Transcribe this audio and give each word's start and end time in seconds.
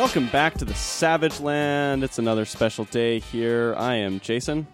Welcome 0.00 0.28
back 0.28 0.54
to 0.54 0.64
the 0.64 0.72
Savage 0.72 1.40
Land. 1.40 2.02
It's 2.02 2.18
another 2.18 2.46
special 2.46 2.86
day 2.86 3.18
here. 3.18 3.74
I 3.76 3.96
am 3.96 4.18
Jason. 4.18 4.66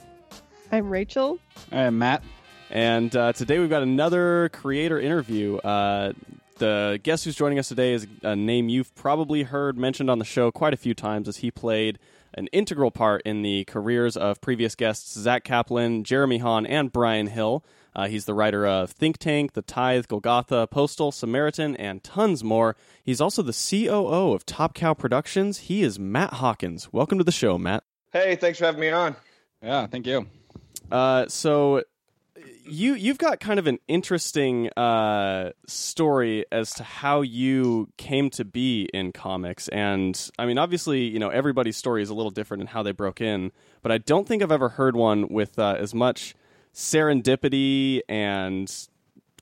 I'm 0.71 0.89
Rachel. 0.89 1.41
I'm 1.73 1.99
Matt. 1.99 2.23
And 2.71 3.15
uh, 3.17 3.33
today 3.33 3.59
we've 3.59 3.69
got 3.69 3.83
another 3.83 4.51
creator 4.51 5.01
interview. 5.01 5.57
Uh, 5.57 6.13
the 6.59 7.01
guest 7.03 7.25
who's 7.25 7.35
joining 7.35 7.59
us 7.59 7.67
today 7.67 7.95
is 7.95 8.07
a 8.23 8.37
name 8.37 8.69
you've 8.69 8.95
probably 8.95 9.43
heard 9.43 9.77
mentioned 9.77 10.11
on 10.11 10.21
the 10.21 10.25
show 10.25 10.53
quite 10.53 10.73
a 10.73 10.77
few 10.77 10.95
times 10.95 11.27
as 11.27 11.39
he 11.39 11.51
played 11.51 11.99
an 12.35 12.47
integral 12.53 12.93
part 12.93 13.21
in 13.23 13.43
the 13.43 13.65
careers 13.65 14.17
of 14.17 14.41
previous 14.41 14.77
guests 14.77 15.13
Zack 15.19 15.43
Kaplan, 15.43 16.05
Jeremy 16.05 16.39
Haun, 16.39 16.65
and 16.67 16.93
Bryan 16.93 17.27
Hill. 17.27 17.65
Uh, 17.97 18.09
he's 18.09 18.27
the 18.27 18.35
writer 18.35 18.67
of 18.67 18.91
Think 18.91 19.17
Tank, 19.17 19.55
The 19.55 19.63
Tithe, 19.63 20.07
Golgotha, 20.07 20.69
Postal, 20.71 21.11
Samaritan, 21.11 21.75
and 21.77 22.05
tons 22.05 22.45
more. 22.45 22.77
He's 23.03 23.23
also 23.23 23.41
the 23.41 23.55
COO 23.55 24.35
of 24.35 24.45
Top 24.45 24.75
Cow 24.75 24.93
Productions. 24.93 25.61
He 25.61 25.83
is 25.83 25.99
Matt 25.99 26.35
Hawkins. 26.35 26.93
Welcome 26.93 27.17
to 27.17 27.25
the 27.25 27.33
show, 27.33 27.57
Matt. 27.57 27.85
Hey, 28.13 28.37
thanks 28.37 28.59
for 28.59 28.67
having 28.67 28.83
me 28.83 28.91
on. 28.91 29.17
Yeah, 29.63 29.87
thank 29.87 30.07
you. 30.07 30.27
Uh, 30.93 31.25
so 31.29 31.85
you 32.67 32.95
you've 32.95 33.17
got 33.17 33.41
kind 33.41 33.59
of 33.59 33.67
an 33.67 33.79
interesting 33.89 34.69
uh, 34.77 35.53
story 35.67 36.45
as 36.53 36.73
to 36.75 36.85
how 36.85 37.23
you 37.23 37.89
came 37.97 38.29
to 38.31 38.45
be 38.45 38.91
in 38.93 39.13
comics, 39.13 39.69
and 39.69 40.31
I 40.39 40.45
mean, 40.45 40.59
obviously, 40.59 41.05
you 41.05 41.19
know, 41.19 41.31
everybody's 41.31 41.79
story 41.79 42.03
is 42.03 42.11
a 42.11 42.15
little 42.15 42.31
different 42.31 42.61
in 42.61 42.67
how 42.67 42.83
they 42.83 42.93
broke 42.93 43.23
in, 43.23 43.53
but 43.81 43.91
I 43.91 43.97
don't 43.97 44.29
think 44.29 44.43
I've 44.43 44.53
ever 44.53 44.69
heard 44.69 44.97
one 44.97 45.29
with 45.29 45.59
uh, 45.59 45.77
as 45.79 45.95
much 45.95 46.35
serendipity 46.77 48.03
and 48.07 48.71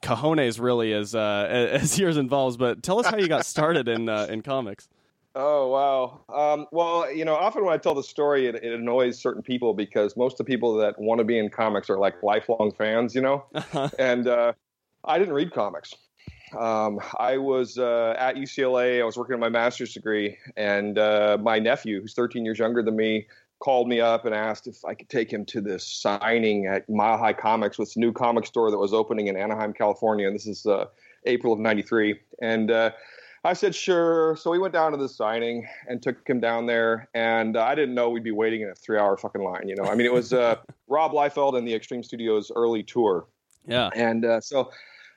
cojones 0.00 0.60
really 0.60 0.92
as 0.92 1.14
uh, 1.14 1.46
as 1.72 1.98
yours 1.98 2.16
involves. 2.16 2.56
But 2.56 2.82
tell 2.82 2.98
us 3.00 3.06
how 3.06 3.18
you 3.18 3.28
got 3.28 3.44
started 3.54 3.88
in 3.88 4.08
uh, 4.08 4.28
in 4.30 4.40
comics. 4.40 4.88
Oh 5.36 5.68
wow. 5.68 6.20
Um, 6.32 6.66
well, 6.70 7.12
you 7.12 7.24
know, 7.24 7.34
often 7.34 7.64
when 7.64 7.74
I 7.74 7.78
tell 7.78 7.94
the 7.94 8.04
story, 8.04 8.46
it, 8.46 8.54
it, 8.54 8.72
annoys 8.72 9.18
certain 9.18 9.42
people 9.42 9.74
because 9.74 10.16
most 10.16 10.34
of 10.34 10.38
the 10.38 10.44
people 10.44 10.76
that 10.76 10.96
want 10.96 11.18
to 11.18 11.24
be 11.24 11.36
in 11.36 11.50
comics 11.50 11.90
are 11.90 11.98
like 11.98 12.22
lifelong 12.22 12.72
fans, 12.78 13.16
you 13.16 13.20
know. 13.20 13.44
Uh-huh. 13.52 13.88
And 13.98 14.28
uh, 14.28 14.52
I 15.04 15.18
didn't 15.18 15.34
read 15.34 15.52
comics. 15.52 15.92
Um, 16.56 17.00
I 17.18 17.38
was 17.38 17.78
uh, 17.78 18.14
at 18.16 18.36
UCLA. 18.36 19.00
I 19.00 19.04
was 19.04 19.16
working 19.16 19.34
on 19.34 19.40
my 19.40 19.48
master's 19.48 19.92
degree, 19.92 20.38
and 20.56 20.96
uh, 20.98 21.36
my 21.40 21.58
nephew, 21.58 22.00
who's 22.00 22.14
13 22.14 22.44
years 22.44 22.60
younger 22.60 22.80
than 22.80 22.94
me, 22.94 23.26
called 23.64 23.88
me 23.88 24.00
up 24.00 24.26
and 24.26 24.34
asked 24.34 24.66
if 24.66 24.84
I 24.84 24.94
could 24.94 25.08
take 25.08 25.32
him 25.32 25.44
to 25.46 25.60
this 25.62 25.86
signing 25.86 26.66
at 26.66 26.88
Mile 26.88 27.16
High 27.16 27.32
Comics, 27.32 27.78
with 27.78 27.88
this 27.88 27.96
new 27.96 28.12
comic 28.12 28.44
store 28.44 28.70
that 28.70 28.78
was 28.78 28.92
opening 28.92 29.28
in 29.28 29.36
Anaheim, 29.36 29.72
California. 29.72 30.26
And 30.26 30.34
this 30.34 30.46
is 30.46 30.66
uh, 30.66 30.86
April 31.24 31.52
of 31.52 31.58
'93, 31.58 32.20
and 32.42 32.70
uh, 32.70 32.90
I 33.44 33.52
said, 33.52 33.74
sure. 33.74 34.36
So 34.36 34.50
we 34.50 34.58
went 34.58 34.72
down 34.72 34.92
to 34.92 34.98
the 34.98 35.08
signing 35.08 35.68
and 35.86 36.02
took 36.02 36.26
him 36.26 36.40
down 36.40 36.64
there. 36.64 37.08
And 37.14 37.58
uh, 37.58 37.64
I 37.64 37.74
didn't 37.74 37.94
know 37.94 38.08
we'd 38.08 38.24
be 38.24 38.30
waiting 38.30 38.62
in 38.62 38.70
a 38.70 38.74
three 38.74 38.98
hour 38.98 39.16
fucking 39.18 39.42
line. 39.42 39.68
You 39.68 39.76
know, 39.76 39.84
I 39.84 39.94
mean, 39.94 40.06
it 40.06 40.12
was 40.12 40.32
uh, 40.32 40.56
Rob 40.88 41.12
Liefeld 41.12 41.56
and 41.56 41.68
the 41.68 41.74
Extreme 41.74 42.04
Studios 42.04 42.50
early 42.56 42.82
tour. 42.82 43.26
Yeah. 43.66 43.90
And 43.94 44.24
uh, 44.24 44.40
so 44.40 44.70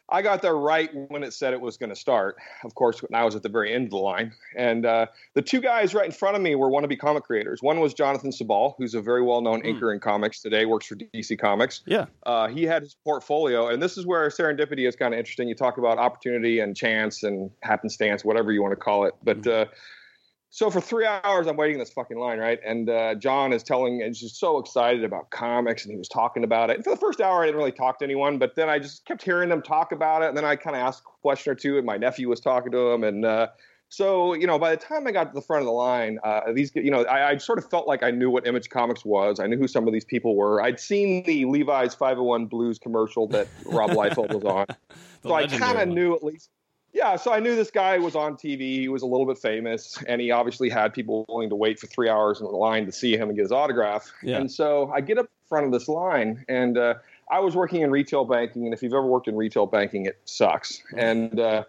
I 0.10 0.22
got 0.22 0.42
there 0.42 0.56
right 0.56 0.90
when 1.10 1.24
it 1.24 1.34
said 1.34 1.54
it 1.54 1.60
was 1.60 1.76
going 1.76 1.90
to 1.90 1.96
start. 1.96 2.38
Of 2.64 2.76
course, 2.76 3.02
when 3.02 3.20
I 3.20 3.26
was 3.26 3.36
at 3.36 3.44
the 3.44 3.50
very 3.50 3.74
end 3.74 3.86
of 3.86 3.90
the 3.92 3.98
line. 3.98 4.34
And 4.56 4.86
uh, 4.86 5.08
the 5.34 5.42
two 5.42 5.60
guys 5.60 5.94
right 5.94 6.06
in 6.06 6.12
front 6.12 6.38
of 6.38 6.42
me 6.42 6.56
were 6.56 6.70
wannabe 6.70 6.98
comic 6.98 7.24
creators. 7.24 7.62
One 7.62 7.80
was 7.82 7.94
Jonathan 7.94 8.32
Sibal, 8.32 8.76
who's 8.78 8.94
a 8.94 9.02
very 9.02 9.22
well 9.22 9.42
known 9.42 9.62
mm. 9.62 9.74
inker 9.74 9.94
in 9.94 10.00
comics 10.00 10.42
today, 10.42 10.66
works 10.66 10.88
for 10.88 10.96
DC 10.96 11.38
Comics. 11.38 11.82
Yeah. 11.86 12.06
Uh, 12.26 12.48
he 12.48 12.64
had 12.64 12.84
his 12.84 12.96
portfolio. 13.04 13.68
And 13.68 13.82
this 13.82 13.98
is 13.98 14.06
where 14.06 14.30
serendipity 14.30 14.88
is 14.88 14.96
kind 14.96 15.14
of 15.14 15.20
interesting. 15.20 15.50
You 15.50 15.56
talk 15.56 15.78
about 15.78 15.98
opportunity 15.98 16.60
and 16.60 16.76
chance 16.76 17.24
and 17.24 17.52
happenstance, 17.62 18.24
whatever 18.24 18.52
you 18.52 18.62
want 18.62 18.72
to 18.72 18.78
call 18.78 19.06
it. 19.06 19.14
But 19.24 19.42
mm. 19.42 19.62
uh, 19.62 19.66
so 20.50 20.70
for 20.70 20.80
three 20.80 21.06
hours, 21.06 21.46
I'm 21.48 21.58
waiting 21.58 21.76
in 21.76 21.80
this 21.80 21.92
fucking 21.92 22.18
line, 22.18 22.40
right? 22.40 22.60
And 22.66 22.90
uh, 22.90 23.16
John 23.16 23.52
is 23.52 23.64
telling, 23.64 24.02
and 24.02 24.16
just 24.16 24.40
so 24.40 24.58
excited 24.58 25.04
about 25.04 25.30
comics, 25.30 25.84
and 25.84 25.92
he 25.92 25.98
was 25.98 26.08
talking 26.08 26.44
about 26.44 26.70
it. 26.70 26.78
And 26.78 26.84
for 26.84 26.92
the 26.92 27.00
first 27.00 27.20
hour, 27.20 27.44
I 27.44 27.48
didn't 27.48 27.58
really 27.58 27.72
talk 27.74 28.00
to 28.00 28.06
anyone, 28.06 28.38
but 28.38 28.56
then 28.56 28.70
I 28.70 28.80
just 28.80 29.06
kept 29.06 29.24
hearing 29.24 29.50
them 29.50 29.62
talk 29.62 29.92
about 29.92 30.24
it, 30.24 30.30
and 30.30 30.38
then 30.38 30.46
I 30.46 30.56
kind 30.56 30.76
of 30.76 30.82
asked 30.82 31.02
a 31.02 31.22
question 31.22 31.52
or 31.52 31.56
two, 31.56 31.78
and 31.78 31.86
my 31.86 31.98
nephew 31.98 32.30
was 32.30 32.40
talking 32.40 32.72
to 32.72 32.92
him, 32.92 33.04
and 33.04 33.26
uh, 33.26 33.48
so 33.90 34.34
you 34.34 34.48
know, 34.48 34.60
by 34.60 34.72
the 34.72 34.78
time 34.78 35.08
I 35.08 35.12
got 35.12 35.26
to 35.26 35.34
the 35.34 35.42
front 35.42 35.62
of 35.62 35.66
the 35.66 35.72
line, 35.72 36.20
uh, 36.24 36.52
these, 36.54 36.72
you 36.76 36.92
know, 36.92 37.04
I, 37.04 37.32
I, 37.32 37.38
sort 37.38 37.58
of 37.58 37.70
felt 37.70 37.88
like 37.88 38.04
I 38.04 38.12
knew 38.12 38.30
what 38.30 38.46
Image 38.46 38.70
Comics 38.70 39.06
was. 39.06 39.40
I 39.40 39.48
knew 39.48 39.58
who 39.58 39.68
some 39.68 39.88
of 39.88 39.94
these 39.94 40.04
people 40.04 40.36
were. 40.36 40.62
I'd 40.62 40.80
seen 40.80 41.24
the 41.24 41.46
Levi's 41.46 41.94
501 41.94 42.48
Blues 42.48 42.80
commercial 42.80 43.28
that 43.30 43.48
Rob 43.66 43.92
Liefeld 43.92 44.34
was 44.34 44.44
on, 44.44 44.66
so 45.24 45.34
I 45.34 45.48
kind 45.48 45.78
of 45.78 45.88
knew 45.88 46.16
at 46.16 46.24
least 46.24 46.50
yeah, 46.98 47.16
so 47.16 47.32
I 47.32 47.40
knew 47.40 47.56
this 47.56 47.70
guy 47.70 48.00
was 48.00 48.16
on 48.16 48.36
TV. 48.36 48.80
He 48.80 48.88
was 48.88 49.04
a 49.04 49.06
little 49.06 49.28
bit 49.28 49.38
famous, 49.38 50.02
and 50.08 50.20
he 50.20 50.32
obviously 50.32 50.68
had 50.68 50.94
people 50.94 51.26
willing 51.30 51.50
to 51.50 51.56
wait 51.56 51.80
for 51.80 51.86
three 51.86 52.10
hours 52.10 52.40
in 52.40 52.48
the 52.48 52.52
line 52.52 52.88
to 52.88 52.92
see 52.92 53.16
him 53.16 53.30
and 53.30 53.36
get 53.36 53.44
his 53.44 53.52
autograph. 53.52 54.12
Yeah. 54.24 54.38
And 54.38 54.52
so 54.52 54.92
I 54.94 55.02
get 55.02 55.20
up 55.20 55.30
front 55.48 55.68
of 55.68 55.72
this 55.72 55.88
line, 55.88 56.44
and 56.50 56.76
uh, 56.76 56.96
I 57.30 57.40
was 57.40 57.56
working 57.56 57.84
in 57.84 57.92
retail 57.92 58.26
banking, 58.26 58.66
and 58.66 58.74
if 58.74 58.82
you've 58.82 58.94
ever 58.94 59.06
worked 59.06 59.28
in 59.28 59.36
retail 59.36 59.68
banking, 59.68 60.08
it 60.08 60.20
sucks. 60.26 60.82
And 60.98 61.40
uh, 61.40 61.66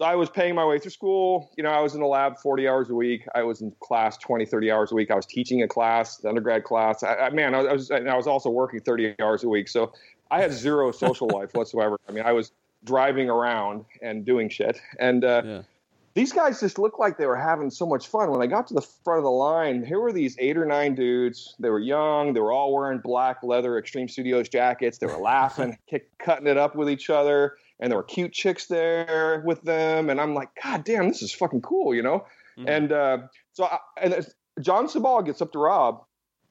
I 0.00 0.16
was 0.16 0.30
paying 0.30 0.54
my 0.54 0.64
way 0.64 0.78
through 0.78 0.92
school. 0.92 1.50
You 1.58 1.62
know, 1.62 1.70
I 1.70 1.80
was 1.80 1.94
in 1.94 2.00
the 2.00 2.06
lab 2.06 2.38
40 2.38 2.66
hours 2.66 2.88
a 2.88 2.94
week. 2.94 3.26
I 3.34 3.42
was 3.42 3.60
in 3.60 3.72
class 3.80 4.16
20, 4.16 4.46
30 4.46 4.70
hours 4.70 4.92
a 4.92 4.94
week. 4.94 5.10
I 5.10 5.14
was 5.14 5.26
teaching 5.26 5.62
a 5.62 5.68
class, 5.68 6.16
the 6.16 6.30
undergrad 6.30 6.64
class. 6.64 7.02
I, 7.02 7.16
I 7.16 7.30
man, 7.30 7.54
I 7.54 7.70
was, 7.70 7.90
I 7.90 8.16
was 8.16 8.26
also 8.26 8.48
working 8.48 8.80
30 8.80 9.16
hours 9.20 9.44
a 9.44 9.48
week. 9.48 9.68
So 9.68 9.92
I 10.30 10.40
had 10.40 10.52
zero 10.52 10.90
social 10.90 11.28
life 11.34 11.52
whatsoever. 11.52 11.98
I 12.08 12.12
mean, 12.12 12.24
I 12.24 12.32
was 12.32 12.52
driving 12.84 13.28
around 13.28 13.84
and 14.02 14.24
doing 14.24 14.48
shit. 14.48 14.80
And 14.98 15.24
uh, 15.24 15.42
yeah. 15.44 15.62
these 16.14 16.32
guys 16.32 16.60
just 16.60 16.78
looked 16.78 16.98
like 16.98 17.18
they 17.18 17.26
were 17.26 17.36
having 17.36 17.70
so 17.70 17.86
much 17.86 18.08
fun. 18.08 18.30
When 18.30 18.42
I 18.42 18.46
got 18.46 18.66
to 18.68 18.74
the 18.74 18.82
front 18.82 19.18
of 19.18 19.24
the 19.24 19.30
line, 19.30 19.84
here 19.84 20.00
were 20.00 20.12
these 20.12 20.36
eight 20.38 20.56
or 20.56 20.64
nine 20.64 20.94
dudes. 20.94 21.54
They 21.58 21.70
were 21.70 21.80
young. 21.80 22.32
They 22.32 22.40
were 22.40 22.52
all 22.52 22.74
wearing 22.74 22.98
black 22.98 23.42
leather 23.42 23.78
Extreme 23.78 24.08
Studios 24.08 24.48
jackets. 24.48 24.98
They 24.98 25.06
were 25.06 25.18
laughing, 25.20 25.76
kick, 25.88 26.08
cutting 26.18 26.46
it 26.46 26.56
up 26.56 26.74
with 26.74 26.90
each 26.90 27.10
other. 27.10 27.56
And 27.80 27.90
there 27.90 27.96
were 27.98 28.04
cute 28.04 28.32
chicks 28.32 28.66
there 28.66 29.42
with 29.44 29.62
them. 29.62 30.10
And 30.10 30.20
I'm 30.20 30.34
like, 30.34 30.50
God 30.62 30.84
damn, 30.84 31.08
this 31.08 31.22
is 31.22 31.32
fucking 31.32 31.62
cool, 31.62 31.94
you 31.94 32.02
know? 32.02 32.26
Mm-hmm. 32.58 32.68
And 32.68 32.92
uh, 32.92 33.18
so, 33.52 33.64
I, 33.64 33.78
and 33.96 34.26
John 34.60 34.86
Sibal 34.86 35.24
gets 35.24 35.40
up 35.40 35.52
to 35.52 35.58
Rob 35.58 36.02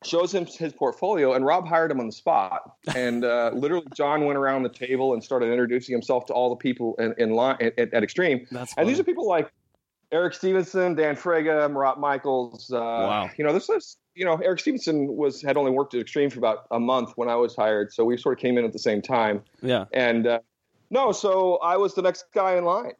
shows 0.03 0.33
him 0.33 0.45
his 0.45 0.73
portfolio, 0.73 1.33
and 1.33 1.45
Rob 1.45 1.67
hired 1.67 1.91
him 1.91 1.99
on 1.99 2.05
the 2.05 2.11
spot. 2.11 2.77
And 2.95 3.25
uh, 3.25 3.51
literally, 3.55 3.87
John 3.93 4.25
went 4.25 4.37
around 4.37 4.63
the 4.63 4.69
table 4.69 5.13
and 5.13 5.23
started 5.23 5.51
introducing 5.51 5.93
himself 5.93 6.25
to 6.27 6.33
all 6.33 6.49
the 6.49 6.55
people 6.55 6.95
in, 6.99 7.13
in 7.17 7.31
line 7.31 7.57
at, 7.59 7.77
at 7.93 8.03
Extreme. 8.03 8.47
That's 8.51 8.73
and 8.77 8.87
these 8.87 8.99
are 8.99 9.03
people 9.03 9.27
like 9.27 9.51
Eric 10.11 10.33
Stephenson, 10.33 10.95
Dan 10.95 11.15
Fraga, 11.15 11.69
Marat 11.71 11.95
Mychaels. 11.95 12.71
Uh, 12.71 12.77
wow. 12.77 13.29
You 13.37 13.43
know, 13.43 13.53
this 13.53 13.69
is 13.69 13.97
you 14.15 14.25
know 14.25 14.35
Eric 14.35 14.59
Stephenson 14.59 15.15
was 15.15 15.41
had 15.41 15.57
only 15.57 15.71
worked 15.71 15.93
at 15.93 16.01
Extreme 16.01 16.31
for 16.31 16.39
about 16.39 16.65
a 16.71 16.79
month 16.79 17.13
when 17.15 17.29
I 17.29 17.35
was 17.35 17.55
hired, 17.55 17.91
so 17.93 18.05
we 18.05 18.17
sort 18.17 18.37
of 18.37 18.41
came 18.41 18.57
in 18.57 18.65
at 18.65 18.73
the 18.73 18.79
same 18.79 19.01
time. 19.01 19.43
Yeah. 19.61 19.85
And 19.93 20.27
uh, 20.27 20.39
no, 20.89 21.11
so 21.11 21.57
I 21.57 21.77
was 21.77 21.93
the 21.93 22.01
next 22.01 22.25
guy 22.33 22.55
in 22.55 22.63
line. 22.63 22.93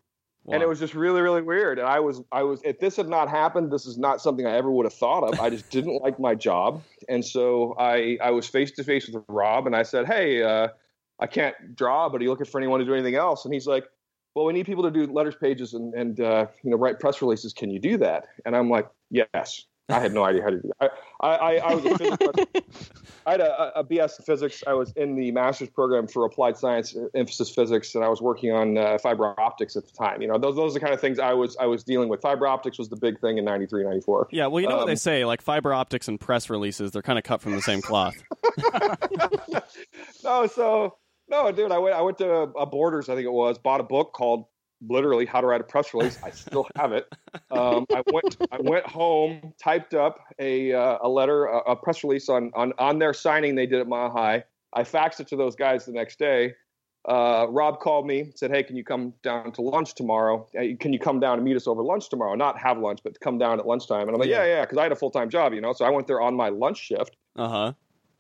Wow. 0.50 0.56
And 0.56 0.64
it 0.64 0.68
was 0.68 0.80
just 0.80 0.96
really, 0.96 1.22
really 1.22 1.44
weird. 1.44 1.78
And 1.78 1.88
I 1.88 2.00
was, 2.00 2.24
I 2.32 2.42
was, 2.42 2.60
if 2.64 2.80
this 2.80 2.96
had 2.96 3.08
not 3.08 3.30
happened, 3.30 3.72
this 3.72 3.86
is 3.86 4.00
not 4.00 4.20
something 4.20 4.48
I 4.48 4.58
ever 4.58 4.72
would 4.72 4.88
have 4.88 4.94
thought 4.94 5.24
of. 5.24 5.40
I 5.40 5.52
just 5.52 5.70
didn't 5.72 6.02
like 6.02 6.20
my 6.20 6.34
job. 6.34 6.82
And 7.08 7.24
so 7.24 7.76
I, 7.78 8.18
I 8.20 8.32
was 8.32 8.48
face 8.48 8.72
to 8.72 8.84
face 8.84 9.08
with 9.08 9.24
Rob 9.28 9.68
and 9.68 9.76
I 9.76 9.84
said, 9.84 10.08
Hey, 10.08 10.42
uh, 10.42 10.70
I 11.20 11.28
can't 11.28 11.76
draw, 11.76 12.10
but 12.10 12.20
are 12.20 12.24
you 12.24 12.32
looking 12.32 12.48
for 12.48 12.60
anyone 12.60 12.80
to 12.80 12.86
do 12.86 12.96
anything 12.96 13.14
else? 13.14 13.46
And 13.46 13.54
he's 13.54 13.68
like, 13.68 13.86
well, 14.34 14.46
we 14.46 14.54
need 14.54 14.66
people 14.66 14.84
to 14.84 14.92
do 14.92 15.06
letters 15.12 15.36
pages 15.36 15.76
and, 15.76 15.94
and 15.94 16.20
uh, 16.20 16.48
you 16.64 16.72
know, 16.72 16.78
write 16.78 17.00
press 17.00 17.22
releases. 17.22 17.54
Can 17.54 17.70
you 17.70 17.80
do 17.80 17.98
that? 17.98 18.26
And 18.46 18.56
I'm 18.56 18.72
like, 18.72 18.90
yes. 19.12 19.66
I 19.90 20.00
had 20.00 20.14
no 20.14 20.24
idea 20.24 20.44
how 20.44 20.50
to 20.52 20.60
do 20.60 20.72
that. 20.80 20.92
I, 21.22 21.28
I, 21.28 21.56
I 21.58 21.74
was 21.74 21.86
a 21.86 21.98
physics. 21.98 22.92
I 23.26 23.32
had 23.32 23.42
a, 23.42 23.80
a, 23.80 23.84
BS 23.84 24.20
in 24.20 24.26
physics. 24.26 24.64
I 24.66 24.74
was 24.74 24.92
in 24.94 25.16
the 25.16 25.32
master's 25.32 25.70
program 25.70 26.08
for 26.08 26.26
applied 26.26 26.58
science, 26.58 26.96
emphasis 27.14 27.50
physics, 27.50 27.96
and 27.96 28.04
I 28.04 28.08
was 28.08 28.22
working 28.22 28.52
on 28.52 28.78
uh, 28.78 28.98
fiber 28.98 29.40
optics 29.40 29.76
at 29.76 29.86
the 29.86 29.92
time. 29.92 30.22
You 30.22 30.28
know, 30.28 30.38
those 30.38 30.56
those 30.56 30.72
are 30.72 30.76
the 30.76 30.80
kind 30.80 30.94
of 30.94 31.02
things 31.02 31.20
I 31.20 31.34
was 31.34 31.58
I 31.60 31.66
was 31.66 31.84
dealing 31.84 32.10
with. 32.10 32.22
Fiber 32.22 32.48
optics 32.48 32.78
was 32.78 32.90
the 32.90 32.96
big 32.96 33.20
thing 33.20 33.38
in 33.38 33.46
93, 33.46 33.84
94. 33.84 34.30
Yeah, 34.32 34.48
well, 34.48 34.62
you 34.62 34.68
know 34.68 34.76
um, 34.76 34.80
what 34.80 34.86
they 34.86 34.94
um, 34.94 34.98
say, 34.98 35.26
like 35.26 35.42
fiber 35.42 35.74
optics 35.74 36.08
and 36.08 36.20
press 36.20 36.50
releases, 36.50 36.92
they're 36.92 37.02
kind 37.02 37.18
of 37.18 37.24
cut 37.24 37.42
from 37.42 37.54
the 37.54 37.62
same 37.62 37.82
cloth. 37.82 38.16
no, 40.24 40.48
so 40.48 40.98
no, 41.30 41.52
dude, 41.52 41.72
I 41.72 41.78
went 41.78 41.96
I 41.96 42.02
went 42.02 42.18
to 42.20 42.30
a 42.32 42.66
Borders, 42.66 43.10
I 43.10 43.16
think 43.16 43.26
it 43.26 43.32
was, 43.32 43.58
bought 43.58 43.80
a 43.80 43.84
book 43.84 44.14
called 44.14 44.46
literally 44.88 45.26
how 45.26 45.42
to 45.42 45.48
write 45.48 45.62
a 45.62 45.64
press 45.64 45.94
release. 45.94 46.18
I 46.24 46.30
still 46.32 46.68
have 46.78 46.92
it. 46.92 47.08
Um, 47.52 47.86
I 47.94 48.04
went 48.12 48.38
I 48.52 48.58
went 48.62 48.86
home, 48.86 49.54
typed 49.62 49.94
up 49.94 50.20
a 50.40 50.74
uh, 50.74 50.98
a 51.02 51.10
letter, 51.10 51.46
a, 51.46 51.72
a, 51.72 51.76
press 51.76 52.04
release 52.04 52.30
on 52.30 52.52
on 52.56 52.74
on 52.78 53.00
their 53.00 53.14
signing 53.14 53.56
they 53.56 53.66
did 53.66 53.80
at 53.80 53.88
Mile 53.88 54.10
High. 54.10 54.44
I 54.74 54.84
faxed 54.84 55.20
it 55.20 55.28
to 55.30 55.36
those 55.36 55.56
guys 55.56 55.86
the 55.86 55.92
next 55.92 56.20
day. 56.20 56.54
Uh, 57.08 57.48
Rob 57.50 57.80
called 57.80 58.06
me, 58.06 58.32
said, 58.36 58.52
"Hey, 58.52 58.62
can 58.62 58.76
you 58.76 58.84
come 58.84 59.14
down 59.24 59.52
to 59.54 59.62
lunch 59.62 59.96
tomorrow? 59.96 60.48
Uh, 60.58 60.76
can 60.80 60.92
you 60.94 61.00
come 61.00 61.20
down 61.20 61.38
and 61.38 61.46
meet 61.46 61.56
us 61.56 61.66
over 61.66 61.82
lunch 61.82 62.10
tomorrow? 62.10 62.36
Not 62.36 62.60
have 62.60 62.78
lunch, 62.78 63.00
but 63.04 63.20
come 63.20 63.38
down 63.38 63.60
at 63.60 63.66
lunchtime." 63.66 64.08
And 64.08 64.12
I'm 64.12 64.20
like, 64.20 64.30
"Yeah, 64.30 64.46
yeah," 64.46 64.62
because 64.62 64.78
I 64.78 64.84
had 64.84 64.92
a 64.92 64.98
full 64.98 65.12
time 65.12 65.30
job, 65.30 65.54
you 65.54 65.62
know. 65.62 65.74
So 65.74 65.86
I 65.86 65.90
went 65.90 66.08
there 66.08 66.22
on 66.22 66.36
my 66.36 66.50
lunch 66.50 66.78
shift. 66.78 67.16
Uh 67.36 67.48
huh. 67.48 67.74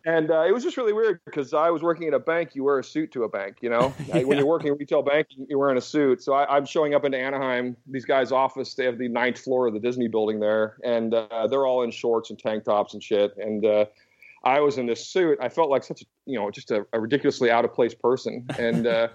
And 0.05 0.31
uh, 0.31 0.45
it 0.47 0.53
was 0.53 0.63
just 0.63 0.77
really 0.77 0.93
weird 0.93 1.19
because 1.25 1.53
I 1.53 1.69
was 1.69 1.81
working 1.81 2.07
at 2.07 2.13
a 2.13 2.19
bank. 2.19 2.55
You 2.55 2.63
wear 2.63 2.79
a 2.79 2.83
suit 2.83 3.11
to 3.13 3.23
a 3.23 3.29
bank, 3.29 3.57
you 3.61 3.69
know. 3.69 3.93
Yeah. 4.07 4.23
When 4.23 4.37
you're 4.37 4.47
working 4.47 4.75
retail 4.75 5.03
bank, 5.03 5.27
you're 5.47 5.59
wearing 5.59 5.77
a 5.77 5.81
suit. 5.81 6.23
So 6.23 6.33
I, 6.33 6.55
I'm 6.55 6.65
showing 6.65 6.95
up 6.95 7.05
into 7.05 7.17
Anaheim. 7.17 7.77
These 7.85 8.05
guys' 8.05 8.31
office. 8.31 8.73
They 8.73 8.85
have 8.85 8.97
the 8.97 9.07
ninth 9.07 9.39
floor 9.39 9.67
of 9.67 9.73
the 9.73 9.79
Disney 9.79 10.07
building 10.07 10.39
there, 10.39 10.77
and 10.83 11.13
uh, 11.13 11.47
they're 11.47 11.67
all 11.67 11.83
in 11.83 11.91
shorts 11.91 12.29
and 12.29 12.39
tank 12.39 12.63
tops 12.63 12.93
and 12.93 13.03
shit. 13.03 13.35
And 13.37 13.65
uh, 13.65 13.85
I 14.43 14.61
was 14.61 14.77
in 14.77 14.85
this 14.85 15.05
suit. 15.07 15.37
I 15.41 15.49
felt 15.49 15.69
like 15.69 15.83
such 15.83 16.01
a, 16.01 16.05
you 16.25 16.39
know, 16.39 16.49
just 16.49 16.71
a, 16.71 16.85
a 16.93 16.99
ridiculously 16.99 17.51
out 17.51 17.65
of 17.65 17.73
place 17.73 17.93
person. 17.93 18.47
And 18.57 18.87
uh, 18.87 19.09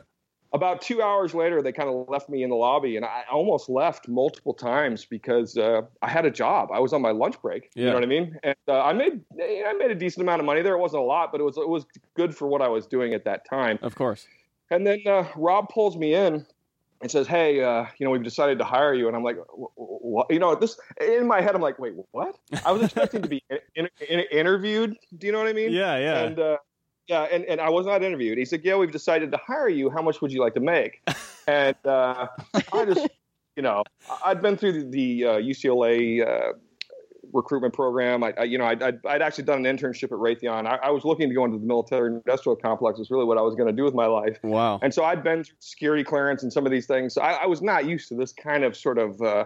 about 0.54 0.80
two 0.80 1.02
hours 1.02 1.34
later, 1.34 1.60
they 1.60 1.72
kind 1.72 1.88
of 1.88 2.08
left 2.08 2.28
me 2.28 2.44
in 2.44 2.48
the 2.48 2.56
lobby, 2.56 2.96
and 2.96 3.04
I 3.04 3.24
almost 3.30 3.68
left 3.68 4.08
multiple 4.08 4.54
times 4.54 5.04
because 5.04 5.58
uh, 5.58 5.82
I 6.00 6.08
had 6.08 6.24
a 6.24 6.30
job. 6.30 6.70
I 6.72 6.78
was 6.78 6.92
on 6.92 7.02
my 7.02 7.10
lunch 7.10 7.42
break. 7.42 7.70
You 7.74 7.86
know 7.86 7.94
what 7.94 8.04
I 8.04 8.06
mean? 8.06 8.38
And 8.44 8.56
uh, 8.68 8.80
I 8.80 8.92
made 8.92 9.20
I 9.40 9.74
made 9.76 9.90
a 9.90 9.96
decent 9.96 10.22
amount 10.22 10.40
of 10.40 10.46
money 10.46 10.62
there. 10.62 10.74
It 10.74 10.78
wasn't 10.78 11.02
a 11.02 11.06
lot, 11.06 11.32
but 11.32 11.40
it 11.40 11.44
was 11.44 11.58
it 11.58 11.68
was 11.68 11.84
good 12.14 12.36
for 12.36 12.46
what 12.46 12.62
I 12.62 12.68
was 12.68 12.86
doing 12.86 13.14
at 13.14 13.24
that 13.24 13.44
time. 13.50 13.80
Of 13.82 13.96
course. 13.96 14.28
And 14.70 14.86
then 14.86 15.02
uh, 15.06 15.26
Rob 15.34 15.68
pulls 15.70 15.96
me 15.96 16.14
in 16.14 16.46
and 17.00 17.10
says, 17.10 17.26
"Hey, 17.26 17.60
uh, 17.60 17.86
you 17.98 18.06
know, 18.06 18.12
we've 18.12 18.22
decided 18.22 18.58
to 18.60 18.64
hire 18.64 18.94
you." 18.94 19.08
And 19.08 19.16
I'm 19.16 19.24
like, 19.24 19.36
"What?" 19.74 20.30
You 20.30 20.38
know, 20.38 20.54
this 20.54 20.78
in 21.00 21.26
my 21.26 21.40
head, 21.40 21.56
I'm 21.56 21.62
like, 21.62 21.80
"Wait, 21.80 21.94
what?" 22.12 22.38
I 22.64 22.70
was 22.70 22.82
expecting 22.84 23.22
to 23.22 23.28
be 23.28 23.42
in, 23.74 23.88
in, 24.08 24.20
interviewed. 24.30 24.96
Do 25.18 25.26
you 25.26 25.32
know 25.32 25.40
what 25.40 25.48
I 25.48 25.52
mean? 25.52 25.72
Yeah, 25.72 25.98
yeah. 25.98 26.18
And 26.20 26.38
uh, 26.38 26.58
yeah, 27.06 27.22
and, 27.22 27.44
and 27.44 27.60
I 27.60 27.70
was 27.70 27.86
not 27.86 28.02
interviewed. 28.02 28.38
He 28.38 28.44
said, 28.44 28.62
"Yeah, 28.64 28.76
we've 28.76 28.90
decided 28.90 29.30
to 29.32 29.38
hire 29.38 29.68
you. 29.68 29.90
How 29.90 30.02
much 30.02 30.20
would 30.22 30.32
you 30.32 30.40
like 30.40 30.54
to 30.54 30.60
make?" 30.60 31.02
and 31.46 31.76
uh, 31.84 32.28
I 32.72 32.84
just, 32.86 33.08
you 33.56 33.62
know, 33.62 33.82
I'd 34.24 34.40
been 34.40 34.56
through 34.56 34.84
the, 34.84 34.90
the 34.90 35.24
uh, 35.24 35.32
UCLA 35.38 36.26
uh, 36.26 36.52
recruitment 37.32 37.74
program. 37.74 38.24
I, 38.24 38.32
I 38.38 38.44
you 38.44 38.56
know, 38.58 38.64
I'd, 38.64 38.82
I'd, 38.82 39.06
I'd 39.06 39.22
actually 39.22 39.44
done 39.44 39.66
an 39.66 39.76
internship 39.76 40.04
at 40.04 40.10
Raytheon. 40.10 40.66
I, 40.66 40.76
I 40.76 40.90
was 40.90 41.04
looking 41.04 41.28
to 41.28 41.34
go 41.34 41.44
into 41.44 41.58
the 41.58 41.66
military 41.66 42.08
industrial 42.12 42.56
complex. 42.56 42.98
Was 42.98 43.10
really 43.10 43.24
what 43.26 43.38
I 43.38 43.42
was 43.42 43.54
going 43.54 43.66
to 43.66 43.72
do 43.72 43.84
with 43.84 43.94
my 43.94 44.06
life. 44.06 44.38
wow. 44.42 44.78
And 44.82 44.94
so 44.94 45.04
I'd 45.04 45.22
been 45.22 45.44
through 45.44 45.56
security 45.58 46.04
clearance 46.04 46.42
and 46.42 46.52
some 46.52 46.64
of 46.64 46.72
these 46.72 46.86
things. 46.86 47.14
So 47.14 47.20
I, 47.22 47.42
I 47.42 47.46
was 47.46 47.60
not 47.60 47.84
used 47.86 48.08
to 48.08 48.14
this 48.14 48.32
kind 48.32 48.64
of 48.64 48.76
sort 48.76 48.98
of 48.98 49.20
uh, 49.20 49.44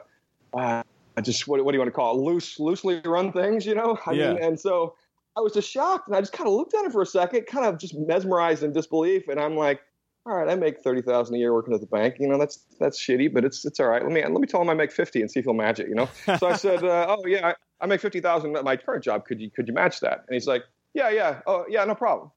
uh, 0.54 0.82
just 1.22 1.49
what, 1.49 1.64
what 1.64 1.72
do 1.72 1.76
you 1.76 1.81
want 1.81 1.88
to 1.88 1.96
call 1.96 2.16
it? 2.16 2.22
Loose, 2.22 2.61
loosely 2.61 3.00
run 3.04 3.32
things, 3.32 3.66
you 3.66 3.75
know? 3.75 3.99
I 4.06 4.12
Yeah. 4.12 4.34
mean, 4.34 4.43
and 4.43 4.61
so 4.61 4.94
I 5.38 5.40
was 5.40 5.52
just 5.52 5.70
shocked 5.70 6.08
and 6.08 6.17
I 6.17 6.20
just 6.20 6.32
kind 6.32 6.49
of 6.49 6.55
looked 6.55 6.75
at 6.75 6.85
it 6.85 6.90
for 6.90 7.00
a 7.00 7.06
second, 7.06 7.46
kind 7.46 7.64
of 7.64 7.79
just 7.79 7.94
mesmerized 7.94 8.64
in 8.64 8.73
disbelief. 8.73 9.29
And 9.29 9.38
I'm 9.38 9.56
like, 9.56 9.81
all 10.26 10.37
right, 10.37 10.49
I 10.49 10.56
make 10.56 10.81
thirty 10.81 11.00
thousand 11.00 11.37
a 11.37 11.38
year 11.38 11.55
working 11.55 11.73
at 11.75 11.81
the 11.81 11.87
bank. 11.87 12.17
You 12.19 12.26
know, 12.26 12.38
that's 12.38 12.64
that's 12.81 13.00
shitty, 13.00 13.32
but 13.32 13.44
it's 13.44 13.64
it's 13.64 13.79
all 13.79 13.87
right. 13.87 14.02
Let 14.02 14.11
me 14.11 14.20
let 14.20 14.32
me 14.32 14.49
tell 14.49 14.61
him 14.61 14.69
I 14.69 14.75
make 14.75 14.90
fifty 14.90 15.20
and 15.20 15.31
see 15.31 15.38
if 15.38 15.46
he'll 15.46 15.55
match 15.55 15.79
it. 15.79 15.88
You 15.88 15.94
know. 15.94 16.08
So 16.38 16.49
I 16.49 16.56
said, 16.56 16.82
uh, 16.82 17.06
oh 17.08 17.25
yeah, 17.25 17.49
I, 17.49 17.55
I 17.81 17.87
make 17.87 18.00
fifty 18.00 18.20
thousand 18.20 18.56
at 18.56 18.64
my 18.64 18.76
current 18.76 19.05
job. 19.05 19.25
Could 19.26 19.40
you 19.40 19.50
could 19.50 19.69
you 19.69 19.75
match 19.75 20.00
that? 20.00 20.25
And 20.26 20.35
he's 20.35 20.49
like, 20.49 20.64
yeah, 20.93 21.08
yeah, 21.11 21.40
oh 21.46 21.64
yeah, 21.69 21.85
no 21.85 21.94
problem. 21.94 22.32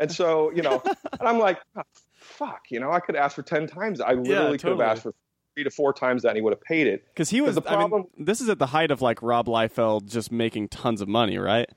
And 0.00 0.10
so 0.10 0.50
you 0.50 0.62
know, 0.62 0.82
and 1.20 1.28
I'm 1.28 1.38
like, 1.38 1.60
oh, 1.76 1.82
fuck, 2.18 2.62
you 2.70 2.80
know, 2.80 2.90
I 2.90 3.00
could 3.00 3.16
ask 3.16 3.36
for 3.36 3.42
ten 3.42 3.66
times. 3.66 4.00
I 4.00 4.14
literally 4.14 4.52
could 4.52 4.62
totally. 4.62 4.82
have 4.82 4.92
asked 4.92 5.02
for 5.02 5.14
three 5.54 5.64
to 5.64 5.70
four 5.70 5.92
times 5.92 6.22
that, 6.22 6.30
and 6.30 6.36
he 6.36 6.42
would 6.42 6.52
have 6.52 6.62
paid 6.62 6.86
it. 6.86 7.04
Because 7.14 7.30
he 7.30 7.40
was. 7.42 7.54
the 7.54 7.62
I 7.66 7.78
mean, 7.78 7.88
problem- 7.88 8.06
this 8.18 8.40
is 8.40 8.48
at 8.48 8.58
the 8.58 8.66
height 8.66 8.90
of 8.90 9.02
like 9.02 9.22
Rob 9.22 9.46
Liefeld 9.46 10.10
just 10.10 10.32
making 10.32 10.68
tons 10.68 11.00
of 11.00 11.08
money, 11.08 11.38
right? 11.38 11.68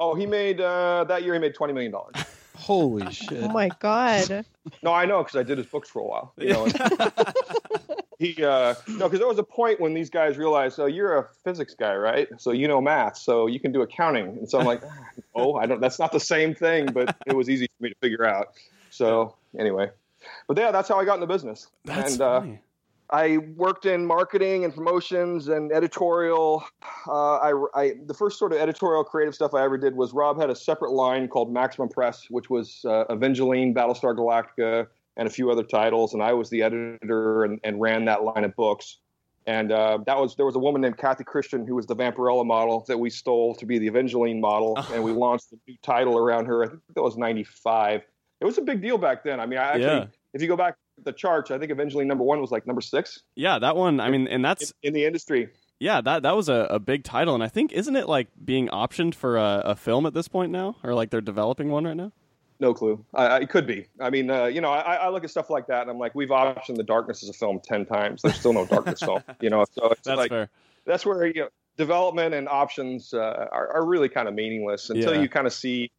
Oh, 0.00 0.14
he 0.14 0.24
made 0.24 0.62
uh, 0.62 1.04
that 1.04 1.22
year. 1.22 1.34
He 1.34 1.40
made 1.40 1.54
twenty 1.54 1.74
million 1.74 1.92
dollars. 1.92 2.16
Holy 2.56 3.10
shit. 3.12 3.42
Oh 3.44 3.48
my 3.48 3.68
god. 3.78 4.44
No, 4.82 4.92
I 4.92 5.06
know 5.06 5.22
because 5.22 5.36
I 5.36 5.42
did 5.42 5.56
his 5.56 5.66
books 5.66 5.88
for 5.88 6.00
a 6.00 6.04
while. 6.04 6.34
You 6.36 6.52
know, 6.52 6.66
he 8.18 8.44
uh, 8.44 8.74
no, 8.86 9.06
because 9.06 9.18
there 9.18 9.26
was 9.26 9.38
a 9.38 9.42
point 9.42 9.80
when 9.80 9.94
these 9.94 10.10
guys 10.10 10.36
realized, 10.36 10.78
oh, 10.78 10.84
you're 10.84 11.18
a 11.18 11.28
physics 11.42 11.74
guy, 11.74 11.94
right? 11.94 12.28
So 12.38 12.52
you 12.52 12.68
know 12.68 12.78
math, 12.80 13.16
so 13.16 13.46
you 13.46 13.58
can 13.58 13.72
do 13.72 13.80
accounting. 13.80 14.26
And 14.26 14.48
so 14.48 14.60
I'm 14.60 14.66
like, 14.66 14.82
oh, 15.34 15.54
I 15.54 15.64
don't. 15.64 15.80
That's 15.80 15.98
not 15.98 16.12
the 16.12 16.20
same 16.20 16.54
thing, 16.54 16.92
but 16.92 17.16
it 17.26 17.34
was 17.34 17.48
easy 17.48 17.68
for 17.78 17.84
me 17.84 17.88
to 17.88 17.94
figure 17.96 18.26
out. 18.26 18.52
So 18.90 19.34
anyway, 19.58 19.90
but 20.46 20.58
yeah, 20.58 20.70
that's 20.70 20.88
how 20.88 21.00
I 21.00 21.06
got 21.06 21.14
into 21.14 21.26
business. 21.26 21.68
That's 21.86 22.12
and 22.12 22.22
uh, 22.22 22.40
funny. 22.40 22.60
I 23.12 23.38
worked 23.56 23.86
in 23.86 24.06
marketing 24.06 24.64
and 24.64 24.74
promotions 24.74 25.48
and 25.48 25.72
editorial. 25.72 26.64
Uh, 27.08 27.36
I, 27.36 27.66
I 27.74 27.94
the 28.06 28.14
first 28.14 28.38
sort 28.38 28.52
of 28.52 28.58
editorial 28.58 29.02
creative 29.02 29.34
stuff 29.34 29.52
I 29.54 29.64
ever 29.64 29.76
did 29.76 29.96
was 29.96 30.12
Rob 30.12 30.40
had 30.40 30.50
a 30.50 30.54
separate 30.54 30.92
line 30.92 31.26
called 31.26 31.52
Maximum 31.52 31.88
Press, 31.88 32.26
which 32.30 32.50
was 32.50 32.84
uh, 32.84 33.04
Evangeline, 33.10 33.74
Battlestar 33.74 34.16
Galactica, 34.16 34.86
and 35.16 35.26
a 35.26 35.30
few 35.30 35.50
other 35.50 35.64
titles. 35.64 36.14
And 36.14 36.22
I 36.22 36.32
was 36.32 36.50
the 36.50 36.62
editor 36.62 37.44
and, 37.44 37.58
and 37.64 37.80
ran 37.80 38.04
that 38.04 38.22
line 38.22 38.44
of 38.44 38.54
books. 38.54 38.98
And 39.46 39.72
uh, 39.72 39.98
that 40.06 40.16
was 40.16 40.36
there 40.36 40.46
was 40.46 40.54
a 40.54 40.60
woman 40.60 40.80
named 40.80 40.98
Kathy 40.98 41.24
Christian 41.24 41.66
who 41.66 41.74
was 41.74 41.86
the 41.86 41.96
Vampirella 41.96 42.46
model 42.46 42.84
that 42.86 42.98
we 42.98 43.10
stole 43.10 43.54
to 43.56 43.66
be 43.66 43.78
the 43.78 43.86
Evangeline 43.88 44.40
model, 44.40 44.78
and 44.92 45.02
we 45.02 45.12
launched 45.12 45.52
a 45.52 45.56
new 45.66 45.76
title 45.82 46.16
around 46.16 46.46
her. 46.46 46.64
I 46.64 46.68
think 46.68 46.80
that 46.94 47.02
was 47.02 47.16
'95. 47.16 48.02
It 48.40 48.44
was 48.44 48.58
a 48.58 48.62
big 48.62 48.80
deal 48.80 48.98
back 48.98 49.24
then. 49.24 49.40
I 49.40 49.46
mean, 49.46 49.58
I 49.58 49.62
actually, 49.64 49.82
Yeah. 49.82 50.06
if 50.32 50.40
you 50.40 50.48
go 50.48 50.56
back 50.56 50.76
the 51.04 51.12
charts, 51.12 51.50
I 51.50 51.58
think 51.58 51.70
eventually 51.70 52.04
number 52.04 52.24
one 52.24 52.40
was 52.40 52.50
like 52.50 52.66
number 52.66 52.80
six 52.80 53.20
Yeah, 53.34 53.58
that 53.58 53.76
one. 53.76 54.00
I 54.00 54.10
mean, 54.10 54.22
and 54.26 54.34
in, 54.36 54.42
that's 54.42 54.72
in 54.82 54.92
the 54.92 55.04
industry. 55.04 55.48
yeah, 55.78 56.00
that 56.00 56.22
that 56.22 56.36
was 56.36 56.48
a, 56.48 56.66
a 56.70 56.78
big 56.78 57.04
title, 57.04 57.34
and 57.34 57.42
I 57.42 57.48
think 57.48 57.72
isn't 57.72 57.96
it 57.96 58.08
like 58.08 58.28
being 58.44 58.68
optioned 58.68 59.14
for 59.14 59.36
a, 59.36 59.62
a 59.66 59.76
film 59.76 60.06
at 60.06 60.14
this 60.14 60.28
point 60.28 60.52
now, 60.52 60.76
or 60.82 60.94
like 60.94 61.10
they're 61.10 61.20
developing 61.20 61.70
one 61.70 61.84
right 61.84 61.96
now? 61.96 62.12
No 62.58 62.74
clue. 62.74 63.02
I, 63.14 63.26
I 63.26 63.38
it 63.40 63.48
could 63.48 63.66
be. 63.66 63.86
I 64.00 64.10
mean, 64.10 64.30
uh, 64.30 64.44
you 64.44 64.60
know, 64.60 64.70
I, 64.70 64.96
I 64.96 65.08
look 65.08 65.24
at 65.24 65.30
stuff 65.30 65.48
like 65.48 65.66
that, 65.68 65.82
and 65.82 65.90
I'm 65.90 65.98
like, 65.98 66.14
we've 66.14 66.28
optioned 66.28 66.76
the 66.76 66.82
darkness 66.82 67.22
as 67.22 67.30
a 67.30 67.32
film 67.32 67.60
ten 67.62 67.86
times. 67.86 68.20
There's 68.22 68.36
still 68.38 68.52
no 68.52 68.66
darkness 68.66 69.00
film. 69.00 69.22
You 69.40 69.48
know, 69.50 69.64
so 69.72 69.88
it's 69.90 70.02
That's 70.02 70.18
like 70.18 70.28
fair. 70.30 70.50
that's 70.84 71.06
where 71.06 71.24
you 71.26 71.40
know, 71.42 71.48
development 71.78 72.34
and 72.34 72.46
options 72.48 73.14
uh, 73.14 73.46
are, 73.50 73.72
are 73.76 73.86
really 73.86 74.10
kind 74.10 74.28
of 74.28 74.34
meaningless 74.34 74.90
until 74.90 75.14
Yeah. 75.14 75.22
you 75.22 75.28
kind 75.30 75.46
of 75.46 75.54
see 75.54 75.90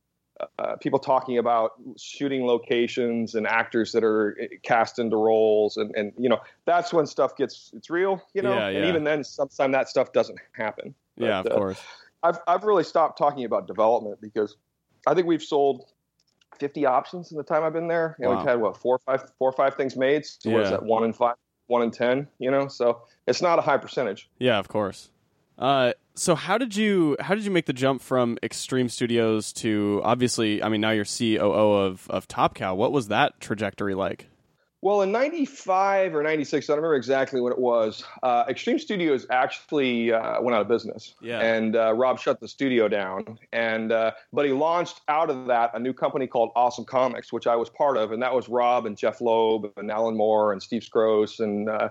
uh, 0.60 0.76
people 0.78 1.00
talking 1.00 1.38
about 1.38 1.72
shooting 1.98 2.46
locations 2.46 3.36
and 3.36 3.46
actors 3.48 3.92
that 3.92 4.04
are 4.04 4.38
uh, 4.42 4.46
cast 4.64 5.00
into 5.00 5.16
roles, 5.18 5.78
and 5.78 5.94
and 5.96 6.14
you 6.18 6.30
know, 6.30 6.40
that's 6.66 6.94
when 6.94 7.06
stuff 7.06 7.36
gets 7.36 7.72
it's 7.76 7.90
real. 7.90 8.22
You 8.34 8.42
know, 8.42 8.56
Yeah, 8.56 8.68
and 8.68 8.86
even 8.86 9.04
then, 9.04 9.24
sometimes 9.24 9.74
that 9.74 9.90
stuff 9.90 10.12
doesn't 10.14 10.40
happen. 10.54 10.94
yeah, 11.18 11.40
of 11.40 11.48
uh, 11.48 11.56
course. 11.56 11.82
I've 12.24 12.40
I've 12.48 12.64
really 12.64 12.84
stopped 12.84 13.18
talking 13.18 13.46
about 13.46 13.68
development 13.68 14.20
because 14.22 14.56
I 15.08 15.14
think 15.14 15.28
we've 15.28 15.42
sold 15.44 15.86
50 16.60 16.86
options 16.86 17.32
in 17.32 17.38
the 17.38 17.44
time 17.44 17.64
I've 17.64 17.74
been 17.74 17.88
there. 17.88 18.16
Know, 18.20 18.30
Wow. 18.30 18.36
we've 18.38 18.46
had 18.48 18.62
what 18.62 18.78
four 18.78 18.96
or 18.96 19.00
five 19.00 19.32
four 19.40 19.50
or 19.50 19.54
five 19.54 19.76
things 19.76 19.96
made. 19.96 20.26
So 20.26 20.52
what 20.52 20.62
is 20.64 20.68
Yeah. 20.70 20.78
that? 20.78 20.84
One 20.84 21.04
in 21.04 21.14
five, 21.14 21.36
one 21.68 21.82
in 21.82 21.92
ten. 21.92 22.28
You 22.40 22.52
know, 22.52 22.68
so 22.68 23.02
it's 23.28 23.42
not 23.42 23.58
a 23.60 23.62
high 23.62 23.78
percentage. 23.78 24.30
Yeah, 24.40 24.60
of 24.60 24.68
course. 24.68 25.10
Uh, 25.58 25.94
so 26.16 26.36
how 26.36 26.58
did 26.58 26.76
you 26.76 27.16
how 27.20 27.36
did 27.36 27.46
you 27.46 27.52
make 27.52 27.66
the 27.66 27.74
jump 27.74 28.02
from 28.02 28.38
Extreme 28.44 28.90
Studios 28.90 29.54
to 29.54 30.02
obviously? 30.04 30.62
I 30.62 30.70
mean, 30.70 30.82
now 30.82 30.92
you're 30.92 31.06
COO 31.06 31.74
of 31.74 32.08
of 32.10 32.28
Top 32.28 32.56
Cow. 32.56 32.76
What 32.76 32.92
was 32.92 33.08
that 33.10 33.40
trajectory 33.40 33.96
like? 33.96 34.28
Well, 34.84 35.04
in 35.04 35.12
'95 35.12 36.16
or 36.16 36.24
'96, 36.24 36.68
I 36.68 36.74
don't 36.74 36.78
remember 36.78 36.96
exactly 36.96 37.40
when 37.40 37.54
it 37.54 37.60
was. 37.60 38.04
Uh, 38.24 38.46
Extreme 38.50 38.80
Studios 38.80 39.28
actually 39.30 40.12
uh, 40.12 40.42
went 40.42 40.56
out 40.56 40.62
of 40.62 40.68
business, 40.68 41.14
Yeah. 41.22 41.40
and 41.40 41.76
uh, 41.76 41.94
Rob 41.94 42.20
shut 42.20 42.40
the 42.40 42.48
studio 42.48 42.88
down. 42.88 43.38
And 43.54 43.92
uh, 43.92 44.14
but 44.34 44.46
he 44.48 44.52
launched 44.54 45.02
out 45.08 45.30
of 45.30 45.46
that 45.48 45.70
a 45.76 45.80
new 45.80 45.94
company 45.94 46.26
called 46.26 46.50
Awesome 46.56 46.86
Comics, 46.86 47.32
which 47.32 47.46
I 47.46 47.56
was 47.56 47.70
part 47.70 47.96
of, 47.96 48.12
and 48.12 48.24
that 48.24 48.34
was 48.34 48.50
Rob 48.50 48.88
and 48.88 48.98
Jeph 48.98 49.22
Loeb 49.22 49.72
and 49.78 49.92
Alan 49.92 50.18
Moore 50.18 50.52
and 50.52 50.64
Steve 50.64 50.82
Skroce 50.82 51.40
and 51.40 51.70
uh, 51.70 51.90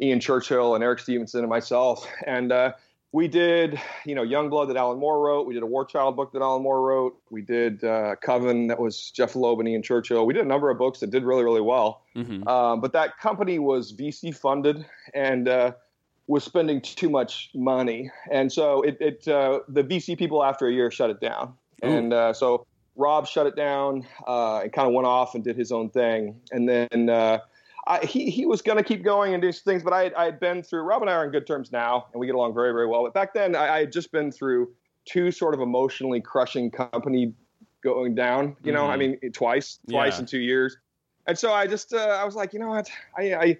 Ian 0.00 0.20
Churchill 0.20 0.76
and 0.76 0.84
Eric 0.84 1.00
Stephenson 1.00 1.40
and 1.40 1.48
myself. 1.50 2.06
And 2.28 2.52
uh, 2.52 2.74
we 3.12 3.26
did, 3.26 3.80
you 4.04 4.14
know, 4.14 4.22
Youngblood 4.22 4.68
that 4.68 4.76
Alan 4.76 4.98
Moore 4.98 5.20
wrote. 5.20 5.46
We 5.46 5.54
did 5.54 5.64
a 5.64 5.66
War 5.66 5.84
Child 5.84 6.14
book 6.14 6.32
that 6.32 6.42
Alan 6.42 6.62
Moore 6.62 6.80
wrote. 6.80 7.20
We 7.30 7.42
did 7.42 7.82
uh, 7.82 8.14
Coven 8.22 8.68
that 8.68 8.78
was 8.78 9.10
Jeph 9.10 9.34
Loeb 9.34 9.58
and 9.58 9.68
Ian 9.68 9.82
Churchill. 9.82 10.24
We 10.26 10.34
did 10.34 10.44
a 10.44 10.48
number 10.48 10.70
of 10.70 10.78
books 10.78 11.00
that 11.00 11.10
did 11.10 11.24
really, 11.24 11.42
really 11.42 11.60
well. 11.60 12.02
hmm 12.14 12.46
Um, 12.46 12.80
but 12.80 12.92
that 12.92 13.18
company 13.18 13.58
was 13.58 13.92
VC 13.92 14.36
funded 14.36 14.86
and 15.12 15.48
uh, 15.48 15.72
was 16.28 16.44
spending 16.44 16.80
too 16.80 17.10
much 17.10 17.50
money, 17.54 18.10
and 18.30 18.52
so 18.52 18.82
it, 18.82 18.96
it 19.00 19.26
uh, 19.26 19.60
the 19.68 19.82
VC 19.82 20.16
people 20.16 20.44
after 20.44 20.68
a 20.68 20.72
year 20.72 20.90
shut 20.92 21.10
it 21.10 21.20
down, 21.20 21.54
Ooh. 21.84 21.88
and 21.88 22.12
uh, 22.12 22.32
so 22.32 22.64
Rob 22.94 23.26
shut 23.26 23.48
it 23.48 23.56
down 23.56 24.06
uh, 24.28 24.58
and 24.58 24.72
kind 24.72 24.86
of 24.86 24.94
went 24.94 25.08
off 25.08 25.34
and 25.34 25.42
did 25.42 25.56
his 25.56 25.72
own 25.72 25.90
thing, 25.90 26.40
and 26.52 26.68
then. 26.68 27.40
I, 27.86 28.04
he, 28.04 28.30
he 28.30 28.46
was 28.46 28.62
going 28.62 28.78
to 28.78 28.84
keep 28.84 29.02
going 29.02 29.32
and 29.34 29.42
do 29.42 29.50
some 29.52 29.62
things, 29.64 29.82
but 29.82 29.92
I, 29.92 30.04
had- 30.04 30.14
I 30.14 30.24
had 30.24 30.40
been 30.40 30.62
through. 30.62 30.82
Rob 30.82 31.02
and 31.02 31.10
I 31.10 31.14
are 31.14 31.24
on 31.24 31.30
good 31.30 31.46
terms 31.46 31.72
now, 31.72 32.06
and 32.12 32.20
we 32.20 32.26
get 32.26 32.34
along 32.34 32.54
very, 32.54 32.72
very 32.72 32.86
well. 32.86 33.02
But 33.02 33.14
back 33.14 33.32
then, 33.34 33.54
I, 33.56 33.76
I 33.76 33.78
had 33.80 33.92
just 33.92 34.12
been 34.12 34.30
through 34.30 34.72
two 35.06 35.30
sort 35.30 35.54
of 35.54 35.60
emotionally 35.60 36.20
crushing 36.20 36.70
company 36.70 37.32
going 37.82 38.14
down. 38.14 38.56
You 38.62 38.72
know, 38.72 38.84
Mhm. 38.84 38.90
I 38.90 38.96
mean, 38.96 39.18
twice, 39.32 39.78
twice 39.88 40.14
Yeah. 40.14 40.20
in 40.20 40.26
two 40.26 40.38
years. 40.40 40.76
And 41.26 41.38
so 41.38 41.52
I 41.52 41.66
just, 41.66 41.92
uh, 41.94 41.98
I 42.20 42.24
was 42.24 42.34
like, 42.34 42.52
you 42.52 42.58
know 42.60 42.68
what, 42.68 42.90
I, 43.16 43.34
I, 43.34 43.58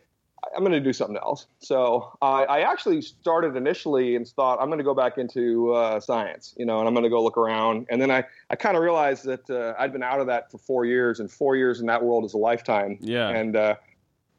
I'm 0.57 0.61
going 0.61 0.73
to 0.73 0.81
do 0.81 0.93
something 0.93 1.17
else. 1.19 1.47
So 1.59 2.13
I, 2.23 2.45
I 2.45 2.61
actually 2.73 3.01
started 3.03 3.57
initially 3.57 4.17
and 4.17 4.27
thought 4.27 4.59
I'm 4.61 4.67
going 4.69 4.79
to 4.79 4.85
go 4.85 4.95
back 4.95 5.19
into 5.19 5.73
uh, 5.73 6.01
science, 6.01 6.55
you 6.57 6.65
know, 6.67 6.79
and 6.79 6.89
I'm 6.89 6.95
going 6.95 7.05
to 7.05 7.11
go 7.11 7.23
look 7.23 7.37
around. 7.37 7.87
And 7.91 8.01
then 8.01 8.11
I, 8.11 8.25
I 8.49 8.57
kind 8.57 8.77
of 8.77 8.83
realized 8.83 9.25
that 9.27 9.49
uh, 9.51 9.75
I'd 9.79 9.93
been 9.93 10.03
out 10.03 10.21
of 10.21 10.27
that 10.29 10.51
for 10.51 10.59
four 10.59 10.85
years, 10.87 11.21
and 11.21 11.31
four 11.31 11.57
years 11.57 11.81
in 11.81 11.87
that 11.87 12.03
world 12.03 12.25
is 12.25 12.33
a 12.35 12.39
lifetime. 12.39 12.99
Yeah. 13.01 13.29
And 13.29 13.55
uh, 13.55 13.75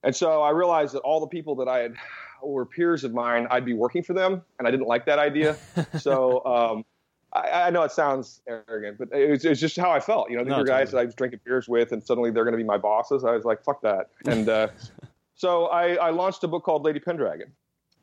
and 0.03 0.15
so 0.15 0.41
I 0.41 0.50
realized 0.51 0.93
that 0.96 1.00
all 1.00 1.20
the 1.20 1.27
people 1.27 1.55
that 1.55 1.67
I 1.67 1.79
had 1.79 1.96
were 2.43 2.65
peers 2.65 3.03
of 3.03 3.13
mine, 3.13 3.48
I'd 3.51 3.65
be 3.65 3.74
working 3.74 4.03
for 4.03 4.13
them, 4.13 4.41
and 4.58 4.67
I 4.67 4.72
didn't 4.72 4.88
like 4.88 5.05
that 5.05 5.20
idea. 5.20 5.58
so 6.00 6.43
um, 6.46 6.86
I, 7.34 7.67
I 7.67 7.70
know 7.70 7.84
it 7.84 7.91
sounds 7.91 8.41
arrogant, 8.48 8.98
but 8.98 9.10
it 9.17 9.29
was, 9.29 9.46
it 9.46 9.55
just 9.55 9.77
how 9.77 9.91
I 9.91 10.00
felt. 10.00 10.29
You 10.31 10.38
know, 10.38 10.43
these 10.43 10.51
No, 10.51 10.58
were 10.60 10.63
guys 10.65 10.88
totally. 10.88 10.91
that 10.91 11.01
I 11.01 11.05
was 11.05 11.15
drinking 11.15 11.39
beers 11.46 11.67
with, 11.70 11.91
and 11.91 12.03
suddenly 12.03 12.31
they're 12.31 12.43
going 12.43 12.53
to 12.53 12.58
be 12.58 12.63
my 12.63 12.77
bosses. 12.77 13.24
I 13.24 13.31
was 13.31 13.46
like, 13.46 13.63
fuck 13.63 13.81
that. 13.84 14.10
And 14.25 14.50
uh, 14.50 14.70
so 15.36 15.65
I, 15.67 15.93
I 15.96 16.10
launched 16.10 16.43
a 16.43 16.48
book 16.48 16.63
called 16.63 16.84
Lady 16.84 17.00
Pendragon. 17.00 17.51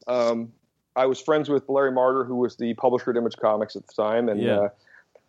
Um, 0.07 0.53
I 0.97 1.07
was 1.07 1.21
friends 1.21 1.49
with 1.49 1.69
Larry 1.69 1.93
Marder, 1.93 2.27
who 2.27 2.37
was 2.37 2.57
the 2.57 2.75
publisher 2.75 3.11
at 3.11 3.17
Image 3.17 3.37
Comics 3.37 3.77
at 3.77 3.87
the 3.87 3.93
time, 3.93 4.29
and 4.29 4.41
Yeah. 4.41 4.57
uh, 4.57 4.69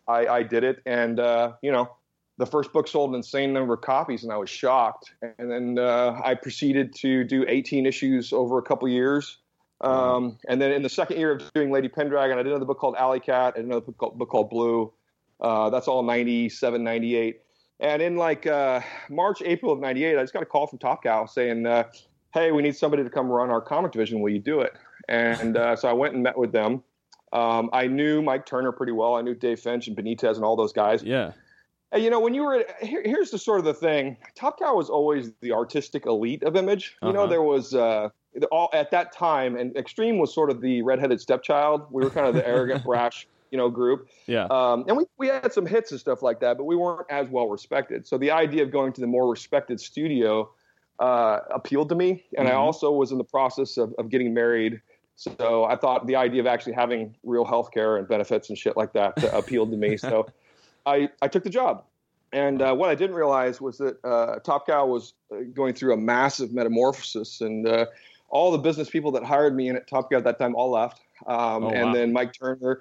I, 0.08 0.26
I 0.26 0.42
did 0.44 0.64
it. 0.64 0.80
And 0.86 1.20
uh, 1.20 1.52
you 1.62 1.70
know, 1.70 1.90
the 2.40 2.46
first 2.46 2.72
book 2.72 2.88
sold 2.88 3.10
an 3.10 3.16
insane 3.16 3.52
number 3.52 3.74
of 3.74 3.82
copies, 3.82 4.24
and 4.24 4.32
I 4.32 4.38
was 4.38 4.48
shocked. 4.48 5.12
And 5.38 5.50
then 5.50 5.78
uh, 5.78 6.18
I 6.24 6.34
proceeded 6.34 6.94
to 6.96 7.22
do 7.22 7.44
18 7.46 7.84
issues 7.84 8.32
over 8.32 8.58
a 8.58 8.62
couple 8.62 8.88
years. 8.88 9.38
Um, 9.82 10.38
and 10.48 10.60
then 10.60 10.72
in 10.72 10.82
the 10.82 10.88
second 10.88 11.18
year 11.18 11.32
of 11.32 11.52
doing 11.52 11.70
Lady 11.70 11.88
Pendragon, 11.88 12.38
I 12.38 12.42
did 12.42 12.48
another 12.48 12.64
book 12.64 12.78
called 12.78 12.96
Alley 12.96 13.20
Cat, 13.20 13.56
and 13.56 13.66
another 13.66 13.82
book 13.82 13.98
called, 13.98 14.18
book 14.18 14.30
called 14.30 14.48
Blue. 14.48 14.90
Uh, 15.38 15.68
that's 15.68 15.86
all 15.86 16.02
97, 16.02 16.82
98. 16.82 17.42
And 17.80 18.00
in 18.00 18.16
like 18.16 18.46
uh, 18.46 18.80
March, 19.10 19.42
April 19.44 19.70
of 19.72 19.80
98, 19.80 20.16
I 20.16 20.22
just 20.22 20.32
got 20.32 20.42
a 20.42 20.46
call 20.46 20.66
from 20.66 20.78
Top 20.78 21.02
Cow 21.02 21.26
saying, 21.26 21.66
uh, 21.66 21.84
hey, 22.32 22.52
we 22.52 22.62
need 22.62 22.74
somebody 22.74 23.04
to 23.04 23.10
come 23.10 23.28
run 23.28 23.50
our 23.50 23.60
comic 23.60 23.92
division. 23.92 24.20
Will 24.20 24.32
you 24.32 24.38
do 24.38 24.60
it? 24.60 24.72
And 25.08 25.58
uh, 25.58 25.76
so 25.76 25.88
I 25.88 25.92
went 25.92 26.14
and 26.14 26.22
met 26.22 26.38
with 26.38 26.52
them. 26.52 26.82
Um, 27.32 27.68
I 27.74 27.86
knew 27.86 28.22
Mike 28.22 28.46
Turner 28.46 28.72
pretty 28.72 28.92
well. 28.92 29.14
I 29.14 29.20
knew 29.20 29.34
Dave 29.34 29.60
Finch 29.60 29.88
and 29.88 29.96
Benitez 29.96 30.36
and 30.36 30.44
all 30.44 30.56
those 30.56 30.72
guys. 30.72 31.02
Yeah. 31.02 31.32
And, 31.92 32.02
you 32.04 32.10
know, 32.10 32.20
when 32.20 32.34
you 32.34 32.42
were 32.44 32.64
here, 32.80 33.02
here's 33.04 33.30
the 33.30 33.38
sort 33.38 33.58
of 33.58 33.64
the 33.64 33.74
thing. 33.74 34.16
Top 34.34 34.58
Cow 34.58 34.76
was 34.76 34.88
always 34.88 35.32
the 35.40 35.52
artistic 35.52 36.06
elite 36.06 36.42
of 36.44 36.56
Image. 36.56 36.96
You 37.02 37.12
know, 37.12 37.20
Uh-huh. 37.22 37.30
there 37.30 37.42
was 37.42 37.74
uh, 37.74 38.10
all 38.52 38.70
at 38.72 38.90
that 38.92 39.12
time, 39.12 39.56
and 39.56 39.76
Extreme 39.76 40.18
was 40.18 40.32
sort 40.32 40.50
of 40.50 40.60
the 40.60 40.82
redheaded 40.82 41.20
stepchild. 41.20 41.82
We 41.90 42.02
were 42.02 42.10
kind 42.10 42.28
of 42.28 42.34
the 42.34 42.46
arrogant, 42.46 42.84
brash, 42.84 43.26
you 43.50 43.58
know, 43.58 43.68
group. 43.68 44.08
Yeah. 44.26 44.46
Um, 44.50 44.84
and 44.86 44.96
we, 44.96 45.04
we 45.18 45.26
had 45.26 45.52
some 45.52 45.66
hits 45.66 45.90
and 45.90 45.98
stuff 45.98 46.22
like 46.22 46.38
that, 46.40 46.56
but 46.58 46.64
we 46.64 46.76
weren't 46.76 47.10
as 47.10 47.28
well 47.28 47.48
respected. 47.48 48.06
So 48.06 48.18
the 48.18 48.30
idea 48.30 48.62
of 48.62 48.70
going 48.70 48.92
to 48.92 49.00
the 49.00 49.08
more 49.08 49.28
respected 49.28 49.80
studio 49.80 50.48
uh, 51.00 51.40
appealed 51.52 51.88
to 51.88 51.94
me. 51.96 52.24
And 52.36 52.46
I 52.46 52.52
Mhm. 52.52 52.58
also 52.58 52.92
was 52.92 53.10
in 53.10 53.18
the 53.18 53.24
process 53.24 53.76
of, 53.78 53.94
of 53.98 54.10
getting 54.10 54.32
married. 54.34 54.80
So 55.16 55.64
I 55.64 55.74
thought 55.76 56.06
the 56.06 56.16
idea 56.16 56.40
of 56.40 56.46
actually 56.46 56.74
having 56.74 57.16
real 57.24 57.44
health 57.44 57.72
care 57.72 57.96
and 57.96 58.06
benefits 58.06 58.48
and 58.48 58.56
shit 58.56 58.76
like 58.76 58.92
that 58.92 59.22
uh, 59.24 59.28
appealed 59.28 59.70
to 59.72 59.76
me. 59.76 59.96
So 59.96 60.26
I, 60.86 61.08
I 61.22 61.28
took 61.28 61.44
the 61.44 61.50
job. 61.50 61.84
And 62.32 62.62
uh, 62.62 62.74
what 62.74 62.90
I 62.90 62.94
didn't 62.94 63.16
realize 63.16 63.60
was 63.60 63.78
that 63.78 63.98
uh, 64.04 64.38
Top 64.40 64.66
Cow 64.66 64.86
was 64.86 65.14
uh, 65.32 65.38
going 65.52 65.74
through 65.74 65.94
a 65.94 65.96
massive 65.96 66.52
metamorphosis, 66.52 67.40
and 67.40 67.66
uh, 67.66 67.86
all 68.28 68.52
the 68.52 68.58
business 68.58 68.88
people 68.88 69.10
that 69.12 69.24
hired 69.24 69.56
me 69.56 69.68
in 69.68 69.74
at 69.76 69.88
Top 69.88 70.10
Cow 70.10 70.18
at 70.18 70.24
that 70.24 70.38
time 70.38 70.54
all 70.54 70.70
left. 70.70 71.00
Um, 71.26 71.64
Oh, 71.64 71.70
and 71.70 71.88
wow. 71.88 71.92
then 71.92 72.12
Mike 72.12 72.32
Turner, 72.32 72.80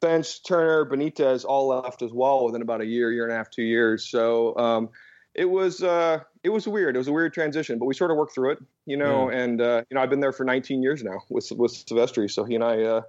Finch, 0.00 0.44
Turner, 0.44 0.84
Benitez 0.84 1.44
all 1.46 1.68
left 1.68 2.02
as 2.02 2.12
well 2.12 2.44
within 2.44 2.60
about 2.62 2.82
a 2.82 2.86
year, 2.86 3.10
year 3.10 3.24
and 3.24 3.32
a 3.32 3.36
half, 3.36 3.50
two 3.50 3.62
years. 3.62 4.06
So 4.06 4.56
um, 4.58 4.90
it 5.34 5.46
was 5.46 5.82
uh, 5.82 6.20
it 6.42 6.50
was 6.50 6.68
weird. 6.68 6.94
It 6.94 6.98
was 6.98 7.08
a 7.08 7.12
weird 7.12 7.32
transition, 7.32 7.78
but 7.78 7.86
we 7.86 7.94
sort 7.94 8.10
of 8.10 8.16
worked 8.16 8.34
through 8.34 8.50
it, 8.52 8.58
you 8.86 8.96
know. 8.96 9.30
And 9.30 9.60
uh, 9.60 9.82
you 9.90 9.94
know, 9.94 10.02
I've 10.02 10.10
been 10.10 10.20
there 10.20 10.32
for 10.32 10.44
19 10.44 10.82
years 10.82 11.02
now 11.02 11.22
with 11.30 11.50
with 11.52 11.72
Silvestri, 11.72 12.30
so 12.30 12.44
he 12.44 12.54
and 12.54 12.62
I 12.62 12.82
uh, 12.82 13.00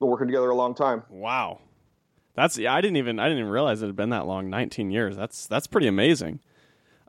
been 0.00 0.08
working 0.08 0.26
together 0.26 0.50
a 0.50 0.54
long 0.56 0.74
time. 0.74 1.02
Wow. 1.10 1.60
That's 2.40 2.56
yeah, 2.56 2.72
I 2.72 2.80
didn't 2.80 2.96
even 2.96 3.18
I 3.18 3.24
didn't 3.24 3.40
even 3.40 3.50
realize 3.50 3.82
it 3.82 3.86
had 3.86 3.96
been 3.96 4.08
that 4.10 4.26
long, 4.26 4.48
19 4.48 4.90
years. 4.90 5.14
That's 5.14 5.46
that's 5.46 5.66
pretty 5.66 5.88
amazing. 5.88 6.40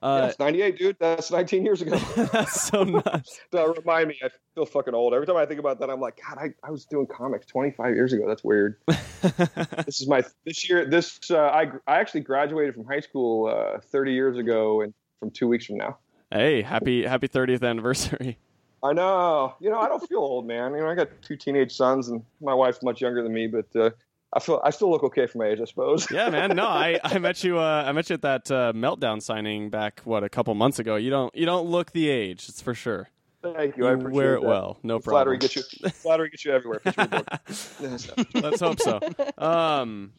Uh, 0.04 0.22
That's 0.22 0.40
98, 0.40 0.78
dude. 0.80 0.98
That's 1.00 1.32
19 1.32 1.64
years 1.64 1.84
ago. 1.84 1.96
that's 2.34 2.64
so 2.64 2.84
nuts. 3.06 3.40
Don't 3.52 3.78
remind 3.78 4.10
me. 4.10 4.20
I 4.24 4.30
feel 4.56 4.66
fucking 4.66 4.96
old. 4.96 5.14
Every 5.14 5.28
time 5.28 5.38
I 5.38 5.46
think 5.46 5.60
about 5.60 5.80
that, 5.80 5.92
I'm 5.92 6.02
like, 6.02 6.20
God, 6.28 6.40
I, 6.40 6.68
I 6.68 6.72
was 6.72 6.86
doing 6.86 7.06
comics 7.06 7.46
25 7.46 7.94
years 7.94 8.12
ago. 8.12 8.28
That's 8.28 8.44
weird. 8.44 8.78
this 8.88 10.02
is 10.02 10.08
my 10.08 10.24
this 10.44 10.68
year. 10.68 10.86
This 10.86 11.20
uh, 11.30 11.38
I 11.38 11.72
I 11.88 12.00
actually 12.00 12.22
graduated 12.22 12.76
from 12.76 12.84
high 12.84 13.00
school 13.00 13.48
uh, 13.48 13.80
30 13.80 14.12
years 14.12 14.38
ago, 14.38 14.82
and 14.82 14.94
from 15.22 15.32
two 15.32 15.48
weeks 15.48 15.66
from 15.66 15.78
now. 15.78 15.98
hey, 16.32 16.62
happy 16.62 17.06
happy 17.06 17.30
30th 17.30 17.64
anniversary. 17.64 18.38
I 18.84 18.92
know. 18.92 19.54
You 19.62 19.70
know, 19.70 19.80
I 19.80 19.88
don't 19.88 20.06
feel 20.06 20.20
old, 20.20 20.46
man. 20.46 20.74
You 20.74 20.80
know, 20.80 20.90
I 20.90 20.96
got 20.96 21.08
two 21.22 21.38
teenage 21.38 21.74
sons, 21.74 22.10
and 22.10 22.22
my 22.42 22.54
wife's 22.54 22.84
much 22.84 23.00
younger 23.00 23.24
than 23.24 23.32
me, 23.32 23.48
but 23.48 23.68
uh, 23.80 23.92
I 24.34 24.40
feel 24.40 24.62
I 24.64 24.70
still 24.70 24.90
look 24.90 25.04
okay 25.04 25.28
for 25.28 25.40
my 25.40 25.48
age, 25.48 25.60
I 25.62 25.66
suppose. 25.66 26.10
Yeah, 26.10 26.30
man. 26.30 26.56
No, 26.56 26.66
I, 26.68 27.00
I 27.04 27.18
met 27.20 27.44
you. 27.44 27.60
Uh, 27.60 27.84
I 27.86 27.92
met 27.92 28.10
you 28.10 28.14
at 28.14 28.22
that 28.22 28.50
uh, 28.52 28.72
meltdown 28.74 29.22
signing 29.22 29.70
back 29.70 30.02
what 30.06 30.24
a 30.24 30.30
couple 30.30 30.54
months 30.56 30.80
ago. 30.80 30.96
You 30.96 31.10
don't 31.10 31.36
you 31.36 31.46
don't 31.46 31.68
look 31.68 31.92
the 31.92 32.10
age. 32.10 32.48
It's 32.50 32.62
for 32.62 32.74
sure. 32.74 33.10
Thank 33.44 33.76
you. 33.76 33.88
I 33.88 33.92
You 33.92 33.96
appreciate 33.96 34.14
wear 34.16 34.36
it 34.36 34.42
that. 34.42 34.48
well. 34.48 34.78
No 34.84 35.00
Flattery 35.00 35.38
problem. 35.38 35.40
gets 35.40 35.56
you. 35.84 35.90
Flattery 35.90 36.30
gets 36.30 36.46
you 36.46 36.54
everywhere. 36.54 36.80
Puts 36.80 36.98
you 36.98 37.04
in 37.04 37.10
the 37.94 38.14
book. 38.34 38.44
Let's 38.44 38.60
hope 38.62 38.80
so. 38.80 39.00
Um, 39.38 40.14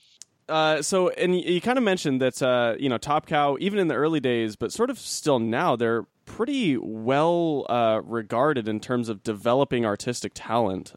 uh, 0.49 0.83
so, 0.83 1.09
and 1.11 1.39
you, 1.39 1.55
you 1.55 1.61
kind 1.61 1.79
of 1.79 1.85
mentioned 1.85 2.21
that 2.21 2.43
uh, 2.43 2.75
you 2.79 2.89
know 2.89 2.99
Top 2.99 3.27
Cow, 3.27 3.57
even 3.61 3.79
in 3.79 3.89
the 3.89 3.95
early 3.95 4.19
days, 4.21 4.57
but 4.57 4.73
sort 4.73 4.91
of 4.91 4.99
still 4.99 5.39
now, 5.39 5.77
they're 5.77 6.05
pretty 6.27 6.77
well 6.77 7.65
uh, 7.69 8.01
regarded 8.05 8.67
in 8.69 8.81
terms 8.81 9.09
of 9.09 9.23
developing 9.23 9.87
artistic 9.87 10.33
talent. 10.35 10.93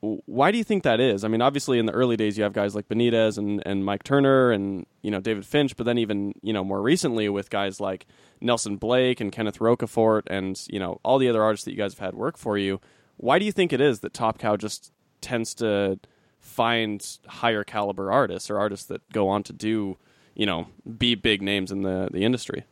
Why 0.00 0.52
do 0.52 0.58
you 0.58 0.64
think 0.64 0.84
that 0.84 1.00
is? 1.00 1.24
I 1.24 1.28
mean, 1.28 1.42
obviously, 1.42 1.78
in 1.78 1.86
the 1.86 1.92
early 1.92 2.16
days, 2.16 2.38
you 2.38 2.44
have 2.44 2.52
guys 2.52 2.74
like 2.74 2.88
Benitez 2.88 3.36
and, 3.36 3.60
and 3.66 3.84
Mike 3.84 4.04
Turner 4.04 4.52
and 4.52 4.86
you 5.02 5.10
know 5.10 5.20
David 5.20 5.44
Finch, 5.44 5.76
but 5.76 5.84
then 5.84 5.98
even 5.98 6.34
you 6.40 6.52
know 6.52 6.62
more 6.62 6.80
recently 6.80 7.28
with 7.28 7.50
guys 7.50 7.80
like 7.80 8.06
Nelson 8.40 8.76
Blake 8.76 9.20
and 9.20 9.32
Kenneth 9.32 9.58
Rocafort 9.58 10.22
and 10.28 10.60
you 10.70 10.78
know 10.78 11.00
all 11.04 11.18
the 11.18 11.28
other 11.28 11.42
artists 11.42 11.64
that 11.64 11.72
you 11.72 11.76
guys 11.76 11.94
have 11.94 12.04
had 12.04 12.14
work 12.14 12.36
for 12.38 12.56
you. 12.56 12.80
Why 13.16 13.40
do 13.40 13.44
you 13.44 13.52
think 13.52 13.72
it 13.72 13.80
is 13.80 14.00
that 14.00 14.14
Top 14.14 14.38
Cow 14.38 14.56
just 14.56 14.92
tends 15.20 15.54
to 15.54 15.98
find 16.38 17.18
higher 17.26 17.64
caliber 17.64 18.12
artists 18.12 18.50
or 18.50 18.58
artists 18.58 18.86
that 18.86 19.02
go 19.12 19.28
on 19.28 19.42
to 19.44 19.52
do, 19.52 19.96
you 20.34 20.46
know, 20.46 20.68
be 20.96 21.14
big 21.14 21.42
names 21.42 21.70
in 21.70 21.82
the, 21.82 22.08
the 22.12 22.24
industry. 22.24 22.64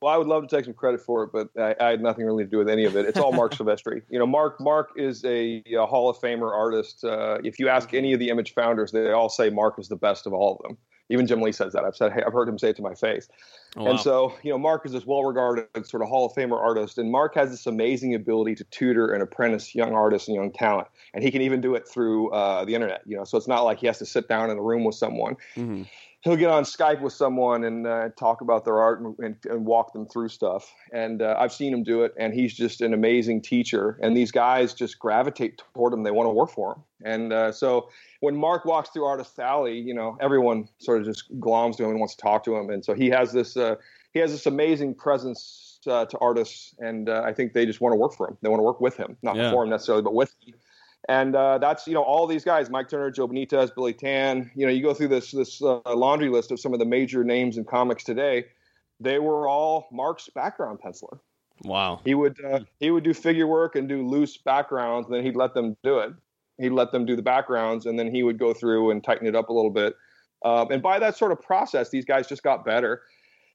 Well, 0.00 0.14
I 0.14 0.16
would 0.16 0.28
love 0.28 0.46
to 0.46 0.56
take 0.56 0.64
some 0.64 0.74
credit 0.74 1.00
for 1.00 1.24
it, 1.24 1.30
but 1.32 1.48
I, 1.60 1.74
I 1.80 1.90
had 1.90 2.00
nothing 2.00 2.24
really 2.24 2.44
to 2.44 2.50
do 2.50 2.58
with 2.58 2.68
any 2.68 2.84
of 2.84 2.96
it. 2.96 3.06
It's 3.06 3.18
all 3.18 3.32
Mark 3.32 3.52
Silvestri. 3.56 4.02
You 4.08 4.18
know, 4.18 4.26
Mark 4.26 4.60
Mark 4.60 4.90
is 4.96 5.24
a, 5.24 5.62
a 5.76 5.86
Hall 5.86 6.08
of 6.08 6.18
Famer 6.18 6.52
artist. 6.52 7.04
Uh, 7.04 7.38
if 7.42 7.58
you 7.58 7.68
ask 7.68 7.92
any 7.94 8.12
of 8.12 8.20
the 8.20 8.28
Image 8.28 8.54
founders, 8.54 8.92
they 8.92 9.10
all 9.10 9.28
say 9.28 9.50
Mark 9.50 9.78
is 9.78 9.88
the 9.88 9.96
best 9.96 10.26
of 10.26 10.32
all 10.32 10.56
of 10.56 10.62
them. 10.68 10.78
Even 11.10 11.26
Jim 11.26 11.40
Lee 11.40 11.52
says 11.52 11.72
that. 11.72 11.84
I've 11.84 11.96
said, 11.96 12.12
hey, 12.12 12.22
I've 12.26 12.34
heard 12.34 12.50
him 12.50 12.58
say 12.58 12.68
it 12.68 12.76
to 12.76 12.82
my 12.82 12.94
face. 12.94 13.28
Oh, 13.76 13.84
wow. 13.84 13.90
And 13.92 14.00
so, 14.00 14.34
you 14.42 14.50
know, 14.50 14.58
Mark 14.58 14.84
is 14.84 14.92
this 14.92 15.06
well-regarded 15.06 15.86
sort 15.86 16.02
of 16.02 16.08
Hall 16.10 16.26
of 16.26 16.32
Famer 16.34 16.58
artist, 16.60 16.98
and 16.98 17.10
Mark 17.10 17.34
has 17.34 17.50
this 17.50 17.66
amazing 17.66 18.14
ability 18.14 18.54
to 18.56 18.64
tutor 18.64 19.12
and 19.14 19.22
apprentice 19.22 19.74
young 19.74 19.94
artists 19.94 20.28
and 20.28 20.34
young 20.34 20.52
talent, 20.52 20.86
and 21.14 21.24
he 21.24 21.30
can 21.30 21.40
even 21.40 21.62
do 21.62 21.74
it 21.74 21.88
through 21.88 22.30
uh, 22.32 22.64
the 22.66 22.74
internet. 22.74 23.00
You 23.06 23.16
know, 23.16 23.24
so 23.24 23.38
it's 23.38 23.48
not 23.48 23.62
like 23.62 23.78
he 23.78 23.86
has 23.86 23.98
to 24.00 24.06
sit 24.06 24.28
down 24.28 24.50
in 24.50 24.58
a 24.58 24.62
room 24.62 24.84
with 24.84 24.96
someone 24.96 25.36
Mhm. 25.56 25.88
He'll 26.28 26.36
get 26.36 26.50
on 26.50 26.64
Skype 26.64 27.00
with 27.00 27.12
someone 27.12 27.64
and 27.64 27.86
uh, 27.86 28.10
talk 28.18 28.40
about 28.42 28.64
their 28.64 28.78
art 28.78 29.00
and, 29.00 29.18
and, 29.18 29.36
and 29.48 29.64
walk 29.64 29.92
them 29.92 30.06
through 30.06 30.28
stuff. 30.28 30.72
And 30.92 31.22
uh, 31.22 31.36
I've 31.38 31.52
seen 31.52 31.72
him 31.72 31.82
do 31.82 32.02
it, 32.02 32.14
and 32.18 32.34
he's 32.34 32.54
just 32.54 32.80
an 32.80 32.92
amazing 32.92 33.42
teacher. 33.42 33.98
And 34.02 34.16
these 34.16 34.30
guys 34.30 34.74
just 34.74 34.98
gravitate 34.98 35.62
toward 35.74 35.92
him; 35.92 36.02
they 36.02 36.10
want 36.10 36.26
to 36.26 36.32
work 36.32 36.50
for 36.50 36.74
him. 36.74 36.82
And 37.04 37.32
uh, 37.32 37.52
so 37.52 37.88
when 38.20 38.36
Mark 38.36 38.64
walks 38.64 38.90
through 38.90 39.04
Artist 39.04 39.38
Alley, 39.38 39.78
you 39.78 39.94
know 39.94 40.16
everyone 40.20 40.68
sort 40.78 41.00
of 41.00 41.06
just 41.06 41.32
gloms 41.40 41.76
to 41.78 41.84
him 41.84 41.90
and 41.90 41.98
wants 41.98 42.14
to 42.16 42.22
talk 42.22 42.44
to 42.44 42.56
him. 42.56 42.70
And 42.70 42.84
so 42.84 42.94
he 42.94 43.08
has 43.08 43.32
this 43.32 43.56
uh, 43.56 43.76
he 44.12 44.20
has 44.20 44.30
this 44.30 44.46
amazing 44.46 44.94
presence 44.94 45.80
uh, 45.86 46.04
to 46.06 46.18
artists, 46.18 46.74
and 46.78 47.08
uh, 47.08 47.22
I 47.24 47.32
think 47.32 47.52
they 47.52 47.64
just 47.64 47.80
want 47.80 47.92
to 47.92 47.96
work 47.96 48.14
for 48.14 48.28
him. 48.28 48.36
They 48.42 48.48
want 48.48 48.60
to 48.60 48.64
work 48.64 48.80
with 48.80 48.96
him, 48.96 49.16
not 49.22 49.36
Yeah. 49.36 49.50
for 49.50 49.64
him 49.64 49.70
necessarily, 49.70 50.02
but 50.02 50.14
with 50.14 50.34
him. 50.44 50.54
And 51.08 51.34
uh, 51.34 51.56
that's 51.58 51.86
you 51.86 51.94
know 51.94 52.02
all 52.02 52.26
these 52.26 52.44
guys: 52.44 52.68
Mike 52.68 52.88
Turner, 52.88 53.10
Joe 53.10 53.26
Benitez, 53.26 53.74
Billy 53.74 53.94
Tan. 53.94 54.50
You 54.54 54.66
know, 54.66 54.72
you 54.72 54.82
go 54.82 54.92
through 54.92 55.08
this 55.08 55.30
this 55.30 55.62
uh, 55.62 55.80
laundry 55.86 56.28
list 56.28 56.52
of 56.52 56.60
some 56.60 56.74
of 56.74 56.78
the 56.78 56.84
major 56.84 57.24
names 57.24 57.56
in 57.56 57.64
comics 57.64 58.04
today. 58.04 58.44
They 59.00 59.18
were 59.18 59.48
all 59.48 59.88
Mark's 59.90 60.28
background 60.28 60.80
penciler. 60.84 61.18
Wow. 61.64 62.00
He 62.04 62.14
would 62.14 62.36
uh, 62.44 62.60
he 62.78 62.90
would 62.90 63.04
do 63.04 63.14
figure 63.14 63.46
work 63.46 63.74
and 63.74 63.88
do 63.88 64.06
loose 64.06 64.36
backgrounds, 64.36 65.06
and 65.06 65.14
then 65.14 65.24
he'd 65.24 65.36
let 65.36 65.54
them 65.54 65.76
do 65.82 65.98
it. 65.98 66.12
He'd 66.58 66.70
let 66.70 66.92
them 66.92 67.06
do 67.06 67.16
the 67.16 67.22
backgrounds, 67.22 67.86
and 67.86 67.98
then 67.98 68.12
he 68.14 68.22
would 68.22 68.38
go 68.38 68.52
through 68.52 68.90
and 68.90 69.02
tighten 69.02 69.26
it 69.26 69.34
up 69.34 69.48
a 69.48 69.52
little 69.52 69.70
bit. 69.70 69.94
Um, 70.44 70.70
and 70.70 70.82
by 70.82 70.98
that 70.98 71.16
sort 71.16 71.32
of 71.32 71.40
process, 71.40 71.90
these 71.90 72.04
guys 72.04 72.26
just 72.26 72.42
got 72.42 72.64
better. 72.64 73.02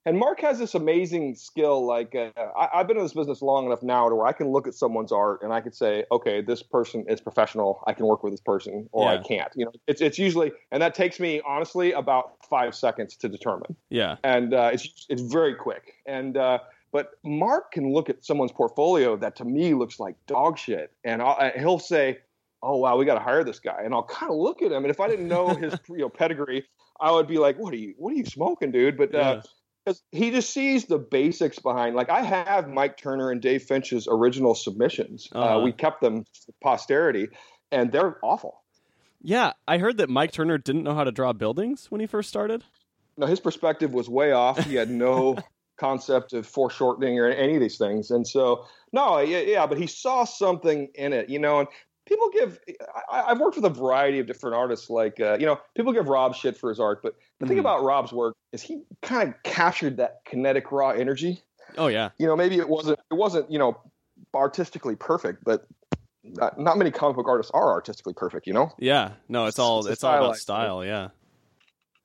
And 0.06 0.18
Mark 0.18 0.42
has 0.42 0.60
this 0.60 0.76
amazing 0.76 1.36
skill. 1.36 1.86
Like 1.86 2.14
uh, 2.16 2.32
I, 2.58 2.70
I've 2.74 2.88
been 2.88 2.98
in 2.98 3.04
this 3.04 3.14
business 3.14 3.42
long 3.42 3.66
enough 3.66 3.82
now 3.82 4.10
to 4.10 4.16
where 4.16 4.28
I 4.28 4.34
can 4.34 4.50
look 4.50 4.68
at 4.68 4.74
someone's 4.74 5.12
art 5.12 5.42
and 5.44 5.54
I 5.54 5.62
could 5.62 5.76
say, 5.76 6.04
okay, 6.12 6.42
this 6.42 6.62
person 6.62 7.06
is 7.08 7.22
professional. 7.22 7.84
I 7.88 7.94
can 7.94 8.06
work 8.06 8.24
with 8.24 8.34
this 8.34 8.42
person, 8.42 8.90
or 8.92 9.08
I 9.08 9.18
can't. 9.18 9.52
You 9.56 9.66
know, 9.66 9.72
it's 9.88 10.02
it's 10.02 10.20
usually, 10.20 10.52
and 10.72 10.82
that 10.82 10.94
takes 10.94 11.20
me 11.20 11.42
honestly 11.48 11.94
about 11.94 12.34
five 12.50 12.76
seconds 12.76 13.16
to 13.18 13.30
determine 13.30 13.76
Yeah. 13.90 14.18
and 14.24 14.54
uh, 14.54 14.72
it's 14.74 15.06
it's 15.10 15.22
very 15.22 15.56
quick. 15.56 15.94
And 16.06 16.36
uh, 16.36 16.60
but 16.92 17.12
Mark 17.24 17.72
can 17.72 17.92
look 17.92 18.10
at 18.10 18.24
someone's 18.26 18.52
portfolio 18.52 19.16
that 19.18 19.36
to 19.38 19.46
me 19.46 19.74
looks 19.74 20.00
like 20.00 20.16
dog 20.28 20.58
shit, 20.58 20.92
and 21.04 21.22
I'll, 21.22 21.38
uh, 21.40 21.52
he'll 21.58 21.80
say, 21.80 22.20
"Oh 22.62 22.78
wow, 22.78 22.98
we 22.98 23.06
got 23.06 23.16
to 23.16 23.24
hire 23.24 23.44
this 23.44 23.60
guy." 23.60 23.82
And 23.84 23.94
I'll 23.94 24.04
kind 24.04 24.32
of 24.32 24.38
look 24.38 24.62
at 24.62 24.72
him, 24.72 24.84
and 24.84 24.92
if 24.92 25.00
I 25.00 25.08
didn't 25.08 25.28
know 25.28 25.56
his 25.56 25.74
you 25.90 26.00
know 26.00 26.10
pedigree, 26.10 26.66
I 27.00 27.12
would 27.12 27.28
be 27.28 27.38
like, 27.38 27.58
"What 27.58 27.74
are 27.74 27.78
you 27.78 27.94
What 27.98 28.14
are 28.14 28.18
you 28.18 28.26
smoking, 28.26 28.72
dude?" 28.72 28.98
But 28.98 29.14
Yeah. 29.14 29.42
Uh, 29.86 29.92
because 29.92 30.04
he 30.12 30.32
just 30.32 30.54
sees 30.54 30.86
the 30.86 30.98
basics 30.98 31.60
behind. 31.60 31.96
Like 31.96 32.10
I 32.10 32.22
have 32.22 32.68
Mike 32.70 32.98
Turner 32.98 33.32
and 33.32 33.42
Dave 33.42 33.64
Finch's 33.64 34.08
original 34.10 34.56
submissions. 34.56 35.28
uh 35.34 35.40
Uh-huh. 35.40 35.60
we 35.64 35.72
kept 35.72 36.02
them 36.02 36.26
for 36.46 36.54
posterity, 36.62 37.30
and 37.72 37.92
they're 37.92 38.18
awful. 38.24 38.62
Yeah, 39.22 39.54
I 39.68 39.78
heard 39.78 39.98
that 39.98 40.10
Mike 40.10 40.32
Turner 40.34 40.58
didn't 40.58 40.84
know 40.84 40.96
how 40.96 41.06
to 41.06 41.12
draw 41.12 41.32
buildings 41.34 41.88
when 41.90 42.02
he 42.02 42.08
first 42.08 42.28
started. 42.30 42.64
No, 43.18 43.26
his 43.26 43.40
perspective 43.40 43.94
was 43.94 44.10
way 44.10 44.32
off. 44.32 44.58
He 44.66 44.76
had 44.76 44.90
no 44.90 45.38
concept 45.78 46.34
of 46.34 46.46
foreshortening 46.46 47.20
or 47.20 47.30
any 47.30 47.56
of 47.56 47.62
these 47.62 47.78
things, 47.78 48.12
and 48.12 48.28
so 48.28 48.66
no, 48.92 49.20
yeah, 49.20 49.40
yeah, 49.40 49.66
but 49.66 49.78
he 49.78 49.88
saw 49.88 50.24
something 50.24 50.90
in 50.96 51.14
it, 51.14 51.30
you 51.30 51.40
know. 51.40 51.60
And 51.60 51.68
people 52.06 52.30
give, 52.32 52.60
I, 53.12 53.30
have 53.30 53.40
worked 53.40 53.56
with 53.56 53.66
a 53.66 53.70
variety 53.70 54.20
of 54.20 54.28
different 54.28 54.56
artists. 54.56 54.90
Like, 54.90 55.20
uh, 55.20 55.38
you 55.40 55.46
know, 55.46 55.60
people 55.76 55.94
give 55.94 56.08
Rob 56.08 56.36
shit 56.36 56.58
for 56.58 56.70
his 56.70 56.80
art, 56.80 57.02
but 57.02 57.16
the 57.40 57.46
mm. 57.46 57.50
thing 57.50 57.60
about 57.60 57.84
Rob's 57.84 58.12
work 58.12 58.36
is 58.52 58.62
he 58.62 58.84
kind 59.02 59.30
of 59.30 59.44
captured 59.44 59.98
that 59.98 60.22
kinetic 60.26 60.72
raw 60.72 60.90
energy. 60.90 61.42
Oh 61.78 61.88
yeah. 61.88 62.10
You 62.18 62.28
know, 62.28 62.36
maybe 62.36 62.58
it 62.58 62.70
wasn't, 62.70 63.00
it 63.12 63.16
wasn't, 63.16 63.52
you 63.52 63.60
know, 63.60 63.80
artistically 64.34 64.96
perfect, 64.96 65.44
but 65.44 65.66
not, 66.24 66.60
not, 66.60 66.78
many 66.78 66.92
comic 66.92 67.16
book 67.16 67.28
artists 67.28 67.52
are 67.54 67.72
artistically 67.72 68.14
perfect, 68.14 68.48
you 68.48 68.54
know? 68.54 68.72
Yeah. 68.78 69.12
No, 69.28 69.46
it's 69.48 69.60
all 69.60 69.80
it's, 69.80 69.90
it's 69.90 70.04
all 70.04 70.18
about 70.18 70.38
style, 70.38 70.86
yeah. 70.86 71.10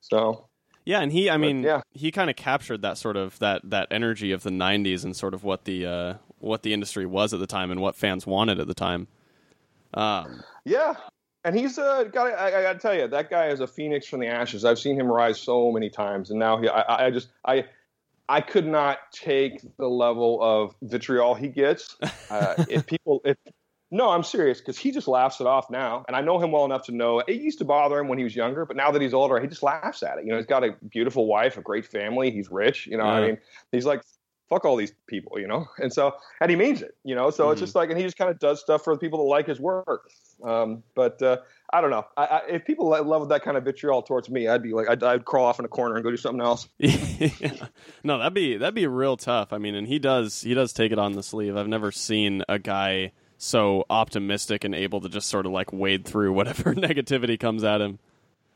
So 0.01 0.49
yeah, 0.89 1.01
and 1.01 1.13
he 1.13 1.29
I 1.29 1.37
mean 1.37 1.65
yeah. 1.65 1.83
he 1.93 2.11
kind 2.11 2.31
of 2.31 2.37
captured 2.37 2.81
that 2.81 2.97
sort 2.97 3.19
of 3.19 3.39
that 3.41 3.61
that 3.65 3.89
energy 3.91 4.33
of 4.33 4.43
the 4.43 4.51
90s 4.51 5.05
and 5.05 5.15
sort 5.15 5.35
of 5.35 5.45
what 5.45 5.65
the 5.67 5.85
uh 5.85 6.15
what 6.39 6.63
the 6.63 6.73
industry 6.73 7.05
was 7.05 7.35
at 7.35 7.41
the 7.41 7.47
time 7.47 7.71
and 7.71 7.81
what 7.83 7.95
fans 7.95 8.27
wanted 8.27 8.59
at 8.59 8.69
the 8.69 8.75
time. 8.75 9.07
Um, 9.95 10.43
yeah. 10.65 10.95
And 11.45 11.57
he's 11.57 11.79
uh, 11.79 12.05
got. 12.05 12.27
I, 12.33 12.49
I 12.49 12.63
got 12.63 12.73
to 12.75 12.79
tell 12.79 12.95
you, 12.95 13.09
that 13.09 13.31
guy 13.31 13.49
is 13.49 13.61
a 13.61 13.67
phoenix 13.67 14.07
from 14.07 14.21
the 14.21 14.27
ashes. 14.27 14.65
I've 14.65 14.79
seen 14.79 14.99
him 14.99 15.07
rise 15.07 15.41
so 15.41 15.71
many 15.71 15.89
times, 15.89 16.31
and 16.31 16.39
now 16.39 16.61
he. 16.61 16.69
I, 16.69 17.07
I 17.07 17.11
just. 17.11 17.29
I. 17.45 17.65
I 18.31 18.43
could 18.43 18.67
not 18.67 18.99
take 19.11 19.63
the 19.79 19.87
level 19.89 20.39
of 20.43 20.75
vitriol 20.83 21.35
he 21.35 21.49
gets. 21.49 21.97
Uh, 22.31 22.63
if 22.69 22.85
people, 22.85 23.23
if 23.25 23.39
no, 23.91 24.11
I'm 24.11 24.23
serious 24.23 24.59
because 24.59 24.77
he 24.77 24.91
just 24.91 25.09
laughs 25.09 25.41
it 25.41 25.47
off 25.47 25.71
now, 25.71 26.05
and 26.07 26.15
I 26.15 26.21
know 26.21 26.39
him 26.39 26.53
well 26.53 26.67
enough 26.67 26.85
to 26.85 26.93
know 26.93 27.21
it 27.21 27.41
used 27.41 27.59
to 27.61 27.65
bother 27.65 27.99
him 27.99 28.09
when 28.09 28.19
he 28.19 28.25
was 28.25 28.37
younger, 28.37 28.67
but 28.67 28.77
now 28.77 28.91
that 28.91 29.01
he's 29.01 29.15
older, 29.15 29.41
he 29.41 29.47
just 29.47 29.63
laughs 29.63 30.03
at 30.03 30.19
it. 30.19 30.25
You 30.25 30.33
know, 30.33 30.37
he's 30.37 30.47
got 30.47 30.63
a 30.63 30.77
beautiful 30.91 31.27
wife, 31.27 31.57
a 31.57 31.63
great 31.63 31.87
family, 31.87 32.31
he's 32.31 32.51
rich. 32.51 32.87
You 32.87 32.99
know, 32.99 33.05
yeah. 33.05 33.13
I 33.13 33.27
mean, 33.27 33.39
he's 33.73 33.87
like, 33.87 34.03
fuck 34.49 34.65
all 34.65 34.77
these 34.77 34.93
people, 35.07 35.39
you 35.39 35.47
know, 35.47 35.67
and 35.79 35.93
so 35.93 36.15
and 36.41 36.51
he 36.51 36.57
means 36.57 36.83
it, 36.83 36.97
you 37.05 37.15
know. 37.15 37.31
So 37.31 37.45
mm-hmm. 37.45 37.53
it's 37.53 37.61
just 37.61 37.75
like, 37.75 37.91
and 37.91 37.99
he 37.99 38.05
just 38.05 38.17
kind 38.17 38.31
of 38.31 38.39
does 38.39 38.61
stuff 38.61 38.85
for 38.85 38.95
the 38.95 38.99
people 38.99 39.19
that 39.21 39.25
like 39.25 39.47
his 39.47 39.61
work. 39.61 40.11
Um, 40.45 40.83
but 40.95 41.21
uh, 41.21 41.39
I 41.73 41.81
don't 41.81 41.91
know. 41.91 42.07
I, 42.17 42.25
I, 42.25 42.41
if 42.49 42.65
people 42.65 42.89
love 42.89 43.29
that 43.31 43.43
kind 43.43 43.57
of 43.57 43.65
vitriol 43.65 44.03
towards 44.03 44.31
me, 44.31 44.47
I'd 44.47 44.63
be 44.63 44.73
like, 44.73 44.89
I'd, 44.89 45.03
I'd 45.03 45.25
crawl 45.25 45.47
off 45.47 45.59
in 45.59 45.65
a 45.65 45.69
corner 45.69 45.97
and 45.97 46.05
go 46.05 46.11
do 46.11 46.17
something 46.17 46.41
else. 46.41 46.69
yeah. 46.79 47.67
No, 48.05 48.19
that'd 48.19 48.35
be 48.35 48.57
that'd 48.57 48.75
be 48.75 48.87
real 48.87 49.17
tough. 49.17 49.53
I 49.53 49.59
mean, 49.59 49.75
and 49.75 49.87
he 49.87 49.99
does 49.99 50.43
he 50.43 50.55
does 50.55 50.73
take 50.73 50.93
it 50.93 50.99
on 50.99 51.13
the 51.13 51.23
sleeve. 51.23 51.57
I've 51.57 51.69
never 51.69 51.91
seen 51.91 52.43
a 52.49 52.59
guy 52.59 53.13
so 53.39 53.85
optimistic 53.89 54.65
and 54.65 54.75
able 54.75 55.01
to 55.01 55.09
just 55.09 55.29
sort 55.29 55.47
of 55.47 55.53
like 55.53 55.73
wade 55.73 56.05
through 56.05 56.33
whatever 56.33 56.75
negativity 56.75 57.39
comes 57.39 57.65
at 57.65 57.81
him. 57.81 57.99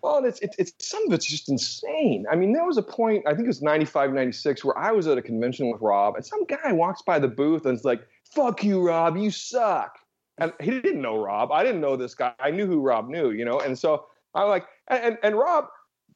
Well, 0.02 0.16
and 0.16 0.26
it's, 0.26 0.40
it's, 0.40 0.56
it's 0.58 0.72
some 0.78 1.06
of 1.06 1.12
it's 1.12 1.26
just 1.26 1.48
insane. 1.48 2.26
I 2.30 2.34
mean, 2.34 2.52
there 2.52 2.64
was 2.64 2.76
a 2.76 2.82
point, 2.82 3.24
I 3.26 3.30
think 3.30 3.44
it 3.44 3.48
was 3.48 3.62
95, 3.62 4.12
96, 4.12 4.64
where 4.64 4.76
I 4.76 4.90
was 4.90 5.06
at 5.06 5.16
a 5.16 5.22
convention 5.22 5.70
with 5.70 5.80
Rob, 5.80 6.16
and 6.16 6.26
some 6.26 6.44
guy 6.44 6.72
walks 6.72 7.02
by 7.02 7.18
the 7.18 7.28
booth 7.28 7.66
and 7.66 7.78
is 7.78 7.84
like, 7.84 8.02
fuck 8.34 8.64
you, 8.64 8.84
Rob, 8.84 9.16
you 9.16 9.30
suck. 9.30 9.98
And 10.38 10.52
he 10.60 10.70
didn't 10.70 11.02
know 11.02 11.22
Rob. 11.22 11.52
I 11.52 11.62
didn't 11.62 11.80
know 11.80 11.96
this 11.96 12.14
guy. 12.14 12.32
I 12.40 12.50
knew 12.50 12.66
who 12.66 12.80
Rob 12.80 13.08
knew, 13.08 13.30
you 13.30 13.44
know? 13.44 13.60
And 13.60 13.78
so 13.78 14.06
I'm 14.34 14.48
like, 14.48 14.66
and, 14.88 15.18
and 15.22 15.36
Rob, 15.36 15.66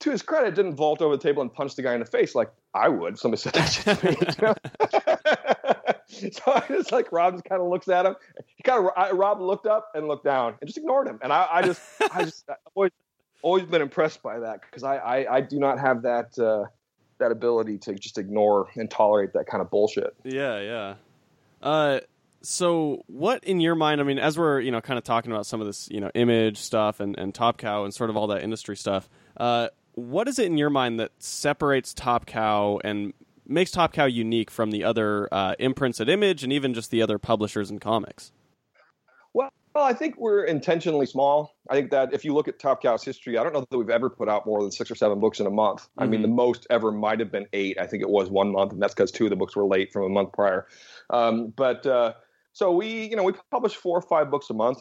to 0.00 0.10
his 0.10 0.22
credit, 0.22 0.54
didn't 0.54 0.74
vault 0.74 1.00
over 1.00 1.16
the 1.16 1.22
table 1.22 1.42
and 1.42 1.52
punch 1.52 1.76
the 1.76 1.82
guy 1.82 1.94
in 1.94 2.00
the 2.00 2.06
face 2.06 2.34
like 2.34 2.50
I 2.74 2.88
would 2.88 3.18
somebody 3.18 3.40
said 3.40 3.54
that 3.54 3.98
to 4.00 4.06
me. 4.06 4.16
You 4.20 4.42
know? 4.42 4.54
so 6.32 6.42
I 6.46 6.64
just 6.68 6.92
like 6.92 7.10
Rob 7.12 7.34
just 7.34 7.44
kind 7.44 7.60
of 7.60 7.68
looks 7.68 7.88
at 7.88 8.06
him. 8.06 8.16
He 8.56 8.62
kind 8.62 8.86
of 8.86 9.18
Rob 9.18 9.40
looked 9.40 9.66
up 9.66 9.90
and 9.94 10.08
looked 10.08 10.24
down 10.24 10.54
and 10.60 10.68
just 10.68 10.78
ignored 10.78 11.06
him. 11.08 11.18
And 11.22 11.32
I, 11.32 11.46
I 11.50 11.62
just 11.62 11.80
I 12.12 12.24
just 12.24 12.44
I 12.48 12.54
always 12.74 12.92
always 13.42 13.64
been 13.64 13.82
impressed 13.82 14.22
by 14.22 14.40
that 14.40 14.60
because 14.62 14.82
I, 14.82 14.96
I, 14.96 15.36
I 15.36 15.40
do 15.40 15.58
not 15.58 15.78
have 15.78 16.02
that 16.02 16.38
uh, 16.38 16.64
that 17.18 17.32
ability 17.32 17.78
to 17.78 17.94
just 17.94 18.18
ignore 18.18 18.68
and 18.74 18.90
tolerate 18.90 19.32
that 19.34 19.46
kind 19.46 19.60
of 19.60 19.70
bullshit. 19.70 20.14
Yeah, 20.24 20.60
yeah. 20.60 20.94
Uh, 21.62 22.00
so 22.42 23.02
what 23.06 23.42
in 23.44 23.60
your 23.60 23.74
mind? 23.74 24.00
I 24.00 24.04
mean, 24.04 24.18
as 24.18 24.38
we're 24.38 24.60
you 24.60 24.70
know 24.70 24.80
kind 24.80 24.98
of 24.98 25.04
talking 25.04 25.32
about 25.32 25.46
some 25.46 25.60
of 25.60 25.66
this 25.66 25.88
you 25.90 26.00
know 26.00 26.10
image 26.14 26.58
stuff 26.58 27.00
and 27.00 27.18
and 27.18 27.34
Top 27.34 27.58
Cow 27.58 27.84
and 27.84 27.94
sort 27.94 28.10
of 28.10 28.16
all 28.16 28.26
that 28.28 28.42
industry 28.42 28.76
stuff. 28.76 29.08
Uh, 29.36 29.68
what 29.94 30.28
is 30.28 30.38
it 30.38 30.46
in 30.46 30.58
your 30.58 30.70
mind 30.70 31.00
that 31.00 31.10
separates 31.18 31.94
Top 31.94 32.26
Cow 32.26 32.78
and 32.84 33.14
makes 33.46 33.70
Top 33.70 33.92
Cow 33.92 34.04
unique 34.04 34.50
from 34.50 34.70
the 34.70 34.84
other 34.84 35.28
uh, 35.32 35.54
imprints 35.58 36.00
at 36.00 36.08
Image 36.08 36.44
and 36.44 36.52
even 36.52 36.74
just 36.74 36.90
the 36.90 37.02
other 37.02 37.18
publishers 37.18 37.70
and 37.70 37.80
comics? 37.80 38.32
Well, 39.32 39.52
I 39.82 39.92
think 39.92 40.16
we're 40.18 40.44
intentionally 40.44 41.06
small. 41.06 41.56
I 41.70 41.74
think 41.74 41.90
that 41.90 42.12
if 42.12 42.24
you 42.24 42.34
look 42.34 42.48
at 42.48 42.58
Top 42.58 42.82
Cow's 42.82 43.04
history, 43.04 43.38
I 43.38 43.42
don't 43.42 43.52
know 43.52 43.66
that 43.68 43.78
we've 43.78 43.90
ever 43.90 44.10
put 44.10 44.28
out 44.28 44.46
more 44.46 44.62
than 44.62 44.70
six 44.70 44.90
or 44.90 44.94
seven 44.94 45.20
books 45.20 45.40
in 45.40 45.46
a 45.46 45.50
month. 45.50 45.82
Mm-hmm. 45.82 46.02
I 46.02 46.06
mean, 46.06 46.22
the 46.22 46.28
mm-hmm. 46.28 46.36
most 46.36 46.66
ever 46.70 46.92
might 46.92 47.20
have 47.20 47.32
been 47.32 47.46
eight. 47.52 47.78
I 47.80 47.86
think 47.86 48.02
it 48.02 48.08
was 48.08 48.30
one 48.30 48.52
month, 48.52 48.72
and 48.72 48.80
that's 48.80 48.94
because 48.94 49.10
two 49.10 49.24
of 49.24 49.30
the 49.30 49.36
books 49.36 49.56
were 49.56 49.66
late 49.66 49.92
from 49.92 50.04
a 50.04 50.08
month 50.08 50.32
prior. 50.32 50.66
Um, 51.10 51.52
but 51.56 51.86
uh, 51.86 52.14
so 52.52 52.72
we, 52.72 53.06
you 53.06 53.16
know, 53.16 53.22
we 53.22 53.34
publish 53.50 53.74
four 53.74 53.98
or 53.98 54.02
five 54.02 54.30
books 54.30 54.50
a 54.50 54.54
month. 54.54 54.78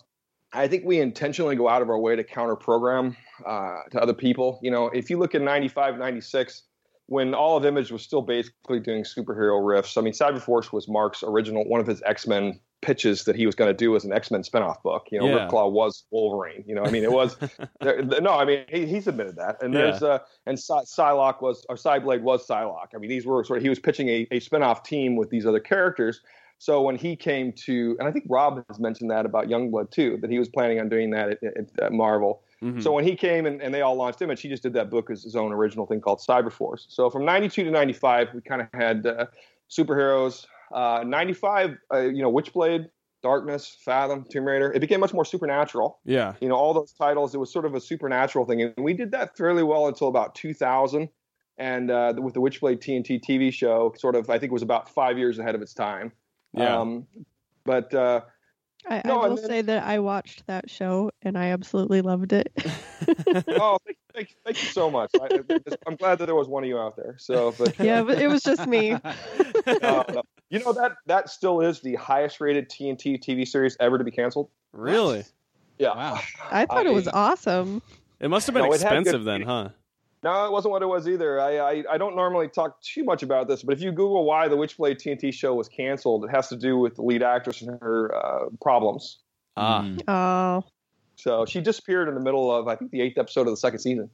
I 0.53 0.67
think 0.67 0.85
we 0.85 0.99
intentionally 0.99 1.55
go 1.55 1.67
out 1.67 1.81
of 1.81 1.89
our 1.89 1.99
way 1.99 2.15
to 2.15 2.23
counter 2.23 2.55
program 2.55 3.17
uh, 3.45 3.79
to 3.91 3.99
other 4.01 4.13
people. 4.13 4.59
You 4.63 4.71
know, 4.71 4.87
if 4.87 5.09
you 5.09 5.17
look 5.17 5.35
at 5.35 5.41
95, 5.41 5.97
96, 5.97 6.63
when 7.07 7.33
all 7.33 7.57
of 7.57 7.65
Image 7.65 7.91
was 7.91 8.01
still 8.01 8.21
basically 8.21 8.79
doing 8.79 9.03
superhero 9.03 9.59
riffs, 9.61 9.97
I 9.97 10.01
mean, 10.01 10.13
Cyberforce 10.13 10.71
was 10.71 10.87
Mark's 10.87 11.23
original, 11.23 11.63
one 11.65 11.81
of 11.81 11.87
his 11.87 12.01
X 12.05 12.25
Men 12.25 12.59
pitches 12.81 13.23
that 13.23 13.35
he 13.35 13.45
was 13.45 13.55
going 13.55 13.69
to 13.69 13.73
do 13.73 13.95
as 13.95 14.05
an 14.05 14.13
X 14.13 14.31
Men 14.31 14.43
spinoff 14.43 14.81
book. 14.83 15.07
You 15.11 15.19
know, 15.19 15.27
yeah. 15.27 15.47
Ripclaw 15.47 15.71
was 15.71 16.05
Wolverine. 16.11 16.63
You 16.67 16.75
know, 16.75 16.83
I 16.83 16.91
mean, 16.91 17.03
it 17.03 17.11
was 17.11 17.37
there, 17.81 18.01
no, 18.03 18.33
I 18.33 18.45
mean, 18.45 18.65
he, 18.69 18.85
he's 18.85 19.07
admitted 19.07 19.35
that. 19.37 19.61
And 19.61 19.75
there's 19.75 20.01
yeah. 20.01 20.07
uh, 20.07 20.19
and 20.45 20.57
Psylocke 20.57 21.41
was 21.41 21.65
or 21.69 21.75
Cyblade 21.75 22.21
was 22.21 22.47
Psylocke. 22.47 22.89
I 22.93 22.97
mean, 22.97 23.09
these 23.09 23.25
were 23.25 23.43
sort 23.43 23.57
of 23.57 23.63
he 23.63 23.69
was 23.69 23.79
pitching 23.79 24.09
a, 24.09 24.27
a 24.31 24.39
spinoff 24.39 24.83
team 24.83 25.15
with 25.15 25.29
these 25.29 25.45
other 25.45 25.59
characters. 25.59 26.21
So 26.57 26.81
when 26.81 26.95
he 26.95 27.15
came 27.15 27.51
to, 27.65 27.97
and 27.99 28.07
I 28.07 28.11
think 28.11 28.25
Rob 28.29 28.63
has 28.69 28.79
mentioned 28.79 29.11
that 29.11 29.25
about 29.25 29.47
Youngblood 29.47 29.91
too, 29.91 30.17
that 30.21 30.29
he 30.29 30.39
was 30.39 30.47
planning 30.47 30.79
on 30.79 30.87
doing 30.87 31.11
that 31.11 31.29
at, 31.29 31.43
at, 31.43 31.79
at 31.79 31.91
Marvel. 31.91 32.43
Mm-hmm. 32.63 32.79
So 32.79 32.93
when 32.93 33.03
he 33.03 33.15
came 33.15 33.45
and, 33.45 33.61
and 33.61 33.73
they 33.73 33.81
all 33.81 33.95
launched 33.95 34.21
Image, 34.21 34.41
he 34.41 34.47
just 34.47 34.63
did 34.63 34.73
that 34.73 34.89
book 34.89 35.09
as 35.11 35.23
his 35.23 35.35
own 35.35 35.51
original 35.51 35.85
thing 35.85 35.99
called 35.99 36.19
Cyberforce. 36.19 36.85
So 36.87 37.09
from 37.09 37.25
92 37.25 37.65
to 37.65 37.71
95, 37.71 38.29
we 38.33 38.41
kind 38.41 38.61
of 38.61 38.67
had 38.73 39.05
uh, 39.05 39.25
superheroes, 39.69 40.45
uh, 40.75 41.03
95, 41.05 41.77
uh, 41.91 41.99
you 41.99 42.21
know, 42.21 42.31
Witchblade, 42.31 42.87
Darkness, 43.23 43.77
Fathom, 43.83 44.25
Tomb 44.29 44.45
Raider. 44.45 44.71
It 44.71 44.81
became 44.81 44.99
much 44.99 45.13
more 45.13 45.25
supernatural. 45.25 45.99
Yeah. 46.05 46.33
You 46.41 46.49
know, 46.49 46.55
all 46.55 46.73
those 46.73 46.91
titles, 46.93 47.33
it 47.33 47.39
was 47.39 47.51
sort 47.51 47.65
of 47.65 47.73
a 47.73 47.81
supernatural 47.81 48.45
thing. 48.45 48.61
And 48.61 48.73
we 48.77 48.93
did 48.93 49.11
that 49.11 49.35
fairly 49.37 49.63
well 49.63 49.87
until 49.87 50.09
about 50.09 50.35
2000. 50.35 51.09
And 51.57 51.89
uh, 51.89 52.13
with 52.17 52.33
the 52.33 52.41
Witchblade 52.41 52.81
TNT 52.81 53.21
TV 53.23 53.51
show, 53.51 53.93
sort 53.97 54.15
of, 54.15 54.29
I 54.29 54.37
think 54.37 54.51
it 54.51 54.53
was 54.53 54.61
about 54.61 54.89
five 54.89 55.17
years 55.17 55.39
ahead 55.39 55.55
of 55.55 55.61
its 55.61 55.73
time. 55.73 56.11
Yeah. 56.53 56.77
Um, 56.77 57.07
but 57.63 57.93
uh, 57.93 58.21
I, 58.87 59.01
no, 59.05 59.21
I 59.21 59.27
will 59.27 59.37
then, 59.37 59.45
say 59.45 59.61
that 59.63 59.83
I 59.83 59.99
watched 59.99 60.45
that 60.47 60.69
show 60.69 61.11
and 61.21 61.37
I 61.37 61.47
absolutely 61.47 62.01
loved 62.01 62.33
it. 62.33 62.51
oh, 63.49 63.79
thank, 63.85 63.97
thank, 64.13 64.35
thank, 64.45 64.61
you 64.61 64.69
so 64.69 64.91
much. 64.91 65.11
I, 65.19 65.39
am 65.87 65.95
glad 65.95 66.19
that 66.19 66.25
there 66.27 66.35
was 66.35 66.47
one 66.47 66.63
of 66.63 66.69
you 66.69 66.77
out 66.77 66.95
there. 66.95 67.15
So, 67.17 67.53
but 67.57 67.79
yeah, 67.83 68.03
but 68.03 68.21
it 68.21 68.27
was 68.27 68.43
just 68.43 68.67
me. 68.67 68.91
uh, 68.91 69.13
no. 69.81 70.21
You 70.49 70.59
know 70.59 70.73
that 70.73 70.93
that 71.07 71.29
still 71.29 71.61
is 71.61 71.81
the 71.81 71.95
highest 71.95 72.39
rated 72.39 72.69
TNT 72.69 73.19
TV 73.19 73.47
series 73.47 73.75
ever 73.79 73.97
to 73.97 74.03
be 74.03 74.11
canceled. 74.11 74.49
Really? 74.73 75.23
Yeah. 75.79 75.95
Wow. 75.95 76.19
I 76.51 76.65
thought 76.65 76.85
I, 76.85 76.89
it 76.89 76.93
was 76.93 77.07
awesome. 77.07 77.81
It 78.19 78.29
must 78.29 78.47
have 78.47 78.53
been 78.53 78.65
no, 78.65 78.71
expensive 78.71 79.23
then, 79.23 79.41
huh? 79.41 79.69
No, 80.23 80.45
it 80.45 80.51
wasn't 80.51 80.71
what 80.71 80.81
it 80.81 80.87
was 80.87 81.07
either. 81.07 81.39
I, 81.39 81.57
I, 81.57 81.83
I 81.91 81.97
don't 81.97 82.15
normally 82.15 82.47
talk 82.47 82.81
too 82.81 83.03
much 83.03 83.21
about 83.21 83.47
this, 83.47 83.61
but 83.61 83.73
if 83.73 83.81
you 83.81 83.91
Google 83.91 84.25
why 84.25 84.47
the 84.47 84.55
Witchblade 84.55 84.97
TNT 84.97 85.33
show 85.33 85.53
was 85.53 85.69
canceled, 85.69 86.25
it 86.25 86.31
has 86.31 86.47
to 86.49 86.55
do 86.55 86.77
with 86.77 86.95
the 86.95 87.03
lead 87.03 87.21
actress 87.21 87.61
and 87.61 87.79
her 87.81 88.15
uh, 88.15 88.49
problems. 88.61 89.19
Ah. 89.57 89.83
Mm. 89.83 90.01
Oh. 90.07 90.63
So 91.15 91.45
she 91.45 91.61
disappeared 91.61 92.07
in 92.07 92.15
the 92.15 92.21
middle 92.21 92.53
of 92.53 92.67
I 92.67 92.75
think 92.75 92.91
the 92.91 93.01
eighth 93.01 93.17
episode 93.17 93.41
of 93.41 93.53
the 93.53 93.57
second 93.57 93.79
season. 93.79 94.09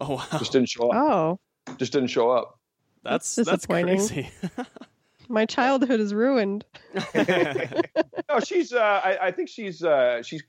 Oh 0.00 0.16
wow! 0.16 0.26
Just 0.38 0.52
didn't 0.52 0.68
show 0.68 0.90
up. 0.90 0.94
Oh. 0.96 1.74
Just 1.78 1.92
didn't 1.92 2.08
show 2.08 2.30
up. 2.30 2.58
That's 3.02 3.34
that's, 3.34 3.48
that's 3.48 3.66
crazy. 3.66 4.30
My 5.28 5.46
childhood 5.46 6.00
is 6.00 6.14
ruined. 6.14 6.64
no, 7.14 8.40
she's. 8.44 8.72
Uh, 8.72 9.00
I, 9.04 9.18
I 9.22 9.30
think 9.30 9.48
she's. 9.48 9.82
Uh, 9.82 10.22
she's 10.22 10.42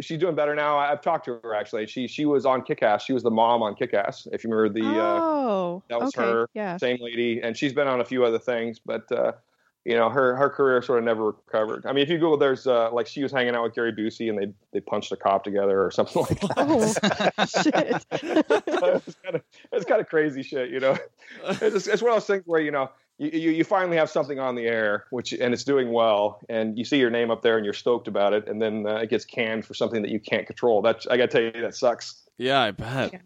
she's 0.00 0.18
doing 0.18 0.34
better 0.34 0.54
now. 0.54 0.78
I've 0.78 1.00
talked 1.00 1.24
to 1.26 1.40
her 1.42 1.54
actually. 1.54 1.86
She 1.86 2.06
she 2.06 2.24
was 2.24 2.46
on 2.46 2.62
Kick-Ass. 2.62 3.04
She 3.04 3.12
was 3.12 3.22
the 3.22 3.30
mom 3.30 3.62
on 3.62 3.74
Kick-Ass. 3.74 4.28
If 4.32 4.44
you 4.44 4.50
remember 4.50 4.78
the 4.78 4.86
oh, 4.86 5.82
uh, 5.84 5.88
that 5.88 6.00
was 6.00 6.16
okay. 6.16 6.26
her. 6.26 6.48
Yeah. 6.54 6.76
Same 6.76 6.98
lady, 7.00 7.40
and 7.42 7.56
she's 7.56 7.72
been 7.72 7.88
on 7.88 8.00
a 8.00 8.04
few 8.04 8.24
other 8.24 8.38
things, 8.38 8.80
but 8.84 9.10
uh, 9.12 9.32
you 9.84 9.96
know 9.96 10.10
her 10.10 10.36
her 10.36 10.50
career 10.50 10.82
sort 10.82 10.98
of 10.98 11.04
never 11.04 11.26
recovered. 11.26 11.86
I 11.86 11.92
mean, 11.92 12.02
if 12.02 12.10
you 12.10 12.18
Google, 12.18 12.36
there's 12.36 12.66
uh, 12.66 12.90
like 12.92 13.06
she 13.06 13.22
was 13.22 13.32
hanging 13.32 13.54
out 13.54 13.62
with 13.62 13.74
Gary 13.74 13.92
Busey, 13.92 14.28
and 14.28 14.38
they 14.38 14.52
they 14.72 14.80
punched 14.80 15.12
a 15.12 15.16
cop 15.16 15.44
together 15.44 15.82
or 15.82 15.90
something 15.90 16.22
like 16.22 16.40
that. 16.40 17.32
Oh 17.40 17.46
shit! 17.46 18.04
it's 19.06 19.16
kind 19.24 19.36
of 19.36 19.42
it's 19.72 19.84
kind 19.86 20.00
of 20.00 20.08
crazy 20.08 20.42
shit, 20.42 20.70
you 20.70 20.80
know. 20.80 20.96
It's, 21.44 21.60
just, 21.60 21.88
it's 21.88 22.02
one 22.02 22.10
of 22.12 22.16
those 22.16 22.26
things 22.26 22.42
where 22.46 22.60
you 22.60 22.70
know 22.70 22.90
you, 23.20 23.38
you, 23.38 23.50
you 23.50 23.64
finally 23.64 23.98
have 23.98 24.08
something 24.08 24.38
on 24.38 24.54
the 24.54 24.66
air, 24.66 25.04
which 25.10 25.32
and 25.32 25.52
it's 25.52 25.62
doing 25.62 25.92
well, 25.92 26.40
and 26.48 26.78
you 26.78 26.86
see 26.86 26.96
your 26.96 27.10
name 27.10 27.30
up 27.30 27.42
there 27.42 27.56
and 27.56 27.66
you're 27.66 27.74
stoked 27.74 28.08
about 28.08 28.32
it, 28.32 28.48
and 28.48 28.62
then 28.62 28.86
uh, 28.86 28.94
it 28.94 29.10
gets 29.10 29.26
canned 29.26 29.66
for 29.66 29.74
something 29.74 30.00
that 30.00 30.10
you 30.10 30.18
can't 30.18 30.46
control. 30.46 30.80
That 30.80 31.04
I 31.10 31.18
got 31.18 31.30
to 31.30 31.32
tell 31.32 31.42
you, 31.42 31.62
that 31.62 31.76
sucks. 31.76 32.22
Yeah, 32.38 32.58
I 32.58 32.70
bet. 32.70 33.12
Yeah. 33.12 33.18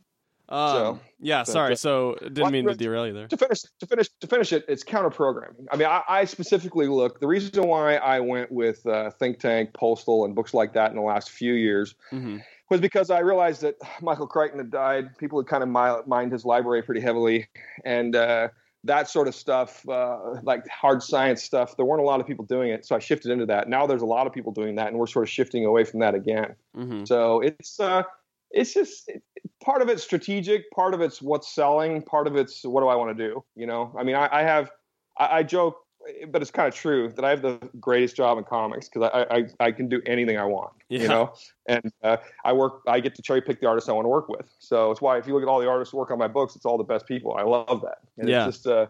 Um, 0.49 0.71
so, 0.71 1.01
yeah, 1.21 1.43
sorry. 1.45 1.71
But, 1.71 1.79
so 1.79 2.17
didn't 2.21 2.51
mean 2.51 2.67
to 2.67 2.75
derail 2.75 3.07
you 3.07 3.13
there. 3.13 3.29
To 3.29 3.37
finish, 3.37 3.63
to 3.79 3.87
finish, 3.87 4.09
to 4.21 4.27
finish 4.27 4.53
it, 4.53 4.65
it's 4.69 4.83
counter 4.83 5.11
programming. 5.11 5.67
I 5.71 5.77
mean, 5.77 5.87
I, 5.87 6.03
I, 6.09 6.25
specifically 6.25 6.89
look. 6.89 7.21
The 7.21 7.29
reason 7.29 7.67
why 7.67 7.97
I 7.97 8.19
went 8.19 8.51
with 8.51 8.85
uh, 8.87 9.11
Think 9.11 9.39
Tank, 9.39 9.73
Postal, 9.75 10.25
and 10.25 10.35
books 10.35 10.53
like 10.53 10.73
that 10.75 10.91
in 10.91 10.97
the 10.97 11.03
last 11.03 11.31
few 11.31 11.55
years 11.55 11.95
mm-hmm. 12.13 12.39
was 12.69 12.81
because 12.81 13.11
I 13.11 13.21
realized 13.21 13.63
that 13.63 13.77
Michael 14.03 14.27
Crichton 14.27 14.59
had 14.59 14.73
died. 14.73 15.17
People 15.19 15.41
had 15.41 15.47
kind 15.47 15.63
of 15.63 16.07
mined 16.07 16.33
his 16.33 16.45
library 16.45 16.83
pretty 16.83 17.01
heavily, 17.01 17.47
and 17.85 18.15
uh, 18.15 18.49
that 18.85 19.09
sort 19.09 19.29
of 19.29 19.35
stuff, 19.35 19.87
uh, 19.89 20.19
like 20.43 20.67
hard 20.69 21.03
science 21.03 21.43
stuff, 21.43 21.77
there 21.77 21.87
weren't 21.87 22.03
a 22.03 22.05
lot 22.05 22.21
of 22.21 22.27
people 22.27 22.45
doing 22.45 22.71
it. 22.71 22.85
So 22.85 22.95
I 22.95 22.99
shifted 22.99 23.31
into 23.31 23.47
that. 23.47 23.69
Now 23.69 23.87
there's 23.87 24.03
a 24.03 24.07
lot 24.07 24.27
of 24.27 24.33
people 24.33 24.53
doing 24.53 24.77
that, 24.77 24.89
and 24.89 24.99
we're 24.99 25.07
sort 25.07 25.25
of 25.25 25.31
shifting 25.31 25.65
away 25.65 25.85
from 25.85 26.01
that 26.01 26.15
again. 26.15 26.55
Mm-hmm. 26.77 27.05
So 27.05 27.41
it's 27.41 27.81
uh, 27.81 28.03
it's 28.51 28.75
just 28.75 29.09
it, 29.09 29.23
part 29.63 29.83
of 29.83 29.89
it's 29.89 30.03
strategic, 30.03 30.71
part 30.71 30.95
of 30.95 31.01
it's 31.01 31.23
what's 31.23 31.55
selling, 31.55 32.03
part 32.03 32.27
of 32.27 32.37
it's 32.37 32.63
what 32.65 32.83
do 32.83 32.89
I 32.89 32.95
want 32.95 33.17
to 33.17 33.29
do. 33.29 33.43
You 33.57 33.67
know, 33.67 33.93
I 33.99 34.05
mean, 34.05 34.17
I, 34.17 34.29
I 34.31 34.43
have 34.43 34.71
I, 35.19 35.39
I 35.39 35.43
joke 35.43 35.84
but 36.29 36.43
it's 36.43 36.51
kind 36.51 36.69
of 36.69 36.75
true 36.75 37.11
that 37.17 37.25
I 37.25 37.31
have 37.31 37.43
the 37.43 37.59
greatest 37.81 38.17
job 38.17 38.39
in 38.39 38.45
comics 38.45 38.89
because 38.89 39.11
I, 39.13 39.37
I, 39.37 39.67
I 39.67 39.73
can 39.73 39.89
do 39.89 40.03
anything 40.07 40.39
I 40.39 40.45
want, 40.45 40.73
yeah. 40.89 41.03
you 41.03 41.09
know, 41.09 41.33
and 41.67 41.93
uh, 42.03 42.19
I 42.45 42.53
work 42.53 42.83
I 42.87 43.01
get 43.01 43.15
to 43.17 43.23
cherry 43.23 43.41
pick 43.41 43.61
the 43.61 43.67
artists 43.67 43.89
I 43.89 43.93
want 43.93 44.05
to 44.05 44.11
work 44.11 44.29
with. 44.29 44.49
So 44.59 44.91
it's 44.91 45.01
why 45.01 45.19
if 45.19 45.27
you 45.27 45.35
look 45.35 45.43
at 45.43 45.49
all 45.49 45.61
the 45.61 45.69
artists 45.69 45.93
who 45.93 45.99
work 45.99 46.11
on 46.11 46.19
my 46.19 46.29
books, 46.29 46.57
it's 46.57 46.67
all 46.67 46.79
the 46.79 46.85
best 46.85 47.07
people. 47.07 47.35
I 47.35 47.43
love 47.43 47.81
that, 47.83 47.99
and 48.19 48.29
yeah. 48.29 48.43
it 48.43 48.47
just 48.47 48.67
uh, 48.67 48.87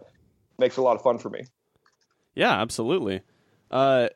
makes 0.59 0.77
a 0.77 0.83
lot 0.83 0.97
of 0.97 1.03
fun 1.03 1.19
for 1.19 1.31
me. 1.31 1.45
Yeah, 2.35 2.61
absolutely. 2.61 3.23
Uh, 3.71 4.09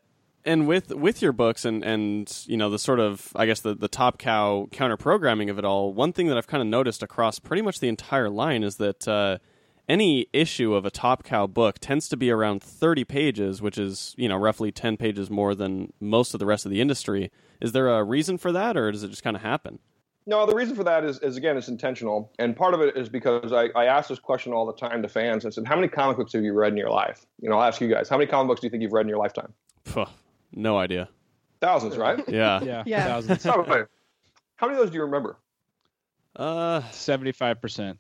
and 0.45 0.67
with 0.67 0.95
with 0.95 1.21
your 1.21 1.33
books 1.33 1.65
and 1.65 1.85
and 1.85 2.45
you 2.47 2.57
know 2.57 2.71
the 2.71 2.79
sort 2.79 3.01
of 3.01 3.33
I 3.37 3.47
guess 3.47 3.61
the 3.61 3.75
the 3.75 3.89
top 3.89 4.19
cow 4.19 4.69
counter 4.73 4.97
programming 4.97 5.51
of 5.51 5.59
it 5.59 5.65
all, 5.65 5.93
one 5.93 6.13
thing 6.13 6.29
that 6.29 6.37
I've 6.37 6.47
kind 6.47 6.63
of 6.63 6.67
noticed 6.67 7.03
across 7.03 7.39
pretty 7.39 7.63
much 7.63 7.81
the 7.81 7.89
entire 7.89 8.31
line 8.31 8.63
is 8.63 8.77
that 8.77 9.07
uh, 9.07 9.39
any 9.89 10.27
issue 10.33 10.75
of 10.75 10.85
a 10.85 10.91
Top 10.91 11.25
Cow 11.25 11.47
book 11.47 11.79
tends 11.79 12.09
to 12.11 12.17
be 12.17 12.31
around 12.31 12.63
30 12.63 13.05
pages, 13.05 13.63
which 13.63 13.79
is, 13.79 14.15
you 14.19 14.29
know, 14.29 14.37
roughly 14.37 14.71
10 14.71 14.97
pages 14.97 15.31
more 15.31 15.55
than 15.55 15.93
most 16.01 16.35
of 16.35 16.41
the 16.41 16.47
rest 16.47 16.67
of 16.67 16.71
the 16.71 16.81
industry. 16.81 17.31
Is 17.61 17.73
there 17.73 17.89
a 17.89 18.05
reason 18.05 18.39
for 18.39 18.53
that, 18.53 18.77
or 18.77 18.93
does 18.93 19.03
it 19.03 19.09
just 19.09 19.23
kind 19.23 19.37
of 19.37 19.43
happen? 19.43 19.79
No, 20.27 20.45
the 20.45 20.55
reason 20.55 20.77
for 20.77 20.85
that 20.85 21.07
is, 21.07 21.19
is 21.21 21.39
again, 21.39 21.57
it's 21.57 21.69
intentional. 21.69 22.31
And 22.39 22.55
part 22.55 22.75
of 22.75 22.83
it 22.83 22.99
is 22.99 23.09
because 23.09 23.51
I, 23.51 23.69
I 23.75 23.87
ask 23.87 24.11
this 24.11 24.19
question 24.19 24.53
all 24.53 24.67
the 24.67 24.75
time 24.75 25.01
to 25.01 25.09
fans. 25.09 25.47
I 25.47 25.49
said, 25.49 25.67
How 25.67 25.75
many 25.75 25.89
comic 25.89 26.19
books 26.19 26.35
have 26.35 26.43
you 26.43 26.53
read 26.53 26.73
in 26.73 26.77
your 26.77 26.91
life? 26.91 27.25
You 27.41 27.49
know, 27.49 27.57
I'll 27.57 27.67
ask 27.67 27.81
you 27.81 27.89
guys, 27.89 28.11
how 28.11 28.19
many 28.19 28.31
comic 28.31 28.49
books 28.49 28.61
do 28.61 28.67
you 28.67 28.71
think 28.71 28.83
you've 28.83 28.93
read 28.93 29.03
in 29.03 29.09
your 29.09 29.19
lifetime? 29.19 29.55
no 30.53 30.77
idea. 30.77 31.09
Thousands, 31.63 31.97
right? 31.97 32.23
Yeah. 32.29 32.63
yeah. 32.63 32.83
yeah. 32.85 33.07
Thousands. 33.07 33.43
how 33.45 34.67
many 34.67 34.75
of 34.75 34.77
those 34.77 34.91
do 34.91 34.97
you 34.97 35.03
remember? 35.05 35.39
Uh, 36.37 36.83
75%. 36.93 37.97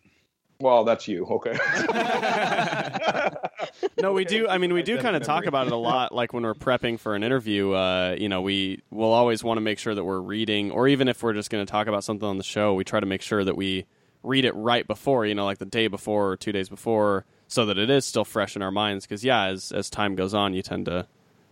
Well, 0.60 0.82
that's 0.84 1.06
you. 1.06 1.24
Okay. 1.24 1.56
no, 4.02 4.12
we 4.12 4.24
do. 4.24 4.48
I 4.48 4.58
mean, 4.58 4.72
we 4.72 4.82
do 4.82 4.98
kind 4.98 5.14
of 5.14 5.22
talk 5.22 5.46
about 5.46 5.68
it 5.68 5.72
a 5.72 5.76
lot. 5.76 6.12
Like 6.12 6.32
when 6.32 6.42
we're 6.42 6.54
prepping 6.54 6.98
for 6.98 7.14
an 7.14 7.22
interview, 7.22 7.72
uh, 7.72 8.16
you 8.18 8.28
know, 8.28 8.42
we 8.42 8.82
will 8.90 9.12
always 9.12 9.44
want 9.44 9.58
to 9.58 9.60
make 9.60 9.78
sure 9.78 9.94
that 9.94 10.02
we're 10.02 10.20
reading, 10.20 10.72
or 10.72 10.88
even 10.88 11.06
if 11.06 11.22
we're 11.22 11.32
just 11.32 11.50
going 11.50 11.64
to 11.64 11.70
talk 11.70 11.86
about 11.86 12.02
something 12.02 12.28
on 12.28 12.38
the 12.38 12.44
show, 12.44 12.74
we 12.74 12.82
try 12.82 12.98
to 12.98 13.06
make 13.06 13.22
sure 13.22 13.44
that 13.44 13.56
we 13.56 13.86
read 14.24 14.44
it 14.44 14.54
right 14.56 14.84
before, 14.84 15.26
you 15.26 15.34
know, 15.34 15.44
like 15.44 15.58
the 15.58 15.64
day 15.64 15.86
before 15.86 16.32
or 16.32 16.36
two 16.36 16.50
days 16.50 16.68
before, 16.68 17.24
so 17.46 17.66
that 17.66 17.78
it 17.78 17.88
is 17.88 18.04
still 18.04 18.24
fresh 18.24 18.56
in 18.56 18.62
our 18.62 18.72
minds. 18.72 19.06
Because 19.06 19.24
yeah, 19.24 19.44
as 19.44 19.70
as 19.70 19.88
time 19.88 20.16
goes 20.16 20.34
on, 20.34 20.54
you 20.54 20.62
tend 20.62 20.86
to 20.86 21.06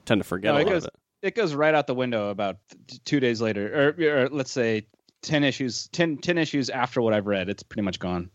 tend 0.05 0.21
to 0.21 0.25
forget 0.25 0.53
no, 0.53 0.61
a 0.61 0.63
lot 0.65 0.69
goes, 0.69 0.85
of 0.85 0.89
it. 0.89 1.29
It 1.29 1.35
goes 1.37 1.55
right 1.55 1.75
out 1.75 1.87
the 1.87 1.95
window 1.95 2.31
about 2.31 2.57
two 3.05 3.21
days 3.21 3.41
later, 3.41 3.95
or, 3.97 4.25
or 4.25 4.29
let's 4.31 4.51
say 4.51 4.89
ten 5.23 5.45
issues, 5.45 5.89
10, 5.89 6.19
10 6.19 6.39
issues 6.39 6.71
after 6.71 7.01
what 7.01 7.13
I've 7.15 7.27
read. 7.27 7.49
It's 7.49 7.63
pretty 7.63 7.83
much 7.83 8.01
gone. 8.01 8.31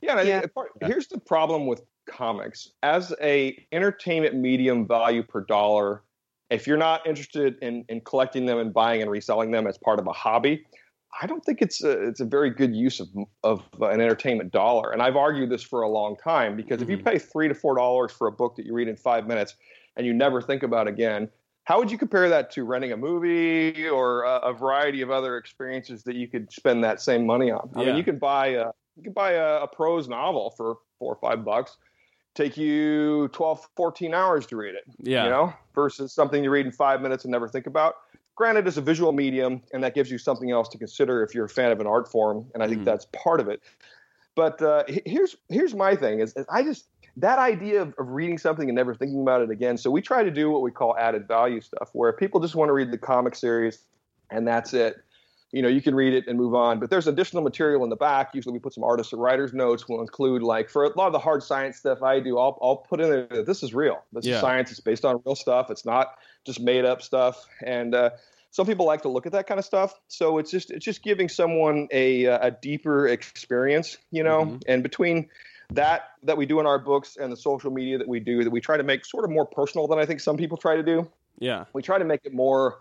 Yeah, 0.00 0.22
yeah. 0.22 0.42
Part, 0.54 0.72
here's 0.80 1.08
the 1.08 1.18
problem 1.18 1.66
with 1.66 1.82
comics 2.08 2.70
as 2.82 3.14
a 3.20 3.66
entertainment 3.72 4.34
medium 4.34 4.86
value 4.86 5.22
per 5.22 5.44
dollar. 5.44 6.02
If 6.50 6.66
you're 6.66 6.78
not 6.78 7.06
interested 7.06 7.56
in, 7.60 7.84
in 7.88 8.00
collecting 8.00 8.46
them 8.46 8.58
and 8.58 8.72
buying 8.72 9.02
and 9.02 9.10
reselling 9.10 9.50
them 9.50 9.66
as 9.66 9.76
part 9.76 9.98
of 9.98 10.06
a 10.06 10.12
hobby, 10.12 10.64
I 11.20 11.26
don't 11.26 11.44
think 11.44 11.60
it's 11.60 11.82
a, 11.82 11.90
it's 11.90 12.20
a 12.20 12.24
very 12.24 12.50
good 12.50 12.74
use 12.74 13.00
of, 13.00 13.08
of 13.42 13.62
an 13.80 14.00
entertainment 14.00 14.52
dollar. 14.52 14.92
And 14.92 15.02
I've 15.02 15.16
argued 15.16 15.50
this 15.50 15.62
for 15.62 15.82
a 15.82 15.88
long 15.88 16.16
time 16.16 16.56
because 16.56 16.76
mm-hmm. 16.76 16.84
if 16.84 16.90
you 16.90 16.96
mm-hmm. 16.98 17.08
pay 17.08 17.18
three 17.18 17.48
to 17.48 17.54
four 17.54 17.76
dollars 17.76 18.12
for 18.12 18.28
a 18.28 18.32
book 18.32 18.56
that 18.56 18.66
you 18.66 18.72
read 18.72 18.88
in 18.88 18.96
five 18.96 19.26
minutes 19.26 19.56
and 19.96 20.06
you 20.06 20.14
never 20.14 20.40
think 20.40 20.62
about 20.62 20.88
again, 20.88 21.28
how 21.64 21.78
would 21.78 21.90
you 21.90 21.98
compare 21.98 22.30
that 22.30 22.50
to 22.52 22.64
renting 22.64 22.92
a 22.92 22.96
movie 22.96 23.88
or 23.88 24.22
a, 24.22 24.36
a 24.38 24.52
variety 24.54 25.02
of 25.02 25.10
other 25.10 25.36
experiences 25.36 26.02
that 26.04 26.14
you 26.14 26.26
could 26.26 26.50
spend 26.50 26.82
that 26.84 27.00
same 27.00 27.26
money 27.26 27.50
on? 27.50 27.68
I 27.74 27.80
yeah. 27.80 27.86
mean, 27.88 27.96
you 27.96 28.04
can 28.04 28.18
buy 28.18 28.48
a, 28.48 28.70
you 28.98 29.04
can 29.04 29.12
buy 29.12 29.32
a, 29.32 29.62
a 29.62 29.66
prose 29.66 30.08
novel 30.08 30.50
for 30.56 30.78
four 30.98 31.14
or 31.14 31.18
five 31.20 31.44
bucks 31.44 31.78
take 32.34 32.56
you 32.56 33.28
12 33.28 33.68
14 33.76 34.14
hours 34.14 34.46
to 34.46 34.56
read 34.56 34.74
it 34.74 34.84
yeah. 35.00 35.24
you 35.24 35.30
know 35.30 35.52
versus 35.74 36.12
something 36.12 36.44
you 36.44 36.50
read 36.50 36.66
in 36.66 36.72
five 36.72 37.00
minutes 37.00 37.24
and 37.24 37.32
never 37.32 37.48
think 37.48 37.66
about. 37.66 37.94
Granted 38.36 38.68
it's 38.68 38.76
a 38.76 38.82
visual 38.82 39.12
medium 39.12 39.62
and 39.72 39.82
that 39.82 39.94
gives 39.94 40.10
you 40.10 40.18
something 40.18 40.50
else 40.50 40.68
to 40.68 40.78
consider 40.78 41.22
if 41.22 41.34
you're 41.34 41.46
a 41.46 41.48
fan 41.48 41.72
of 41.72 41.80
an 41.80 41.86
art 41.86 42.10
form 42.10 42.46
and 42.54 42.62
i 42.62 42.68
think 42.68 42.82
mm. 42.82 42.84
that's 42.84 43.06
part 43.06 43.40
of 43.40 43.48
it. 43.48 43.62
But 44.34 44.62
uh, 44.62 44.84
here's 45.04 45.36
here's 45.48 45.74
my 45.74 45.96
thing 45.96 46.20
is, 46.20 46.32
is 46.36 46.46
i 46.50 46.62
just 46.62 46.86
that 47.16 47.40
idea 47.40 47.82
of, 47.82 47.94
of, 47.98 48.08
reading 48.10 48.38
something 48.38 48.68
and 48.68 48.76
never 48.76 48.94
thinking 48.94 49.20
about 49.20 49.42
it 49.42 49.50
again. 49.50 49.76
So 49.76 49.90
we 49.90 50.00
try 50.00 50.22
to 50.22 50.30
do 50.30 50.52
what 50.52 50.62
we 50.62 50.70
call 50.70 50.96
added 50.96 51.26
value 51.26 51.60
stuff 51.60 51.90
where 51.92 52.12
people 52.12 52.38
just 52.38 52.54
want 52.54 52.68
to 52.68 52.72
read 52.72 52.92
the 52.92 52.98
comic 52.98 53.34
series 53.34 53.80
and 54.30 54.46
that's 54.46 54.72
it 54.74 55.02
you 55.52 55.62
know 55.62 55.68
you 55.68 55.80
can 55.80 55.94
read 55.94 56.12
it 56.12 56.26
and 56.26 56.38
move 56.38 56.54
on 56.54 56.78
but 56.78 56.90
there's 56.90 57.06
additional 57.06 57.42
material 57.42 57.84
in 57.84 57.90
the 57.90 57.96
back. 57.96 58.34
Usually 58.34 58.52
we 58.52 58.58
put 58.58 58.74
some 58.74 58.84
artists 58.84 59.12
or 59.12 59.16
writers 59.16 59.52
notes. 59.52 59.88
We'll 59.88 60.00
include 60.00 60.42
like 60.42 60.68
for 60.68 60.84
a 60.84 60.88
lot 60.96 61.06
of 61.06 61.12
the 61.12 61.18
hard 61.18 61.42
science 61.42 61.78
stuff 61.78 62.02
i 62.02 62.20
do 62.20 62.38
i'll, 62.38 62.58
I'll 62.60 62.76
put 62.76 63.00
in 63.00 63.10
there 63.10 63.26
that 63.30 63.46
this 63.46 63.62
is 63.62 63.74
real. 63.74 64.02
This 64.12 64.26
yeah. 64.26 64.36
is 64.36 64.40
science. 64.40 64.70
It's 64.70 64.80
based 64.80 65.04
on 65.04 65.22
real 65.24 65.36
stuff. 65.36 65.70
It's 65.70 65.84
not 65.84 66.18
just 66.44 66.60
made 66.60 66.84
up 66.84 67.02
stuff. 67.02 67.46
And 67.64 67.94
uh, 67.94 68.10
some 68.50 68.66
people 68.66 68.86
like 68.86 69.02
to 69.02 69.08
look 69.08 69.26
at 69.26 69.32
that 69.32 69.46
kind 69.46 69.58
of 69.58 69.64
stuff. 69.64 69.94
So 70.08 70.38
it's 70.38 70.50
just 70.50 70.70
it's 70.70 70.84
just 70.84 71.02
giving 71.02 71.28
someone 71.28 71.88
a, 71.90 72.24
a 72.24 72.50
deeper 72.50 73.08
experience 73.08 73.98
you 74.10 74.22
know? 74.22 74.44
Mm-hmm. 74.44 74.58
and 74.66 74.82
between 74.82 75.28
that 75.70 76.10
that 76.22 76.36
we 76.36 76.46
do 76.46 76.60
in 76.60 76.66
our 76.66 76.78
books 76.78 77.16
and 77.20 77.30
the 77.30 77.36
social 77.36 77.70
media 77.70 77.98
that 77.98 78.08
we 78.08 78.20
do 78.20 78.42
that 78.42 78.50
we 78.50 78.60
try 78.60 78.78
to 78.78 78.82
make 78.82 79.04
sort 79.04 79.24
of 79.24 79.30
more 79.30 79.44
personal 79.44 79.86
than 79.86 79.98
i 79.98 80.06
think 80.06 80.18
some 80.20 80.36
people 80.36 80.56
try 80.56 80.76
to 80.76 80.82
do. 80.82 81.08
Yeah. 81.38 81.64
We 81.72 81.82
try 81.82 81.98
to 81.98 82.04
make 82.04 82.20
it 82.24 82.32
more 82.32 82.78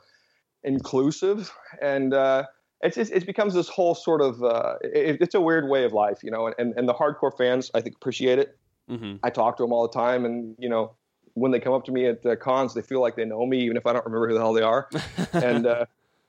inclusive. 0.63 1.51
And 1.81 2.13
uh, 2.13 2.43
it's, 2.81 2.97
it's 2.97 3.09
it 3.09 3.25
becomes 3.25 3.53
this 3.53 3.69
whole 3.69 3.95
sort 3.95 4.21
of 4.21 4.43
uh, 4.43 4.75
it, 4.81 5.17
it's 5.21 5.35
a 5.35 5.41
weird 5.41 5.67
way 5.67 5.83
of 5.83 5.93
life, 5.93 6.23
you 6.23 6.31
know, 6.31 6.53
and, 6.57 6.73
and 6.77 6.87
the 6.87 6.93
hardcore 6.93 7.35
fans 7.35 7.71
I 7.73 7.81
think 7.81 7.95
appreciate 7.95 8.39
it. 8.39 8.57
Mm-hmm. 8.89 9.17
I 9.23 9.29
talk 9.29 9.57
to 9.57 9.63
them 9.63 9.73
all 9.73 9.87
the 9.87 9.93
time, 9.93 10.25
and 10.25 10.55
you 10.59 10.69
know, 10.69 10.93
when 11.33 11.51
they 11.51 11.59
come 11.59 11.73
up 11.73 11.85
to 11.85 11.91
me 11.91 12.05
at 12.05 12.25
uh, 12.25 12.35
cons, 12.35 12.73
they 12.73 12.81
feel 12.81 13.01
like 13.01 13.15
they 13.15 13.25
know 13.25 13.45
me, 13.45 13.63
even 13.63 13.77
if 13.77 13.85
I 13.85 13.93
don't 13.93 14.05
remember 14.05 14.27
who 14.27 14.33
the 14.33 14.39
hell 14.39 14.53
they 14.53 14.61
are. 14.61 14.89
and 15.33 15.65
uh, 15.65 15.85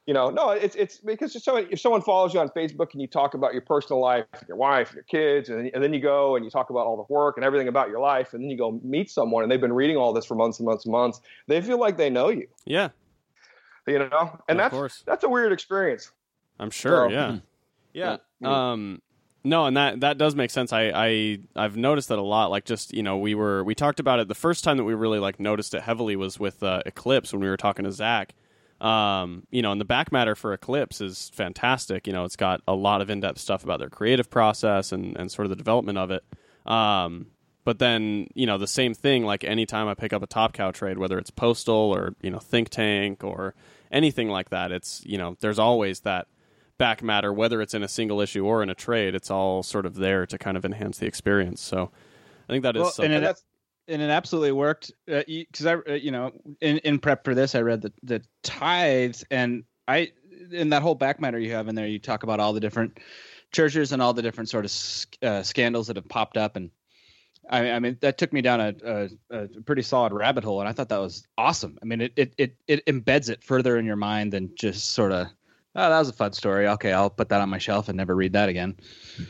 you 0.06 0.14
know, 0.14 0.30
no, 0.30 0.50
it's 0.50 0.74
it's 0.74 0.96
because 0.96 1.36
if 1.36 1.42
someone, 1.42 1.66
if 1.70 1.80
someone 1.80 2.00
follows 2.00 2.32
you 2.32 2.40
on 2.40 2.48
Facebook 2.48 2.92
and 2.92 3.02
you 3.02 3.06
talk 3.06 3.34
about 3.34 3.52
your 3.52 3.60
personal 3.60 4.00
life, 4.00 4.24
your 4.48 4.56
wife, 4.56 4.94
your 4.94 5.02
kids, 5.02 5.50
and, 5.50 5.70
and 5.74 5.84
then 5.84 5.92
you 5.92 6.00
go 6.00 6.34
and 6.34 6.46
you 6.46 6.50
talk 6.50 6.70
about 6.70 6.86
all 6.86 6.96
the 6.96 7.12
work 7.12 7.36
and 7.36 7.44
everything 7.44 7.68
about 7.68 7.90
your 7.90 8.00
life, 8.00 8.32
and 8.32 8.42
then 8.42 8.48
you 8.48 8.56
go 8.56 8.80
meet 8.82 9.10
someone 9.10 9.42
and 9.42 9.52
they've 9.52 9.60
been 9.60 9.72
reading 9.72 9.98
all 9.98 10.14
this 10.14 10.24
for 10.24 10.34
months 10.34 10.58
and 10.58 10.66
months 10.66 10.86
and 10.86 10.92
months, 10.92 11.20
they 11.46 11.60
feel 11.60 11.78
like 11.78 11.98
they 11.98 12.08
know 12.08 12.30
you. 12.30 12.48
Yeah. 12.64 12.88
You 13.86 13.98
know, 13.98 14.38
and 14.48 14.60
of 14.60 14.72
that's 14.72 15.02
that's 15.02 15.24
a 15.24 15.28
weird 15.28 15.52
experience. 15.52 16.10
I'm 16.58 16.70
sure. 16.70 17.08
So, 17.10 17.14
yeah. 17.92 18.18
Yeah. 18.40 18.70
Um, 18.72 19.02
no, 19.44 19.66
and 19.66 19.76
that 19.76 20.00
that 20.00 20.18
does 20.18 20.34
make 20.34 20.50
sense. 20.50 20.72
I 20.72 20.90
I 20.94 21.38
I've 21.56 21.76
noticed 21.76 22.08
that 22.08 22.18
a 22.18 22.22
lot. 22.22 22.50
Like 22.50 22.64
just 22.64 22.92
you 22.92 23.02
know, 23.02 23.18
we 23.18 23.34
were 23.34 23.64
we 23.64 23.74
talked 23.74 24.00
about 24.00 24.20
it 24.20 24.28
the 24.28 24.34
first 24.34 24.64
time 24.64 24.76
that 24.76 24.84
we 24.84 24.94
really 24.94 25.18
like 25.18 25.40
noticed 25.40 25.74
it 25.74 25.82
heavily 25.82 26.16
was 26.16 26.38
with 26.38 26.62
uh, 26.62 26.82
Eclipse 26.86 27.32
when 27.32 27.40
we 27.40 27.48
were 27.48 27.56
talking 27.56 27.84
to 27.84 27.92
Zach. 27.92 28.34
Um, 28.80 29.44
you 29.50 29.62
know, 29.62 29.72
and 29.72 29.80
the 29.80 29.84
back 29.84 30.12
matter 30.12 30.34
for 30.34 30.52
Eclipse 30.52 31.00
is 31.00 31.30
fantastic. 31.34 32.06
You 32.06 32.12
know, 32.12 32.24
it's 32.24 32.36
got 32.36 32.60
a 32.68 32.74
lot 32.74 33.00
of 33.00 33.10
in 33.10 33.20
depth 33.20 33.38
stuff 33.38 33.64
about 33.64 33.80
their 33.80 33.90
creative 33.90 34.28
process 34.30 34.92
and 34.92 35.16
and 35.16 35.30
sort 35.30 35.46
of 35.46 35.50
the 35.50 35.56
development 35.56 35.98
of 35.98 36.10
it. 36.10 36.24
Um, 36.66 37.28
but 37.64 37.78
then 37.78 38.28
you 38.34 38.46
know 38.46 38.58
the 38.58 38.66
same 38.66 38.94
thing. 38.94 39.24
Like 39.24 39.44
anytime 39.44 39.88
I 39.88 39.94
pick 39.94 40.12
up 40.12 40.22
a 40.22 40.26
Top 40.26 40.52
Cow 40.52 40.72
trade, 40.72 40.98
whether 40.98 41.18
it's 41.18 41.30
Postal 41.30 41.74
or 41.94 42.14
you 42.22 42.30
know 42.30 42.38
Think 42.38 42.70
Tank 42.70 43.24
or 43.24 43.54
anything 43.90 44.28
like 44.28 44.50
that, 44.50 44.72
it's 44.72 45.02
you 45.06 45.16
know 45.16 45.36
there's 45.40 45.58
always 45.58 46.00
that 46.00 46.26
back 46.78 47.02
matter, 47.02 47.32
whether 47.32 47.60
it's 47.60 47.74
in 47.74 47.82
a 47.82 47.88
single 47.88 48.20
issue 48.20 48.44
or 48.44 48.62
in 48.62 48.70
a 48.70 48.74
trade, 48.74 49.14
it's 49.14 49.30
all 49.30 49.62
sort 49.62 49.86
of 49.86 49.96
there 49.96 50.26
to 50.26 50.38
kind 50.38 50.56
of 50.56 50.64
enhance 50.64 50.98
the 50.98 51.06
experience. 51.06 51.60
So 51.60 51.90
I 52.48 52.52
think 52.52 52.62
that 52.62 52.76
is 52.76 52.82
well, 52.82 52.90
something. 52.90 53.12
And 53.12 53.24
it, 53.24 53.42
and 53.88 54.02
it 54.02 54.10
absolutely 54.10 54.52
worked 54.52 54.92
because 55.06 55.66
uh, 55.66 55.76
I, 55.86 55.92
uh, 55.92 55.94
you 55.94 56.10
know, 56.10 56.32
in, 56.60 56.78
in 56.78 56.98
prep 56.98 57.24
for 57.24 57.34
this, 57.34 57.54
I 57.54 57.60
read 57.60 57.82
the 57.82 57.92
the 58.02 58.22
tithes, 58.42 59.24
and 59.30 59.64
I 59.86 60.12
in 60.52 60.70
that 60.70 60.82
whole 60.82 60.94
back 60.94 61.20
matter 61.20 61.38
you 61.38 61.52
have 61.52 61.68
in 61.68 61.74
there, 61.74 61.86
you 61.86 61.98
talk 61.98 62.22
about 62.22 62.40
all 62.40 62.52
the 62.52 62.60
different 62.60 62.98
churches 63.52 63.92
and 63.92 64.00
all 64.00 64.12
the 64.12 64.22
different 64.22 64.48
sort 64.48 64.64
of 64.64 65.28
uh, 65.28 65.42
scandals 65.42 65.86
that 65.88 65.96
have 65.96 66.08
popped 66.08 66.36
up, 66.36 66.56
and 66.56 66.70
I, 67.50 67.70
I 67.70 67.78
mean, 67.78 67.96
that 68.00 68.18
took 68.18 68.32
me 68.32 68.42
down 68.42 68.60
a, 68.60 68.74
a, 68.84 69.08
a, 69.30 69.48
pretty 69.62 69.82
solid 69.82 70.12
rabbit 70.12 70.44
hole, 70.44 70.60
and 70.60 70.68
I 70.68 70.72
thought 70.72 70.90
that 70.90 71.00
was 71.00 71.26
awesome. 71.36 71.78
I 71.82 71.86
mean, 71.86 72.00
it 72.02 72.12
it 72.16 72.34
it, 72.36 72.56
it 72.66 72.86
embeds 72.86 73.30
it 73.30 73.42
further 73.42 73.78
in 73.78 73.86
your 73.86 73.96
mind 73.96 74.32
than 74.32 74.50
just 74.54 74.90
sort 74.92 75.12
of, 75.12 75.28
oh, 75.74 75.90
that 75.90 75.98
was 75.98 76.08
a 76.08 76.12
fun 76.12 76.32
story. 76.32 76.66
Okay, 76.68 76.92
I'll 76.92 77.10
put 77.10 77.28
that 77.28 77.40
on 77.40 77.48
my 77.48 77.58
shelf 77.58 77.88
and 77.88 77.96
never 77.96 78.14
read 78.14 78.32
that 78.32 78.48
again. 78.48 78.76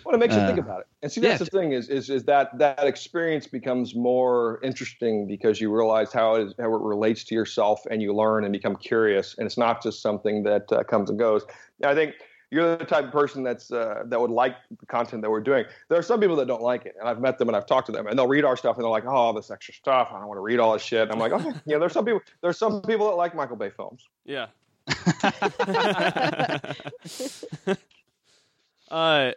Well, 0.05 0.15
it 0.15 0.19
makes 0.19 0.35
uh, 0.35 0.41
you 0.41 0.47
think 0.47 0.59
about 0.59 0.81
it. 0.81 0.87
And 1.03 1.11
see, 1.13 1.21
that's 1.21 1.41
yeah. 1.41 1.45
the 1.45 1.51
thing 1.51 1.73
is, 1.73 1.89
is 1.89 2.11
is 2.11 2.25
that 2.25 2.57
that 2.59 2.85
experience 2.85 3.47
becomes 3.47 3.95
more 3.95 4.61
interesting 4.63 5.27
because 5.27 5.61
you 5.61 5.75
realize 5.75 6.13
how 6.13 6.35
it, 6.37 6.49
is, 6.49 6.55
how 6.59 6.75
it 6.75 6.81
relates 6.81 7.25
to 7.25 7.35
yourself, 7.35 7.81
and 7.91 8.03
you 8.03 8.15
learn 8.15 8.45
and 8.45 8.53
become 8.53 8.77
curious, 8.77 9.37
and 9.39 9.47
it's 9.47 9.59
not 9.59 9.83
just 9.83 10.03
something 10.03 10.43
that 10.45 10.71
uh, 10.73 10.83
comes 10.85 11.11
and 11.11 11.19
goes. 11.19 11.45
I 11.85 11.95
think 11.95 12.15
you're 12.51 12.77
the 12.77 12.85
type 12.85 13.05
of 13.05 13.13
person 13.13 13.43
that's 13.43 13.71
uh, 13.71 14.05
that 14.07 14.21
would 14.21 14.31
like 14.31 14.57
the 14.81 14.87
content 14.87 15.23
that 15.23 15.31
we're 15.31 15.41
doing. 15.41 15.65
There 15.89 15.99
are 15.99 16.03
some 16.03 16.21
people 16.21 16.37
that 16.37 16.47
don't 16.47 16.63
like 16.63 16.87
it, 16.87 16.95
and 16.99 17.09
I've 17.09 17.21
met 17.21 17.39
them 17.39 17.49
and 17.49 17.57
I've 17.57 17.67
talked 17.67 17.87
to 17.87 17.93
them, 17.93 18.07
and 18.07 18.19
they'll 18.19 18.29
read 18.29 18.45
our 18.45 18.57
stuff 18.57 18.77
and 18.77 18.85
they're 18.85 18.91
like, 18.91 19.05
"Oh, 19.05 19.11
all 19.11 19.33
this 19.33 19.51
extra 19.51 19.75
stuff. 19.75 20.09
I 20.11 20.19
don't 20.19 20.29
want 20.29 20.39
to 20.39 20.43
read 20.43 20.59
all 20.59 20.73
this 20.73 20.83
shit." 20.83 21.03
And 21.03 21.13
I'm 21.13 21.19
like, 21.19 21.33
"Okay, 21.33 21.51
you 21.67 21.75
know, 21.75 21.81
there's 21.81 21.93
some 21.93 22.05
people. 22.05 22.21
There's 22.41 22.59
some 22.59 22.81
people 22.83 23.09
that 23.09 23.17
like 23.17 23.35
Michael 23.35 23.57
Bay 23.57 23.71
films." 23.71 24.07
Yeah. 24.25 24.47
uh, 28.91 29.33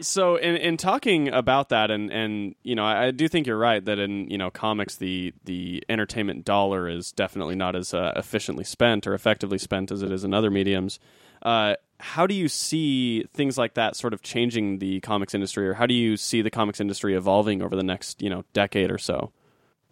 so 0.00 0.36
in 0.36 0.56
in 0.56 0.76
talking 0.76 1.28
about 1.28 1.68
that, 1.70 1.90
and 1.90 2.12
and 2.12 2.54
you 2.62 2.74
know, 2.74 2.84
I, 2.84 3.06
I, 3.06 3.10
do 3.10 3.28
think 3.28 3.46
you're 3.46 3.58
right 3.58 3.84
that 3.84 3.98
in 3.98 4.28
you 4.30 4.38
know 4.38 4.50
comics, 4.50 4.96
the 4.96 5.32
the 5.44 5.82
entertainment 5.88 6.44
dollar 6.44 6.88
is 6.88 7.12
definitely 7.12 7.56
not 7.56 7.76
as 7.76 7.92
uh, 7.92 8.12
efficiently 8.16 8.64
spent 8.64 9.06
or 9.06 9.14
effectively 9.14 9.58
spent 9.58 9.90
as 9.90 10.02
it 10.02 10.12
is 10.12 10.24
in 10.24 10.32
other 10.32 10.50
mediums. 10.50 10.98
Uh, 11.42 11.74
how 12.00 12.26
do 12.26 12.34
you 12.34 12.48
see 12.48 13.24
things 13.34 13.58
like 13.58 13.74
that 13.74 13.96
sort 13.96 14.14
of 14.14 14.22
changing 14.22 14.78
the 14.78 15.00
comics 15.00 15.34
industry, 15.34 15.68
or 15.68 15.74
how 15.74 15.86
do 15.86 15.94
you 15.94 16.16
see 16.16 16.42
the 16.42 16.50
comics 16.50 16.80
industry 16.80 17.14
evolving 17.14 17.62
over 17.62 17.76
the 17.76 17.82
next 17.82 18.22
you 18.22 18.30
know 18.30 18.44
decade 18.52 18.90
or 18.90 18.98
so? 18.98 19.32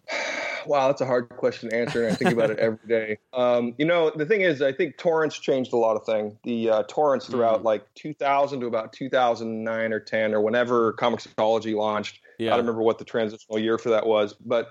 Wow, 0.65 0.87
that's 0.87 1.01
a 1.01 1.05
hard 1.05 1.29
question 1.29 1.69
to 1.69 1.75
answer, 1.75 2.03
and 2.03 2.13
I 2.13 2.15
think 2.15 2.31
about 2.31 2.51
it 2.51 2.59
every 2.59 2.87
day. 2.87 3.17
Um, 3.33 3.73
you 3.79 3.85
know, 3.85 4.11
the 4.15 4.27
thing 4.27 4.41
is, 4.41 4.61
I 4.61 4.71
think 4.71 4.97
torrents 4.97 5.39
changed 5.39 5.73
a 5.73 5.75
lot 5.75 5.95
of 5.95 6.05
things. 6.05 6.35
The 6.43 6.69
uh, 6.69 6.83
torrents 6.87 7.25
throughout 7.25 7.61
mm. 7.61 7.65
like 7.65 7.83
2000 7.95 8.59
to 8.59 8.67
about 8.67 8.93
2009 8.93 9.93
or 9.93 9.99
10 9.99 10.33
or 10.35 10.41
whenever 10.41 10.93
Comixology 10.93 11.75
launched. 11.75 12.19
Yeah. 12.37 12.49
I 12.49 12.49
don't 12.51 12.65
remember 12.65 12.83
what 12.83 12.99
the 12.99 13.05
transitional 13.05 13.57
year 13.57 13.79
for 13.79 13.89
that 13.89 14.05
was, 14.05 14.33
but 14.33 14.69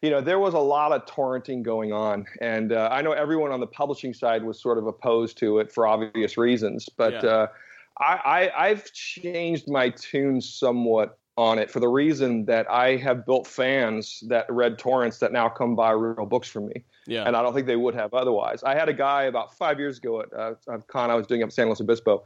you 0.00 0.10
know, 0.10 0.20
there 0.20 0.38
was 0.38 0.54
a 0.54 0.58
lot 0.58 0.92
of 0.92 1.06
torrenting 1.06 1.62
going 1.62 1.92
on, 1.92 2.26
and 2.40 2.72
uh, 2.72 2.88
I 2.92 3.02
know 3.02 3.12
everyone 3.12 3.50
on 3.52 3.60
the 3.60 3.66
publishing 3.66 4.12
side 4.12 4.44
was 4.44 4.60
sort 4.60 4.78
of 4.78 4.86
opposed 4.86 5.38
to 5.38 5.58
it 5.58 5.72
for 5.72 5.86
obvious 5.86 6.36
reasons. 6.36 6.88
But 6.94 7.14
yeah. 7.14 7.30
uh, 7.30 7.46
I, 7.98 8.20
I, 8.24 8.66
I've 8.68 8.92
changed 8.92 9.68
my 9.68 9.88
tune 9.88 10.40
somewhat 10.40 11.18
on 11.36 11.58
it 11.58 11.70
for 11.70 11.80
the 11.80 11.88
reason 11.88 12.44
that 12.44 12.70
I 12.70 12.96
have 12.96 13.26
built 13.26 13.46
fans 13.46 14.22
that 14.28 14.46
read 14.48 14.78
torrents 14.78 15.18
that 15.18 15.32
now 15.32 15.48
come 15.48 15.74
buy 15.74 15.90
real 15.90 16.26
books 16.26 16.48
from 16.48 16.66
me. 16.66 16.84
Yeah. 17.06 17.24
And 17.24 17.36
I 17.36 17.42
don't 17.42 17.52
think 17.52 17.66
they 17.66 17.76
would 17.76 17.94
have 17.94 18.14
otherwise. 18.14 18.62
I 18.62 18.74
had 18.74 18.88
a 18.88 18.92
guy 18.92 19.24
about 19.24 19.56
five 19.56 19.78
years 19.78 19.98
ago 19.98 20.20
at 20.20 20.32
uh, 20.32 20.54
a 20.68 20.78
con 20.82 21.10
I 21.10 21.14
was 21.14 21.26
doing 21.26 21.42
up 21.42 21.50
San 21.50 21.66
Luis 21.66 21.80
Obispo 21.80 22.24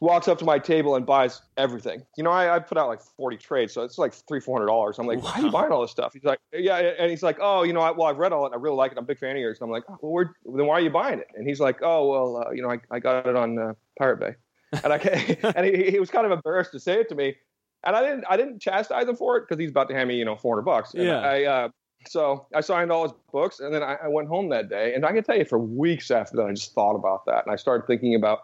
walks 0.00 0.28
up 0.28 0.38
to 0.38 0.44
my 0.44 0.58
table 0.58 0.96
and 0.96 1.06
buys 1.06 1.40
everything. 1.56 2.02
You 2.16 2.24
know, 2.24 2.30
I, 2.30 2.56
I 2.56 2.58
put 2.58 2.76
out 2.78 2.88
like 2.88 3.00
40 3.00 3.36
trades, 3.36 3.72
so 3.72 3.82
it's 3.82 3.98
like 3.98 4.12
three, 4.12 4.40
four 4.40 4.56
hundred 4.56 4.66
dollars. 4.66 4.98
I'm 4.98 5.06
like, 5.06 5.22
wow. 5.22 5.30
why 5.30 5.40
are 5.40 5.44
you 5.44 5.50
buying 5.50 5.72
all 5.72 5.82
this 5.82 5.90
stuff? 5.90 6.12
He's 6.12 6.24
like, 6.24 6.38
yeah, 6.52 6.76
and 6.76 7.10
he's 7.10 7.22
like, 7.22 7.38
oh, 7.40 7.62
you 7.62 7.72
know, 7.72 7.80
I, 7.80 7.90
well, 7.90 8.06
I've 8.06 8.18
read 8.18 8.32
all 8.32 8.44
it, 8.44 8.46
and 8.46 8.54
I 8.54 8.58
really 8.58 8.76
like 8.76 8.92
it. 8.92 8.98
I'm 8.98 9.04
a 9.04 9.06
big 9.06 9.18
fan 9.18 9.36
of 9.36 9.38
yours. 9.38 9.58
And 9.60 9.66
I'm 9.66 9.72
like, 9.72 9.84
oh, 9.88 9.98
well, 10.02 10.24
then 10.56 10.66
why 10.66 10.74
are 10.74 10.80
you 10.80 10.90
buying 10.90 11.18
it? 11.18 11.28
And 11.34 11.48
he's 11.48 11.60
like, 11.60 11.78
oh, 11.82 12.08
well, 12.08 12.44
uh, 12.46 12.50
you 12.50 12.62
know, 12.62 12.70
I, 12.70 12.78
I 12.90 12.98
got 12.98 13.26
it 13.26 13.36
on 13.36 13.58
uh, 13.58 13.74
Pirate 13.98 14.20
Bay, 14.20 14.34
and 14.82 14.92
I 14.92 14.96
and 15.56 15.66
he, 15.66 15.90
he 15.90 16.00
was 16.00 16.10
kind 16.10 16.26
of 16.26 16.32
embarrassed 16.32 16.72
to 16.72 16.80
say 16.80 17.00
it 17.00 17.08
to 17.08 17.14
me, 17.14 17.36
and 17.84 17.96
I 17.96 18.02
didn't 18.02 18.24
I 18.28 18.36
didn't 18.36 18.60
chastise 18.60 19.08
him 19.08 19.16
for 19.16 19.36
it 19.36 19.42
because 19.42 19.60
he's 19.60 19.70
about 19.70 19.88
to 19.88 19.94
hand 19.94 20.08
me 20.08 20.16
you 20.16 20.24
know 20.24 20.36
400 20.36 20.62
bucks. 20.62 20.94
And 20.94 21.04
yeah. 21.04 21.20
I, 21.20 21.44
uh, 21.44 21.68
so 22.06 22.46
I 22.54 22.60
signed 22.60 22.92
all 22.92 23.04
his 23.04 23.12
books, 23.32 23.60
and 23.60 23.74
then 23.74 23.82
I, 23.82 23.96
I 24.04 24.08
went 24.08 24.28
home 24.28 24.50
that 24.50 24.68
day, 24.68 24.94
and 24.94 25.06
I 25.06 25.12
can 25.12 25.24
tell 25.24 25.38
you 25.38 25.44
for 25.44 25.58
weeks 25.58 26.10
after 26.10 26.36
that, 26.36 26.46
I 26.46 26.52
just 26.52 26.74
thought 26.74 26.94
about 26.94 27.24
that, 27.26 27.44
and 27.46 27.52
I 27.52 27.56
started 27.56 27.86
thinking 27.86 28.14
about 28.14 28.40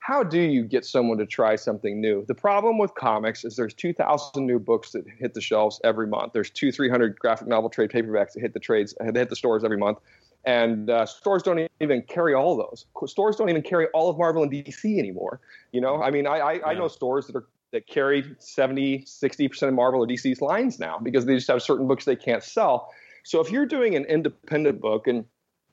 how 0.00 0.22
do 0.22 0.40
you 0.40 0.64
get 0.64 0.84
someone 0.84 1.18
to 1.18 1.26
try 1.26 1.56
something 1.56 2.00
new? 2.00 2.24
The 2.26 2.34
problem 2.34 2.78
with 2.78 2.94
comics 2.94 3.44
is 3.44 3.56
there's 3.56 3.74
2,000 3.74 4.46
new 4.46 4.58
books 4.58 4.92
that 4.92 5.04
hit 5.18 5.34
the 5.34 5.42
shelves 5.42 5.78
every 5.84 6.06
month. 6.06 6.32
There's 6.32 6.50
two, 6.50 6.72
300 6.72 7.18
graphic 7.18 7.46
novel 7.46 7.68
trade 7.68 7.90
paperbacks 7.90 8.32
that 8.32 8.40
hit 8.40 8.54
the 8.54 8.60
trades, 8.60 8.94
that 8.98 9.14
hit 9.14 9.28
the 9.28 9.36
stores 9.36 9.62
every 9.62 9.76
month. 9.76 9.98
And 10.46 10.88
uh, 10.88 11.04
stores 11.04 11.42
don't 11.42 11.70
even 11.80 12.00
carry 12.02 12.32
all 12.32 12.56
those. 12.56 12.86
Stores 13.10 13.36
don't 13.36 13.50
even 13.50 13.60
carry 13.60 13.88
all 13.88 14.08
of 14.08 14.16
Marvel 14.16 14.42
and 14.42 14.50
DC 14.50 14.98
anymore. 14.98 15.38
You 15.72 15.82
know, 15.82 16.02
I 16.02 16.10
mean, 16.10 16.26
I, 16.26 16.38
I, 16.38 16.52
yeah. 16.54 16.66
I 16.66 16.74
know 16.74 16.88
stores 16.88 17.26
that 17.26 17.36
are 17.36 17.44
that 17.72 17.86
carry 17.86 18.34
70, 18.38 19.04
60% 19.04 19.62
of 19.68 19.74
Marvel 19.74 20.02
or 20.02 20.06
DC's 20.06 20.40
lines 20.40 20.78
now 20.78 20.98
because 20.98 21.26
they 21.26 21.34
just 21.34 21.48
have 21.48 21.62
certain 21.62 21.86
books 21.86 22.04
they 22.04 22.16
can't 22.16 22.42
sell. 22.42 22.92
So 23.24 23.40
if 23.40 23.50
you're 23.50 23.66
doing 23.66 23.94
an 23.94 24.04
independent 24.06 24.80
book 24.80 25.06
and 25.06 25.24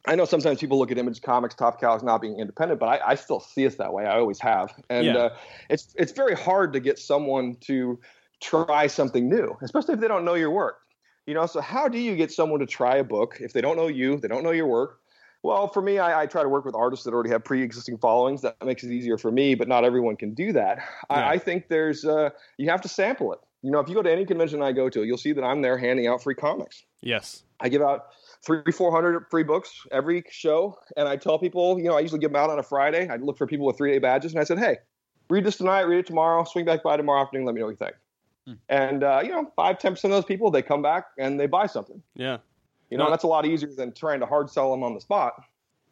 I 0.07 0.15
know 0.15 0.25
sometimes 0.25 0.59
people 0.59 0.79
look 0.79 0.91
at 0.91 0.97
Image 0.97 1.21
Comics, 1.21 1.55
Top 1.55 1.81
Cow 1.81 1.95
as 1.95 2.03
not 2.03 2.21
being 2.21 2.39
independent, 2.39 2.79
but 2.79 2.87
I, 2.87 3.11
I, 3.11 3.15
still 3.15 3.41
see 3.41 3.65
us 3.65 3.75
that 3.75 3.91
way. 3.93 4.05
I 4.05 4.17
always 4.17 4.39
have, 4.39 4.73
and 4.89 5.05
yeah. 5.05 5.17
uh, 5.17 5.37
it's 5.69 5.93
it's 5.97 6.13
very 6.13 6.33
hard 6.33 6.71
to 6.73 6.79
get 6.79 6.97
someone 6.97 7.57
to 7.61 7.99
try 8.41 8.87
something 8.87 9.27
new, 9.27 9.57
especially 9.61 9.95
if 9.95 9.99
they 9.99 10.07
don't 10.07 10.23
know 10.23 10.35
your 10.35 10.51
work. 10.51 10.79
You 11.25 11.33
know, 11.33 11.45
so 11.45 11.59
how 11.59 11.89
do 11.89 11.97
you 11.97 12.15
get 12.15 12.31
someone 12.31 12.61
to 12.61 12.65
try 12.65 12.97
a 12.97 13.03
book 13.03 13.39
if 13.41 13.51
they 13.51 13.59
don't 13.59 13.75
know 13.75 13.87
you, 13.87 14.17
they 14.17 14.29
don't 14.29 14.43
know 14.43 14.51
your 14.51 14.67
work? 14.67 15.01
Well, 15.43 15.67
for 15.67 15.81
me, 15.81 15.99
I, 15.99 16.23
I 16.23 16.25
try 16.25 16.43
to 16.43 16.49
work 16.49 16.65
with 16.65 16.75
artists 16.75 17.05
that 17.05 17.13
already 17.13 17.29
have 17.29 17.43
pre-existing 17.43 17.97
followings. 17.99 18.41
That 18.41 18.63
makes 18.65 18.83
it 18.83 18.91
easier 18.91 19.17
for 19.17 19.31
me, 19.31 19.55
but 19.55 19.67
not 19.67 19.85
everyone 19.85 20.15
can 20.15 20.33
do 20.33 20.51
that. 20.53 20.77
Yeah. 20.77 20.83
I, 21.09 21.29
I, 21.31 21.37
think 21.37 21.67
there's 21.67 22.05
uh, 22.05 22.31
you 22.57 22.69
have 22.69 22.81
to 22.81 22.89
sample 22.89 23.33
it. 23.33 23.39
You 23.61 23.71
know, 23.71 23.79
if 23.79 23.87
you 23.89 23.95
go 23.95 24.01
to 24.01 24.11
any 24.11 24.25
convention 24.25 24.61
I 24.61 24.71
go 24.71 24.89
to, 24.89 25.03
you'll 25.03 25.17
see 25.17 25.33
that 25.33 25.43
I'm 25.43 25.61
there 25.61 25.77
handing 25.77 26.07
out 26.07 26.23
free 26.23 26.35
comics. 26.35 26.83
Yes, 27.01 27.43
I 27.59 27.69
give 27.69 27.81
out 27.81 28.07
three, 28.45 28.71
four 28.71 28.91
hundred 28.91 29.25
free 29.29 29.43
books 29.43 29.85
every 29.91 30.23
show, 30.29 30.77
and 30.95 31.07
I 31.07 31.15
tell 31.15 31.39
people, 31.39 31.77
you 31.77 31.85
know, 31.85 31.95
I 31.95 32.01
usually 32.01 32.19
give 32.19 32.31
them 32.31 32.41
out 32.41 32.49
on 32.49 32.59
a 32.59 32.63
Friday. 32.63 33.07
I 33.09 33.15
look 33.17 33.37
for 33.37 33.47
people 33.47 33.65
with 33.65 33.77
three 33.77 33.91
day 33.91 33.99
badges, 33.99 34.33
and 34.33 34.41
I 34.41 34.43
said, 34.43 34.59
hey, 34.59 34.77
read 35.29 35.43
this 35.43 35.57
tonight, 35.57 35.81
read 35.81 35.99
it 35.99 36.07
tomorrow, 36.07 36.43
swing 36.43 36.65
back 36.65 36.83
by 36.83 36.97
tomorrow 36.97 37.21
afternoon, 37.21 37.45
let 37.45 37.55
me 37.55 37.61
know 37.61 37.67
what 37.67 37.71
you 37.71 37.77
think. 37.77 37.95
Hmm. 38.45 38.53
And 38.69 39.03
uh, 39.03 39.21
you 39.23 39.31
know, 39.31 39.51
five, 39.55 39.79
ten 39.79 39.93
percent 39.93 40.13
of 40.13 40.17
those 40.17 40.25
people, 40.25 40.51
they 40.51 40.61
come 40.61 40.81
back 40.81 41.05
and 41.17 41.39
they 41.39 41.47
buy 41.47 41.67
something. 41.67 42.01
Yeah, 42.15 42.37
you 42.89 42.97
know, 42.97 43.05
no. 43.05 43.09
that's 43.09 43.23
a 43.23 43.27
lot 43.27 43.45
easier 43.45 43.69
than 43.75 43.93
trying 43.93 44.19
to 44.21 44.25
hard 44.25 44.49
sell 44.49 44.71
them 44.71 44.83
on 44.83 44.93
the 44.93 45.01
spot. 45.01 45.33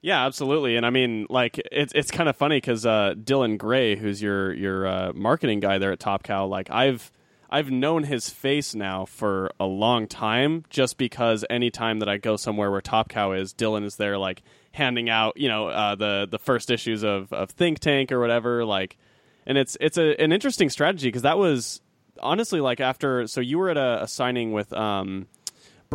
Yeah, 0.02 0.26
absolutely. 0.26 0.76
And 0.76 0.86
I 0.86 0.92
mean, 0.92 1.26
like 1.30 1.60
it's 1.72 1.92
it's 1.96 2.12
kind 2.12 2.30
of 2.30 2.36
funny 2.36 2.58
because 2.58 2.86
uh, 2.86 3.16
Dylan 3.18 3.58
Gray, 3.58 3.96
who's 3.96 4.22
your 4.22 4.54
your 4.54 4.86
uh, 4.86 5.14
marketing 5.14 5.60
guy 5.60 5.80
there 5.80 5.92
at 5.92 6.00
Top 6.00 6.24
Cow, 6.24 6.46
like 6.46 6.70
I've 6.70 7.12
I've 7.50 7.72
known 7.72 8.04
his 8.04 8.30
face 8.30 8.76
now 8.76 9.06
for 9.06 9.52
a 9.60 9.66
long 9.66 10.08
time 10.08 10.64
just 10.70 10.98
because 10.98 11.46
anytime 11.50 12.00
that 12.00 12.10
I 12.10 12.18
go 12.18 12.36
somewhere 12.36 12.70
where 12.70 12.82
Top 12.82 13.10
Cow 13.10 13.32
is, 13.32 13.54
Dylan 13.54 13.84
is 13.84 13.96
there 13.96 14.18
like 14.18 14.44
handing 14.74 15.10
out, 15.10 15.38
you 15.38 15.48
know, 15.48 15.70
uh, 15.70 15.96
the 15.96 16.28
the 16.30 16.38
first 16.40 16.70
issues 16.70 17.04
of, 17.04 17.32
of 17.34 17.50
Think 17.50 17.80
Tank 17.80 18.12
or 18.12 18.20
whatever, 18.20 18.66
like 18.66 18.98
and 19.46 19.58
it's 19.58 19.78
it's 19.80 19.98
a, 19.98 20.20
an 20.22 20.32
interesting 20.32 20.70
strategy 20.70 21.08
because 21.08 21.22
that 21.22 21.38
was 21.38 21.82
honestly 22.22 22.62
like 22.62 22.80
after 22.80 23.28
so 23.28 23.42
you 23.42 23.58
were 23.58 23.70
at 23.70 23.78
a, 23.78 24.04
a 24.04 24.08
signing 24.08 24.52
with 24.52 24.72
um, 24.74 25.28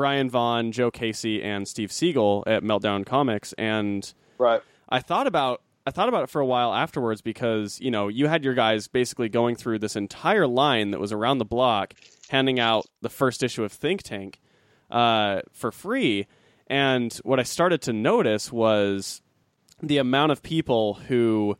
Brian 0.00 0.30
Vaughan, 0.30 0.72
Joe 0.72 0.90
Casey, 0.90 1.42
and 1.42 1.68
Steve 1.68 1.90
Seagle 1.90 2.42
at 2.46 2.62
Meltdown 2.62 3.04
Comics, 3.04 3.52
and 3.58 4.10
right. 4.38 4.62
I 4.88 5.00
thought 5.00 5.26
about 5.26 5.60
I 5.86 5.90
thought 5.90 6.08
about 6.08 6.22
it 6.22 6.30
for 6.30 6.40
a 6.40 6.46
while 6.46 6.72
afterwards 6.72 7.20
because 7.20 7.78
you 7.82 7.90
know 7.90 8.08
you 8.08 8.26
had 8.26 8.42
your 8.42 8.54
guys 8.54 8.88
basically 8.88 9.28
going 9.28 9.56
through 9.56 9.80
this 9.80 9.96
entire 9.96 10.46
line 10.46 10.92
that 10.92 11.00
was 11.00 11.12
around 11.12 11.36
the 11.36 11.44
block, 11.44 11.92
handing 12.30 12.58
out 12.58 12.86
the 13.02 13.10
first 13.10 13.42
issue 13.42 13.62
of 13.62 13.72
Think 13.72 14.02
Tank 14.02 14.40
uh, 14.90 15.42
for 15.52 15.70
free. 15.70 16.26
And 16.66 17.12
what 17.22 17.38
I 17.38 17.42
started 17.42 17.82
to 17.82 17.92
notice 17.92 18.50
was 18.50 19.20
the 19.82 19.98
amount 19.98 20.32
of 20.32 20.42
people 20.42 20.94
who 20.94 21.58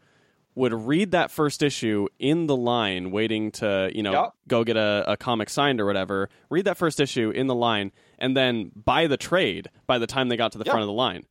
would 0.55 0.73
read 0.73 1.11
that 1.11 1.31
first 1.31 1.63
issue 1.63 2.07
in 2.19 2.47
the 2.47 2.57
line, 2.57 3.11
waiting 3.11 3.51
to 3.51 3.91
you 3.95 4.03
know 4.03 4.13
yep. 4.13 4.33
go 4.49 4.65
get 4.65 4.79
a, 4.79 5.05
a 5.07 5.19
comic 5.19 5.51
signed 5.51 5.79
or 5.79 5.85
whatever. 5.85 6.31
Read 6.49 6.65
that 6.65 6.79
first 6.79 7.01
issue 7.01 7.29
in 7.29 7.49
the 7.49 7.55
line, 7.55 7.93
and 8.21 8.37
then 8.37 8.71
buy 8.75 9.07
the 9.07 9.17
trade 9.17 9.69
by 9.87 9.99
the 9.99 10.07
time 10.07 10.29
they 10.29 10.37
got 10.37 10.53
to 10.53 10.59
the 10.59 10.65
front 10.65 10.81
of 10.81 10.87
the 10.87 10.93
line. 10.93 11.25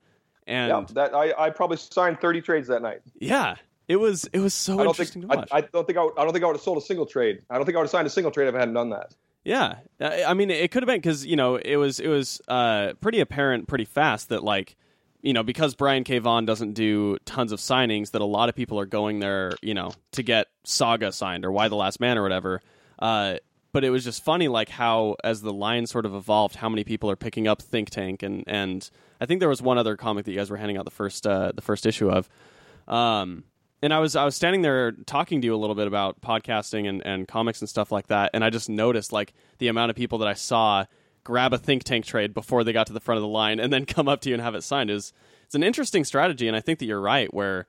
And 0.48 0.70
yeah, 0.70 0.86
that 0.94 1.14
I, 1.14 1.34
I 1.38 1.50
probably 1.52 1.78
signed 1.78 2.20
30 2.20 2.42
trades 2.42 2.68
that 2.70 2.82
night. 2.82 3.02
Yeah. 3.16 3.56
It 3.88 3.98
was 3.98 4.26
it 4.34 4.40
was 4.40 4.54
so 4.54 4.86
interesting 4.86 5.24
think, 5.24 5.32
to 5.32 5.38
watch. 5.40 5.50
I, 5.52 5.58
I, 5.58 5.62
don't 5.62 5.86
think 5.86 5.98
I, 5.98 6.04
would, 6.04 6.14
I 6.18 6.24
don't 6.24 6.34
think 6.34 6.44
I 6.44 6.48
would 6.48 6.56
have 6.56 6.64
sold 6.64 6.78
a 6.78 6.82
single 6.82 7.08
trade. 7.08 7.42
I 7.50 7.56
don't 7.56 7.66
think 7.66 7.76
I 7.76 7.80
would 7.80 7.86
have 7.86 7.92
signed 7.92 8.06
a 8.06 8.12
single 8.12 8.32
trade 8.32 8.48
if 8.48 8.54
I 8.54 8.60
hadn't 8.60 8.76
done 8.76 8.92
that. 8.92 9.16
Yeah, 9.44 9.78
I 10.00 10.34
mean, 10.34 10.52
it 10.52 10.70
could 10.70 10.84
have 10.84 10.88
been 10.88 10.98
because 10.98 11.26
you 11.26 11.36
know 11.36 11.56
it 11.56 11.78
was 11.78 12.00
it 12.00 12.08
was 12.08 12.42
uh, 12.48 12.94
pretty 13.02 13.20
apparent 13.20 13.68
pretty 13.68 13.86
fast 13.86 14.30
that 14.30 14.44
like 14.44 14.76
you 15.22 15.34
know 15.34 15.44
because 15.44 15.76
Brian 15.76 16.04
K. 16.04 16.20
Vaughan 16.20 16.46
doesn't 16.46 16.74
do 16.74 17.18
tons 17.26 17.52
of 17.52 17.60
signings 17.60 18.12
that 18.12 18.22
a 18.22 18.26
lot 18.26 18.50
of 18.50 18.56
people 18.56 18.80
are 18.80 18.86
going 18.86 19.20
there 19.20 19.54
you 19.62 19.74
know 19.74 19.92
to 20.12 20.24
get 20.24 20.48
Saga 20.66 21.12
signed 21.12 21.46
or 21.46 21.52
Y 21.52 21.68
the 21.68 21.76
Last 21.76 22.00
Man 22.00 22.18
or 22.18 22.22
whatever. 22.22 22.62
Uh, 23.00 23.38
but 23.72 23.84
it 23.84 23.90
was 23.90 24.04
just 24.04 24.24
funny 24.24 24.48
like 24.48 24.70
how 24.70 25.16
as 25.24 25.42
the 25.42 25.54
line 25.54 25.86
sort 25.86 26.06
of 26.06 26.14
evolved 26.16 26.56
how 26.56 26.70
many 26.70 26.84
people 26.84 27.10
are 27.10 27.16
picking 27.16 27.48
up 27.48 27.62
think 27.62 27.90
tank 27.90 28.24
and 28.24 28.44
and 28.48 28.90
i 29.22 29.26
think 29.26 29.40
there 29.40 29.50
was 29.50 29.62
one 29.62 29.78
other 29.78 29.96
comic 29.96 30.26
that 30.26 30.32
you 30.32 30.38
guys 30.38 30.50
were 30.50 30.58
handing 30.58 30.78
out 30.78 30.86
the 30.86 30.92
first 30.92 31.26
uh, 31.28 31.52
the 31.56 31.62
first 31.62 31.86
issue 31.86 32.10
of. 32.10 32.30
Um, 32.88 33.44
and 33.82 33.94
I 33.94 34.00
was 34.00 34.16
I 34.16 34.26
was 34.26 34.36
standing 34.36 34.62
there 34.62 34.92
talking 34.92 35.42
to 35.42 35.46
you 35.46 35.56
a 35.56 35.58
little 35.58 35.76
bit 35.76 35.88
about 35.88 36.22
podcasting 36.22 36.88
and, 36.88 37.06
and 37.06 37.28
comics 37.28 37.62
and 37.62 37.70
stuff 37.70 37.92
like 37.92 38.08
that, 38.08 38.32
and 38.34 38.44
I 38.44 38.50
just 38.50 38.70
noticed 38.70 39.14
like 39.14 39.34
the 39.60 39.68
amount 39.68 39.90
of 39.90 39.96
people 39.96 40.18
that 40.20 40.28
I 40.28 40.34
saw 40.34 40.86
grab 41.24 41.54
a 41.54 41.58
think 41.58 41.84
tank 41.84 42.06
trade 42.06 42.34
before 42.34 42.64
they 42.64 42.74
got 42.74 42.88
to 42.88 42.94
the 42.94 43.00
front 43.00 43.18
of 43.18 43.22
the 43.22 43.28
line 43.28 43.60
and 43.60 43.72
then 43.72 43.86
come 43.86 44.08
up 44.08 44.22
to 44.22 44.30
you 44.30 44.36
and 44.36 44.42
have 44.42 44.56
it 44.56 44.64
signed 44.64 44.90
is 44.90 45.14
it's 45.46 45.56
an 45.56 45.64
interesting 45.64 46.04
strategy, 46.04 46.48
and 46.48 46.58
I 46.58 46.62
think 46.62 46.80
that 46.80 46.86
you're 46.86 47.02
right 47.02 47.34
where 47.34 47.68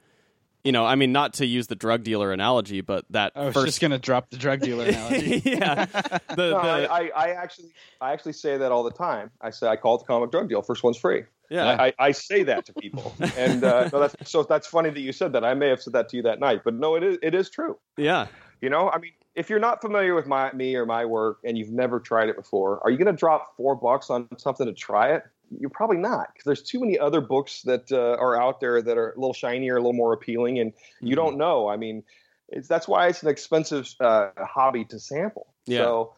you 0.65 0.73
know, 0.73 0.85
I 0.85 0.95
mean, 0.95 1.13
not 1.13 1.35
to 1.35 1.47
use 1.47 1.67
the 1.67 1.75
drug 1.75 2.03
dealer 2.03 2.33
analogy, 2.33 2.81
but 2.81 3.05
that 3.11 3.33
I 3.35 3.47
was 3.47 3.55
first, 3.55 3.67
just 3.67 3.81
gonna 3.81 3.99
drop 3.99 4.31
the 4.31 4.37
drug 4.37 4.61
dealer 4.61 4.87
analogy. 4.87 5.43
yeah, 5.45 5.85
the, 6.37 6.51
No, 6.51 6.63
the, 6.63 6.69
I, 6.69 7.01
I, 7.01 7.11
I 7.15 7.29
actually 7.31 7.71
I 8.01 8.13
actually 8.13 8.35
say 8.35 8.57
that 8.57 8.73
all 8.73 8.83
the 8.83 8.91
time. 8.91 9.31
I 9.41 9.51
say 9.51 9.69
I 9.69 9.77
call 9.77 9.97
it 9.97 9.99
the 10.01 10.05
comic 10.05 10.31
drug 10.31 10.49
deal. 10.49 10.63
First 10.63 10.83
one's 10.83 10.99
free. 10.99 11.25
yeah, 11.49 11.77
I, 11.81 11.93
I 11.99 12.13
say 12.13 12.43
that 12.45 12.67
to 12.67 12.75
people, 12.75 13.15
and 13.37 13.65
uh, 13.65 13.89
no, 13.93 14.01
that's, 14.01 14.31
so 14.31 14.43
that's 14.43 14.67
funny 14.67 14.91
that 14.91 15.01
you 15.01 15.13
said 15.13 15.33
that. 15.33 15.45
I 15.45 15.55
may 15.55 15.69
have 15.69 15.83
said 15.83 15.95
that 15.95 16.09
to 16.11 16.17
you 16.17 16.23
that 16.25 16.41
night, 16.41 16.63
but 16.65 16.75
no, 16.75 16.95
it 16.95 17.03
is 17.03 17.19
it 17.23 17.35
is 17.35 17.51
true. 17.51 17.79
yeah, 17.97 18.27
You 18.61 18.71
know, 18.71 18.91
I 18.91 18.99
mean, 18.99 19.13
if 19.35 19.49
you're 19.49 19.61
not 19.61 19.81
familiar 19.81 20.15
with 20.15 20.27
my 20.27 20.53
me 20.53 20.75
or 20.77 20.85
my 20.85 21.05
work 21.05 21.39
and 21.45 21.57
you've 21.57 21.71
never 21.71 22.01
tried 22.01 22.29
it 22.29 22.37
before, 22.37 22.81
are 22.85 22.91
you 22.91 22.99
going 22.99 23.15
to 23.15 23.19
drop 23.19 23.57
four 23.57 23.75
bucks 23.75 24.11
on 24.11 24.29
something 24.37 24.67
to 24.67 24.73
try 24.73 25.15
it? 25.15 25.25
You're 25.59 25.71
probably 25.71 25.97
not, 25.97 26.29
because 26.33 26.45
there's 26.45 26.63
too 26.63 26.81
many 26.81 26.99
other 26.99 27.21
books 27.21 27.63
that 27.63 27.91
uh, 27.91 28.17
are 28.21 28.41
out 28.41 28.61
there 28.61 28.81
that 28.81 28.97
are 28.97 29.11
a 29.13 29.19
little 29.19 29.33
shinier, 29.35 29.75
a 29.77 29.81
little 29.81 29.93
more 29.93 30.13
appealing, 30.13 30.59
and 30.59 30.73
you 31.01 31.15
Mhm. 31.15 31.17
don't 31.17 31.37
know. 31.39 31.69
I 31.69 31.77
mean, 31.77 32.05
it's 32.49 32.69
that's 32.69 32.87
why 32.87 33.09
it's 33.09 33.23
an 33.23 33.29
expensive 33.29 33.89
uh, 34.01 34.31
hobby 34.39 34.85
to 34.87 34.99
sample. 34.99 35.53
Yeah. 35.67 35.79
So, 35.79 36.15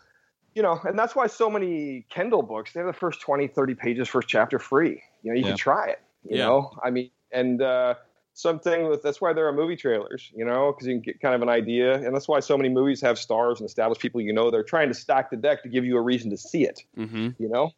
you 0.54 0.62
know, 0.62 0.78
and 0.84 0.98
that's 0.98 1.16
why 1.16 1.26
so 1.28 1.48
many 1.48 2.04
Kindle 2.10 2.42
books, 2.42 2.72
they 2.72 2.80
have 2.80 2.86
the 2.86 2.92
first 2.92 3.20
20, 3.20 3.48
30 3.48 3.74
pages, 3.74 4.08
first 4.08 4.28
chapter 4.28 4.58
free. 4.58 5.02
You 5.22 5.32
know, 5.32 5.36
you 5.38 5.44
Yeah. 5.44 5.48
can 5.50 5.56
try 5.56 5.88
it. 5.88 6.00
You 6.24 6.36
Yeah. 6.38 6.46
know, 6.46 6.70
I 6.84 6.90
mean, 6.90 7.10
and 7.32 7.62
uh, 7.62 7.94
something 8.34 8.88
with 8.88 9.02
that's 9.02 9.20
why 9.20 9.32
there 9.32 9.46
are 9.48 9.52
movie 9.52 9.76
trailers. 9.76 10.30
You 10.34 10.44
know, 10.44 10.72
because 10.72 10.86
you 10.86 10.94
can 10.94 11.02
get 11.02 11.20
kind 11.20 11.34
of 11.34 11.42
an 11.42 11.48
idea, 11.48 11.94
and 11.94 12.14
that's 12.14 12.28
why 12.28 12.40
so 12.40 12.56
many 12.56 12.68
movies 12.68 13.00
have 13.00 13.18
stars 13.18 13.60
and 13.60 13.68
established 13.68 14.00
people. 14.02 14.20
You 14.20 14.32
know, 14.34 14.50
they're 14.50 14.62
trying 14.62 14.88
to 14.88 14.94
stack 14.94 15.30
the 15.30 15.36
deck 15.36 15.62
to 15.62 15.68
give 15.70 15.84
you 15.84 15.96
a 15.96 16.02
reason 16.02 16.30
to 16.30 16.36
see 16.36 16.64
it. 16.64 16.84
mm-hmm. 16.96 17.30
You 17.38 17.48
know, 17.48 17.70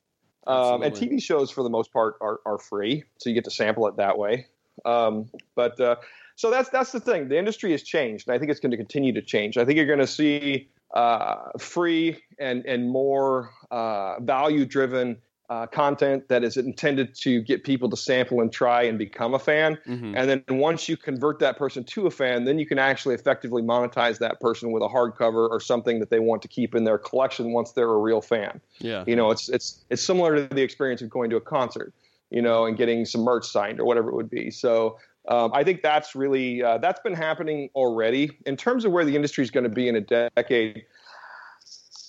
um, 0.47 0.83
and 0.83 0.95
TV 0.95 1.23
shows 1.23 1.51
for 1.51 1.63
the 1.63 1.71
most 1.71 1.93
part 1.93 2.17
are 2.21 2.41
are 2.47 2.59
free, 2.59 3.05
so 3.19 3.31
you 3.31 3.35
get 3.35 3.45
to 3.45 3.51
sample 3.51 3.87
it 3.89 3.97
that 3.97 4.19
way. 4.19 4.47
Um, 4.85 5.31
but 5.55 5.79
uh, 5.81 5.97
so 6.37 6.51
that's 6.51 6.69
that's 6.71 6.93
the 6.93 7.01
thing. 7.01 7.29
The 7.29 7.39
industry 7.39 7.71
has 7.73 7.83
changed, 7.83 8.29
and 8.29 8.35
I 8.35 8.39
think 8.39 8.51
it's 8.51 8.61
going 8.61 8.73
to 8.73 8.77
continue 8.77 9.13
to 9.13 9.23
change. 9.23 9.57
I 9.57 9.65
think 9.65 9.77
you're 9.77 9.87
going 9.87 9.99
to 9.99 10.07
see 10.07 10.69
uh, 10.95 11.37
free 11.59 12.23
and 12.39 12.65
and 12.67 12.89
more 12.89 13.51
uh, 13.71 14.21
value 14.21 14.65
driven 14.65 15.19
uh, 15.51 15.67
content 15.67 16.29
that 16.29 16.43
is 16.43 16.57
intended 16.57 17.15
to 17.15 17.43
get 17.43 17.65
people 17.65 17.91
to 17.91 17.97
sample 17.97 18.41
and 18.41 18.51
try 18.53 18.83
and 18.83 18.99
become 18.99 19.35
a 19.35 19.39
fan. 19.39 19.79
Mm-hmm. 19.87 20.15
And 20.17 20.31
then 20.31 20.59
once 20.59 20.89
you 20.89 20.97
convert 20.97 21.39
that 21.41 21.59
person 21.59 21.85
to 21.85 22.07
a 22.07 22.11
fan, 22.11 22.45
then 22.45 22.59
you 22.59 22.67
can 22.67 22.79
actually 22.79 23.15
effectively 23.15 23.63
monetize 23.63 24.19
that 24.19 24.41
person 24.41 24.73
with 24.73 24.83
a 24.83 24.89
hardcover 24.89 25.49
or 25.51 25.61
something 25.61 26.01
that 26.01 26.09
they 26.09 26.19
want 26.19 26.41
to 26.43 26.49
keep 26.49 26.75
in 26.75 26.85
their 26.85 26.99
collection 26.99 27.53
once 27.53 27.73
they're 27.73 27.91
a 27.91 27.99
real 27.99 28.23
fan. 28.23 28.61
yeah, 28.79 29.05
You 29.07 29.17
know, 29.17 29.31
it's 29.31 29.49
it's 29.51 29.85
it's 29.91 30.03
similar 30.03 30.49
to 30.49 30.55
the 30.55 30.63
experience 30.63 31.03
of 31.03 31.11
going 31.11 31.29
to 31.31 31.37
a 31.37 31.43
concert, 31.43 31.93
you 32.31 32.41
know, 32.41 32.65
and 32.65 32.77
getting 32.77 33.05
some 33.05 33.21
merch 33.21 33.47
signed 33.47 33.81
or 33.81 33.85
whatever 33.85 34.09
it 34.09 34.15
would 34.15 34.31
be. 34.31 34.51
So 34.51 34.99
um, 35.29 35.53
I 35.55 35.65
think 35.65 35.83
that's 35.83 36.15
really 36.15 36.63
uh, 36.63 36.79
that's 36.79 37.01
been 37.01 37.15
happening 37.15 37.71
already. 37.75 38.31
In 38.47 38.57
terms 38.57 38.85
of 38.85 38.93
where 38.93 39.05
the 39.05 39.17
industry 39.17 39.45
is 39.45 39.51
going 39.51 39.65
to 39.65 39.71
be 39.71 39.89
in 39.89 39.97
a 39.97 40.01
decade, 40.01 40.85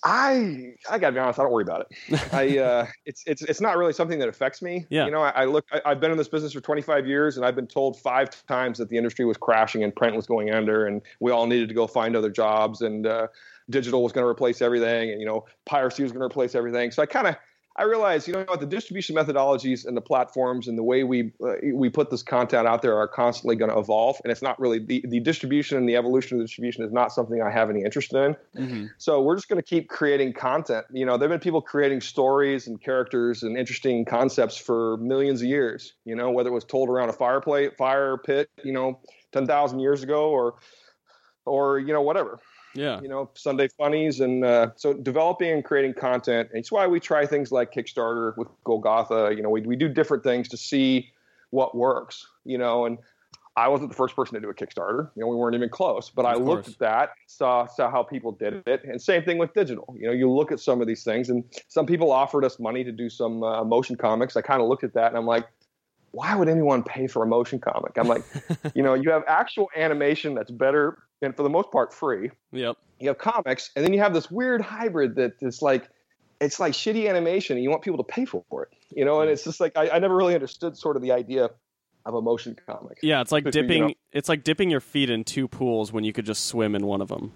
I 0.06 0.76
I 0.90 1.00
got 1.00 1.08
to 1.08 1.14
be 1.14 1.20
honest, 1.20 1.40
I 1.40 1.44
don't 1.44 1.52
worry 1.52 1.64
about 1.64 1.88
it. 1.90 2.34
I 2.34 2.58
uh, 2.60 2.88
it's 3.06 3.24
it's 3.26 3.42
it's 3.42 3.60
not 3.60 3.76
really 3.76 3.92
something 3.92 4.20
that 4.20 4.30
affects 4.30 4.62
me. 4.62 4.86
Yeah. 4.90 5.06
You 5.06 5.12
know, 5.12 5.22
I, 5.22 5.30
I 5.30 5.46
look, 5.46 5.66
I, 5.72 5.82
I've 5.84 6.00
been 6.00 6.12
in 6.12 6.18
this 6.18 6.28
business 6.28 6.54
for 6.54 6.62
25 6.62 7.08
years, 7.08 7.38
and 7.38 7.46
I've 7.46 7.56
been 7.56 7.68
told 7.68 8.00
five 8.00 8.30
times 8.46 8.78
that 8.78 8.90
the 8.90 8.98
industry 8.98 9.26
was 9.26 9.36
crashing 9.36 9.84
and 9.84 9.96
print 9.96 10.16
was 10.16 10.28
going 10.28 10.52
under, 10.52 10.86
and 10.86 11.02
we 11.20 11.32
all 11.32 11.48
needed 11.48 11.68
to 11.70 11.76
go 11.76 11.88
find 11.88 12.16
other 12.16 12.30
jobs, 12.30 12.82
and 12.82 13.08
uh, 13.08 13.28
digital 13.72 14.04
was 14.04 14.14
going 14.14 14.24
to 14.24 14.30
replace 14.30 14.62
everything, 14.62 15.10
and 15.10 15.20
you 15.20 15.26
know, 15.26 15.46
piracy 15.66 16.04
was 16.04 16.12
going 16.12 16.22
to 16.22 16.26
replace 16.26 16.54
everything. 16.54 16.92
So 16.92 17.02
I 17.02 17.08
kind 17.08 17.26
of 17.26 17.36
I 17.78 17.84
realized, 17.84 18.28
you 18.28 18.34
know 18.34 18.46
what, 18.48 18.62
the 18.62 18.66
distribution 18.66 19.18
methodologies 19.18 19.86
and 19.86 19.98
the 19.98 20.02
platforms 20.02 20.70
and 20.70 20.78
the 20.78 20.84
way 20.84 21.04
we 21.04 21.34
uh, 21.46 21.56
we 21.74 21.90
put 21.90 22.10
this 22.10 22.24
content 22.24 22.68
out 22.68 22.82
there 22.82 22.98
are 22.98 23.08
constantly 23.08 23.58
going 23.58 23.70
to 23.70 23.78
evolve, 23.78 24.18
and 24.24 24.32
it's 24.32 24.42
not 24.42 24.58
really 24.60 24.80
the, 24.80 25.04
the 25.08 25.20
distribution 25.20 25.78
and 25.78 25.88
the 25.88 25.98
evolution 25.98 26.38
of 26.38 26.40
the 26.40 26.46
distribution 26.46 26.86
is 26.86 26.94
not 26.94 27.12
something 27.12 27.42
I 27.42 27.52
have 27.52 27.70
any 27.70 27.84
interest 27.84 28.14
in. 28.14 28.36
mm-hmm. 28.56 28.86
So 28.98 29.22
we're 29.22 29.36
just 29.36 29.50
going 29.50 29.62
to 29.62 29.68
keep 29.68 29.90
creating 29.90 30.34
content. 30.34 30.86
You 30.94 31.06
know, 31.06 31.18
there've 31.18 31.30
been 31.30 31.42
people 31.42 31.62
creating 31.62 32.00
stories 32.00 32.68
and 32.68 32.82
characters 32.82 33.44
and 33.44 33.58
interesting 33.58 34.06
concepts 34.06 34.56
for 34.56 34.96
millions 34.98 35.42
of 35.42 35.48
years. 35.48 35.94
You 36.06 36.16
know, 36.16 36.32
whether 36.32 36.50
it 36.50 36.54
was 36.54 36.64
told 36.64 36.88
around 36.88 37.10
a 37.10 37.14
fireplace, 37.14 37.72
fire 37.78 38.18
pit, 38.18 38.50
you 38.64 38.72
know, 38.72 39.00
ten 39.34 39.46
thousand 39.48 39.80
years 39.82 40.02
ago, 40.02 40.30
or 40.30 40.56
or 41.46 41.80
you 41.80 41.92
know 41.92 42.02
whatever 42.02 42.40
yeah, 42.76 43.02
you 43.02 43.08
know 43.08 43.30
sunday 43.34 43.68
funnies 43.68 44.20
and 44.20 44.44
uh, 44.44 44.70
so 44.76 44.94
developing 44.94 45.52
and 45.52 45.64
creating 45.64 45.94
content. 45.94 46.50
And 46.52 46.60
it's 46.60 46.72
why 46.72 46.86
we 46.88 47.00
try 47.00 47.26
things 47.26 47.52
like 47.52 47.74
kickstarter 47.74 48.38
with 48.38 48.48
golgotha. 48.64 49.34
You 49.36 49.42
know 49.42 49.50
we, 49.50 49.62
we 49.62 49.76
do 49.76 49.88
different 49.88 50.24
things 50.24 50.50
to 50.50 50.58
see 50.58 51.12
what 51.52 51.76
works 51.76 52.28
you 52.44 52.58
know 52.58 52.86
and 52.86 52.98
i 53.56 53.68
wasn't 53.68 53.90
the 53.90 53.96
first 53.96 54.16
person 54.16 54.34
to 54.34 54.42
do 54.42 54.50
a 54.50 54.54
kickstarter. 54.54 55.10
You 55.16 55.22
know 55.22 55.28
we 55.28 55.36
weren't 55.36 55.56
even 55.56 55.70
close 55.70 56.10
but 56.10 56.26
i 56.26 56.34
Of 56.34 56.42
looked 56.42 56.68
at 56.68 56.80
that 56.80 57.12
saw 57.28 57.66
saw 57.66 57.90
how 57.90 58.04
people 58.04 58.34
did 58.34 58.62
it. 58.68 58.84
And 58.84 59.02
same 59.02 59.24
thing 59.24 59.38
with 59.38 59.54
digital. 59.54 59.96
You 59.98 60.08
know 60.08 60.14
you 60.14 60.30
look 60.30 60.52
at 60.52 60.60
some 60.60 60.82
of 60.82 60.88
these 60.88 61.04
things 61.04 61.30
and 61.30 61.44
some 61.70 61.86
people 61.86 62.12
offered 62.12 62.44
us 62.44 62.60
money 62.60 62.84
to 62.84 62.92
do 62.92 63.10
some 63.10 63.44
uh, 63.44 63.64
motion 63.64 63.96
comics. 63.96 64.36
I 64.36 64.42
kind 64.42 64.62
of 64.62 64.68
looked 64.68 64.84
at 64.84 64.94
that 64.94 65.08
and 65.08 65.18
i'm 65.18 65.26
like 65.26 65.48
why 66.16 66.34
would 66.36 66.48
anyone 66.50 66.82
pay 66.84 67.08
for 67.08 67.24
a 67.24 67.28
motion 67.28 67.60
comic 67.60 67.92
i'm 67.98 68.08
like 68.08 68.24
you 68.74 68.82
know 68.84 68.94
you 68.94 69.10
have 69.12 69.24
actual 69.28 69.68
animation 69.76 70.34
that's 70.34 70.52
better 70.52 70.98
and 71.22 71.36
for 71.36 71.44
the 71.44 71.50
most 71.50 71.72
part 71.72 71.94
free 71.94 72.30
yep, 72.52 72.78
you 73.00 73.08
have 73.10 73.18
comics, 73.18 73.72
and 73.76 73.84
then 73.84 73.92
you 73.94 74.00
have 74.00 74.14
this 74.14 74.30
weird 74.30 74.62
hybrid 74.62 75.16
that 75.16 75.34
is 75.42 75.62
like 75.62 75.90
it's 76.42 76.60
like 76.60 76.74
shitty 76.74 77.10
animation, 77.10 77.56
and 77.58 77.64
you 77.64 77.70
want 77.70 77.82
people 77.82 77.98
to 77.98 78.04
pay 78.04 78.26
for 78.26 78.44
it, 78.64 78.70
you 78.92 79.06
know. 79.06 79.22
And 79.22 79.30
it's 79.30 79.44
just 79.46 79.60
like 79.62 79.78
I, 79.78 79.90
I 79.92 80.00
never 80.00 80.16
really 80.16 80.34
understood 80.36 80.78
sort 80.78 80.96
of 80.98 81.02
the 81.02 81.12
idea 81.14 81.50
of 82.06 82.14
a 82.14 82.22
motion 82.22 82.56
comic. 82.68 83.00
yeah. 83.02 83.22
It's 83.22 83.32
like 83.32 83.46
But, 83.46 83.56
you 83.56 83.62
dipping. 83.64 83.88
know- 83.88 83.94
It's 84.12 84.28
like 84.30 84.44
dipping 84.44 84.70
your 84.70 84.82
feet 84.82 85.10
in 85.10 85.24
two 85.24 85.48
pools 85.48 85.92
when 85.94 86.04
you 86.04 86.12
could 86.14 86.26
just 86.26 86.46
swim 86.46 86.76
in 86.76 86.86
one 86.86 87.02
of 87.02 87.08
them. 87.08 87.32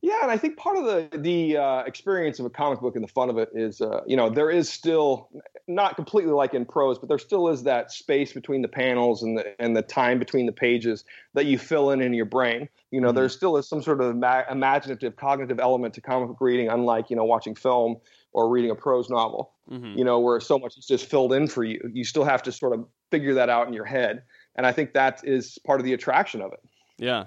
Yeah, 0.00 0.18
and 0.22 0.30
I 0.30 0.36
think 0.36 0.56
part 0.56 0.76
of 0.76 0.84
the 0.84 1.18
the 1.18 1.56
uh, 1.56 1.80
experience 1.80 2.38
of 2.38 2.46
a 2.46 2.50
comic 2.50 2.80
book 2.80 2.94
and 2.94 3.02
the 3.02 3.08
fun 3.08 3.30
of 3.30 3.36
it 3.38 3.48
is, 3.52 3.80
uh, 3.80 4.02
you 4.06 4.16
know, 4.16 4.30
there 4.30 4.48
is 4.48 4.68
still 4.68 5.28
not 5.66 5.96
completely 5.96 6.32
like 6.32 6.54
in 6.54 6.64
prose, 6.64 6.98
but 7.00 7.08
there 7.08 7.18
still 7.18 7.48
is 7.48 7.64
that 7.64 7.90
space 7.90 8.32
between 8.32 8.62
the 8.62 8.68
panels 8.68 9.24
and 9.24 9.36
the 9.36 9.60
and 9.60 9.76
the 9.76 9.82
time 9.82 10.20
between 10.20 10.46
the 10.46 10.52
pages 10.52 11.04
that 11.34 11.46
you 11.46 11.58
fill 11.58 11.90
in 11.90 12.00
in 12.00 12.14
your 12.14 12.26
brain. 12.26 12.68
You 12.92 13.00
know, 13.00 13.10
Mhm. 13.10 13.16
there 13.16 13.28
still 13.28 13.56
is 13.56 13.68
some 13.68 13.82
sort 13.82 14.00
of 14.00 14.14
ma- 14.16 14.44
imaginative, 14.48 15.16
cognitive 15.16 15.58
element 15.58 15.94
to 15.94 16.00
comic 16.00 16.28
book 16.28 16.40
reading, 16.40 16.68
unlike 16.68 17.10
you 17.10 17.16
know 17.16 17.24
watching 17.24 17.56
film 17.56 17.96
or 18.32 18.48
reading 18.48 18.70
a 18.70 18.76
prose 18.76 19.10
novel. 19.10 19.52
Mm-hmm. 19.70 19.98
you 19.98 20.04
know, 20.04 20.18
where 20.18 20.40
so 20.40 20.58
much 20.58 20.78
is 20.78 20.86
just 20.86 21.04
filled 21.10 21.30
in 21.30 21.46
for 21.46 21.62
you. 21.62 21.78
You 21.92 22.02
still 22.02 22.24
have 22.24 22.42
to 22.44 22.52
sort 22.52 22.72
of 22.72 22.86
figure 23.10 23.34
that 23.34 23.50
out 23.50 23.66
in 23.68 23.74
your 23.74 23.84
head. 23.84 24.22
And 24.56 24.64
I 24.66 24.72
think 24.72 24.94
that 24.94 25.20
is 25.24 25.58
part 25.66 25.78
of 25.78 25.84
the 25.84 25.92
attraction 25.92 26.40
of 26.40 26.54
it. 26.54 26.60
Yeah. 26.96 27.26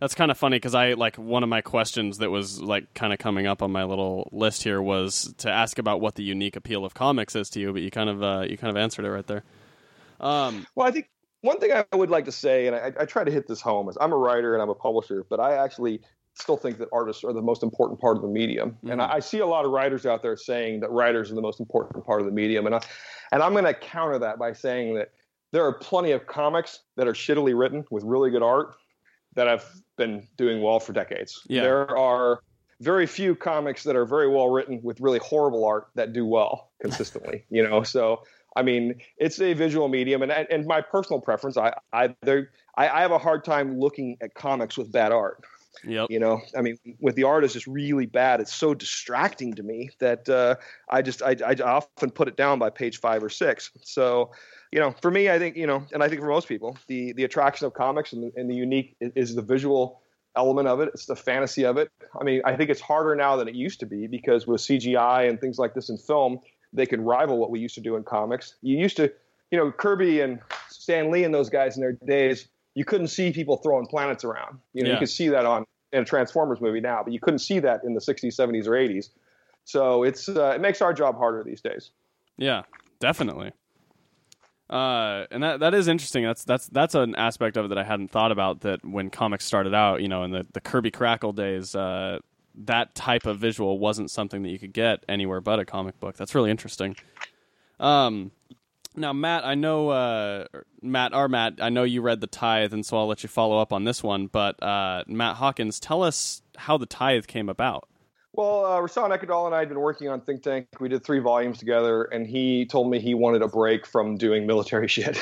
That's 0.00 0.14
kind 0.14 0.30
of 0.30 0.38
funny 0.38 0.56
because 0.56 0.74
I 0.74 0.94
like 0.94 1.16
one 1.16 1.42
of 1.42 1.50
my 1.50 1.60
questions 1.60 2.18
that 2.18 2.30
was 2.30 2.60
like 2.60 2.92
kind 2.94 3.12
of 3.12 3.18
coming 3.18 3.46
up 3.46 3.62
on 3.62 3.70
my 3.70 3.84
little 3.84 4.30
list 4.32 4.62
here 4.62 4.80
was 4.80 5.34
to 5.38 5.50
ask 5.50 5.78
about 5.78 6.00
what 6.00 6.14
the 6.14 6.22
unique 6.22 6.56
appeal 6.56 6.86
of 6.86 6.94
comics 6.94 7.36
is 7.36 7.50
to 7.50 7.60
you, 7.60 7.72
but 7.72 7.82
you 7.82 7.90
kind 7.90 8.08
of 8.08 8.22
uh, 8.22 8.46
you 8.48 8.56
kind 8.56 8.70
of 8.70 8.80
answered 8.80 9.04
it 9.04 9.10
right 9.10 9.26
there. 9.26 9.44
Um, 10.18 10.66
Well, 10.74 10.86
I 10.88 10.90
think 10.90 11.10
one 11.42 11.60
thing 11.60 11.72
I 11.72 11.84
would 11.94 12.10
like 12.10 12.24
to 12.24 12.32
say, 12.32 12.66
and 12.66 12.74
I, 12.74 12.92
I 13.00 13.04
try 13.04 13.24
to 13.24 13.30
hit 13.30 13.46
this 13.46 13.60
home, 13.60 13.88
is 13.90 13.98
I'm 14.00 14.12
a 14.12 14.16
writer 14.16 14.54
and 14.54 14.62
I'm 14.62 14.70
a 14.70 14.74
publisher, 14.74 15.26
but 15.28 15.38
I 15.38 15.56
actually 15.56 16.00
still 16.34 16.56
think 16.56 16.78
that 16.78 16.88
artists 16.92 17.22
are 17.22 17.34
the 17.34 17.42
most 17.42 17.62
important 17.62 18.00
part 18.00 18.16
of 18.16 18.22
the 18.22 18.28
medium. 18.28 18.78
And 18.82 19.00
Mhm. 19.00 19.10
I, 19.10 19.16
I 19.16 19.20
see 19.20 19.40
a 19.40 19.46
lot 19.46 19.66
of 19.66 19.70
writers 19.70 20.06
out 20.06 20.22
there 20.22 20.36
saying 20.36 20.80
that 20.80 20.90
writers 20.90 21.30
are 21.30 21.34
the 21.34 21.42
most 21.42 21.60
important 21.60 22.06
part 22.06 22.20
of 22.20 22.26
the 22.26 22.32
medium. 22.32 22.64
And, 22.64 22.74
I, 22.74 22.80
and 23.32 23.42
I'm 23.42 23.52
going 23.52 23.64
to 23.64 23.74
counter 23.74 24.18
that 24.18 24.38
by 24.38 24.54
saying 24.54 24.94
that 24.94 25.10
there 25.52 25.66
are 25.66 25.74
plenty 25.74 26.12
of 26.12 26.26
comics 26.26 26.80
that 26.96 27.06
are 27.06 27.12
shittily 27.12 27.58
written 27.58 27.84
with 27.90 28.04
really 28.04 28.30
good 28.30 28.42
art 28.42 28.76
that 29.34 29.46
have 29.46 29.64
been 29.96 30.26
doing 30.36 30.62
well 30.62 30.80
for 30.80 30.92
decades. 30.92 31.42
Yeah. 31.48 31.62
There 31.62 31.96
are 31.96 32.40
very 32.80 33.06
few 33.06 33.34
comics 33.34 33.84
that 33.84 33.94
are 33.94 34.06
very 34.06 34.28
well 34.28 34.48
written 34.48 34.80
with 34.82 35.00
really 35.00 35.18
horrible 35.18 35.64
art 35.64 35.88
that 35.94 36.12
do 36.12 36.24
well 36.24 36.70
consistently, 36.80 37.44
you 37.50 37.66
know? 37.66 37.82
So, 37.82 38.22
I 38.56 38.62
mean, 38.62 39.00
it's 39.18 39.40
a 39.40 39.52
visual 39.52 39.88
medium, 39.88 40.22
and 40.22 40.32
and 40.32 40.66
my 40.66 40.80
personal 40.80 41.20
preference, 41.20 41.56
I 41.56 41.72
I 41.92 42.14
there 42.22 42.50
I, 42.76 42.88
I 42.88 43.00
have 43.02 43.12
a 43.12 43.18
hard 43.18 43.44
time 43.44 43.78
looking 43.78 44.16
at 44.20 44.34
comics 44.34 44.76
with 44.76 44.90
bad 44.90 45.12
art. 45.12 45.44
yep. 45.84 46.08
You 46.10 46.18
know, 46.18 46.40
I 46.56 46.62
mean, 46.62 46.76
with 46.98 47.14
the 47.14 47.24
art 47.24 47.44
is 47.44 47.52
just 47.52 47.66
really 47.68 48.06
bad. 48.06 48.40
It's 48.40 48.52
so 48.52 48.74
distracting 48.74 49.54
to 49.54 49.62
me 49.62 49.90
that 50.00 50.28
uh, 50.28 50.56
I 50.88 51.02
just 51.02 51.22
I, 51.22 51.36
I 51.46 51.54
often 51.62 52.10
put 52.10 52.26
it 52.26 52.36
down 52.36 52.58
by 52.58 52.70
page 52.70 52.98
five 52.98 53.22
or 53.22 53.30
six. 53.30 53.70
So, 53.82 54.32
you 54.72 54.80
know, 54.80 54.94
for 55.02 55.10
me, 55.10 55.30
I 55.30 55.38
think 55.38 55.56
you 55.56 55.66
know, 55.66 55.84
and 55.92 56.02
I 56.02 56.08
think 56.08 56.20
for 56.20 56.28
most 56.28 56.48
people, 56.48 56.76
the 56.86 57.12
the 57.12 57.24
attraction 57.24 57.66
of 57.66 57.74
comics 57.74 58.12
and 58.12 58.24
the, 58.24 58.32
and 58.40 58.50
the 58.50 58.54
unique 58.54 58.96
is, 59.00 59.34
the 59.34 59.42
visual 59.42 60.02
element 60.36 60.68
of 60.68 60.80
it. 60.80 60.90
It's 60.94 61.06
the 61.06 61.16
fantasy 61.16 61.64
of 61.64 61.76
it. 61.76 61.90
I 62.18 62.24
mean, 62.24 62.40
I 62.44 62.56
think 62.56 62.70
it's 62.70 62.80
harder 62.80 63.16
now 63.16 63.36
than 63.36 63.48
it 63.48 63.54
used 63.54 63.80
to 63.80 63.86
be 63.86 64.06
because 64.06 64.46
with 64.46 64.60
CGI 64.60 65.28
and 65.28 65.40
things 65.40 65.58
like 65.58 65.74
this 65.74 65.88
in 65.88 65.98
film, 65.98 66.38
they 66.72 66.86
can 66.86 67.00
rival 67.00 67.38
what 67.38 67.50
we 67.50 67.58
used 67.58 67.74
to 67.74 67.80
do 67.80 67.96
in 67.96 68.04
comics. 68.04 68.54
You 68.62 68.78
used 68.78 68.96
to, 68.98 69.12
you 69.50 69.58
know, 69.58 69.72
Kirby 69.72 70.20
and 70.20 70.38
Stan 70.68 71.10
Lee 71.10 71.24
and 71.24 71.34
those 71.34 71.50
guys 71.50 71.76
in 71.76 71.82
their 71.82 71.98
days 72.06 72.46
you 72.74 72.84
couldn't 72.84 73.08
see 73.08 73.32
people 73.32 73.56
throwing 73.56 73.86
planets 73.86 74.24
around. 74.24 74.58
You 74.72 74.84
know, 74.84 74.88
Yeah. 74.88 74.94
you 74.94 74.98
could 75.00 75.10
see 75.10 75.28
that 75.28 75.44
on 75.44 75.66
in 75.92 76.02
a 76.02 76.04
Transformers 76.04 76.60
movie 76.60 76.80
now, 76.80 77.02
but 77.02 77.12
you 77.12 77.18
couldn't 77.18 77.40
see 77.40 77.58
that 77.58 77.82
in 77.82 77.94
the 77.94 78.00
60s, 78.00 78.34
70s, 78.36 78.66
or 78.68 78.72
80s. 78.72 79.10
So 79.64 80.04
it's 80.04 80.28
uh, 80.28 80.52
it 80.54 80.60
makes 80.60 80.80
our 80.80 80.92
job 80.92 81.16
harder 81.16 81.42
these 81.42 81.60
days. 81.60 81.90
Yeah, 82.36 82.62
definitely. 83.00 83.52
Uh, 84.70 85.26
and 85.32 85.42
that 85.42 85.60
that 85.60 85.74
is 85.74 85.88
interesting. 85.88 86.22
That's 86.22 86.44
that's 86.44 86.68
that's 86.68 86.94
an 86.94 87.16
aspect 87.16 87.56
of 87.56 87.64
it 87.64 87.68
that 87.68 87.78
I 87.78 87.82
hadn't 87.82 88.12
thought 88.12 88.30
about. 88.30 88.60
That 88.60 88.84
when 88.84 89.10
comics 89.10 89.44
started 89.44 89.74
out, 89.74 90.00
you 90.00 90.06
know, 90.08 90.22
in 90.22 90.30
the, 90.30 90.46
the 90.52 90.60
Kirby 90.60 90.92
Crackle 90.92 91.32
days, 91.32 91.74
uh, 91.74 92.20
that 92.54 92.94
type 92.94 93.26
of 93.26 93.38
visual 93.38 93.80
wasn't 93.80 94.12
something 94.12 94.44
that 94.44 94.50
you 94.50 94.60
could 94.60 94.72
get 94.72 95.04
anywhere 95.08 95.40
but 95.40 95.58
a 95.58 95.64
comic 95.64 95.98
book. 95.98 96.16
That's 96.16 96.36
really 96.36 96.52
interesting. 96.52 96.94
Um, 97.80 98.30
now 98.94 99.12
Matt, 99.12 99.44
I 99.44 99.56
know 99.56 99.88
uh, 99.88 100.44
Matt, 100.82 101.14
our 101.14 101.28
Matt, 101.28 101.54
I 101.60 101.68
know 101.70 101.82
you 101.82 102.00
read 102.00 102.20
the 102.20 102.28
Tithe, 102.28 102.72
and 102.72 102.86
so 102.86 102.96
I'll 102.96 103.08
let 103.08 103.24
you 103.24 103.28
follow 103.28 103.58
up 103.58 103.72
on 103.72 103.82
this 103.82 104.04
one. 104.04 104.28
But 104.28 104.62
uh, 104.62 105.02
Matt 105.08 105.36
Hawkins, 105.36 105.80
tell 105.80 106.04
us 106.04 106.42
how 106.56 106.76
the 106.76 106.86
Tithe 106.86 107.26
came 107.26 107.48
about. 107.48 107.88
Well, 108.32 108.64
uh, 108.64 108.80
Rahsan 108.80 109.10
Ekedal 109.10 109.46
and 109.46 109.54
I 109.54 109.58
had 109.58 109.68
been 109.68 109.80
working 109.80 110.08
on 110.08 110.20
Think 110.20 110.44
Tank. 110.44 110.68
We 110.78 110.88
did 110.88 111.02
three 111.02 111.18
volumes 111.18 111.58
together, 111.58 112.04
and 112.04 112.26
he 112.26 112.64
told 112.64 112.88
me 112.88 113.00
he 113.00 113.12
wanted 113.12 113.42
a 113.42 113.48
break 113.48 113.84
from 113.84 114.16
doing 114.16 114.46
military 114.46 114.86
shit. 114.88 115.20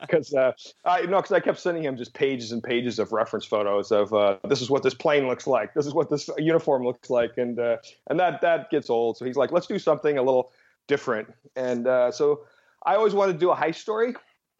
Because 0.00 0.34
uh, 0.34 0.52
I, 0.84 1.02
know, 1.02 1.16
because 1.16 1.32
I 1.32 1.40
kept 1.40 1.58
sending 1.58 1.82
him 1.82 1.96
just 1.96 2.12
pages 2.12 2.52
and 2.52 2.62
pages 2.62 2.98
of 2.98 3.12
reference 3.12 3.46
photos 3.46 3.92
of 3.92 4.12
uh, 4.12 4.36
this 4.46 4.60
is 4.60 4.68
what 4.68 4.82
this 4.82 4.92
plane 4.92 5.26
looks 5.26 5.46
like, 5.46 5.72
this 5.72 5.86
is 5.86 5.94
what 5.94 6.10
this 6.10 6.28
uniform 6.36 6.84
looks 6.84 7.08
like, 7.08 7.38
and 7.38 7.58
uh, 7.58 7.78
and 8.08 8.20
that 8.20 8.42
that 8.42 8.70
gets 8.70 8.90
old. 8.90 9.16
So 9.16 9.24
he's 9.24 9.36
like, 9.36 9.50
let's 9.50 9.66
do 9.66 9.78
something 9.78 10.18
a 10.18 10.22
little 10.22 10.52
different. 10.88 11.32
And 11.56 11.86
uh, 11.86 12.12
so 12.12 12.42
I 12.84 12.96
always 12.96 13.14
wanted 13.14 13.34
to 13.34 13.38
do 13.38 13.50
a 13.50 13.56
heist 13.56 13.76
story. 13.76 14.14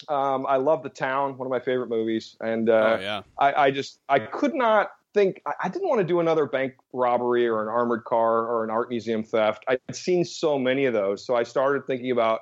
Um, 0.08 0.46
I 0.46 0.56
love 0.56 0.82
the 0.82 0.88
town, 0.88 1.36
one 1.36 1.46
of 1.46 1.50
my 1.50 1.60
favorite 1.60 1.90
movies, 1.90 2.36
and 2.40 2.70
uh, 2.70 2.96
oh 2.98 3.00
yeah, 3.00 3.22
I, 3.38 3.52
I 3.66 3.70
just 3.70 3.98
I 4.08 4.20
could 4.20 4.54
not 4.54 4.90
think 5.16 5.42
I, 5.46 5.52
I 5.64 5.68
didn't 5.68 5.88
want 5.88 6.00
to 6.00 6.06
do 6.06 6.20
another 6.20 6.46
bank 6.46 6.74
robbery 6.92 7.48
or 7.48 7.62
an 7.62 7.68
armored 7.68 8.04
car 8.04 8.46
or 8.46 8.62
an 8.62 8.70
art 8.70 8.90
museum 8.90 9.24
theft. 9.24 9.64
I'd 9.66 9.80
seen 9.96 10.24
so 10.24 10.58
many 10.58 10.84
of 10.84 10.92
those, 10.92 11.24
so 11.26 11.34
I 11.34 11.42
started 11.42 11.86
thinking 11.86 12.10
about 12.10 12.40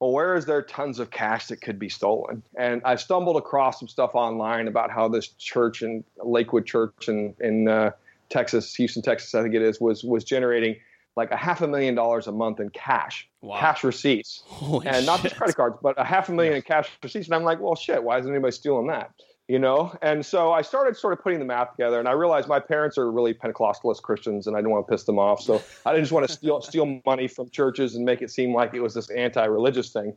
well, 0.00 0.10
where 0.10 0.34
is 0.34 0.46
there 0.46 0.62
tons 0.62 0.98
of 0.98 1.12
cash 1.12 1.46
that 1.46 1.58
could 1.58 1.78
be 1.78 1.88
stolen? 1.88 2.42
And 2.58 2.82
I 2.84 2.96
stumbled 2.96 3.36
across 3.36 3.78
some 3.78 3.86
stuff 3.86 4.16
online 4.16 4.66
about 4.66 4.90
how 4.90 5.06
this 5.06 5.28
church 5.28 5.80
in 5.80 6.02
Lakewood 6.24 6.66
Church 6.66 7.08
in 7.08 7.34
in 7.40 7.68
uh, 7.68 7.90
Texas, 8.28 8.74
Houston, 8.74 9.02
Texas, 9.02 9.34
I 9.34 9.42
think 9.42 9.54
it 9.54 9.62
is, 9.62 9.80
was 9.80 10.02
was 10.02 10.24
generating 10.24 10.76
like 11.14 11.30
a 11.30 11.36
half 11.36 11.60
a 11.60 11.68
million 11.68 11.94
dollars 11.94 12.26
a 12.26 12.32
month 12.32 12.58
in 12.58 12.70
cash, 12.70 13.28
Wow. 13.42 13.60
cash 13.60 13.84
receipts 13.84 14.42
Holy 14.46 14.86
and 14.86 15.04
not 15.06 15.22
just 15.22 15.36
credit 15.36 15.56
cards, 15.56 15.76
but 15.82 15.94
a 16.00 16.04
half 16.04 16.28
a 16.28 16.32
million 16.32 16.54
in 16.54 16.62
cash 16.62 16.88
receipts. 17.02 17.26
And 17.26 17.34
I'm 17.34 17.44
like, 17.44 17.60
well, 17.60 17.76
shit, 17.76 18.02
why 18.02 18.18
isn't 18.18 18.30
anybody 18.30 18.52
stealing 18.52 18.86
that? 18.88 19.10
You 19.52 19.58
know? 19.58 19.94
And 20.00 20.24
so 20.24 20.50
I 20.50 20.62
started 20.62 20.96
sort 20.96 21.12
of 21.12 21.22
putting 21.22 21.38
the 21.38 21.44
math 21.44 21.72
together, 21.72 21.98
and 21.98 22.08
I 22.08 22.12
realized 22.12 22.48
my 22.48 22.58
parents 22.58 22.96
are 22.96 23.12
really 23.12 23.34
Pentecostalist 23.34 24.00
Christians, 24.00 24.46
and 24.46 24.56
I 24.56 24.60
didn't 24.60 24.70
want 24.70 24.86
to 24.86 24.90
piss 24.90 25.04
them 25.04 25.18
off. 25.18 25.42
So 25.42 25.60
I 25.84 25.92
didn't 25.92 26.04
just 26.04 26.12
want 26.12 26.26
to 26.26 26.32
steal 26.32 26.62
steal 26.62 26.86
money 27.04 27.28
from 27.28 27.50
churches 27.50 27.94
and 27.94 28.02
make 28.06 28.22
it 28.22 28.30
seem 28.30 28.54
like 28.54 28.72
it 28.72 28.80
was 28.80 28.94
this 28.94 29.10
anti-religious 29.10 29.92
thing. 29.92 30.14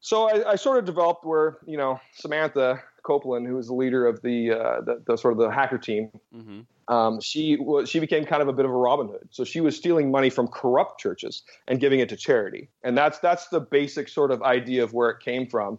So 0.00 0.28
I, 0.28 0.52
I 0.52 0.56
sort 0.56 0.76
of 0.78 0.86
developed 0.86 1.24
where 1.24 1.58
you 1.66 1.76
know 1.76 2.00
Samantha 2.12 2.82
Copeland, 3.04 3.46
who 3.46 3.54
was 3.54 3.68
the 3.68 3.74
leader 3.74 4.06
of 4.08 4.22
the, 4.22 4.50
uh, 4.50 4.80
the 4.80 5.02
the 5.06 5.16
sort 5.16 5.34
of 5.34 5.38
the 5.38 5.50
hacker 5.52 5.78
team, 5.78 6.10
Mhm. 6.34 6.66
um, 6.88 7.20
she 7.20 7.58
was 7.60 7.88
she 7.88 8.00
became 8.00 8.24
kind 8.24 8.42
of 8.42 8.48
a 8.48 8.52
bit 8.52 8.64
of 8.64 8.72
a 8.72 8.80
Robin 8.88 9.06
Hood. 9.06 9.28
So 9.30 9.44
she 9.44 9.60
was 9.60 9.76
stealing 9.76 10.10
money 10.10 10.30
from 10.30 10.48
corrupt 10.48 10.98
churches 10.98 11.44
and 11.68 11.78
giving 11.78 12.00
it 12.00 12.08
to 12.08 12.16
charity, 12.16 12.70
and 12.82 12.98
that's 12.98 13.20
that's 13.20 13.46
the 13.50 13.60
basic 13.60 14.08
sort 14.08 14.32
of 14.32 14.42
idea 14.42 14.82
of 14.82 14.94
where 14.94 15.10
it 15.10 15.20
came 15.20 15.46
from. 15.46 15.78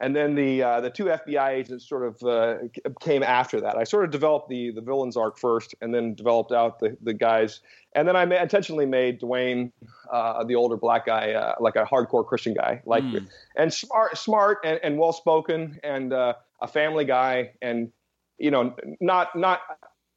And 0.00 0.14
then 0.14 0.34
the 0.34 0.62
uh, 0.62 0.80
the 0.80 0.90
two 0.90 1.06
FBI 1.06 1.50
agents 1.50 1.88
sort 1.88 2.04
of 2.04 2.22
uh, 2.22 2.56
came 3.00 3.22
after 3.22 3.60
that. 3.60 3.76
I 3.76 3.84
sort 3.84 4.04
of 4.04 4.10
developed 4.10 4.48
the 4.48 4.70
the 4.70 4.82
villains 4.82 5.16
arc 5.16 5.38
first, 5.38 5.74
and 5.80 5.94
then 5.94 6.14
developed 6.14 6.52
out 6.52 6.78
the 6.80 6.96
the 7.02 7.14
guys. 7.14 7.60
And 7.94 8.06
then 8.06 8.14
I 8.14 8.26
ma- 8.26 8.42
intentionally 8.42 8.84
made 8.84 9.20
Dwayne, 9.20 9.72
uh, 10.12 10.44
the 10.44 10.54
older 10.54 10.76
black 10.76 11.06
guy, 11.06 11.32
uh, 11.32 11.54
like 11.60 11.76
a 11.76 11.84
hardcore 11.84 12.26
Christian 12.26 12.52
guy, 12.52 12.82
like 12.84 13.04
Mm. 13.04 13.26
and 13.56 13.72
smart, 13.72 14.18
smart 14.18 14.58
and, 14.64 14.78
and 14.82 14.98
well 14.98 15.14
spoken, 15.14 15.80
and 15.82 16.12
uh, 16.12 16.34
a 16.60 16.68
family 16.68 17.06
guy, 17.06 17.52
and 17.62 17.90
you 18.38 18.50
know, 18.50 18.74
not 19.00 19.34
not 19.34 19.60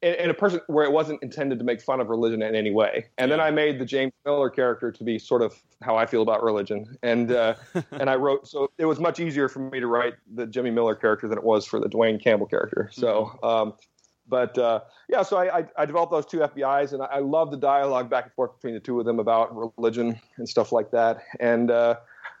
and 0.02 0.14
and 0.16 0.30
a 0.30 0.34
person 0.34 0.60
where 0.66 0.84
it 0.84 0.92
wasn't 0.92 1.22
intended 1.22 1.58
to 1.58 1.64
make 1.64 1.80
fun 1.80 2.00
of 2.00 2.08
religion 2.08 2.42
in 2.42 2.54
any 2.54 2.70
way. 2.70 3.06
And 3.18 3.30
then 3.30 3.40
I 3.40 3.50
made 3.50 3.78
the 3.78 3.84
James 3.84 4.12
Miller 4.24 4.50
character 4.50 4.90
to 4.90 5.04
be 5.04 5.18
sort 5.18 5.42
of 5.42 5.60
how 5.82 5.96
I 5.96 6.06
feel 6.06 6.22
about 6.22 6.42
religion, 6.42 6.96
and 7.02 7.32
uh, 7.32 7.54
and 7.92 8.08
I 8.10 8.16
wrote 8.16 8.48
so 8.48 8.70
it 8.78 8.86
was 8.86 8.98
much 8.98 9.20
easier 9.20 9.48
for 9.48 9.60
me 9.60 9.80
to 9.80 9.86
write 9.86 10.14
the 10.34 10.46
Jimmy 10.46 10.70
Miller 10.70 10.94
character 10.94 11.28
than 11.28 11.38
it 11.38 11.44
was 11.44 11.66
for 11.66 11.80
the 11.80 11.88
Dwayne 11.88 12.22
Campbell 12.22 12.46
character. 12.46 12.90
So. 12.92 13.38
Um, 13.42 13.74
but 14.28 14.56
uh, 14.58 14.80
yeah, 15.08 15.22
so 15.22 15.38
I, 15.38 15.58
I, 15.58 15.64
I 15.76 15.86
developed 15.86 16.12
those 16.12 16.24
two 16.24 16.38
FBI's, 16.38 16.92
and 16.92 17.02
I, 17.02 17.06
I 17.06 17.18
love 17.18 17.50
the 17.50 17.56
dialogue 17.56 18.08
back 18.08 18.26
and 18.26 18.32
forth 18.32 18.54
between 18.54 18.74
the 18.74 18.80
two 18.80 19.00
of 19.00 19.04
them 19.04 19.18
about 19.18 19.50
religion 19.76 20.20
and 20.36 20.48
stuff 20.48 20.70
like 20.70 20.92
that. 20.92 21.24
And 21.40 21.68
uh, 21.68 21.96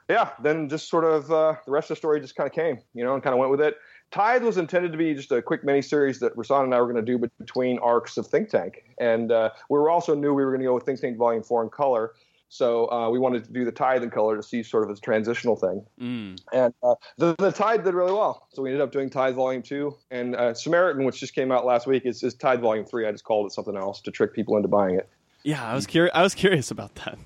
yeah, 0.08 0.30
then 0.42 0.68
just 0.68 0.88
sort 0.88 1.04
of 1.04 1.30
uh, 1.30 1.54
the 1.64 1.70
rest 1.70 1.90
of 1.90 1.96
the 1.96 1.98
story 1.98 2.20
just 2.20 2.34
kind 2.34 2.48
of 2.48 2.52
came, 2.52 2.78
you 2.94 3.04
know, 3.04 3.14
and 3.14 3.22
kind 3.22 3.34
of 3.34 3.38
went 3.38 3.50
with 3.50 3.60
it. 3.60 3.76
Tithe 4.10 4.42
was 4.42 4.56
intended 4.56 4.92
to 4.92 4.98
be 4.98 5.14
just 5.14 5.30
a 5.30 5.40
quick 5.40 5.64
mini 5.64 5.82
series 5.82 6.18
that 6.20 6.36
Rahsan 6.36 6.64
and 6.64 6.74
I 6.74 6.80
were 6.80 6.92
going 6.92 7.04
to 7.04 7.18
do 7.18 7.18
between 7.38 7.78
arcs 7.78 8.16
of 8.16 8.26
Think 8.26 8.48
Tank, 8.48 8.84
and 8.98 9.30
uh, 9.30 9.50
we 9.68 9.78
were 9.78 9.90
also 9.90 10.14
knew 10.14 10.34
we 10.34 10.44
were 10.44 10.50
going 10.50 10.60
to 10.60 10.66
go 10.66 10.74
with 10.74 10.84
Think 10.84 11.00
Tank 11.00 11.16
Volume 11.16 11.42
Four 11.42 11.62
in 11.62 11.70
color. 11.70 12.12
So 12.52 12.90
uh, 12.90 13.08
we 13.10 13.20
wanted 13.20 13.44
to 13.44 13.52
do 13.52 13.64
the 13.64 13.70
Tithe 13.70 14.02
in 14.02 14.10
color 14.10 14.36
to 14.36 14.42
see 14.42 14.64
sort 14.64 14.82
of 14.82 14.90
as 14.90 14.98
a 14.98 15.00
transitional 15.00 15.54
thing. 15.54 15.86
Mm. 16.00 16.40
And 16.52 16.74
uh, 16.82 16.96
the, 17.16 17.36
the 17.38 17.52
Tithe 17.52 17.84
did 17.84 17.94
really 17.94 18.12
well. 18.12 18.48
So 18.52 18.62
we 18.62 18.70
ended 18.70 18.82
up 18.82 18.90
doing 18.90 19.08
Tithe 19.08 19.36
Volume 19.36 19.62
2. 19.62 19.96
And 20.10 20.34
uh, 20.34 20.52
Samaritan, 20.52 21.04
which 21.04 21.20
just 21.20 21.32
came 21.32 21.52
out 21.52 21.64
last 21.64 21.86
week, 21.86 22.04
is, 22.04 22.24
is 22.24 22.34
Tithe 22.34 22.60
Volume 22.60 22.84
3. 22.84 23.06
I 23.06 23.12
just 23.12 23.22
called 23.22 23.46
it 23.46 23.52
something 23.52 23.76
else 23.76 24.00
to 24.00 24.10
trick 24.10 24.34
people 24.34 24.56
into 24.56 24.68
buying 24.68 24.96
it. 24.96 25.08
Yeah, 25.44 25.64
I 25.64 25.74
was 25.74 25.86
curious. 25.86 26.12
I 26.12 26.22
was 26.22 26.34
curious 26.34 26.72
about 26.72 26.96
that. 26.96 27.18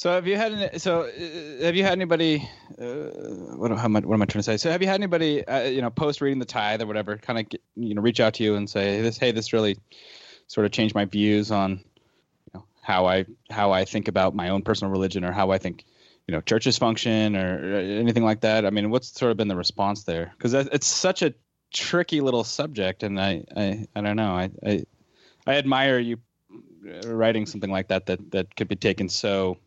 So 0.00 0.10
have 0.10 0.26
you 0.26 0.34
had 0.34 0.52
any, 0.52 0.78
so 0.78 1.02
uh, 1.02 1.62
have 1.62 1.76
you 1.76 1.82
had 1.82 1.92
anybody 1.92 2.48
uh, 2.80 3.10
what, 3.58 3.70
am 3.70 3.96
I, 3.96 4.00
what 4.00 4.14
am 4.14 4.22
I 4.22 4.24
trying 4.24 4.38
to 4.38 4.42
say? 4.42 4.56
So 4.56 4.70
have 4.70 4.80
you 4.80 4.88
had 4.88 4.94
anybody 4.94 5.46
uh, 5.46 5.64
you 5.64 5.82
know 5.82 5.90
post 5.90 6.22
reading 6.22 6.38
the 6.38 6.46
tithe 6.46 6.80
or 6.80 6.86
whatever 6.86 7.18
kind 7.18 7.38
of 7.38 7.60
you 7.76 7.94
know 7.94 8.00
reach 8.00 8.18
out 8.18 8.32
to 8.34 8.42
you 8.42 8.54
and 8.54 8.68
say 8.68 9.02
this 9.02 9.18
hey 9.18 9.32
this 9.32 9.52
really 9.52 9.76
sort 10.46 10.64
of 10.64 10.72
changed 10.72 10.94
my 10.94 11.04
views 11.04 11.50
on 11.50 11.72
you 11.72 12.50
know 12.54 12.64
how 12.80 13.04
I 13.04 13.26
how 13.50 13.72
I 13.72 13.84
think 13.84 14.08
about 14.08 14.34
my 14.34 14.48
own 14.48 14.62
personal 14.62 14.90
religion 14.90 15.22
or 15.22 15.32
how 15.32 15.50
I 15.50 15.58
think 15.58 15.84
you 16.26 16.32
know 16.32 16.40
churches 16.40 16.78
function 16.78 17.36
or 17.36 17.74
uh, 17.76 17.78
anything 17.80 18.24
like 18.24 18.40
that? 18.40 18.64
I 18.64 18.70
mean, 18.70 18.88
what's 18.88 19.12
sort 19.12 19.32
of 19.32 19.36
been 19.36 19.48
the 19.48 19.56
response 19.56 20.04
there? 20.04 20.32
Because 20.34 20.54
it's 20.54 20.86
such 20.86 21.20
a 21.20 21.34
tricky 21.74 22.22
little 22.22 22.44
subject, 22.44 23.02
and 23.02 23.20
I 23.20 23.44
I, 23.54 23.86
I 23.94 24.00
don't 24.00 24.16
know 24.16 24.32
I, 24.32 24.50
I 24.64 24.84
I 25.46 25.56
admire 25.56 25.98
you 25.98 26.16
uh, 26.88 27.06
writing 27.06 27.44
something 27.44 27.70
like 27.70 27.88
that 27.88 28.06
that 28.06 28.30
that 28.30 28.56
could 28.56 28.68
be 28.68 28.76
taken 28.76 29.10
so 29.10 29.58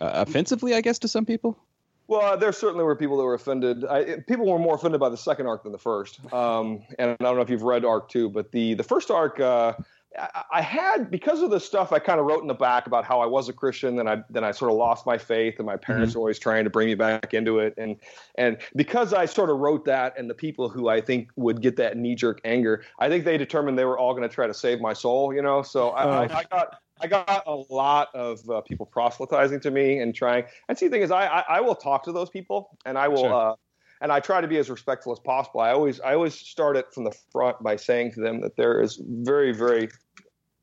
uh, 0.00 0.10
offensively, 0.14 0.74
I 0.74 0.80
guess, 0.80 0.98
to 1.00 1.08
some 1.08 1.24
people. 1.24 1.58
Well, 2.06 2.36
there 2.36 2.52
certainly 2.52 2.84
were 2.84 2.96
people 2.96 3.16
that 3.16 3.24
were 3.24 3.34
offended. 3.34 3.84
I, 3.86 4.16
people 4.28 4.46
were 4.46 4.58
more 4.58 4.74
offended 4.74 5.00
by 5.00 5.08
the 5.08 5.16
second 5.16 5.46
arc 5.46 5.62
than 5.62 5.72
the 5.72 5.78
first. 5.78 6.20
Um, 6.32 6.82
and 6.98 7.12
I 7.12 7.16
don't 7.24 7.36
know 7.36 7.42
if 7.42 7.48
you've 7.48 7.62
read 7.62 7.84
arc 7.84 8.10
two, 8.10 8.28
but 8.28 8.52
the, 8.52 8.74
the 8.74 8.82
first 8.82 9.10
arc, 9.10 9.40
uh, 9.40 9.72
I, 10.18 10.42
I 10.52 10.62
had 10.62 11.10
because 11.10 11.40
of 11.40 11.50
the 11.50 11.58
stuff 11.58 11.92
I 11.92 11.98
kind 11.98 12.20
of 12.20 12.26
wrote 12.26 12.42
in 12.42 12.46
the 12.46 12.54
back 12.54 12.86
about 12.86 13.04
how 13.04 13.20
I 13.20 13.26
was 13.26 13.48
a 13.48 13.52
Christian, 13.52 13.96
then 13.96 14.06
I 14.06 14.22
then 14.30 14.44
I 14.44 14.52
sort 14.52 14.70
of 14.70 14.76
lost 14.76 15.06
my 15.06 15.18
faith, 15.18 15.54
and 15.58 15.66
my 15.66 15.76
parents 15.76 16.14
were 16.14 16.20
always 16.20 16.38
trying 16.38 16.64
to 16.64 16.70
bring 16.70 16.88
me 16.88 16.94
back 16.94 17.34
into 17.34 17.58
it, 17.58 17.74
and 17.78 17.96
and 18.36 18.58
because 18.76 19.12
I 19.12 19.26
sort 19.26 19.50
of 19.50 19.58
wrote 19.58 19.84
that, 19.86 20.16
and 20.18 20.28
the 20.28 20.34
people 20.34 20.68
who 20.68 20.88
I 20.88 21.00
think 21.00 21.30
would 21.36 21.60
get 21.60 21.76
that 21.76 21.96
knee 21.96 22.14
jerk 22.14 22.40
anger, 22.44 22.84
I 22.98 23.08
think 23.08 23.24
they 23.24 23.38
determined 23.38 23.78
they 23.78 23.84
were 23.84 23.98
all 23.98 24.12
going 24.12 24.28
to 24.28 24.32
try 24.32 24.46
to 24.46 24.54
save 24.54 24.80
my 24.80 24.92
soul, 24.92 25.34
you 25.34 25.42
know. 25.42 25.62
So 25.62 25.90
I, 25.90 26.26
I, 26.26 26.38
I 26.38 26.44
got 26.44 26.80
I 27.00 27.06
got 27.06 27.44
a 27.46 27.54
lot 27.70 28.08
of 28.14 28.48
uh, 28.48 28.60
people 28.62 28.86
proselytizing 28.86 29.60
to 29.60 29.70
me 29.70 29.98
and 29.98 30.14
trying. 30.14 30.44
And 30.68 30.78
see, 30.78 30.86
the 30.86 30.92
thing 30.92 31.02
is, 31.02 31.10
I, 31.10 31.26
I 31.26 31.44
I 31.48 31.60
will 31.60 31.74
talk 31.74 32.04
to 32.04 32.12
those 32.12 32.30
people, 32.30 32.78
and 32.84 32.96
I 32.96 33.08
will. 33.08 33.24
Sure. 33.24 33.52
Uh, 33.52 33.54
and 34.00 34.12
I 34.12 34.20
try 34.20 34.40
to 34.40 34.48
be 34.48 34.58
as 34.58 34.68
respectful 34.68 35.12
as 35.12 35.18
possible. 35.18 35.60
I 35.60 35.70
always, 35.70 35.98
I 36.00 36.14
always 36.14 36.34
start 36.34 36.76
it 36.76 36.92
from 36.92 37.04
the 37.04 37.12
front 37.32 37.62
by 37.62 37.76
saying 37.76 38.12
to 38.12 38.20
them 38.20 38.42
that 38.42 38.54
there 38.56 38.82
is 38.82 39.00
very, 39.02 39.52
very 39.52 39.88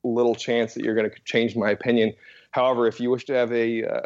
little 0.03 0.35
chance 0.35 0.75
that 0.75 0.83
you're 0.83 0.93
going 0.93 1.09
to 1.09 1.15
change 1.25 1.55
my 1.55 1.71
opinion. 1.71 2.13
However, 2.51 2.87
if 2.87 2.99
you 2.99 3.09
wish 3.09 3.25
to 3.25 3.33
have 3.33 3.51
a 3.51 3.83
uh, 3.83 4.01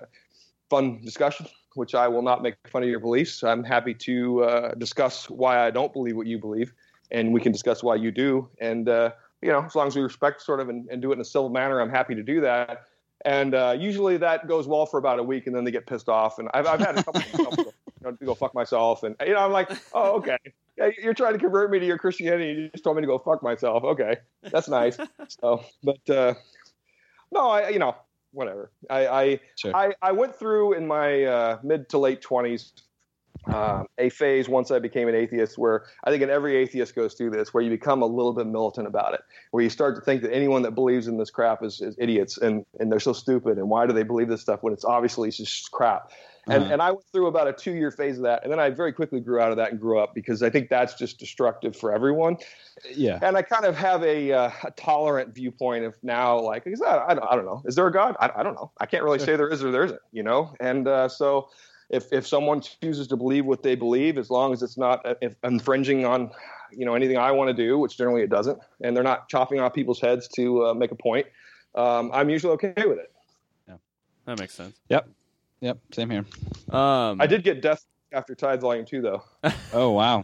fun 0.69 1.01
discussion, 1.03 1.47
which 1.73 1.95
I 1.95 2.07
will 2.07 2.21
not 2.21 2.43
make 2.43 2.55
fun 2.69 2.83
of 2.83 2.87
your 2.87 3.01
beliefs, 3.01 3.43
I'm 3.43 3.63
happy 3.63 3.93
to 3.93 4.43
uh, 4.43 4.73
discuss 4.75 5.29
why 5.29 5.65
I 5.65 5.71
don't 5.71 5.91
believe 5.91 6.15
what 6.15 6.27
you 6.27 6.39
believe, 6.39 6.73
and 7.11 7.33
we 7.33 7.41
can 7.41 7.51
discuss 7.51 7.83
why 7.83 7.95
you 7.95 8.11
do. 8.11 8.47
And 8.61 8.87
uh, 8.87 9.11
you 9.41 9.49
know, 9.49 9.63
as 9.63 9.75
long 9.75 9.87
as 9.87 9.95
we 9.95 10.01
respect 10.01 10.41
sort 10.41 10.59
of 10.59 10.69
and, 10.69 10.87
and 10.89 11.01
do 11.01 11.11
it 11.11 11.15
in 11.15 11.21
a 11.21 11.25
civil 11.25 11.49
manner, 11.49 11.79
I'm 11.79 11.89
happy 11.89 12.15
to 12.15 12.23
do 12.23 12.41
that. 12.41 12.85
And 13.23 13.55
uh, 13.55 13.75
usually 13.79 14.17
that 14.17 14.47
goes 14.47 14.67
well 14.67 14.85
for 14.85 14.97
about 14.97 15.19
a 15.19 15.23
week, 15.23 15.47
and 15.47 15.55
then 15.55 15.63
they 15.63 15.71
get 15.71 15.87
pissed 15.87 16.09
off. 16.09 16.37
And 16.37 16.49
I've, 16.53 16.67
I've 16.67 16.79
had 16.79 16.99
a 16.99 17.03
couple 17.03 17.21
of 17.21 17.31
people, 17.31 17.53
you 17.57 18.03
know, 18.03 18.11
to 18.11 18.25
go 18.25 18.35
fuck 18.35 18.53
myself, 18.53 19.03
and 19.03 19.15
you 19.25 19.33
know, 19.33 19.39
I'm 19.39 19.51
like, 19.51 19.71
oh, 19.93 20.17
okay, 20.17 20.37
yeah, 20.77 20.89
you're 21.01 21.13
trying 21.13 21.33
to 21.33 21.39
convert 21.39 21.71
me 21.71 21.79
to 21.79 21.85
your 21.85 21.97
Christianity. 21.97 22.61
You 22.61 22.69
just 22.69 22.83
told 22.83 22.97
me 22.97 23.01
to 23.01 23.07
go 23.07 23.17
fuck 23.17 23.41
myself. 23.41 23.83
Okay, 23.83 24.17
that's 24.43 24.67
nice. 24.67 24.97
so, 25.27 25.63
but 25.83 26.09
uh, 26.09 26.35
no, 27.31 27.49
I, 27.49 27.69
you 27.69 27.79
know, 27.79 27.95
whatever. 28.31 28.71
I, 28.89 29.07
I, 29.07 29.39
Sure. 29.55 29.75
I, 29.75 29.93
I 30.01 30.11
went 30.11 30.35
through 30.35 30.73
in 30.73 30.85
my 30.85 31.23
uh, 31.23 31.59
mid 31.63 31.89
to 31.89 31.97
late 31.97 32.21
twenties 32.21 32.73
um, 33.53 33.87
a 33.97 34.09
phase 34.09 34.49
once 34.49 34.71
I 34.71 34.79
became 34.79 35.07
an 35.07 35.15
atheist 35.15 35.57
where 35.57 35.85
I 36.03 36.09
think 36.09 36.23
in 36.23 36.29
every 36.29 36.55
atheist 36.55 36.95
goes 36.95 37.13
through 37.13 37.31
this, 37.31 37.53
where 37.53 37.63
you 37.63 37.69
become 37.69 38.01
a 38.01 38.07
little 38.07 38.33
bit 38.33 38.47
militant 38.47 38.87
about 38.87 39.13
it, 39.13 39.21
where 39.51 39.63
you 39.63 39.69
start 39.69 39.95
to 39.95 40.01
think 40.01 40.21
that 40.23 40.33
anyone 40.33 40.61
that 40.63 40.71
believes 40.71 41.07
in 41.07 41.17
this 41.17 41.29
crap 41.29 41.63
is, 41.63 41.81
is 41.81 41.95
idiots 41.99 42.37
and, 42.37 42.65
and 42.79 42.91
they're 42.91 42.99
so 42.99 43.13
stupid 43.13 43.57
and 43.57 43.69
why 43.69 43.85
do 43.85 43.93
they 43.93 44.03
believe 44.03 44.27
this 44.27 44.41
stuff 44.41 44.63
when 44.63 44.73
it's 44.73 44.85
obviously 44.85 45.29
just 45.31 45.71
crap. 45.71 46.11
And, 46.47 46.63
Uh-huh. 46.63 46.73
and 46.73 46.81
I 46.81 46.91
went 46.91 47.05
through 47.11 47.25
about 47.25 47.47
a 47.47 47.53
two 47.53 47.73
year 47.73 47.89
phase 47.89 48.17
of 48.17 48.23
that. 48.23 48.43
And 48.43 48.51
then 48.51 48.59
I 48.59 48.69
very 48.69 48.93
quickly 48.93 49.19
grew 49.19 49.39
out 49.39 49.49
of 49.49 49.57
that 49.57 49.71
and 49.71 49.79
grew 49.79 49.97
up 49.99 50.13
because 50.13 50.43
I 50.43 50.49
think 50.51 50.69
that's 50.69 50.93
just 50.93 51.17
destructive 51.17 51.75
for 51.75 51.91
everyone. 51.91 52.37
Yeah. 52.93 53.17
And 53.23 53.35
I 53.35 53.41
kind 53.41 53.65
of 53.65 53.75
have 53.75 54.03
a, 54.03 54.31
uh, 54.31 54.51
a 54.63 54.71
tolerant 54.71 55.33
viewpoint 55.33 55.85
of 55.85 55.95
now, 56.03 56.39
like, 56.39 56.67
I, 56.67 56.71
I, 57.07 57.13
don't, 57.15 57.25
I 57.31 57.35
don't 57.35 57.45
know. 57.45 57.63
Is 57.65 57.73
there 57.73 57.87
a 57.87 57.91
God? 57.91 58.15
I, 58.19 58.29
I 58.35 58.43
don't 58.43 58.53
know. 58.53 58.71
I 58.79 58.85
can't 58.85 59.03
really 59.03 59.17
say 59.17 59.35
there 59.35 59.49
is 59.49 59.63
or 59.63 59.71
there 59.71 59.85
isn't, 59.85 60.01
you 60.11 60.21
know? 60.21 60.53
And 60.59 60.87
uh, 60.87 61.07
so 61.09 61.49
if, 61.89 62.11
if 62.11 62.27
someone 62.27 62.61
chooses 62.61 63.07
to 63.07 63.15
believe 63.15 63.45
what 63.45 63.63
they 63.63 63.75
believe, 63.75 64.17
as 64.17 64.29
long 64.29 64.53
as 64.53 64.63
it's 64.63 64.77
not 64.77 65.05
uh, 65.05 65.15
if 65.21 65.35
infringing 65.43 66.05
on, 66.05 66.31
you 66.71 66.85
know, 66.85 66.95
anything 66.95 67.17
I 67.17 67.31
want 67.31 67.49
to 67.49 67.53
do, 67.53 67.77
which 67.77 67.97
generally 67.97 68.23
it 68.23 68.29
doesn't, 68.29 68.59
and 68.81 68.95
they're 68.95 69.03
not 69.03 69.29
chopping 69.29 69.59
off 69.59 69.73
people's 69.73 70.01
heads 70.01 70.27
to 70.35 70.67
uh, 70.67 70.73
make 70.73 70.91
a 70.91 70.95
point, 70.95 71.27
um, 71.75 72.11
I'm 72.13 72.29
usually 72.29 72.53
okay 72.53 72.73
with 72.77 72.99
it. 72.99 73.11
Yeah, 73.67 73.75
that 74.25 74.37
makes 74.37 74.53
sense. 74.53 74.79
Yep. 74.89 75.09
Yep. 75.61 75.77
Same 75.93 76.09
here. 76.09 76.25
Um, 76.69 77.21
I 77.21 77.27
did 77.27 77.43
get 77.43 77.61
death 77.61 77.85
after 78.11 78.35
Tithe 78.35 78.61
Volume 78.61 78.85
2, 78.85 79.01
though. 79.01 79.23
Oh 79.73 79.91
wow. 79.91 80.23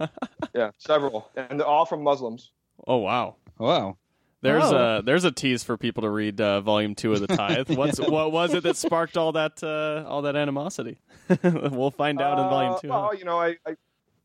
Yeah, 0.55 0.71
several. 0.77 1.29
And 1.35 1.59
they're 1.59 1.67
all 1.67 1.85
from 1.85 2.03
Muslims. 2.03 2.51
Oh 2.87 2.97
wow. 2.97 3.35
wow. 3.57 3.97
There's 4.41 4.63
Oh. 4.63 4.97
a 4.97 5.01
there's 5.03 5.23
a 5.23 5.31
tease 5.31 5.63
for 5.63 5.77
people 5.77 6.01
to 6.03 6.09
read 6.09 6.41
uh, 6.41 6.61
volume 6.61 6.95
two 6.95 7.13
of 7.13 7.19
the 7.19 7.27
Tithe. 7.27 7.69
What's 7.77 7.99
what 7.99 8.31
was 8.31 8.53
it 8.53 8.63
that 8.63 8.75
sparked 8.75 9.17
all 9.17 9.31
that 9.33 9.63
uh, 9.63 10.03
all 10.07 10.23
that 10.23 10.35
animosity? 10.35 10.99
we'll 11.43 11.91
find 11.91 12.19
out 12.21 12.39
in 12.39 12.49
volume 12.49 12.73
Uh, 12.73 12.79
two. 12.79 12.87
huh? 12.89 12.99
Well, 13.09 13.15
you 13.15 13.25
know, 13.25 13.39
I, 13.39 13.55
I 13.67 13.75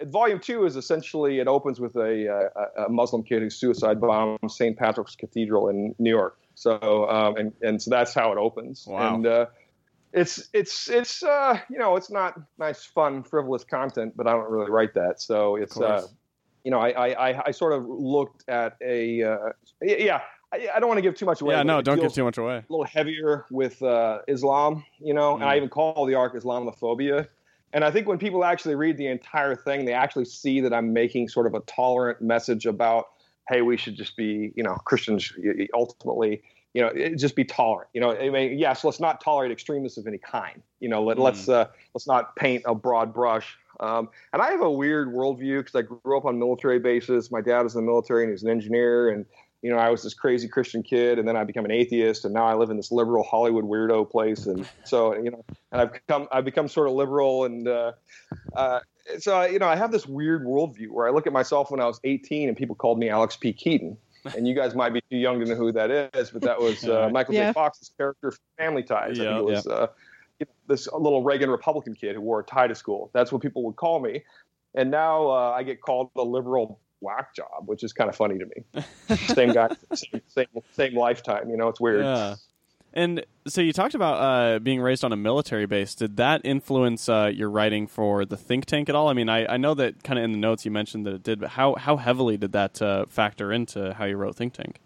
volume 0.04 0.40
two 0.40 0.64
is 0.64 0.76
essentially 0.76 1.38
it 1.38 1.48
opens 1.48 1.80
with 1.80 1.96
a, 1.96 2.50
uh, 2.76 2.84
a 2.86 2.88
Muslim 2.88 3.22
kid 3.22 3.42
who 3.42 3.50
suicide 3.50 4.00
bombed 4.00 4.38
St. 4.50 4.76
Patrick's 4.76 5.16
Cathedral 5.16 5.68
in 5.68 5.94
New 5.98 6.10
York. 6.10 6.38
So 6.54 7.08
um, 7.10 7.36
and 7.36 7.52
and 7.62 7.80
so 7.82 7.90
that's 7.90 8.14
how 8.14 8.32
it 8.32 8.38
opens. 8.38 8.86
Wow. 8.86 9.14
And 9.16 9.26
uh, 9.26 9.46
it's 10.14 10.48
it's 10.54 10.88
it's 10.88 11.22
uh, 11.22 11.58
you 11.68 11.78
know 11.78 11.96
it's 11.96 12.10
not 12.10 12.40
nice, 12.58 12.84
fun, 12.84 13.22
frivolous 13.22 13.64
content, 13.64 14.14
but 14.16 14.26
I 14.26 14.32
don't 14.32 14.50
really 14.50 14.70
write 14.70 14.94
that. 14.94 15.20
So 15.20 15.56
it's 15.56 15.78
uh. 15.78 16.06
You 16.66 16.70
know 16.72 16.80
I, 16.80 16.90
I 17.06 17.08
I- 17.30 17.42
I 17.46 17.50
sort 17.62 17.72
of 17.72 17.80
looked 17.86 18.42
at 18.48 18.76
a 18.82 19.22
uh, 19.22 19.36
yeah. 19.80 20.20
I, 20.52 20.68
I 20.74 20.78
don't 20.80 20.88
want 20.88 20.98
to 20.98 21.02
give 21.02 21.16
too 21.16 21.26
much 21.26 21.40
away. 21.40 21.54
yeah, 21.56 21.62
no, 21.64 21.82
don't 21.82 22.00
give 22.00 22.12
too 22.12 22.22
much 22.24 22.38
away. 22.38 22.56
a 22.58 22.64
little 22.68 22.84
heavier 22.96 23.46
with 23.50 23.82
uh, 23.82 24.20
Islam, 24.28 24.84
you 25.00 25.12
know, 25.18 25.34
and 25.34 25.44
I 25.44 25.54
Mm. 25.54 25.56
even 25.58 25.68
call 25.68 26.06
the 26.06 26.14
arc 26.14 26.34
Islamophobia. 26.34 27.26
And 27.72 27.82
I 27.84 27.90
think 27.90 28.06
when 28.06 28.16
people 28.18 28.44
actually 28.44 28.76
read 28.76 28.96
the 28.96 29.08
entire 29.08 29.56
thing, 29.56 29.84
they 29.86 29.92
actually 29.92 30.24
see 30.24 30.60
that 30.60 30.72
I'm 30.72 30.92
making 30.92 31.28
sort 31.28 31.46
of 31.48 31.54
a 31.54 31.60
tolerant 31.60 32.22
message 32.22 32.64
about, 32.64 33.06
hey, 33.48 33.60
we 33.62 33.76
should 33.76 33.96
just 33.96 34.16
be, 34.16 34.52
you 34.54 34.62
know, 34.62 34.74
Christians 34.84 35.32
ultimately, 35.74 36.42
you 36.74 36.80
know, 36.82 36.88
it- 36.88 37.16
just 37.18 37.34
be 37.34 37.44
tolerant. 37.44 37.90
You 37.92 38.00
know, 38.02 38.12
I 38.16 38.30
mean, 38.30 38.56
yes, 38.56 38.84
let's 38.84 39.00
not 39.00 39.20
tolerate 39.20 39.50
extremists 39.50 39.98
of 39.98 40.06
any 40.06 40.18
kind. 40.18 40.62
You 40.78 40.88
know, 40.88 41.02
let, 41.02 41.16
Mm. 41.16 41.22
let's 41.26 41.48
uh, 41.48 41.66
let's 41.92 42.06
not 42.06 42.36
paint 42.36 42.62
a 42.66 42.74
broad 42.74 43.12
brush. 43.12 43.48
Um, 43.80 44.08
and 44.32 44.42
I 44.42 44.50
have 44.50 44.60
a 44.60 44.70
weird 44.70 45.08
worldview 45.08 45.58
because 45.58 45.74
I 45.74 45.82
grew 45.82 46.16
up 46.16 46.24
on 46.24 46.38
military 46.38 46.78
bases. 46.78 47.30
My 47.30 47.40
dad 47.40 47.62
was 47.62 47.74
in 47.74 47.82
the 47.82 47.86
military 47.86 48.22
and 48.22 48.30
he 48.30 48.32
was 48.32 48.42
an 48.42 48.50
engineer, 48.50 49.10
and 49.10 49.26
you 49.62 49.70
know, 49.70 49.78
I 49.78 49.90
was 49.90 50.02
this 50.02 50.14
crazy 50.14 50.48
Christian 50.48 50.82
kid, 50.82 51.18
and 51.18 51.26
then 51.26 51.36
I 51.36 51.44
became 51.44 51.64
an 51.64 51.70
atheist, 51.70 52.24
and 52.24 52.32
now 52.34 52.44
I 52.46 52.54
live 52.54 52.70
in 52.70 52.76
this 52.76 52.92
liberal 52.92 53.24
Hollywood 53.24 53.64
weirdo 53.64 54.08
place, 54.10 54.46
and 54.46 54.66
so 54.84 55.14
you 55.14 55.30
know, 55.30 55.44
and 55.72 55.80
I've 55.80 55.92
become 55.92 56.28
I've 56.30 56.44
become 56.44 56.68
sort 56.68 56.88
of 56.88 56.94
liberal, 56.94 57.44
and 57.44 57.66
uh, 57.66 57.92
uh, 58.54 58.80
so 59.18 59.42
you 59.42 59.58
know, 59.58 59.68
I 59.68 59.76
have 59.76 59.92
this 59.92 60.06
weird 60.06 60.44
worldview 60.44 60.90
where 60.90 61.06
I 61.06 61.10
look 61.10 61.26
at 61.26 61.32
myself 61.32 61.70
when 61.70 61.80
I 61.80 61.86
was 61.86 62.00
18, 62.04 62.48
and 62.48 62.56
people 62.56 62.76
called 62.76 62.98
me 62.98 63.08
Alex 63.08 63.36
P. 63.36 63.52
Keaton, 63.52 63.96
and 64.36 64.46
you 64.46 64.54
guys 64.54 64.74
might 64.74 64.92
be 64.92 65.00
too 65.10 65.16
young 65.16 65.40
to 65.40 65.46
know 65.46 65.54
who 65.56 65.72
that 65.72 65.90
is, 66.14 66.30
but 66.30 66.42
that 66.42 66.60
was 66.60 66.84
uh, 66.84 67.08
Michael 67.12 67.34
Yeah. 67.34 67.46
J. 67.46 67.52
Fox's 67.52 67.90
character 67.96 68.32
Family 68.58 68.82
Ties. 68.82 69.18
I 69.18 69.24
Yeah. 69.24 69.28
think 69.30 69.38
it 69.40 69.44
was 69.44 69.66
uh, 69.66 69.70
you 69.70 69.76
know, 69.76 69.88
this 70.66 70.88
little 70.92 71.22
Reagan 71.22 71.50
Republican 71.50 71.94
kid 71.94 72.14
who 72.14 72.20
wore 72.20 72.40
a 72.40 72.44
tie 72.44 72.66
to 72.66 72.74
school. 72.74 73.10
That's 73.12 73.32
what 73.32 73.42
people 73.42 73.64
would 73.64 73.76
call 73.76 74.00
me, 74.00 74.24
and 74.74 74.90
now 74.90 75.28
uh, 75.28 75.54
I 75.56 75.62
get 75.62 75.80
called 75.80 76.10
the 76.14 76.24
liberal 76.24 76.80
whack 77.00 77.34
job, 77.34 77.66
which 77.66 77.84
is 77.84 77.92
kind 77.92 78.08
of 78.08 78.16
funny 78.16 78.38
to 78.38 78.46
me 78.46 79.16
same 79.34 79.52
guy, 79.52 79.68
same, 79.94 80.20
same, 80.26 80.46
same 80.72 80.94
lifetime. 80.96 81.50
You 81.50 81.56
know, 81.56 81.68
it's 81.68 81.80
weird. 81.80 82.04
Yeah. 82.04 82.36
And 82.96 83.26
so 83.46 83.60
you 83.60 83.74
talked 83.74 83.94
about 83.94 84.14
uh, 84.14 84.58
being 84.58 84.80
raised 84.80 85.04
on 85.04 85.12
a 85.12 85.16
military 85.16 85.66
base. 85.66 85.94
Did 85.94 86.16
that 86.16 86.40
influence 86.44 87.10
uh, 87.10 87.30
your 87.32 87.50
writing 87.50 87.86
for 87.86 88.24
the 88.24 88.38
think 88.38 88.64
tank 88.64 88.88
at 88.88 88.94
all? 88.94 89.08
I 89.08 89.12
mean, 89.12 89.28
I, 89.28 89.44
I 89.44 89.56
know 89.58 89.74
that 89.74 90.02
kind 90.02 90.18
of 90.18 90.24
in 90.24 90.32
the 90.32 90.38
notes 90.38 90.64
you 90.64 90.70
mentioned 90.70 91.04
that 91.04 91.12
it 91.12 91.22
did, 91.22 91.40
but 91.40 91.50
how 91.50 91.74
how 91.74 91.98
heavily 91.98 92.38
did 92.38 92.52
that 92.52 92.80
uh, 92.80 93.04
factor 93.06 93.52
into 93.52 93.92
how 93.92 94.06
you 94.06 94.16
wrote 94.16 94.34
think 94.34 94.54
tank? 94.54 94.80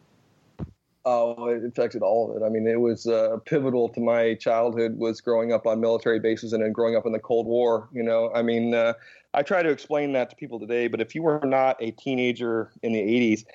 Oh, 1.06 1.46
it 1.46 1.64
affected 1.64 2.02
all 2.02 2.30
of 2.30 2.36
it. 2.36 2.44
I 2.44 2.50
mean, 2.50 2.66
it 2.66 2.80
was 2.80 3.06
uh, 3.06 3.38
pivotal 3.46 3.88
to 3.90 4.00
my 4.00 4.34
childhood. 4.34 4.98
Was 4.98 5.20
growing 5.20 5.52
up 5.52 5.66
on 5.66 5.80
military 5.80 6.20
bases 6.20 6.52
and 6.52 6.62
then 6.62 6.72
growing 6.72 6.94
up 6.94 7.06
in 7.06 7.12
the 7.12 7.18
Cold 7.18 7.46
War. 7.46 7.88
You 7.92 8.02
know, 8.02 8.30
I 8.34 8.42
mean, 8.42 8.74
uh, 8.74 8.92
I 9.32 9.42
try 9.42 9.62
to 9.62 9.70
explain 9.70 10.12
that 10.12 10.28
to 10.30 10.36
people 10.36 10.60
today. 10.60 10.88
But 10.88 11.00
if 11.00 11.14
you 11.14 11.22
were 11.22 11.40
not 11.42 11.76
a 11.80 11.92
teenager 11.92 12.70
in 12.82 12.92
the 12.92 13.00
'80s, 13.00 13.46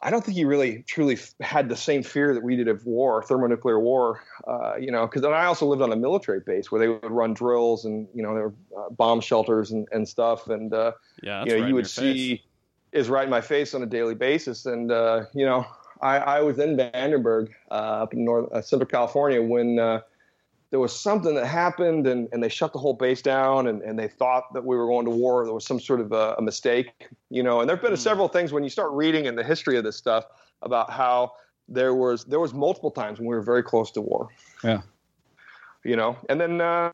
I 0.00 0.10
don't 0.10 0.24
think 0.24 0.36
you 0.36 0.46
really 0.46 0.84
truly 0.86 1.18
had 1.40 1.68
the 1.68 1.76
same 1.76 2.02
fear 2.04 2.32
that 2.32 2.42
we 2.42 2.54
did 2.54 2.68
of 2.68 2.86
war, 2.86 3.22
thermonuclear 3.22 3.80
war. 3.80 4.22
Uh, 4.46 4.76
you 4.76 4.92
know, 4.92 5.06
because 5.06 5.22
then 5.22 5.32
I 5.32 5.44
also 5.46 5.66
lived 5.66 5.82
on 5.82 5.92
a 5.92 5.96
military 5.96 6.40
base 6.40 6.70
where 6.70 6.80
they 6.80 6.88
would 6.88 7.10
run 7.10 7.34
drills 7.34 7.84
and 7.84 8.06
you 8.14 8.22
know 8.22 8.34
there 8.34 8.48
were 8.48 8.54
uh, 8.86 8.90
bomb 8.90 9.20
shelters 9.20 9.72
and, 9.72 9.88
and 9.90 10.08
stuff. 10.08 10.48
And 10.48 10.72
uh, 10.72 10.92
Yeah, 11.22 11.44
you 11.44 11.52
know, 11.52 11.58
right 11.60 11.68
you 11.68 11.74
would 11.74 11.90
face. 11.90 11.94
see 11.94 12.42
is 12.92 13.08
right 13.08 13.24
in 13.24 13.30
my 13.30 13.40
face 13.40 13.74
on 13.74 13.82
a 13.82 13.86
daily 13.86 14.14
basis. 14.14 14.66
And 14.66 14.92
uh, 14.92 15.24
you 15.34 15.44
know, 15.44 15.66
I, 16.00 16.18
I 16.18 16.40
was 16.40 16.58
in 16.58 16.76
Vandenberg 16.76 17.50
uh, 17.70 17.74
up 18.04 18.14
in 18.14 18.24
North 18.24 18.52
uh, 18.52 18.62
Central 18.62 18.88
California 18.88 19.42
when 19.42 19.78
uh, 19.78 20.00
there 20.70 20.80
was 20.80 20.98
something 20.98 21.34
that 21.34 21.46
happened, 21.46 22.06
and, 22.06 22.28
and 22.32 22.42
they 22.42 22.48
shut 22.48 22.72
the 22.72 22.78
whole 22.78 22.94
base 22.94 23.22
down, 23.22 23.66
and, 23.66 23.82
and 23.82 23.98
they 23.98 24.08
thought 24.08 24.52
that 24.52 24.64
we 24.64 24.76
were 24.76 24.86
going 24.86 25.06
to 25.06 25.10
war. 25.10 25.44
There 25.44 25.54
was 25.54 25.66
some 25.66 25.80
sort 25.80 26.00
of 26.00 26.12
a, 26.12 26.34
a 26.38 26.42
mistake, 26.42 27.08
you 27.30 27.42
know. 27.42 27.60
And 27.60 27.68
there've 27.68 27.80
been 27.80 27.92
Hmm. 27.92 27.96
several 27.96 28.28
things 28.28 28.52
when 28.52 28.62
you 28.64 28.70
start 28.70 28.92
reading 28.92 29.24
in 29.24 29.34
the 29.34 29.44
history 29.44 29.76
of 29.78 29.84
this 29.84 29.96
stuff 29.96 30.24
about 30.62 30.90
how 30.90 31.32
there 31.68 31.94
was 31.94 32.24
there 32.24 32.40
was 32.40 32.52
multiple 32.54 32.90
times 32.90 33.18
when 33.18 33.28
we 33.28 33.34
were 33.34 33.42
very 33.42 33.62
close 33.62 33.90
to 33.92 34.00
war. 34.00 34.28
Yeah. 34.62 34.82
You 35.84 35.96
know, 35.96 36.16
and 36.28 36.40
then 36.40 36.60
uh, 36.60 36.90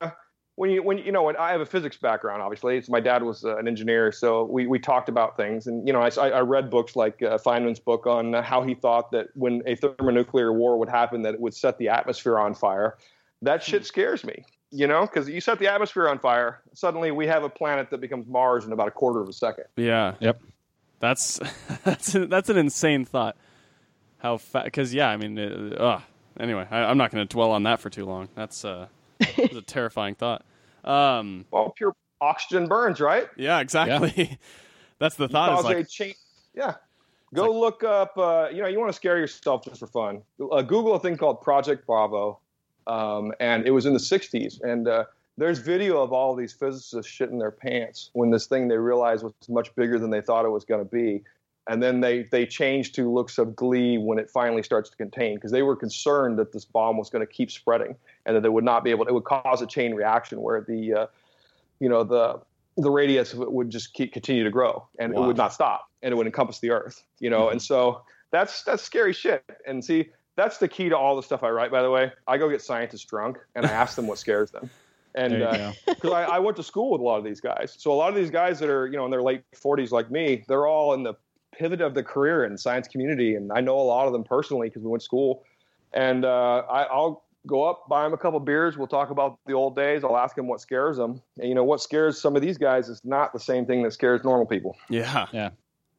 when 0.57 0.71
you 0.71 0.83
when 0.83 0.99
you 0.99 1.11
know 1.11 1.25
when 1.25 1.37
I 1.37 1.51
have 1.51 1.61
a 1.61 1.67
physics 1.67 1.97
background, 1.97 2.43
obviously, 2.43 2.77
it's 2.77 2.89
my 2.89 3.01
dad 3.01 3.23
was 3.23 3.45
uh, 3.45 3.57
an 3.57 3.67
engineer, 3.67 4.13
so 4.13 4.45
we 4.45 4.67
we 4.67 4.79
talked 4.79 5.09
about 5.09 5.37
things, 5.37 5.67
and 5.67 5.87
you 5.87 5.93
know, 5.93 6.01
I 6.01 6.11
I 6.21 6.31
I 6.31 6.41
read 6.41 6.71
books 6.71 6.95
like 6.95 7.23
uh, 7.23 7.39
Feynman's 7.39 7.81
book 7.81 8.07
on 8.07 8.35
uh, 8.35 8.43
how 8.43 8.63
he 8.63 8.75
thought 8.75 9.11
that 9.13 9.29
when 9.35 9.63
a 9.67 9.75
thermonuclear 9.75 10.53
war 10.53 10.79
would 10.79 10.89
happen, 10.89 11.23
that 11.23 11.35
it 11.35 11.41
would 11.41 11.55
set 11.55 11.79
the 11.79 11.89
atmosphere 11.89 12.39
on 12.39 12.55
fire. 12.55 12.97
That 13.43 13.63
shit 13.63 13.85
scares 13.85 14.25
me, 14.25 14.45
you 14.71 14.87
know, 14.87 15.03
because 15.03 15.29
you 15.29 15.41
set 15.41 15.59
the 15.59 15.67
atmosphere 15.67 16.09
on 16.09 16.19
fire, 16.19 16.61
suddenly 16.73 17.11
we 17.11 17.27
have 17.27 17.43
a 17.43 17.49
planet 17.49 17.91
that 17.91 18.01
becomes 18.01 18.27
Mars 18.27 18.65
in 18.65 18.73
about 18.73 18.89
a 18.89 18.93
quarter 18.93 19.21
of 19.21 19.29
a 19.29 19.33
second. 19.33 19.65
Yeah. 19.77 20.15
Yep. 20.21 20.41
That's 21.01 21.41
that's 21.85 22.13
that's 22.13 22.49
an 22.49 22.57
insane 22.57 23.05
thought. 23.05 23.37
How 24.19 24.39
fast? 24.39 24.65
Because 24.65 24.95
yeah, 24.95 25.09
I 25.09 25.17
mean, 25.17 25.39
uh, 25.39 25.77
ugh. 25.79 26.03
anyway, 26.39 26.67
I, 26.71 26.85
I'm 26.85 26.97
not 26.97 27.11
going 27.11 27.27
to 27.27 27.33
dwell 27.33 27.51
on 27.51 27.65
that 27.65 27.81
for 27.81 27.91
too 27.91 28.07
long. 28.07 28.29
That's 28.35 28.65
uh, 28.65 28.87
that's 29.37 29.55
a 29.55 29.63
terrifying 29.63 30.15
thought. 30.15 30.45
Um, 30.85 31.47
Well, 31.51 31.71
pure 31.77 31.95
oxygen 32.21 32.69
burns, 32.69 33.01
right? 33.01 33.29
yeah, 33.37 33.61
exactly. 33.61 34.39
that's 34.99 35.17
the 35.17 35.29
thought. 35.29 35.59
Is 35.59 35.65
like, 35.65 35.89
change. 35.89 36.17
Yeah. 36.55 36.75
Go 37.35 37.51
look 37.59 37.83
up. 37.83 38.17
Uh, 38.17 38.49
you 38.53 38.63
know, 38.63 38.69
you 38.69 38.79
want 38.79 38.91
to 38.91 38.97
scare 38.97 39.19
yourself 39.19 39.65
just 39.65 39.81
for 39.81 39.89
fun. 39.89 40.23
Uh, 40.41 40.63
Google 40.63 40.95
a 40.95 41.01
thing 41.01 41.17
called 41.17 41.43
Project 41.43 41.85
Bravo, 41.85 42.39
um, 42.87 43.33
and 43.41 43.67
it 43.67 43.73
was 43.73 43.87
in 43.87 43.93
the 43.93 43.99
'60s. 43.99 44.63
And 44.63 44.87
uh, 44.87 45.05
there's 45.37 45.59
video 45.59 46.01
of 46.01 46.13
all 46.13 46.37
these 46.37 46.53
physicists 46.53 47.11
shitting 47.11 47.41
their 47.41 47.51
pants 47.51 48.11
when 48.13 48.31
this 48.31 48.47
thing 48.47 48.69
they 48.69 48.79
realized 48.79 49.25
was 49.25 49.33
much 49.49 49.75
bigger 49.75 49.99
than 49.99 50.11
they 50.11 50.21
thought 50.21 50.45
it 50.45 50.51
was 50.51 50.65
going 50.65 50.85
to 50.85 50.89
be. 50.91 51.25
And 51.67 51.83
then 51.83 52.01
they 52.01 52.25
they 52.25 52.45
changed 52.45 52.95
to 52.97 53.11
looks 53.11 53.39
of 53.39 53.57
glee 53.57 53.97
when 53.97 54.19
it 54.19 54.31
finally 54.31 54.63
starts 54.63 54.91
to 54.91 54.97
contain 54.97 55.37
because 55.37 55.51
they 55.51 55.63
were 55.63 55.77
concerned 55.77 56.39
that 56.39 56.53
this 56.53 56.65
bomb 56.65 56.99
was 56.99 57.09
going 57.09 57.27
to 57.27 57.33
keep 57.33 57.51
spreading 57.51 57.97
and 58.27 58.37
that 58.37 58.43
they 58.43 58.51
would 58.51 58.65
not 58.65 58.85
be 58.85 58.91
able. 58.91 59.07
To, 59.07 59.11
it 59.11 59.15
would 59.15 59.25
cause 59.25 59.63
a 59.63 59.67
chain 59.67 59.95
reaction 59.95 60.43
where 60.43 60.61
the 60.61 60.93
uh, 60.93 61.07
you 61.81 61.89
know 61.89 62.05
the 62.05 62.41
the 62.77 62.91
radius 62.91 63.33
of 63.33 63.41
it 63.41 63.53
would 63.53 63.71
just 63.71 63.95
keep 63.95 64.13
continue 64.13 64.43
to 64.45 64.51
grow 64.51 64.87
and 64.99 65.15
Wow. 65.15 65.23
it 65.23 65.27
would 65.27 65.37
not 65.37 65.53
stop 65.53 65.89
and 66.03 66.13
it 66.13 66.17
would 66.17 66.27
encompass 66.27 66.59
the 66.59 66.71
earth 66.71 67.03
you 67.21 67.31
know? 67.31 67.49
And 67.49 67.63
so 67.71 68.03
that's 68.31 68.63
that's 68.65 68.83
scary 68.83 69.13
shit. 69.13 69.45
And 69.67 69.85
see 69.85 70.11
that's 70.37 70.59
the 70.59 70.67
key 70.67 70.89
to 70.89 70.97
all 70.99 71.15
the 71.15 71.23
stuff 71.23 71.45
i 71.45 71.51
write 71.51 71.71
by 71.71 71.83
the 71.83 71.91
way. 71.91 72.13
I 72.27 72.39
go 72.39 72.49
get 72.49 72.63
scientists 72.63 73.05
drunk 73.05 73.39
and 73.55 73.65
i 73.65 73.71
ask 73.71 73.97
them 73.97 74.07
what 74.07 74.19
scares 74.19 74.51
them. 74.51 74.71
And 75.15 75.35
you 75.35 75.45
uh, 75.45 75.73
because 75.87 76.11
I, 76.13 76.25
I 76.25 76.39
went 76.41 76.57
to 76.57 76.63
school 76.63 76.91
with 76.91 77.01
a 77.01 77.05
lot 77.05 77.19
of 77.19 77.25
these 77.25 77.41
guys. 77.41 77.77
So 77.79 77.93
a 77.93 77.95
lot 77.95 78.09
of 78.09 78.17
these 78.17 78.31
guys 78.31 78.59
that 78.59 78.69
are 78.69 78.87
you 78.87 78.97
know 78.97 79.05
in 79.05 79.11
their 79.11 79.23
late 79.23 79.43
40s 79.55 79.91
like 79.93 80.11
me 80.11 80.45
they're 80.49 80.67
all 80.67 80.95
in 80.95 81.03
the 81.03 81.15
pivot 81.57 81.81
of 81.81 81.95
the 81.95 82.03
career 82.03 82.45
in 82.45 82.53
the 82.53 82.59
science 82.59 82.89
community 82.89 83.35
and 83.35 83.53
i 83.53 83.61
know 83.61 83.79
a 83.79 83.83
lot 83.83 84.07
of 84.07 84.13
them 84.13 84.25
personally 84.25 84.69
because 84.69 84.83
we 84.83 84.91
went 84.91 85.01
to 85.01 85.05
school 85.05 85.43
and 85.93 86.25
uh, 86.25 86.63
I, 86.69 86.83
I'll 86.85 87.23
go 87.47 87.63
up, 87.63 87.89
buy 87.89 88.03
them 88.03 88.13
a 88.13 88.17
couple 88.17 88.41
beers. 88.41 88.77
We'll 88.77 88.89
talk 88.89 89.11
about 89.11 89.39
the 89.47 89.53
old 89.53 89.77
days. 89.77 90.03
I'll 90.03 90.17
ask 90.17 90.35
them 90.35 90.49
what 90.49 90.61
scares 90.61 90.97
them. 90.97 91.21
And 91.39 91.49
you 91.49 91.55
know 91.55 91.63
what 91.63 91.81
scares 91.81 92.21
some 92.21 92.35
of 92.35 92.43
these 92.43 92.59
guys 92.59 92.89
is 92.89 93.01
not 93.05 93.33
the 93.33 93.39
same 93.39 93.65
thing 93.65 93.85
that 93.85 93.93
scares 93.93 94.25
normal 94.25 94.47
people. 94.47 94.77
Yeah, 94.89 95.27
Yeah. 95.33 95.51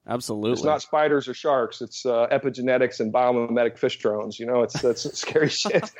absolutely. 0.05 0.51
It's 0.51 0.63
not 0.63 0.81
spiders 0.81 1.29
or 1.29 1.33
sharks. 1.33 1.81
It's 1.81 2.05
uh, 2.05 2.27
epigenetics 2.29 2.99
and 2.99 3.13
biomimetic 3.13 3.77
fish 3.77 3.97
drones. 3.99 4.37
You 4.37 4.47
know, 4.47 4.63
it's 4.63 4.81
that's 4.81 5.17
scary 5.17 5.47
shit. 5.47 5.89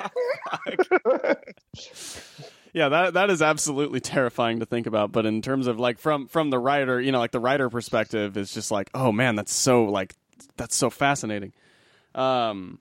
yeah, 2.72 2.88
that 2.88 3.14
that 3.14 3.30
is 3.30 3.42
absolutely 3.42 4.00
terrifying 4.00 4.60
to 4.60 4.66
think 4.66 4.86
about. 4.86 5.12
But 5.12 5.26
in 5.26 5.42
terms 5.42 5.66
of 5.66 5.78
like 5.78 5.98
from 5.98 6.28
from 6.28 6.50
the 6.50 6.58
writer, 6.58 7.00
you 7.00 7.12
know, 7.12 7.18
like 7.18 7.32
the 7.32 7.40
writer 7.40 7.70
perspective 7.70 8.36
is 8.36 8.52
just 8.52 8.70
like, 8.70 8.90
oh 8.94 9.12
man, 9.12 9.36
that's 9.36 9.52
so 9.52 9.84
like 9.84 10.14
that's 10.56 10.76
so 10.76 10.90
fascinating. 10.90 11.52
Um, 12.14 12.78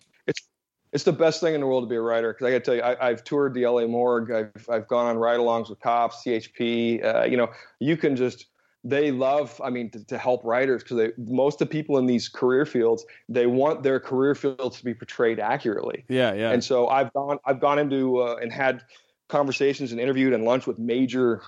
it's 0.96 1.04
the 1.04 1.12
best 1.12 1.42
thing 1.42 1.54
in 1.54 1.60
the 1.60 1.68
world 1.68 1.84
to 1.84 1.90
be 1.90 1.98
a 1.98 2.02
writer 2.02 2.32
because 2.32 2.48
I 2.48 2.52
got 2.52 2.60
to 2.60 2.64
tell 2.64 2.76
you, 2.76 2.82
I, 2.82 3.10
have 3.10 3.26
toured 3.26 3.54
the 3.54 3.68
LA 3.68 3.86
morgue. 3.86 4.32
I've 4.32 4.70
I've 4.70 4.88
gone 4.88 5.08
on 5.08 5.18
ride-alongs 5.18 5.70
with 5.70 5.82
cops, 5.82 6.24
CHP. 6.26 7.04
Uh, 7.04 7.26
you 7.26 7.36
know, 7.36 7.50
you 7.80 7.98
can 7.98 8.16
just 8.16 8.46
they 8.86 9.12
love. 9.12 9.60
I 9.62 9.72
mean, 9.72 9.90
to, 9.90 10.06
to 10.06 10.18
help 10.18 10.46
writers 10.46 10.84
because 10.84 11.12
most 11.18 11.62
of 11.62 11.68
the 11.68 11.72
people 11.74 11.98
in 11.98 12.06
these 12.06 12.30
career 12.30 12.66
fields 12.66 13.06
they 13.28 13.46
want 13.46 13.84
their 13.84 14.00
career 14.00 14.36
fields 14.36 14.78
to 14.78 14.86
be 14.86 14.94
portrayed 14.94 15.38
accurately. 15.38 16.06
yeah, 16.08 16.34
yeah. 16.34 16.52
And 16.52 16.64
so 16.64 16.88
I've 16.88 17.12
gone 17.12 17.40
I've 17.44 17.60
gone 17.60 17.78
into 17.78 18.20
uh, 18.20 18.38
and 18.42 18.50
had 18.50 18.82
conversations 19.28 19.92
and 19.92 20.00
interviewed 20.00 20.34
and 20.34 20.44
lunch 20.44 20.68
with 20.68 20.80
major 20.80 21.42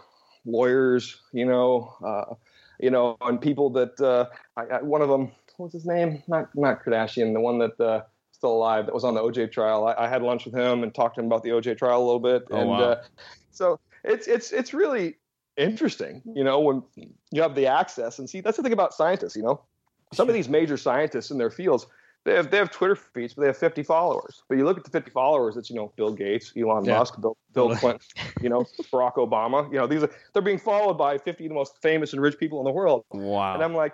lawyers. 0.45 1.21
You 1.31 1.45
know, 1.45 1.95
uh, 2.05 2.35
you 2.79 2.91
know, 2.91 3.17
and 3.21 3.41
people 3.41 3.69
that 3.71 3.99
uh, 3.99 4.25
I, 4.55 4.77
I, 4.77 4.81
one 4.81 5.01
of 5.01 5.09
them 5.09 5.31
what's 5.57 5.73
his 5.73 5.85
name? 5.85 6.23
Not 6.27 6.49
not 6.55 6.83
Kardashian, 6.83 7.33
the 7.33 7.41
one 7.41 7.59
that 7.59 7.79
uh, 7.79 8.03
still 8.31 8.51
alive 8.51 8.85
that 8.85 8.93
was 8.93 9.03
on 9.03 9.13
the 9.13 9.21
OJ 9.21 9.51
trial. 9.51 9.87
I, 9.87 10.05
I, 10.05 10.07
had 10.07 10.21
lunch 10.21 10.45
with 10.45 10.53
him 10.53 10.83
and 10.83 10.93
talked 10.93 11.15
to 11.15 11.21
him 11.21 11.27
about 11.27 11.43
the 11.43 11.49
OJ 11.49 11.77
trial 11.77 12.01
a 12.01 12.05
little 12.05 12.19
bit. 12.19 12.47
Oh, 12.51 12.57
and 12.57 12.69
wow. 12.69 12.79
uh, 12.79 13.03
so 13.51 13.79
it's 14.03 14.27
it's 14.27 14.51
it's 14.51 14.73
really 14.73 15.15
interesting, 15.57 16.21
you 16.35 16.43
know, 16.43 16.59
when 16.59 16.83
you 17.31 17.41
have 17.41 17.55
the 17.55 17.67
access 17.67 18.19
and 18.19 18.29
see 18.29 18.41
that's 18.41 18.57
the 18.57 18.63
thing 18.63 18.73
about 18.73 18.93
scientists, 18.93 19.35
you 19.35 19.43
know. 19.43 19.61
Some 20.13 20.29
of 20.29 20.33
these 20.33 20.47
major 20.47 20.77
scientists 20.77 21.31
in 21.31 21.37
their 21.37 21.49
fields, 21.49 21.85
they 22.27 22.35
have 22.35 22.51
they 22.51 22.57
have 22.57 22.69
Twitter 22.69 22.95
feeds, 22.95 23.33
but 23.33 23.41
they 23.41 23.47
have 23.47 23.57
50 23.57 23.83
followers. 23.83 24.43
But 24.49 24.57
you 24.57 24.65
look 24.65 24.77
at 24.77 24.83
the 24.83 24.91
50 24.91 25.11
followers, 25.11 25.55
it's 25.55 25.69
you 25.69 25.77
know 25.77 25.93
Bill 25.95 26.11
Gates, 26.11 26.51
Elon 26.57 26.83
Yeah. 26.83 26.99
Musk, 26.99 27.19
Bill, 27.21 27.37
Bill 27.53 27.75
Clinton, 27.77 28.01
you 28.41 28.49
know 28.49 28.65
Barack 28.91 29.15
Obama. 29.15 29.71
You 29.71 29.79
know 29.79 29.87
these 29.87 30.03
are 30.03 30.09
they're 30.33 30.41
being 30.41 30.59
followed 30.59 30.95
by 30.95 31.17
50 31.17 31.45
of 31.45 31.49
the 31.49 31.55
most 31.55 31.81
famous 31.81 32.11
and 32.13 32.21
rich 32.21 32.37
people 32.37 32.59
in 32.59 32.65
the 32.65 32.71
world. 32.71 33.05
wow. 33.11 33.53
And 33.53 33.63
I'm 33.63 33.73
like, 33.73 33.93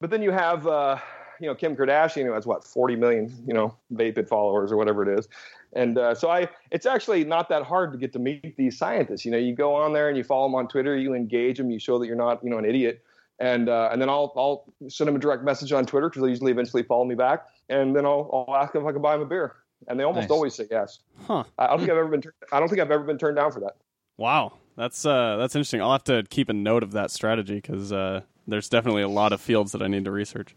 but 0.00 0.10
then 0.10 0.22
you 0.22 0.30
have, 0.30 0.66
uh, 0.66 0.98
you 1.40 1.46
know, 1.46 1.54
Kim 1.54 1.76
Kardashian 1.76 2.24
who 2.24 2.32
has 2.32 2.46
what 2.46 2.64
40 2.64 2.96
million, 2.96 3.44
you 3.46 3.54
know, 3.54 3.76
Vapid 3.90 4.28
followers 4.28 4.72
or 4.72 4.76
whatever 4.76 5.08
it 5.08 5.18
is. 5.18 5.28
And 5.74 5.98
uh, 5.98 6.14
so 6.14 6.30
I, 6.30 6.48
it's 6.70 6.86
actually 6.86 7.24
not 7.24 7.48
that 7.50 7.62
hard 7.62 7.92
to 7.92 7.98
get 7.98 8.12
to 8.14 8.18
meet 8.18 8.56
these 8.56 8.78
scientists. 8.78 9.24
You 9.24 9.32
know, 9.32 9.38
you 9.38 9.54
go 9.54 9.74
on 9.74 9.92
there 9.92 10.08
and 10.08 10.16
you 10.16 10.24
follow 10.24 10.46
them 10.48 10.54
on 10.54 10.68
Twitter, 10.68 10.96
you 10.96 11.12
engage 11.14 11.58
them, 11.58 11.70
you 11.70 11.78
show 11.78 11.98
that 11.98 12.06
you're 12.06 12.16
not, 12.16 12.42
you 12.42 12.48
know, 12.48 12.58
an 12.58 12.64
idiot. 12.64 13.02
And 13.38 13.68
uh, 13.68 13.90
and 13.92 14.00
then 14.00 14.08
I'll 14.08 14.32
I'll 14.36 14.72
send 14.88 15.08
them 15.08 15.16
a 15.16 15.18
direct 15.18 15.44
message 15.44 15.72
on 15.72 15.84
Twitter 15.84 16.08
because 16.08 16.22
they 16.22 16.28
usually 16.28 16.52
eventually 16.52 16.82
follow 16.82 17.04
me 17.04 17.14
back. 17.14 17.46
And 17.68 17.94
then 17.94 18.06
I'll, 18.06 18.46
I'll 18.48 18.56
ask 18.56 18.72
them 18.72 18.82
if 18.82 18.88
I 18.88 18.92
can 18.92 19.02
buy 19.02 19.12
them 19.12 19.22
a 19.22 19.26
beer. 19.26 19.56
And 19.88 20.00
they 20.00 20.04
almost 20.04 20.24
Nice. 20.24 20.30
always 20.30 20.54
say 20.54 20.66
yes. 20.70 21.00
Huh. 21.26 21.44
I 21.58 21.64
I 21.64 21.68
don't 21.68 21.80
think 21.80 21.90
I've 21.90 21.98
ever 21.98 22.08
been. 22.08 22.22
Tur- 22.22 22.34
I 22.50 22.58
don't 22.60 22.68
think 22.68 22.80
I've 22.80 22.90
ever 22.90 23.04
been 23.04 23.18
turned 23.18 23.36
down 23.36 23.52
for 23.52 23.60
that. 23.60 23.76
Wow, 24.16 24.54
that's 24.76 25.04
uh, 25.04 25.36
that's 25.36 25.54
interesting. 25.54 25.82
I'll 25.82 25.92
have 25.92 26.04
to 26.04 26.24
keep 26.30 26.48
a 26.48 26.54
note 26.54 26.82
of 26.82 26.92
that 26.92 27.10
strategy 27.10 27.56
because 27.56 27.92
uh, 27.92 28.22
there's 28.46 28.70
definitely 28.70 29.02
a 29.02 29.08
lot 29.08 29.32
of 29.34 29.40
fields 29.42 29.72
that 29.72 29.82
I 29.82 29.88
need 29.88 30.06
to 30.06 30.10
research. 30.10 30.56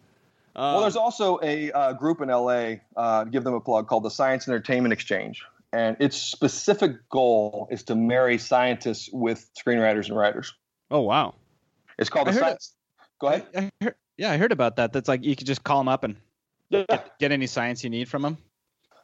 Uh, 0.55 0.71
Well, 0.73 0.81
there's 0.81 0.95
also 0.95 1.39
a 1.43 1.71
uh, 1.73 1.93
group 1.93 2.21
in 2.21 2.29
LA, 2.29 2.75
uh, 2.95 3.25
give 3.25 3.43
them 3.43 3.53
a 3.53 3.59
plug, 3.61 3.87
called 3.87 4.03
the 4.03 4.09
Science 4.09 4.47
Entertainment 4.47 4.93
Exchange. 4.93 5.43
And 5.73 5.95
its 5.99 6.17
specific 6.17 7.07
goal 7.09 7.67
is 7.69 7.83
to 7.83 7.95
marry 7.95 8.37
scientists 8.37 9.09
with 9.13 9.47
screenwriters 9.55 10.07
and 10.07 10.17
writers. 10.17 10.53
oh 10.89 11.01
wow, 11.01 11.35
It's 11.99 12.09
called 12.09 12.27
I 12.27 12.31
the 12.31 12.39
Science. 12.39 12.75
Go 13.19 13.27
ahead. 13.27 13.47
I, 13.55 13.59
I 13.59 13.71
heard, 13.83 13.95
yeah, 14.17 14.31
I 14.31 14.37
heard 14.37 14.51
about 14.51 14.75
that. 14.77 14.93
That's 14.93 15.07
like 15.07 15.23
you 15.23 15.35
could 15.35 15.47
just 15.47 15.63
call 15.63 15.79
them 15.79 15.87
up 15.87 16.03
and 16.03 16.15
Yeah, 16.69 16.83
get 17.19 17.31
any 17.31 17.47
science 17.47 17.83
you 17.83 17.89
need 17.89 18.07
from 18.07 18.21
them. 18.21 18.37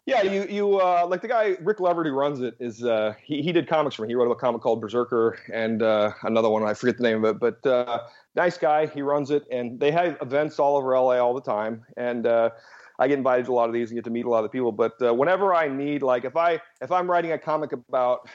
yeah. 0.05 0.21
You 0.21 0.45
you 0.49 0.79
uh, 0.79 1.05
like 1.09 1.21
the 1.21 1.27
guy 1.27 1.57
Rick 1.61 1.79
Loverd 1.79 2.05
who 2.05 2.13
runs 2.13 2.41
it 2.41 2.55
is 2.59 2.83
uh, 2.83 3.13
he 3.21 3.41
he 3.41 3.51
did 3.51 3.67
comics 3.67 3.95
for 3.95 4.03
me. 4.03 4.07
He 4.07 4.15
wrote 4.15 4.31
a 4.31 4.35
comic 4.35 4.61
called 4.61 4.81
Berserker 4.81 5.39
and 5.51 5.81
uh, 5.81 6.11
another 6.23 6.49
one 6.49 6.63
I 6.63 6.73
forget 6.73 6.97
the 6.97 7.03
name 7.03 7.23
of 7.23 7.35
it, 7.35 7.39
but 7.39 7.69
uh, 7.69 8.03
nice 8.35 8.57
guy. 8.57 8.87
He 8.87 9.01
runs 9.01 9.31
it, 9.31 9.43
and 9.51 9.79
they 9.79 9.91
have 9.91 10.17
events 10.21 10.59
all 10.59 10.77
over 10.77 10.97
LA 10.97 11.17
all 11.17 11.33
the 11.33 11.41
time, 11.41 11.85
and. 11.97 12.25
Uh, 12.25 12.49
I 12.97 13.09
get 13.09 13.17
invited 13.17 13.45
to 13.47 13.51
a 13.51 13.55
lot 13.55 13.67
of 13.67 13.73
these 13.73 13.91
and 13.91 13.97
get 13.97 14.05
to 14.05 14.09
meet 14.09 14.25
a 14.25 14.29
lot 14.29 14.45
of 14.45 14.53
people. 14.53 14.71
But 14.71 14.93
uh, 15.01 15.13
whenever 15.13 15.53
I 15.53 15.67
need, 15.67 16.01
like, 16.01 16.23
if 16.23 16.37
I 16.37 16.61
if 16.79 16.93
I'm 16.93 17.11
writing 17.11 17.33
a 17.33 17.37
comic 17.37 17.73
about 17.73 18.29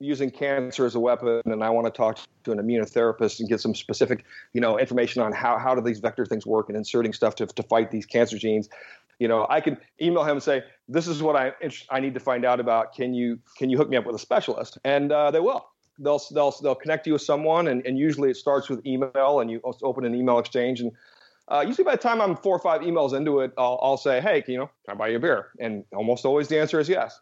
using 0.00 0.30
cancer 0.30 0.86
as 0.86 0.94
a 0.94 1.00
weapon, 1.00 1.42
and 1.44 1.62
I 1.62 1.70
want 1.70 1.86
to 1.86 1.90
talk 1.90 2.18
to 2.44 2.52
an 2.52 2.58
immunotherapist 2.58 3.40
and 3.40 3.48
get 3.48 3.60
some 3.60 3.74
specific, 3.74 4.24
you 4.52 4.60
know, 4.60 4.78
information 4.78 5.22
on 5.22 5.32
how 5.32 5.58
how 5.58 5.74
do 5.74 5.80
these 5.80 5.98
vector 5.98 6.24
things 6.24 6.46
work 6.46 6.68
and 6.68 6.76
inserting 6.76 7.12
stuff 7.12 7.34
to 7.36 7.46
to 7.46 7.62
fight 7.62 7.90
these 7.90 8.06
cancer 8.06 8.38
genes, 8.38 8.68
you 9.18 9.28
know, 9.28 9.46
I 9.50 9.60
can 9.60 9.76
email 10.00 10.22
him 10.22 10.32
and 10.32 10.42
say, 10.42 10.62
this 10.88 11.08
is 11.08 11.22
what 11.22 11.36
I 11.36 11.52
I 11.90 12.00
need 12.00 12.14
to 12.14 12.20
find 12.20 12.44
out 12.44 12.60
about. 12.60 12.94
Can 12.94 13.14
you 13.14 13.38
can 13.56 13.70
you 13.70 13.76
hook 13.76 13.88
me 13.88 13.96
up 13.96 14.06
with 14.06 14.14
a 14.14 14.20
specialist? 14.20 14.78
And 14.84 15.12
uh, 15.12 15.30
they 15.30 15.40
will. 15.40 15.68
They'll 15.98 16.22
they'll 16.32 16.54
they'll 16.62 16.76
connect 16.76 17.06
you 17.06 17.14
with 17.14 17.22
someone, 17.22 17.68
and, 17.68 17.84
and 17.84 17.98
usually 17.98 18.30
it 18.30 18.36
starts 18.36 18.68
with 18.68 18.84
email, 18.86 19.40
and 19.40 19.50
you 19.50 19.60
open 19.82 20.04
an 20.04 20.14
email 20.14 20.38
exchange 20.38 20.80
and. 20.80 20.92
Uh, 21.50 21.64
usually 21.66 21.82
by 21.82 21.92
the 21.92 22.02
time 22.02 22.20
I'm 22.20 22.36
four 22.36 22.54
or 22.54 22.58
five 22.58 22.82
emails 22.82 23.14
into 23.14 23.40
it, 23.40 23.54
I'll, 23.56 23.78
I'll 23.80 23.96
say, 23.96 24.20
hey, 24.20 24.42
can, 24.42 24.52
you 24.52 24.58
know, 24.58 24.70
can 24.84 24.94
I 24.94 24.98
buy 24.98 25.08
you 25.08 25.16
a 25.16 25.18
beer? 25.18 25.46
And 25.58 25.82
almost 25.94 26.26
always 26.26 26.48
the 26.48 26.60
answer 26.60 26.78
is 26.78 26.90
yes. 26.90 27.18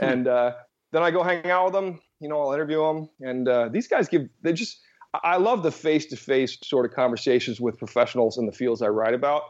and 0.00 0.26
uh, 0.26 0.54
then 0.92 1.02
I 1.02 1.10
go 1.10 1.22
hang 1.22 1.50
out 1.50 1.66
with 1.66 1.74
them. 1.74 2.00
You 2.20 2.28
know, 2.28 2.40
I'll 2.40 2.52
interview 2.52 2.82
them. 2.82 3.08
And 3.20 3.48
uh, 3.48 3.68
these 3.68 3.88
guys 3.88 4.08
give, 4.08 4.28
they 4.42 4.52
just, 4.52 4.80
I 5.22 5.36
love 5.36 5.62
the 5.62 5.70
face 5.70 6.06
to 6.06 6.16
face 6.16 6.58
sort 6.62 6.84
of 6.84 6.92
conversations 6.92 7.60
with 7.60 7.78
professionals 7.78 8.38
in 8.38 8.46
the 8.46 8.52
fields 8.52 8.82
I 8.82 8.88
write 8.88 9.14
about. 9.14 9.42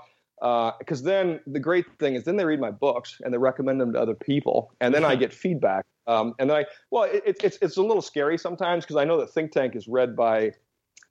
Because 0.78 1.03
then 1.03 1.41
the 1.47 1.61
great 1.61 1.86
thing 1.99 2.14
is, 2.14 2.24
then 2.24 2.36
they 2.36 2.45
read 2.45 2.61
my 2.61 2.70
books 2.70 3.20
and 3.24 3.32
they 3.32 3.39
recommend 3.39 3.80
them 3.80 3.93
to 3.93 4.01
other 4.01 4.14
people. 4.14 4.72
And 4.80 4.95
then 4.95 5.05
I 5.05 5.16
get 5.16 5.32
feedback. 5.32 5.84
Um, 6.07 6.34
and 6.39 6.49
then 6.49 6.59
I, 6.59 6.64
well, 6.91 7.05
it, 7.05 7.22
it, 7.26 7.36
it's, 7.43 7.59
it's 7.61 7.76
a 7.76 7.82
little 7.82 8.03
scary 8.03 8.39
sometimes 8.39 8.84
because 8.84 8.97
I 8.97 9.05
know 9.05 9.18
that 9.18 9.30
Think 9.30 9.53
Tank 9.53 9.74
is 9.76 9.89
read 9.89 10.16
by 10.16 10.53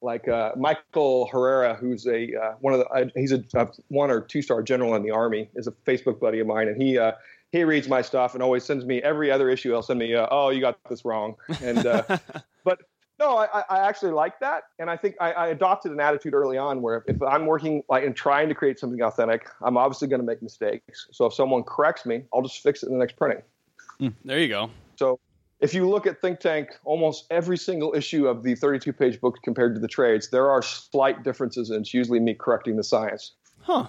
like 0.01 0.27
uh, 0.27 0.51
Michael 0.55 1.27
Herrera, 1.27 1.75
who's 1.75 2.05
a 2.07 2.27
uh, 2.35 2.53
one 2.59 2.73
of 2.73 2.79
the 2.79 2.85
uh, 2.87 3.05
he's 3.15 3.31
a, 3.31 3.43
a 3.55 3.67
one 3.87 4.11
or 4.11 4.21
two 4.21 4.41
star 4.41 4.61
general 4.61 4.95
in 4.95 5.03
the 5.03 5.11
army, 5.11 5.49
is 5.55 5.67
a 5.67 5.71
Facebook 5.71 6.19
buddy 6.19 6.39
of 6.39 6.47
mine, 6.47 6.67
and 6.67 6.81
he 6.81 6.97
uh, 6.97 7.13
he 7.51 7.63
reads 7.63 7.87
my 7.87 8.01
stuff 8.01 8.33
and 8.33 8.43
always 8.43 8.63
sends 8.63 8.85
me 8.85 9.01
every 9.01 9.31
other 9.31 9.49
issue. 9.49 9.69
He'll 9.69 9.81
send 9.81 9.99
me, 9.99 10.13
uh, 10.13 10.27
oh, 10.31 10.49
you 10.49 10.61
got 10.61 10.77
this 10.89 11.05
wrong, 11.05 11.35
and 11.61 11.85
uh, 11.85 12.03
but 12.63 12.79
no, 13.19 13.37
I, 13.37 13.63
I 13.69 13.87
actually 13.87 14.11
like 14.11 14.39
that, 14.41 14.63
and 14.79 14.89
I 14.89 14.97
think 14.97 15.15
I, 15.19 15.31
I 15.31 15.47
adopted 15.47 15.91
an 15.91 15.99
attitude 15.99 16.33
early 16.33 16.57
on 16.57 16.81
where 16.81 17.03
if 17.07 17.21
I'm 17.21 17.45
working 17.45 17.83
like 17.89 18.03
and 18.03 18.15
trying 18.15 18.47
to 18.49 18.55
create 18.55 18.79
something 18.79 19.01
authentic, 19.01 19.49
I'm 19.61 19.77
obviously 19.77 20.07
going 20.07 20.19
to 20.19 20.25
make 20.25 20.43
mistakes. 20.43 21.07
So 21.11 21.25
if 21.25 21.33
someone 21.33 21.63
corrects 21.63 22.05
me, 22.05 22.23
I'll 22.33 22.43
just 22.43 22.61
fix 22.61 22.83
it 22.83 22.87
in 22.87 22.93
the 22.93 22.99
next 22.99 23.15
printing. 23.15 23.41
there 24.23 24.39
you 24.39 24.49
go. 24.49 24.69
So 24.97 25.19
if 25.59 25.73
you 25.73 25.89
look 25.89 26.05
at 26.05 26.21
Think 26.21 26.39
Tank, 26.39 26.69
almost 26.83 27.25
every 27.31 27.57
single 27.57 27.95
issue 27.95 28.27
of 28.27 28.43
the 28.43 28.53
32 28.53 28.93
page 28.93 29.19
book 29.19 29.39
compared 29.43 29.73
to 29.73 29.81
the 29.81 29.87
trades, 29.87 30.29
there 30.29 30.51
are 30.51 30.61
slight 30.61 31.23
differences, 31.23 31.71
and 31.71 31.81
it's 31.81 31.93
usually 31.93 32.19
me 32.19 32.35
correcting 32.35 32.75
the 32.75 32.83
science. 32.83 33.31
Huh. 33.61 33.87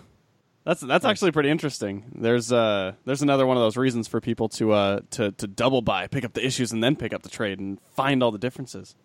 That's 0.69 0.83
that's 0.83 1.07
actually 1.07 1.31
pretty 1.31 1.49
interesting. 1.49 2.05
There's 2.14 2.53
uh 2.53 2.93
there's 3.07 3.23
another 3.23 3.47
one 3.47 3.57
of 3.57 3.62
those 3.62 3.79
reasons 3.79 4.07
for 4.07 4.21
people 4.21 4.51
to 4.51 4.73
uh 4.73 5.01
to 5.12 5.33
to 5.33 5.47
double 5.47 5.81
buy, 5.81 6.09
pick 6.09 6.27
up 6.27 6.35
the 6.35 6.45
issues 6.45 6.73
and 6.73 6.85
then 6.85 6.95
pick 6.95 7.14
up 7.14 7.23
the 7.23 7.31
trade 7.31 7.59
and 7.59 7.81
find 7.97 8.23
all 8.23 8.31
the 8.31 8.39
differences. 8.39 8.95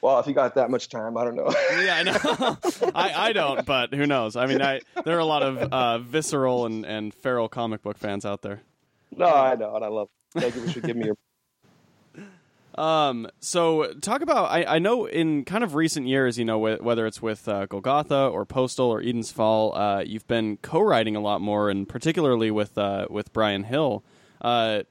Well, 0.00 0.18
if 0.18 0.26
you 0.26 0.34
got 0.34 0.56
that 0.56 0.70
much 0.70 0.90
time, 0.90 1.16
I 1.16 1.24
don't 1.24 1.34
know. 1.34 1.50
Yeah, 1.82 1.96
I 1.96 2.02
know. 2.02 2.58
I, 2.94 3.28
I 3.28 3.32
don't, 3.32 3.64
but 3.64 3.94
who 3.94 4.04
knows? 4.06 4.36
I 4.36 4.44
mean, 4.44 4.60
I 4.60 4.82
there 5.02 5.16
are 5.16 5.20
a 5.20 5.24
lot 5.24 5.42
of 5.42 5.56
uh, 5.56 5.98
visceral 5.98 6.66
and, 6.66 6.84
and 6.84 7.14
feral 7.14 7.48
comic 7.48 7.82
book 7.82 7.96
fans 7.96 8.26
out 8.26 8.42
there. 8.42 8.60
no, 9.16 9.24
I 9.24 9.54
know, 9.54 9.74
and 9.74 9.82
I 9.82 9.88
love 9.88 10.10
it. 10.36 10.40
Thank 10.40 10.56
you 10.56 10.68
for 10.68 10.80
giving 10.80 11.00
me 11.00 11.06
your. 11.06 11.16
Um, 12.76 13.28
so 13.40 13.92
talk 14.00 14.20
about 14.20 14.50
I, 14.50 14.64
I 14.64 14.78
know 14.78 15.06
in 15.06 15.44
kind 15.44 15.62
of 15.62 15.74
recent 15.74 16.08
years, 16.08 16.38
you 16.38 16.44
know, 16.44 16.58
wh- 16.58 16.82
whether 16.82 17.06
it's 17.06 17.22
with 17.22 17.48
uh, 17.48 17.66
Golgotha 17.66 18.26
or 18.26 18.44
Postal 18.44 18.86
or 18.86 19.00
Eden's 19.00 19.30
Fall, 19.30 19.76
uh, 19.76 20.02
you've 20.04 20.26
been 20.26 20.56
co-writing 20.58 21.14
a 21.14 21.20
lot 21.20 21.40
more, 21.40 21.70
and 21.70 21.88
particularly 21.88 22.50
with 22.50 22.76
uh, 22.76 23.06
with 23.10 23.32
Bryan 23.32 23.64
Hill. 23.64 24.02
Uh, 24.40 24.82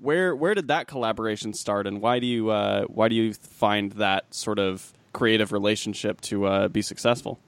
where 0.00 0.34
where 0.34 0.54
did 0.54 0.68
that 0.68 0.86
collaboration 0.86 1.52
start, 1.52 1.86
and 1.86 2.00
why 2.00 2.18
do 2.20 2.26
you 2.26 2.48
uh, 2.50 2.84
why 2.84 3.08
do 3.08 3.14
you 3.14 3.34
find 3.34 3.92
that 3.92 4.34
sort 4.34 4.58
of 4.58 4.92
creative 5.12 5.52
relationship 5.52 6.20
to 6.22 6.46
uh, 6.46 6.68
be 6.68 6.80
successful? 6.80 7.38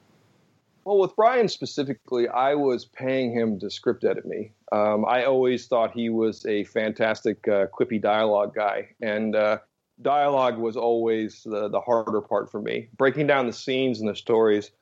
Well, 0.85 0.99
with 0.99 1.15
Bryan 1.15 1.49
specifically, 1.49 2.29
I 2.29 2.55
was 2.55 2.85
paying 2.85 3.33
him 3.33 3.59
to 3.61 3.71
script 3.71 4.05
edit 4.05 4.27
me. 4.27 4.53
Um, 4.73 5.05
I 5.05 5.25
always 5.25 5.67
thought 5.67 5.93
he 5.93 6.09
was 6.09 6.45
a 6.47 6.65
fantastic 6.65 7.47
uh, 7.47 7.67
quippy 7.67 8.01
dialogue 8.01 8.55
guy, 8.55 8.89
and 9.01 9.37
uh, 9.37 9.59
dialogue 10.01 10.59
was 10.59 10.77
always 10.77 11.43
the, 11.45 11.69
the 11.69 11.81
harder 11.81 12.21
part 12.21 12.51
for 12.51 12.61
me. 12.61 12.89
Breaking 12.97 13.27
down 13.27 13.47
the 13.47 13.53
scenes 13.53 14.01
and 14.01 14.09
the 14.09 14.17
stories 14.17 14.73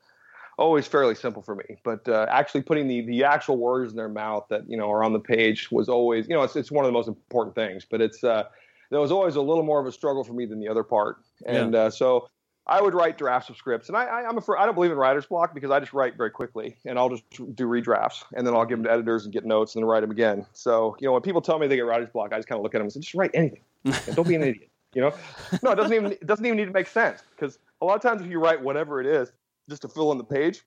always 0.61 0.87
fairly 0.87 1.15
simple 1.15 1.43
for 1.43 1.55
me. 1.55 1.77
But 1.83 2.09
uh, 2.09 2.27
actually 2.29 2.63
putting 2.63 2.87
the 2.87 3.01
the 3.03 3.25
actual 3.25 3.57
words 3.57 3.93
in 3.93 3.97
their 3.97 4.09
mouth 4.09 4.47
that 4.51 4.69
you 4.69 4.77
know 4.77 4.91
are 4.91 5.03
on 5.03 5.13
the 5.13 5.21
page 5.21 5.71
was 5.73 5.89
always 5.89 6.29
you 6.29 6.35
know 6.35 6.43
it's 6.43 6.55
it's 6.55 6.71
one 6.71 6.85
of 6.85 6.89
the 6.89 6.93
most 6.93 7.09
important 7.09 7.57
things. 7.57 7.85
But 7.91 8.01
it's 8.01 8.23
uh, 8.23 8.45
there 8.91 9.01
was 9.01 9.11
always 9.11 9.35
a 9.35 9.43
little 9.43 9.65
more 9.65 9.81
of 9.81 9.87
a 9.87 9.93
struggle 9.93 10.23
for 10.23 10.35
me 10.35 10.47
than 10.47 10.61
the 10.61 10.69
other 10.69 10.85
part, 10.85 11.17
and 11.47 11.75
yeah. 11.75 11.81
uh, 11.81 11.91
so. 11.91 12.29
I 12.71 12.81
would 12.81 12.95
write 12.95 13.19
drafts 13.19 13.51
of 13.51 13.57
scripts, 13.57 13.89
and 13.89 13.97
I, 13.97 14.05
I, 14.05 14.29
am 14.29 14.39
afraid 14.39 14.61
I 14.61 14.65
don't 14.65 14.77
believe 14.77 14.93
in 14.93 14.97
writer's 14.97 15.27
block 15.27 15.55
because 15.55 15.73
I 15.73 15.81
just 15.81 15.93
write 15.93 16.17
very 16.17 16.31
quickly, 16.31 16.77
and 16.87 16.99
I'll 16.99 17.11
just 17.11 17.29
do 17.31 17.67
redrafts, 17.67 18.23
and 18.33 18.47
then 18.47 18.55
I'll 18.55 18.65
give 18.65 18.79
them 18.79 18.85
to 18.85 18.93
editors 18.93 19.25
and 19.25 19.33
get 19.33 19.45
notes, 19.45 19.75
and 19.75 19.83
then 19.83 19.89
write 19.89 20.01
them 20.01 20.13
again. 20.13 20.47
So 20.53 20.97
you 21.01 21.07
know, 21.07 21.13
when 21.13 21.23
people 21.23 21.41
tell 21.41 21.59
me 21.59 21.67
they 21.67 21.75
get 21.75 21.85
writer's 21.85 22.11
block, 22.11 22.33
I 22.33 22.39
just 22.39 22.49
kind 22.49 22.59
of 22.59 22.63
look 22.63 22.75
at 22.75 22.79
them 22.79 22.85
and 22.85 22.93
say, 22.93 23.01
just 23.01 23.15
write 23.15 23.33
anything. 23.35 23.61
don't 24.15 24.27
be 24.27 24.37
an 24.37 24.43
idiot. 24.43 24.69
You 24.93 25.03
know, 25.03 25.15
no, 25.63 25.71
it 25.71 25.77
doesn't 25.77 25.93
even 25.95 26.11
it 26.11 26.27
doesn't 26.27 26.45
even 26.45 26.57
need 26.57 26.65
to 26.65 26.73
make 26.73 26.89
sense 26.89 27.23
because 27.31 27.61
a 27.81 27.85
lot 27.85 27.95
of 27.95 28.03
times 28.03 28.23
if 28.23 28.29
you 28.29 28.41
write 28.41 28.61
whatever 28.61 29.01
it 29.01 29.07
is 29.07 29.31
just 29.69 29.83
to 29.83 29.89
fill 29.89 30.11
in 30.11 30.19
the 30.19 30.25
page, 30.25 30.63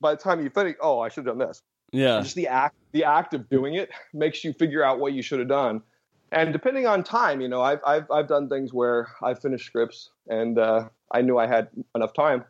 by 0.00 0.16
the 0.16 0.20
time 0.20 0.42
you 0.42 0.50
finish, 0.50 0.74
oh, 0.82 0.98
I 0.98 1.08
should 1.08 1.26
have 1.26 1.38
done 1.38 1.46
this. 1.46 1.62
Yeah. 1.92 2.20
Just 2.20 2.34
the 2.34 2.48
act, 2.48 2.74
the 2.90 3.04
act 3.04 3.34
of 3.34 3.48
doing 3.48 3.74
it 3.74 3.90
makes 4.12 4.42
you 4.42 4.52
figure 4.52 4.82
out 4.82 4.98
what 4.98 5.12
you 5.12 5.22
should 5.22 5.38
have 5.38 5.48
done. 5.48 5.82
And 6.32 6.52
depending 6.52 6.86
on 6.86 7.02
time, 7.02 7.40
you 7.40 7.48
know, 7.48 7.62
I've 7.62 7.80
I've 7.86 8.10
I've 8.10 8.28
done 8.28 8.48
things 8.48 8.72
where 8.72 9.08
I 9.22 9.34
finished 9.34 9.66
scripts 9.66 10.10
and 10.28 10.58
uh, 10.58 10.88
I 11.12 11.22
knew 11.22 11.38
I 11.38 11.46
had 11.46 11.68
enough 11.94 12.12
time. 12.12 12.44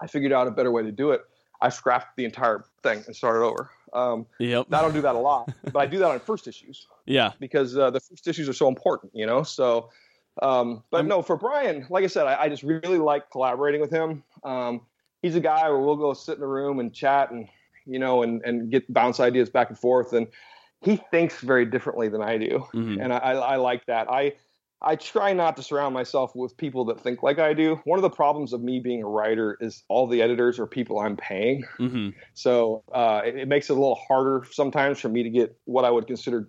I 0.00 0.06
figured 0.06 0.32
out 0.32 0.46
a 0.46 0.50
better 0.50 0.70
way 0.70 0.82
to 0.82 0.92
do 0.92 1.10
it. 1.10 1.22
I 1.62 1.68
scrapped 1.68 2.16
the 2.16 2.24
entire 2.24 2.64
thing 2.82 3.02
and 3.06 3.14
started 3.14 3.44
over. 3.44 3.70
Um, 3.92 4.26
yep. 4.38 4.66
I 4.72 4.80
don't 4.80 4.94
do 4.94 5.02
that 5.02 5.14
a 5.14 5.18
lot, 5.18 5.52
but 5.64 5.76
I 5.76 5.86
do 5.86 5.98
that 5.98 6.10
on 6.10 6.18
first 6.20 6.48
issues. 6.48 6.86
Yeah. 7.06 7.32
Because 7.38 7.76
uh, 7.76 7.90
the 7.90 8.00
first 8.00 8.26
issues 8.26 8.48
are 8.48 8.54
so 8.54 8.68
important, 8.68 9.12
you 9.14 9.26
know. 9.26 9.42
So, 9.42 9.90
um, 10.42 10.82
but 10.90 11.04
no, 11.04 11.22
for 11.22 11.36
Bryan, 11.36 11.86
like 11.90 12.04
I 12.04 12.06
said, 12.06 12.26
I, 12.26 12.42
I, 12.42 12.48
just 12.48 12.62
really 12.62 12.98
like 12.98 13.30
collaborating 13.30 13.80
with 13.80 13.90
him. 13.90 14.22
Um, 14.42 14.82
he's 15.22 15.34
a 15.34 15.40
guy 15.40 15.68
where 15.68 15.80
we'll 15.80 15.96
go 15.96 16.14
sit 16.14 16.38
in 16.38 16.42
a 16.42 16.46
room 16.46 16.80
and 16.80 16.94
chat 16.94 17.30
and 17.30 17.48
you 17.84 17.98
know 17.98 18.22
and 18.22 18.42
and 18.44 18.70
get 18.70 18.90
bounce 18.92 19.20
ideas 19.20 19.50
back 19.50 19.68
and 19.68 19.78
forth 19.78 20.12
and 20.12 20.28
he 20.82 20.96
thinks 21.10 21.40
very 21.40 21.64
differently 21.64 22.08
than 22.08 22.22
I 22.22 22.38
do 22.38 22.66
mm-hmm. 22.74 23.00
and 23.00 23.12
I, 23.12 23.18
I 23.18 23.56
like 23.56 23.86
that 23.86 24.10
I 24.10 24.32
I 24.82 24.96
try 24.96 25.32
not 25.32 25.56
to 25.56 25.62
surround 25.62 25.92
myself 25.92 26.34
with 26.34 26.56
people 26.56 26.86
that 26.86 27.00
think 27.00 27.22
like 27.22 27.38
I 27.38 27.52
do. 27.52 27.80
One 27.84 27.98
of 27.98 28.02
the 28.02 28.10
problems 28.10 28.54
of 28.54 28.62
me 28.62 28.80
being 28.80 29.02
a 29.02 29.06
writer 29.06 29.58
is 29.60 29.84
all 29.88 30.06
the 30.06 30.22
editors 30.22 30.58
are 30.58 30.66
people 30.66 31.00
I'm 31.00 31.16
paying. 31.16 31.64
Mm-hmm. 31.78 32.10
So 32.32 32.82
uh, 32.92 33.20
it, 33.24 33.36
it, 33.36 33.48
makes 33.48 33.68
it 33.68 33.74
a 33.74 33.76
little 33.76 34.00
harder 34.08 34.46
sometimes 34.50 34.98
for 34.98 35.10
me 35.10 35.22
to 35.22 35.28
get 35.28 35.54
what 35.64 35.84
I 35.84 35.90
would 35.90 36.06
consider 36.06 36.48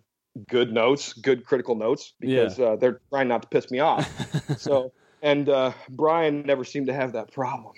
good 0.49 0.71
notes, 0.71 1.11
good 1.11 1.45
critical 1.45 1.75
notes, 1.75 2.13
because 2.21 2.57
yeah. 2.57 2.67
uh, 2.67 2.75
they're 2.77 3.01
trying 3.09 3.27
not 3.27 3.41
to 3.41 3.47
piss 3.49 3.69
me 3.69 3.79
off. 3.79 4.09
so 4.57 4.93
and 5.21 5.49
uh, 5.49 5.73
Bryan 5.89 6.43
never 6.45 6.63
seemed 6.63 6.87
to 6.87 6.93
have 6.93 7.13
that 7.13 7.31
problem. 7.31 7.73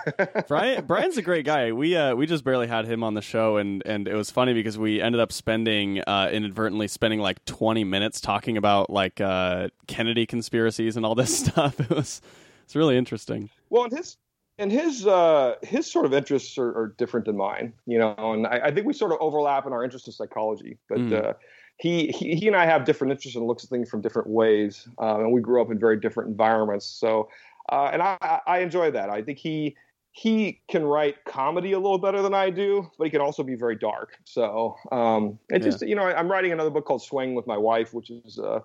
Bryan 0.48 0.84
Bryan's 0.84 1.16
a 1.16 1.22
great 1.22 1.44
guy. 1.44 1.72
We 1.72 1.96
uh, 1.96 2.14
we 2.14 2.26
just 2.26 2.44
barely 2.44 2.66
had 2.66 2.86
him 2.86 3.04
on 3.04 3.14
the 3.14 3.22
show, 3.22 3.56
and 3.56 3.82
and 3.86 4.08
it 4.08 4.14
was 4.14 4.30
funny 4.30 4.54
because 4.54 4.78
we 4.78 5.00
ended 5.00 5.20
up 5.20 5.32
spending 5.32 6.00
uh, 6.00 6.30
inadvertently 6.32 6.88
spending 6.88 7.20
like 7.20 7.44
twenty 7.44 7.84
minutes 7.84 8.20
talking 8.20 8.56
about 8.56 8.90
like 8.90 9.20
uh, 9.20 9.68
Kennedy 9.86 10.26
conspiracies 10.26 10.96
and 10.96 11.06
all 11.06 11.14
this 11.14 11.38
stuff. 11.46 11.78
It 11.80 11.90
was 11.90 12.20
it's 12.64 12.76
really 12.76 12.96
interesting. 12.96 13.48
Well, 13.70 13.84
and 13.84 13.96
his 13.96 14.16
and 14.58 14.72
his 14.72 15.06
uh, 15.06 15.54
his 15.62 15.90
sort 15.90 16.04
of 16.04 16.12
interests 16.12 16.58
are, 16.58 16.68
are, 16.68 16.94
different 16.98 17.26
than 17.26 17.36
mine, 17.36 17.72
you 17.86 17.98
know, 17.98 18.14
and 18.18 18.46
I, 18.46 18.60
I, 18.64 18.70
think 18.72 18.86
we 18.86 18.92
sort 18.92 19.12
of 19.12 19.18
overlap 19.20 19.66
in 19.66 19.72
our 19.72 19.84
interest 19.84 20.08
in 20.08 20.12
psychology, 20.12 20.78
but. 20.88 20.98
Mm 20.98 21.34
he, 21.78 22.08
he, 22.08 22.34
he 22.34 22.46
and 22.48 22.56
I 22.56 22.66
have 22.66 22.84
different 22.84 23.12
interests 23.12 23.36
and 23.36 23.46
looks 23.46 23.64
at 23.64 23.70
things 23.70 23.88
from 23.88 24.00
different 24.00 24.28
ways, 24.28 24.88
um, 24.98 25.20
and 25.20 25.32
we 25.32 25.40
grew 25.40 25.62
up 25.62 25.70
in 25.70 25.78
very 25.78 25.98
different 25.98 26.28
environments. 26.28 26.86
So, 26.86 27.28
uh, 27.70 27.90
and 27.92 28.02
I, 28.02 28.40
I 28.46 28.58
enjoy 28.58 28.90
that. 28.90 29.10
I 29.10 29.22
think 29.22 29.38
he 29.38 29.76
he 30.10 30.60
can 30.68 30.84
write 30.84 31.24
comedy 31.24 31.72
a 31.72 31.78
little 31.78 31.98
better 31.98 32.22
than 32.22 32.34
I 32.34 32.50
do, 32.50 32.90
but 32.98 33.04
he 33.04 33.10
can 33.10 33.20
also 33.20 33.44
be 33.44 33.54
very 33.54 33.76
dark. 33.76 34.18
So, 34.24 34.74
um, 34.90 35.38
it 35.50 35.62
yeah. 35.62 35.70
just 35.70 35.86
you 35.86 35.94
know, 35.94 36.02
I'm 36.02 36.28
writing 36.28 36.50
another 36.50 36.70
book 36.70 36.84
called 36.84 37.02
Swing 37.02 37.36
with 37.36 37.46
my 37.46 37.56
wife, 37.56 37.94
which 37.94 38.10
is 38.10 38.40
uh, 38.40 38.60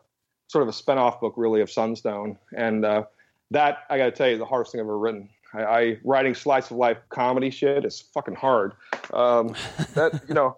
sort 0.48 0.64
of 0.64 0.70
a 0.70 0.72
spinoff 0.72 1.20
book, 1.22 1.36
really, 1.38 1.62
of 1.62 1.70
Sunstone, 1.70 2.38
and 2.56 2.84
uh, 2.84 3.04
that 3.52 3.80
I 3.92 4.00
got 4.00 4.06
to 4.06 4.12
tell 4.12 4.30
you, 4.30 4.40
the 4.40 4.46
hardest 4.46 4.72
thing 4.72 4.82
I've 4.82 4.86
ever 4.86 4.98
written. 4.98 5.30
I, 5.54 5.64
I, 5.64 5.98
writing 6.04 6.34
slice 6.34 6.72
of 6.72 6.78
life 6.78 6.98
comedy 7.10 7.52
shit 7.52 7.86
is 7.86 8.02
fucking 8.02 8.36
hard. 8.36 8.74
Um, 9.14 9.54
that 9.94 10.22
you 10.28 10.34
know. 10.34 10.58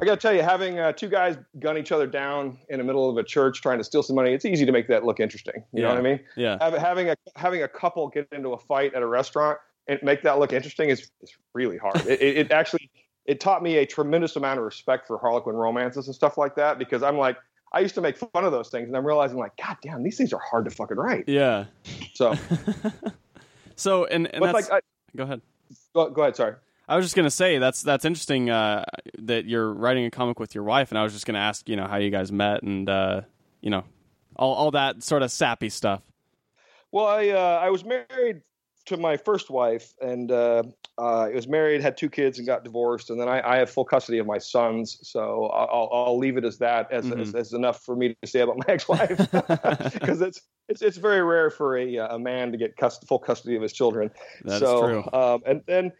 I 0.00 0.04
got 0.04 0.14
to 0.14 0.20
tell 0.20 0.34
you, 0.34 0.42
having 0.42 0.78
uh, 0.78 0.92
two 0.92 1.08
guys 1.08 1.36
gun 1.58 1.78
each 1.78 1.92
other 1.92 2.06
down 2.06 2.58
in 2.68 2.78
the 2.78 2.84
middle 2.84 3.08
of 3.08 3.16
a 3.16 3.22
church 3.22 3.62
trying 3.62 3.78
to 3.78 3.84
steal 3.84 4.02
some 4.02 4.16
money, 4.16 4.32
it's 4.32 4.44
easy 4.44 4.66
to 4.66 4.72
make 4.72 4.88
that 4.88 5.04
look 5.04 5.20
interesting. 5.20 5.64
You 5.72 5.82
yeah. 5.82 5.82
know 5.82 5.88
what 5.90 5.98
I 5.98 6.02
mean? 6.02 6.20
Yeah. 6.36 6.78
having 6.78 7.10
a 7.10 7.16
having 7.36 7.62
a 7.62 7.68
couple 7.68 8.08
get 8.08 8.28
into 8.32 8.50
a 8.50 8.58
fight 8.58 8.94
at 8.94 9.02
a 9.02 9.06
restaurant 9.06 9.58
and 9.86 10.00
make 10.02 10.22
that 10.22 10.38
look 10.38 10.52
interesting 10.52 10.88
is, 10.88 11.10
is 11.20 11.36
really 11.54 11.76
hard. 11.76 11.96
it, 12.06 12.20
it, 12.20 12.50
actually 12.52 12.90
it 13.26 13.40
taught 13.40 13.62
me 13.62 13.76
a 13.76 13.86
tremendous 13.86 14.36
amount 14.36 14.58
of 14.58 14.64
respect 14.64 15.06
for 15.06 15.18
Harlequin 15.18 15.54
romances 15.54 16.06
and 16.06 16.14
stuff 16.14 16.38
like 16.38 16.56
that 16.56 16.78
because 16.78 17.02
I'm 17.02 17.18
like 17.18 17.36
I 17.72 17.80
used 17.80 17.94
to 17.94 18.00
make 18.00 18.16
fun 18.16 18.44
of 18.44 18.52
those 18.52 18.68
things 18.68 18.88
and 18.88 18.96
I'm 18.96 19.06
realizing 19.06 19.38
like 19.38 19.56
God 19.56 19.76
damn 19.82 20.02
these 20.02 20.16
things 20.16 20.32
are 20.32 20.40
hard 20.40 20.64
to 20.64 20.70
fucking 20.70 20.96
write. 20.96 21.28
Yeah. 21.28 21.66
So. 22.14 22.34
so 23.76 24.06
and, 24.06 24.26
and 24.34 24.42
that's, 24.42 24.54
like 24.54 24.72
I, 24.72 24.80
go 25.16 25.24
ahead. 25.24 25.40
Go, 25.94 26.10
go 26.10 26.22
ahead. 26.22 26.36
Sorry. 26.36 26.54
I 26.90 26.96
was 26.96 27.04
just 27.04 27.14
gonna 27.14 27.30
say 27.30 27.58
that's 27.58 27.82
that's 27.82 28.04
interesting 28.04 28.50
uh, 28.50 28.84
that 29.20 29.44
you're 29.44 29.72
writing 29.72 30.06
a 30.06 30.10
comic 30.10 30.40
with 30.40 30.56
your 30.56 30.64
wife, 30.64 30.90
and 30.90 30.98
I 30.98 31.04
was 31.04 31.12
just 31.12 31.24
gonna 31.24 31.38
ask 31.38 31.68
you 31.68 31.76
know 31.76 31.86
how 31.86 31.98
you 31.98 32.10
guys 32.10 32.32
met 32.32 32.64
and 32.64 32.90
uh, 32.90 33.20
you 33.60 33.70
know 33.70 33.84
all 34.34 34.54
all 34.54 34.70
that 34.72 35.04
sort 35.04 35.22
of 35.22 35.30
sappy 35.30 35.68
stuff. 35.68 36.02
Well, 36.90 37.06
I 37.06 37.28
uh, 37.28 37.60
I 37.62 37.70
was 37.70 37.84
married 37.84 38.42
to 38.86 38.96
my 38.96 39.16
first 39.16 39.50
wife, 39.50 39.94
and 40.00 40.32
uh, 40.32 40.64
uh, 40.98 41.26
I 41.26 41.28
was 41.28 41.46
married, 41.46 41.80
had 41.80 41.96
two 41.96 42.10
kids, 42.10 42.38
and 42.38 42.46
got 42.46 42.64
divorced, 42.64 43.10
and 43.10 43.20
then 43.20 43.28
I, 43.28 43.40
I 43.48 43.58
have 43.58 43.70
full 43.70 43.84
custody 43.84 44.18
of 44.18 44.26
my 44.26 44.38
sons. 44.38 44.98
So 45.02 45.46
I'll, 45.46 45.88
I'll 45.92 46.18
leave 46.18 46.38
it 46.38 46.44
as 46.44 46.58
that 46.58 46.90
as, 46.90 47.04
mm-hmm. 47.04 47.20
as, 47.20 47.34
as, 47.36 47.52
enough 47.52 47.84
for 47.84 47.94
me 47.94 48.16
to 48.20 48.26
say 48.26 48.40
about 48.40 48.56
my 48.66 48.74
ex-wife 48.74 49.16
because 49.92 50.22
it's, 50.22 50.40
it's 50.68 50.82
it's 50.82 50.96
very 50.96 51.22
rare 51.22 51.50
for 51.50 51.78
a 51.78 51.98
a 51.98 52.18
man 52.18 52.50
to 52.50 52.58
get 52.58 52.76
cust- 52.76 53.06
full 53.06 53.20
custody 53.20 53.54
of 53.54 53.62
his 53.62 53.72
children. 53.72 54.10
That's 54.42 54.58
so, 54.58 54.80
true. 54.80 55.04
Um, 55.12 55.42
and 55.46 55.62
then 55.68 55.92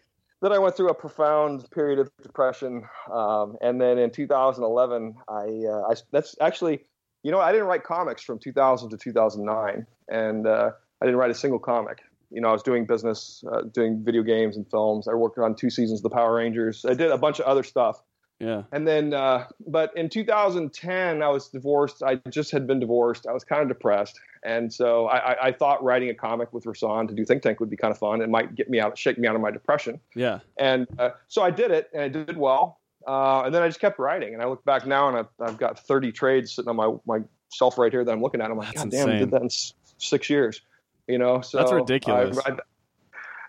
then 0.42 0.52
I 0.52 0.58
went 0.58 0.76
through 0.76 0.88
a 0.88 0.94
profound 0.94 1.70
period 1.70 1.98
of 1.98 2.10
depression, 2.22 2.84
um, 3.12 3.56
and 3.60 3.80
then 3.80 3.98
in 3.98 4.10
2011, 4.10 5.14
I, 5.28 5.32
uh, 5.34 5.90
I, 5.90 5.94
that's 6.12 6.34
actually, 6.40 6.80
you 7.22 7.30
know, 7.30 7.40
I 7.40 7.52
didn't 7.52 7.66
write 7.66 7.84
comics 7.84 8.22
from 8.22 8.38
2000 8.38 8.90
to 8.90 8.96
2009, 8.96 9.86
and 10.08 10.46
uh, 10.46 10.70
I 11.00 11.04
didn't 11.04 11.18
write 11.18 11.30
a 11.30 11.34
single 11.34 11.58
comic. 11.58 12.00
You 12.30 12.40
know, 12.40 12.48
I 12.48 12.52
was 12.52 12.62
doing 12.62 12.86
business, 12.86 13.42
uh, 13.52 13.62
doing 13.62 14.02
video 14.04 14.22
games 14.22 14.56
and 14.56 14.68
films. 14.70 15.08
I 15.08 15.14
worked 15.14 15.38
on 15.38 15.54
two 15.54 15.68
seasons 15.68 15.98
of 16.00 16.04
the 16.04 16.10
Power 16.10 16.34
Rangers. 16.34 16.84
I 16.88 16.94
did 16.94 17.10
a 17.10 17.18
bunch 17.18 17.40
of 17.40 17.46
other 17.46 17.64
stuff. 17.64 18.00
Yeah. 18.40 18.62
And 18.72 18.88
then, 18.88 19.12
uh, 19.12 19.46
but 19.66 19.94
in 19.96 20.08
2010, 20.08 21.22
I 21.22 21.28
was 21.28 21.48
divorced. 21.48 22.02
I 22.02 22.16
just 22.30 22.50
had 22.50 22.66
been 22.66 22.80
divorced. 22.80 23.26
I 23.26 23.32
was 23.32 23.44
kind 23.44 23.62
of 23.62 23.68
depressed. 23.68 24.18
And 24.42 24.72
so 24.72 25.06
I, 25.08 25.48
I 25.48 25.52
thought 25.52 25.84
writing 25.84 26.08
a 26.08 26.14
comic 26.14 26.50
with 26.54 26.64
Rahsan 26.64 27.06
to 27.08 27.14
do 27.14 27.24
Think 27.26 27.42
Tank 27.42 27.60
would 27.60 27.68
be 27.68 27.76
kind 27.76 27.92
of 27.92 27.98
fun. 27.98 28.22
It 28.22 28.30
might 28.30 28.54
get 28.54 28.70
me 28.70 28.80
out, 28.80 28.96
shake 28.96 29.18
me 29.18 29.28
out 29.28 29.34
of 29.34 29.42
my 29.42 29.50
depression. 29.50 30.00
Yeah. 30.14 30.40
And 30.56 30.86
uh, 30.98 31.10
so 31.28 31.42
I 31.42 31.50
did 31.50 31.70
it 31.70 31.90
and 31.92 32.02
I 32.02 32.08
did 32.08 32.38
well. 32.38 32.80
Uh, 33.06 33.42
and 33.42 33.54
then 33.54 33.62
I 33.62 33.68
just 33.68 33.80
kept 33.80 33.98
writing. 33.98 34.32
And 34.32 34.42
I 34.42 34.46
look 34.46 34.64
back 34.64 34.86
now 34.86 35.08
and 35.08 35.18
I've, 35.18 35.28
I've 35.38 35.58
got 35.58 35.78
30 35.78 36.10
trades 36.10 36.52
sitting 36.52 36.70
on 36.70 36.76
my, 36.76 36.94
my 37.04 37.22
shelf 37.52 37.76
right 37.76 37.92
here 37.92 38.02
that 38.02 38.10
I'm 38.10 38.22
looking 38.22 38.40
at. 38.40 38.50
I'm 38.50 38.56
like, 38.56 38.68
That's 38.68 38.84
God 38.84 38.90
damn, 38.90 39.10
I 39.10 39.18
did 39.18 39.30
that 39.32 39.42
in 39.42 39.50
six 39.98 40.30
years. 40.30 40.62
You 41.06 41.18
know, 41.18 41.42
so 41.42 41.58
That's 41.58 41.72
ridiculous. 41.72 42.38
I, 42.38 42.52
I, 42.52 42.56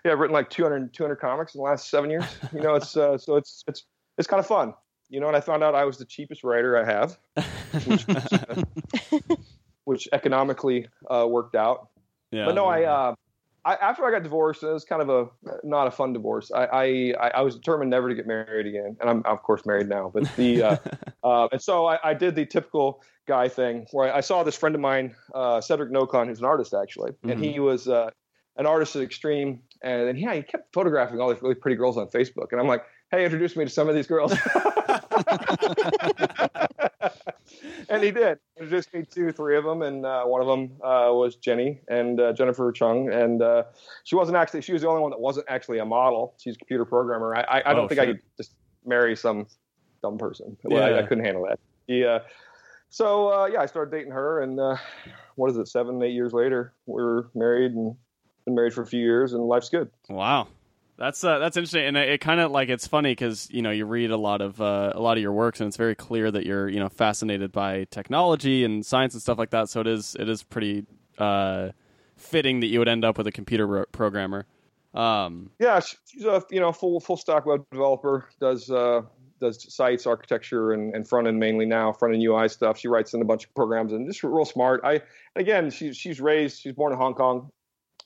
yeah, 0.04 0.12
I've 0.12 0.18
written 0.18 0.34
like 0.34 0.50
200, 0.50 0.92
200 0.92 1.16
comics 1.16 1.54
in 1.54 1.60
the 1.60 1.64
last 1.64 1.88
seven 1.88 2.10
years. 2.10 2.24
You 2.52 2.60
know, 2.60 2.74
it's 2.74 2.96
uh, 2.96 3.16
so 3.16 3.36
it's 3.36 3.64
it's 3.68 3.84
it's 4.18 4.26
kind 4.26 4.40
of 4.40 4.46
fun 4.46 4.74
you 5.12 5.20
know, 5.20 5.28
and 5.28 5.36
I 5.36 5.40
found 5.40 5.62
out 5.62 5.74
I 5.74 5.84
was 5.84 5.98
the 5.98 6.06
cheapest 6.06 6.42
writer 6.42 6.74
I 6.74 6.84
have, 6.90 7.18
which, 7.84 8.06
which 9.84 10.08
economically 10.10 10.88
uh, 11.08 11.26
worked 11.28 11.54
out. 11.54 11.90
Yeah, 12.30 12.46
but 12.46 12.54
no, 12.54 12.64
I, 12.64 12.84
uh, 12.84 13.14
I, 13.62 13.74
after 13.74 14.06
I 14.06 14.10
got 14.10 14.22
divorced, 14.22 14.62
it 14.62 14.72
was 14.72 14.86
kind 14.86 15.02
of 15.02 15.10
a 15.10 15.56
not 15.62 15.86
a 15.86 15.90
fun 15.90 16.14
divorce. 16.14 16.50
I, 16.50 17.12
I, 17.20 17.30
I 17.34 17.42
was 17.42 17.56
determined 17.56 17.90
never 17.90 18.08
to 18.08 18.14
get 18.14 18.26
married 18.26 18.66
again, 18.66 18.96
and 19.02 19.10
I'm 19.10 19.22
of 19.26 19.42
course 19.42 19.66
married 19.66 19.90
now. 19.90 20.10
But 20.12 20.34
the 20.36 20.62
uh, 20.62 20.76
uh, 21.22 21.48
and 21.52 21.60
so 21.60 21.86
I, 21.86 21.98
I, 22.02 22.14
did 22.14 22.34
the 22.34 22.46
typical 22.46 23.02
guy 23.26 23.48
thing 23.48 23.86
where 23.92 24.14
I, 24.14 24.22
saw 24.22 24.44
this 24.44 24.56
friend 24.56 24.74
of 24.74 24.80
mine, 24.80 25.14
uh, 25.34 25.60
Cedric 25.60 25.92
Nocon, 25.92 26.28
who's 26.28 26.38
an 26.38 26.46
artist 26.46 26.72
actually, 26.72 27.10
mm-hmm. 27.10 27.30
and 27.32 27.44
he 27.44 27.60
was 27.60 27.86
uh, 27.86 28.08
an 28.56 28.64
artist 28.64 28.96
at 28.96 29.02
Extreme, 29.02 29.60
and, 29.82 30.08
and 30.08 30.18
yeah, 30.18 30.32
he 30.32 30.40
kept 30.40 30.72
photographing 30.72 31.20
all 31.20 31.30
these 31.30 31.42
really 31.42 31.54
pretty 31.54 31.76
girls 31.76 31.98
on 31.98 32.06
Facebook, 32.06 32.52
and 32.52 32.60
I'm 32.62 32.66
like, 32.66 32.86
hey, 33.12 33.24
introduce 33.24 33.54
me 33.56 33.64
to 33.64 33.70
some 33.70 33.88
of 33.88 33.94
these 33.94 34.08
girls. 34.08 34.32
and 37.88 38.02
he 38.02 38.10
did. 38.10 38.38
Introduced 38.56 38.92
me 38.94 39.04
to 39.04 39.30
three 39.32 39.56
of 39.56 39.64
them, 39.64 39.82
and 39.82 40.04
uh, 40.04 40.24
one 40.24 40.40
of 40.40 40.46
them 40.48 40.72
uh, 40.82 41.12
was 41.12 41.36
Jenny 41.36 41.80
and 41.88 42.18
uh, 42.18 42.32
Jennifer 42.32 42.72
Cheung. 42.72 43.14
And 43.14 43.42
uh, 43.42 43.64
she 44.04 44.16
wasn't 44.16 44.36
actually, 44.36 44.62
she 44.62 44.72
was 44.72 44.82
the 44.82 44.88
only 44.88 45.02
one 45.02 45.10
that 45.10 45.20
wasn't 45.20 45.46
actually 45.48 45.78
a 45.78 45.84
model. 45.84 46.34
She's 46.38 46.56
a 46.56 46.58
computer 46.58 46.86
programmer. 46.86 47.36
I, 47.36 47.42
I, 47.42 47.70
I 47.70 47.74
don't 47.74 47.84
oh, 47.84 47.88
think 47.88 48.00
shit. 48.00 48.08
I 48.08 48.12
could 48.12 48.22
just 48.36 48.54
marry 48.84 49.14
some 49.14 49.46
dumb 50.02 50.18
person. 50.18 50.56
Yeah. 50.68 50.78
I, 50.78 51.00
I, 51.00 51.02
couldn't 51.02 51.24
handle 51.24 51.46
that. 51.48 51.60
Yeah. 51.86 52.20
So, 52.88 53.32
uh, 53.32 53.46
yeah, 53.46 53.60
I 53.60 53.66
started 53.66 53.90
dating 53.90 54.12
her, 54.12 54.42
and 54.42 54.58
uh, 54.58 54.76
what 55.36 55.50
is 55.50 55.56
it, 55.56 55.68
seven, 55.68 56.02
eight 56.02 56.12
years 56.12 56.32
later, 56.32 56.72
we 56.86 57.02
are 57.02 57.28
married 57.34 57.72
and 57.72 57.94
been 58.44 58.54
married 58.54 58.74
for 58.74 58.82
a 58.82 58.86
few 58.86 59.00
years, 59.00 59.32
and 59.32 59.42
life's 59.44 59.68
good. 59.68 59.90
Wow. 60.08 60.48
That's 60.98 61.24
uh, 61.24 61.38
that's 61.38 61.56
interesting, 61.56 61.86
and 61.86 61.96
it, 61.96 62.08
it 62.10 62.20
kind 62.20 62.40
of 62.40 62.50
like 62.50 62.68
it's 62.68 62.86
funny 62.86 63.12
because 63.12 63.48
you 63.50 63.62
know 63.62 63.70
you 63.70 63.86
read 63.86 64.10
a 64.10 64.16
lot 64.16 64.40
of 64.40 64.60
uh, 64.60 64.92
a 64.94 65.00
lot 65.00 65.16
of 65.16 65.22
your 65.22 65.32
works, 65.32 65.60
and 65.60 65.68
it's 65.68 65.76
very 65.76 65.94
clear 65.94 66.30
that 66.30 66.44
you're 66.44 66.68
you 66.68 66.78
know 66.78 66.88
fascinated 66.88 67.50
by 67.50 67.84
technology 67.90 68.62
and 68.64 68.84
science 68.84 69.14
and 69.14 69.22
stuff 69.22 69.38
like 69.38 69.50
that. 69.50 69.68
So 69.70 69.80
it 69.80 69.86
is 69.86 70.16
it 70.20 70.28
is 70.28 70.42
pretty 70.42 70.84
uh, 71.18 71.70
fitting 72.16 72.60
that 72.60 72.66
you 72.66 72.78
would 72.78 72.88
end 72.88 73.04
up 73.04 73.16
with 73.16 73.26
a 73.26 73.32
computer 73.32 73.66
ro- 73.66 73.84
programmer. 73.90 74.46
Um, 74.94 75.50
yeah, 75.58 75.80
she's 75.80 76.24
a 76.24 76.44
you 76.50 76.60
know 76.60 76.72
full 76.72 77.00
full 77.00 77.16
stack 77.16 77.46
web 77.46 77.64
developer. 77.70 78.28
Does 78.38 78.70
uh, 78.70 79.02
does 79.40 79.74
sites, 79.74 80.06
architecture, 80.06 80.72
and, 80.72 80.94
and 80.94 81.08
front 81.08 81.26
end 81.26 81.38
mainly 81.38 81.64
now, 81.64 81.92
front 81.92 82.14
end 82.14 82.22
UI 82.22 82.48
stuff. 82.48 82.78
She 82.78 82.88
writes 82.88 83.14
in 83.14 83.22
a 83.22 83.24
bunch 83.24 83.44
of 83.46 83.54
programs 83.54 83.92
and 83.92 84.06
just 84.06 84.22
real 84.22 84.44
smart. 84.44 84.82
I 84.84 85.00
again, 85.36 85.70
she's 85.70 85.96
she's 85.96 86.20
raised. 86.20 86.60
She's 86.60 86.74
born 86.74 86.92
in 86.92 86.98
Hong 86.98 87.14
Kong 87.14 87.50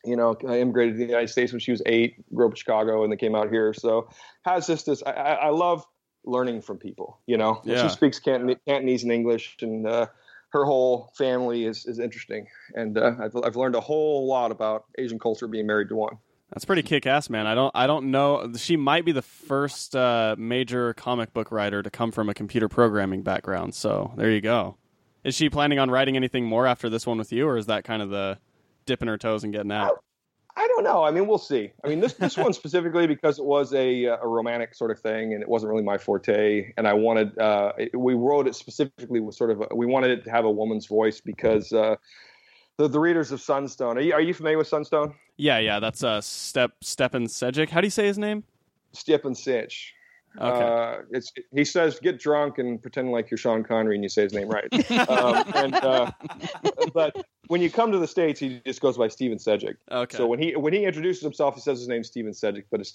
you 0.05 0.17
know, 0.17 0.37
I 0.49 0.61
immigrated 0.61 0.95
to 0.95 0.99
the 0.99 1.07
United 1.07 1.29
States 1.29 1.53
when 1.53 1.61
she 1.61 1.71
was 1.71 1.83
eight, 1.87 2.17
grew 2.35 2.47
up 2.47 2.53
in 2.53 2.57
Chicago, 2.57 3.03
and 3.03 3.13
then 3.13 3.19
came 3.19 3.35
out 3.35 3.51
here. 3.51 3.73
So 3.75 4.09
has 4.45 4.67
just 4.67 4.87
this. 4.87 5.03
I, 5.05 5.11
I 5.11 5.51
love 5.51 5.85
learning 6.25 6.63
from 6.63 6.79
people. 6.79 7.19
You 7.27 7.39
know, 7.39 7.61
yeah. 7.65 7.83
she 7.83 7.89
speaks 7.89 8.19
Cantonese 8.19 9.03
and 9.03 9.13
English, 9.13 9.57
and 9.61 9.87
uh, 9.87 10.07
her 10.51 10.65
whole 10.65 11.13
family 11.17 11.65
is 11.65 11.87
is 11.87 11.99
interesting. 11.99 12.47
And 12.75 12.99
uh, 12.99 13.13
I've 13.21 13.37
I've 13.45 13.57
learned 13.57 13.75
a 13.75 13.81
whole 13.81 14.27
lot 14.27 14.51
about 14.51 14.85
Asian 14.99 15.19
culture 15.19 15.49
being 15.49 15.67
married 15.67 15.89
to 15.89 15.97
one. 15.97 16.19
That's 16.53 16.65
pretty 16.65 16.83
kick-ass, 16.83 17.29
man. 17.29 17.47
I 17.47 17.57
don't 17.57 17.73
I 17.75 17.87
don't 17.87 18.11
know. 18.11 18.53
She 18.57 18.77
might 18.77 19.05
be 19.05 19.13
the 19.13 19.23
first 19.23 19.97
uh, 19.97 20.37
major 20.39 20.95
comic 20.95 21.33
book 21.33 21.51
writer 21.51 21.83
to 21.83 21.91
come 21.91 22.13
from 22.13 22.29
a 22.29 22.35
computer 22.35 22.69
programming 22.69 23.23
background. 23.23 23.75
So 23.75 24.13
there 24.17 24.31
you 24.31 24.41
go. 24.41 24.77
Is 25.25 25.35
she 25.35 25.51
planning 25.51 25.81
on 25.81 25.91
writing 25.91 26.17
anything 26.17 26.45
more 26.45 26.69
after 26.69 26.89
this 26.89 27.05
one 27.05 27.19
with 27.19 27.33
you, 27.33 27.49
or 27.49 27.57
is 27.57 27.67
that 27.67 27.83
kind 27.83 28.01
of 28.01 28.11
the 28.11 28.39
dipping 28.87 29.09
her 29.09 29.19
toes 29.19 29.45
and 29.45 29.53
getting 29.53 29.73
out? 29.73 30.03
I 30.59 30.67
don't 30.69 30.85
know. 30.85 31.05
I 31.05 31.11
mean, 31.11 31.27
we'll 31.27 31.37
see. 31.37 31.71
I 31.85 31.89
mean, 31.89 32.01
this 32.01 32.15
this 32.15 32.37
one 32.37 32.53
specifically 32.55 33.07
because 33.07 33.39
it 33.39 33.45
was 33.45 33.75
a 33.75 34.07
uh, 34.07 34.17
a 34.23 34.27
romantic 34.27 34.75
sort 34.75 34.91
of 34.91 34.99
thing, 34.99 35.35
and 35.35 35.43
it 35.43 35.49
wasn't 35.49 35.71
really 35.71 35.85
my 35.85 35.99
forte. 35.99 36.73
And 36.79 36.89
I 36.89 36.95
wanted 36.95 37.39
uh, 37.39 37.73
we 37.93 38.15
wrote 38.15 38.47
it 38.47 38.55
specifically 38.55 39.21
with 39.21 39.35
sort 39.35 39.51
of 39.51 39.61
a, 39.61 39.75
we 39.75 39.85
wanted 39.85 40.11
it 40.11 40.25
to 40.25 40.31
have 40.31 40.47
a 40.47 40.51
woman's 40.51 40.87
voice 40.87 41.21
because 41.21 41.73
uh, 41.73 41.97
the 42.79 42.89
the 42.89 42.99
readers 42.99 43.33
of 43.33 43.41
Sunstone. 43.41 43.99
Are 43.99 44.01
you 44.01 44.15
are 44.15 44.21
you 44.21 44.33
familiar 44.33 44.57
with 44.57 44.69
Sunstone? 44.69 45.15
Yeah, 45.37 45.59
yeah. 45.59 45.79
That's 45.79 46.03
uh 46.03 46.23
Step 46.23 46.73
Stepan 46.81 47.27
Sejic. 47.27 47.69
How 47.69 47.83
do 47.83 47.87
you 47.87 47.91
say 47.91 48.07
his 48.07 48.19
name? 48.19 48.43
Stepan 48.93 49.35
Sitch. 49.35 49.93
Okay. 50.39 50.65
Uh, 50.65 51.03
it's 51.11 51.33
he 51.55 51.65
says 51.65 51.99
get 52.01 52.21
drunk 52.21 52.59
and 52.59 52.81
pretend 52.81 53.11
like 53.11 53.31
you're 53.31 53.39
Sean 53.39 53.65
Connery 53.65 53.95
and 53.95 54.05
you 54.05 54.09
say 54.09 54.23
his 54.23 54.33
name 54.33 54.49
right. 54.49 54.91
um, 55.09 55.45
and 55.55 55.75
uh, 55.75 56.11
but 56.95 57.25
when 57.49 57.61
you 57.61 57.71
come 57.71 57.93
to 57.93 57.99
the 57.99 58.07
states, 58.07 58.41
he 58.41 58.61
just 58.67 58.81
goes 58.81 58.99
by 58.99 59.09
Steven 59.09 59.39
Sejic. 59.39 59.77
Okay. 59.91 60.17
So 60.17 60.27
when 60.27 60.39
he 60.39 60.57
when 60.57 60.73
he 60.73 60.85
introduces 60.85 61.23
himself, 61.23 61.55
he 61.55 61.61
says 61.61 61.79
his 61.79 61.89
name's 61.89 62.09
Steven 62.09 62.33
Sejic, 62.33 62.65
but 62.71 62.81
it's 62.81 62.93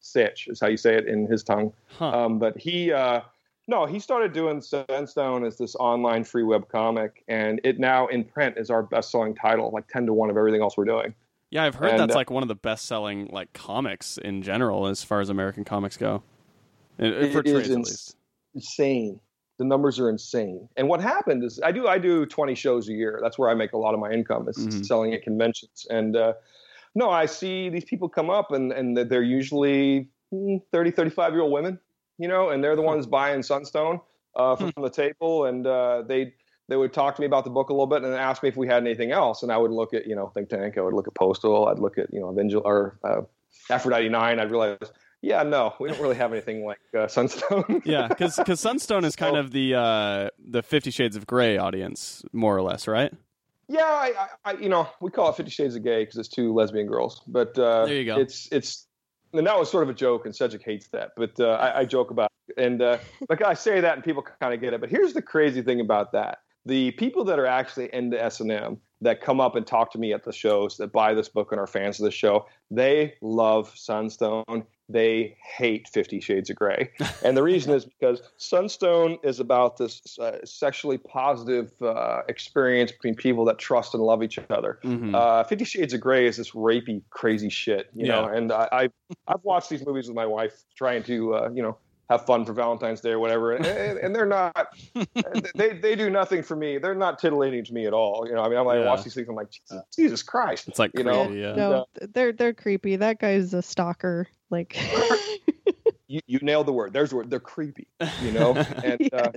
Sitch 0.00 0.48
is 0.48 0.60
how 0.60 0.68
you 0.68 0.76
say 0.76 0.94
it 0.94 1.06
in 1.06 1.26
his 1.26 1.42
tongue. 1.42 1.72
Huh. 1.98 2.24
Um, 2.24 2.38
but 2.38 2.56
he. 2.58 2.92
Uh, 2.92 3.20
no, 3.68 3.84
he 3.84 3.98
started 3.98 4.32
doing 4.32 4.60
Sunstone 4.60 5.44
as 5.44 5.58
this 5.58 5.74
online 5.74 6.22
free 6.22 6.44
web 6.44 6.68
comic, 6.68 7.24
and 7.26 7.60
it 7.64 7.80
now 7.80 8.06
in 8.06 8.22
print 8.22 8.58
is 8.58 8.70
our 8.70 8.84
best-selling 8.84 9.34
title, 9.34 9.72
like 9.72 9.88
ten 9.88 10.06
to 10.06 10.12
one 10.12 10.30
of 10.30 10.36
everything 10.36 10.62
else 10.62 10.76
we're 10.76 10.84
doing. 10.84 11.14
Yeah, 11.50 11.64
I've 11.64 11.74
heard 11.74 11.90
and, 11.90 11.98
that's 11.98 12.14
uh, 12.14 12.18
like 12.18 12.30
one 12.30 12.44
of 12.44 12.48
the 12.48 12.54
best-selling 12.54 13.28
like 13.32 13.52
comics 13.52 14.18
in 14.18 14.42
general 14.42 14.86
as 14.86 15.02
far 15.02 15.20
as 15.20 15.28
American 15.28 15.64
comics 15.64 15.96
go. 15.96 16.22
It, 16.98 17.32
for 17.32 17.42
trades, 17.42 17.70
at 17.70 17.78
least. 17.78 18.16
Insane. 18.54 19.20
The 19.58 19.64
numbers 19.64 19.98
are 19.98 20.10
insane. 20.10 20.68
And 20.76 20.88
what 20.88 21.00
happened 21.00 21.42
is 21.42 21.60
I 21.64 21.72
do 21.72 21.86
I 21.88 21.98
do 21.98 22.26
20 22.26 22.54
shows 22.54 22.88
a 22.88 22.92
year. 22.92 23.20
That's 23.22 23.38
where 23.38 23.48
I 23.48 23.54
make 23.54 23.72
a 23.72 23.78
lot 23.78 23.94
of 23.94 24.00
my 24.00 24.10
income 24.10 24.48
is 24.48 24.58
mm-hmm. 24.58 24.82
selling 24.82 25.14
at 25.14 25.22
conventions. 25.22 25.86
And 25.88 26.14
uh, 26.14 26.34
no, 26.94 27.10
I 27.10 27.26
see 27.26 27.70
these 27.70 27.84
people 27.84 28.08
come 28.08 28.28
up 28.28 28.52
and 28.52 28.72
and 28.72 28.96
they're 28.96 29.22
usually 29.22 30.08
hmm, 30.30 30.56
30, 30.72 30.90
35 30.90 31.32
year 31.32 31.42
old 31.42 31.52
women, 31.52 31.78
you 32.18 32.28
know, 32.28 32.50
and 32.50 32.62
they're 32.62 32.76
the 32.76 32.82
ones 32.82 33.06
buying 33.06 33.42
Sunstone 33.42 34.00
uh, 34.36 34.56
from 34.56 34.72
hmm. 34.72 34.82
the 34.82 34.90
table, 34.90 35.46
and 35.46 35.66
uh, 35.66 36.02
they 36.06 36.34
they 36.68 36.76
would 36.76 36.92
talk 36.92 37.14
to 37.14 37.20
me 37.20 37.26
about 37.26 37.44
the 37.44 37.50
book 37.50 37.70
a 37.70 37.72
little 37.72 37.86
bit 37.86 38.02
and 38.02 38.14
ask 38.14 38.42
me 38.42 38.48
if 38.48 38.56
we 38.56 38.66
had 38.66 38.82
anything 38.82 39.12
else, 39.12 39.42
and 39.42 39.50
I 39.50 39.56
would 39.56 39.70
look 39.70 39.94
at 39.94 40.06
you 40.06 40.14
know 40.14 40.28
Think 40.28 40.48
Tank, 40.48 40.76
I 40.76 40.82
would 40.82 40.94
look 40.94 41.08
at 41.08 41.14
Postal, 41.14 41.68
I'd 41.68 41.78
look 41.78 41.98
at 41.98 42.12
you 42.12 42.20
know 42.20 42.28
Avengil 42.28 42.62
or 42.64 42.98
uh, 43.04 43.22
Aphrodite 43.70 44.08
Nine, 44.08 44.38
I'd 44.38 44.50
realize 44.50 44.78
yeah, 45.22 45.42
no, 45.42 45.74
we 45.80 45.88
don't 45.88 46.00
really 46.00 46.16
have 46.16 46.32
anything 46.32 46.64
like 46.64 46.80
uh, 46.96 47.08
Sunstone. 47.08 47.82
yeah, 47.84 48.08
because 48.08 48.36
because 48.36 48.60
Sunstone 48.60 49.04
is 49.04 49.16
kind 49.16 49.36
of 49.36 49.52
the 49.52 49.74
uh, 49.74 50.28
the 50.38 50.62
Fifty 50.62 50.90
Shades 50.90 51.16
of 51.16 51.26
Grey 51.26 51.58
audience, 51.58 52.24
more 52.32 52.56
or 52.56 52.62
less, 52.62 52.86
right? 52.86 53.12
Yeah, 53.68 53.82
I, 53.82 54.28
I 54.44 54.52
you 54.52 54.68
know 54.68 54.88
we 55.00 55.10
call 55.10 55.30
it 55.30 55.36
Fifty 55.36 55.50
Shades 55.50 55.74
of 55.74 55.82
Gay 55.82 56.02
because 56.02 56.16
it's 56.16 56.28
two 56.28 56.52
lesbian 56.54 56.86
girls, 56.86 57.22
but 57.26 57.58
uh, 57.58 57.86
there 57.86 57.96
you 57.96 58.04
go. 58.04 58.18
It's 58.18 58.48
it's 58.52 58.86
and 59.32 59.46
that 59.46 59.58
was 59.58 59.70
sort 59.70 59.82
of 59.82 59.88
a 59.88 59.94
joke, 59.94 60.26
and 60.26 60.34
Cedric 60.34 60.62
hates 60.62 60.88
that, 60.88 61.10
but 61.16 61.38
uh, 61.40 61.50
I, 61.50 61.80
I, 61.80 61.84
joke 61.84 62.10
about 62.10 62.30
it, 62.48 62.62
and 62.62 62.80
uh, 62.80 62.98
like 63.28 63.42
I 63.42 63.54
say 63.54 63.80
that, 63.80 63.94
and 63.94 64.04
people 64.04 64.24
kind 64.40 64.54
of 64.54 64.60
get 64.60 64.72
it. 64.72 64.80
But 64.80 64.90
here's 64.90 65.12
the 65.12 65.22
crazy 65.22 65.62
thing 65.62 65.80
about 65.80 66.12
that: 66.12 66.38
the 66.66 66.90
people 66.92 67.24
that 67.24 67.38
are 67.38 67.46
actually 67.46 67.88
into 67.94 68.22
S 68.22 68.40
and 68.40 68.52
M 68.52 68.78
that 69.00 69.20
come 69.20 69.40
up 69.40 69.56
and 69.56 69.66
talk 69.66 69.92
to 69.92 69.98
me 69.98 70.12
at 70.12 70.24
the 70.24 70.32
shows 70.32 70.76
that 70.76 70.92
buy 70.92 71.14
this 71.14 71.28
book 71.28 71.52
and 71.52 71.60
are 71.60 71.66
fans 71.66 71.98
of 72.00 72.04
the 72.04 72.10
show, 72.10 72.46
they 72.70 73.14
love 73.22 73.72
Sunstone 73.74 74.66
they 74.88 75.36
hate 75.56 75.88
Fifty 75.88 76.20
Shades 76.20 76.50
of 76.50 76.56
Grey. 76.56 76.90
And 77.24 77.36
the 77.36 77.42
reason 77.42 77.72
is 77.72 77.84
because 77.84 78.22
Sunstone 78.36 79.18
is 79.24 79.40
about 79.40 79.78
this 79.78 80.18
uh, 80.18 80.38
sexually 80.44 80.98
positive 80.98 81.72
uh, 81.82 82.20
experience 82.28 82.92
between 82.92 83.16
people 83.16 83.44
that 83.46 83.58
trust 83.58 83.94
and 83.94 84.02
love 84.02 84.22
each 84.22 84.38
other. 84.50 84.78
Mm-hmm. 84.84 85.14
Uh, 85.14 85.42
Fifty 85.44 85.64
Shades 85.64 85.92
of 85.92 86.00
Grey 86.00 86.26
is 86.26 86.36
this 86.36 86.52
rapey, 86.52 87.02
crazy 87.10 87.48
shit, 87.48 87.90
you 87.94 88.06
yeah. 88.06 88.12
know. 88.12 88.26
And 88.26 88.52
I, 88.52 88.68
I, 88.70 88.88
I've 89.26 89.42
watched 89.42 89.70
these 89.70 89.84
movies 89.84 90.06
with 90.06 90.14
my 90.14 90.26
wife, 90.26 90.62
trying 90.76 91.02
to, 91.04 91.34
uh, 91.34 91.50
you 91.52 91.62
know, 91.62 91.76
have 92.08 92.24
fun 92.26 92.44
for 92.44 92.52
Valentine's 92.52 93.00
Day 93.00 93.10
or 93.10 93.18
whatever. 93.18 93.52
And, 93.52 93.66
and, 93.66 94.14
they're 94.14 94.26
not, 94.26 94.68
they, 95.54 95.72
they 95.72 95.96
do 95.96 96.08
nothing 96.08 96.42
for 96.42 96.56
me. 96.56 96.78
They're 96.78 96.94
not 96.94 97.18
titillating 97.18 97.64
to 97.64 97.74
me 97.74 97.86
at 97.86 97.92
all. 97.92 98.26
You 98.28 98.34
know, 98.34 98.42
I 98.42 98.48
mean, 98.48 98.58
I'm 98.58 98.66
like, 98.66 98.78
yeah. 98.78 98.86
watch 98.86 99.02
these 99.04 99.14
things. 99.14 99.28
I'm 99.28 99.34
like, 99.34 99.50
Jesus, 99.50 99.82
Jesus 99.94 100.22
Christ. 100.22 100.68
It's 100.68 100.78
like, 100.78 100.92
you 100.94 101.04
know, 101.04 101.28
yeah. 101.30 101.54
no, 101.54 101.86
they're, 102.12 102.32
they're 102.32 102.54
creepy. 102.54 102.96
That 102.96 103.18
guy's 103.18 103.54
a 103.54 103.62
stalker. 103.62 104.28
Like 104.50 104.78
you, 106.06 106.20
you 106.26 106.38
nailed 106.42 106.66
the 106.66 106.72
word. 106.72 106.92
There's 106.92 107.10
the 107.10 107.16
word. 107.16 107.30
They're 107.30 107.40
creepy, 107.40 107.88
you 108.22 108.32
know? 108.32 108.54
And 108.84 109.00
uh, 109.02 109.06
yes. 109.12 109.12
uh, 109.12 109.30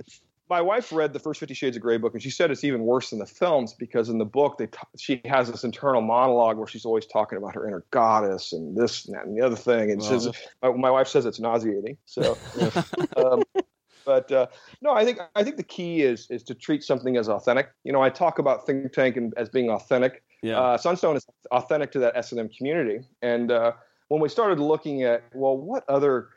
my 0.50 0.60
wife 0.60 0.92
read 0.92 1.12
the 1.12 1.18
first 1.20 1.38
Fifty 1.38 1.54
Shades 1.54 1.76
of 1.76 1.82
Grey 1.82 1.96
book, 1.96 2.12
and 2.12 2.22
she 2.22 2.28
said 2.28 2.50
it's 2.50 2.64
even 2.64 2.82
worse 2.82 3.10
than 3.10 3.20
the 3.20 3.26
films 3.26 3.72
because 3.72 4.08
in 4.08 4.18
the 4.18 4.24
book 4.24 4.58
they 4.58 4.66
t- 4.66 4.78
she 4.98 5.20
has 5.24 5.50
this 5.50 5.62
internal 5.62 6.02
monologue 6.02 6.58
where 6.58 6.66
she's 6.66 6.84
always 6.84 7.06
talking 7.06 7.38
about 7.38 7.54
her 7.54 7.66
inner 7.66 7.84
goddess 7.92 8.52
and 8.52 8.76
this 8.76 9.06
and 9.06 9.14
that 9.14 9.24
and 9.24 9.38
the 9.38 9.46
other 9.46 9.56
thing, 9.56 9.92
and 9.92 10.00
well, 10.00 10.20
says 10.20 10.28
my, 10.60 10.72
my, 10.72 10.90
wife 10.90 11.06
says 11.06 11.24
it's 11.24 11.38
nauseating. 11.38 11.96
So, 12.04 12.36
um, 13.16 13.44
but 14.04 14.30
uh, 14.32 14.48
no, 14.82 14.92
I 14.92 15.04
think 15.04 15.20
I 15.36 15.44
think 15.44 15.56
the 15.56 15.62
key 15.62 16.02
is 16.02 16.26
is 16.30 16.42
to 16.44 16.54
treat 16.54 16.82
something 16.82 17.16
as 17.16 17.28
authentic. 17.28 17.70
You 17.84 17.92
know, 17.92 18.02
I 18.02 18.10
talk 18.10 18.40
about 18.40 18.66
Think 18.66 18.92
Tank 18.92 19.16
and, 19.16 19.32
as 19.36 19.48
being 19.48 19.70
authentic. 19.70 20.24
Yeah. 20.42 20.58
Uh, 20.60 20.76
Sunstone 20.76 21.16
is 21.16 21.26
authentic 21.52 21.92
to 21.92 22.00
that 22.00 22.16
S 22.16 22.32
and 22.32 22.40
M 22.40 22.48
community, 22.48 23.00
and 23.22 23.52
uh, 23.52 23.72
when 24.10 24.20
we 24.20 24.28
started 24.28 24.58
looking 24.58 25.04
at, 25.04 25.22
well, 25.34 25.56
what 25.56 25.88
other 25.88 26.30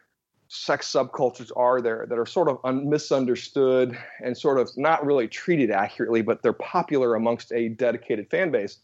sex 0.48 0.91
subcultures 0.91 1.52
are 1.56 1.82
there 1.82 2.06
that 2.10 2.18
are 2.18 2.26
sort 2.26 2.48
of 2.48 2.60
un- 2.64 2.89
misunderstood 2.89 3.98
and 4.24 4.38
sort 4.38 4.60
of 4.60 4.70
not 4.78 5.06
really 5.06 5.28
treated 5.28 5.72
accurately, 5.72 6.22
but 6.22 6.41
they're 6.44 6.54
popular 6.54 7.16
amongst 7.16 7.52
a 7.52 7.70
dedicated 7.70 8.30
fan 8.30 8.52
base? 8.52 8.80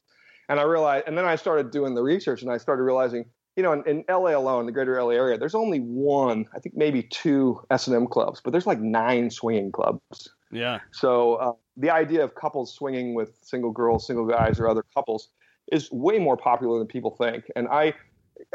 And 0.50 0.60
I 0.60 0.64
realized, 0.64 1.08
and 1.08 1.18
then 1.18 1.26
I 1.26 1.36
started 1.36 1.72
doing 1.72 1.94
the 1.94 2.02
research 2.02 2.42
and 2.42 2.52
I 2.52 2.58
started 2.58 2.84
realizing, 2.84 3.26
you 3.56 3.64
know, 3.64 3.74
in, 3.74 3.84
in 3.86 4.04
LA 4.10 4.36
alone, 4.36 4.66
the 4.66 4.72
greater 4.72 5.02
LA 5.02 5.12
area, 5.12 5.38
there's 5.38 5.56
only 5.56 5.80
one, 5.80 6.46
I 6.56 6.60
think 6.60 6.76
maybe 6.76 7.04
two 7.04 7.62
S&M 7.70 8.08
clubs, 8.08 8.42
but 8.44 8.52
there's 8.52 8.66
like 8.66 8.80
nine 8.80 9.30
swinging 9.30 9.72
clubs. 9.72 10.30
Yeah. 10.52 10.80
So 10.92 11.36
uh, 11.36 11.54
the 11.78 11.92
idea 11.92 12.24
of 12.24 12.34
couples 12.36 12.74
swinging 12.74 13.14
with 13.14 13.38
single 13.44 13.72
girls, 13.72 14.08
single 14.08 14.26
guys, 14.26 14.60
or 14.60 14.68
other 14.68 14.84
couples 14.96 15.30
is 15.72 15.92
way 15.92 16.18
more 16.18 16.38
popular 16.38 16.80
than 16.80 16.88
people 16.88 17.12
think. 17.12 17.46
And 17.56 17.68
I, 17.68 17.94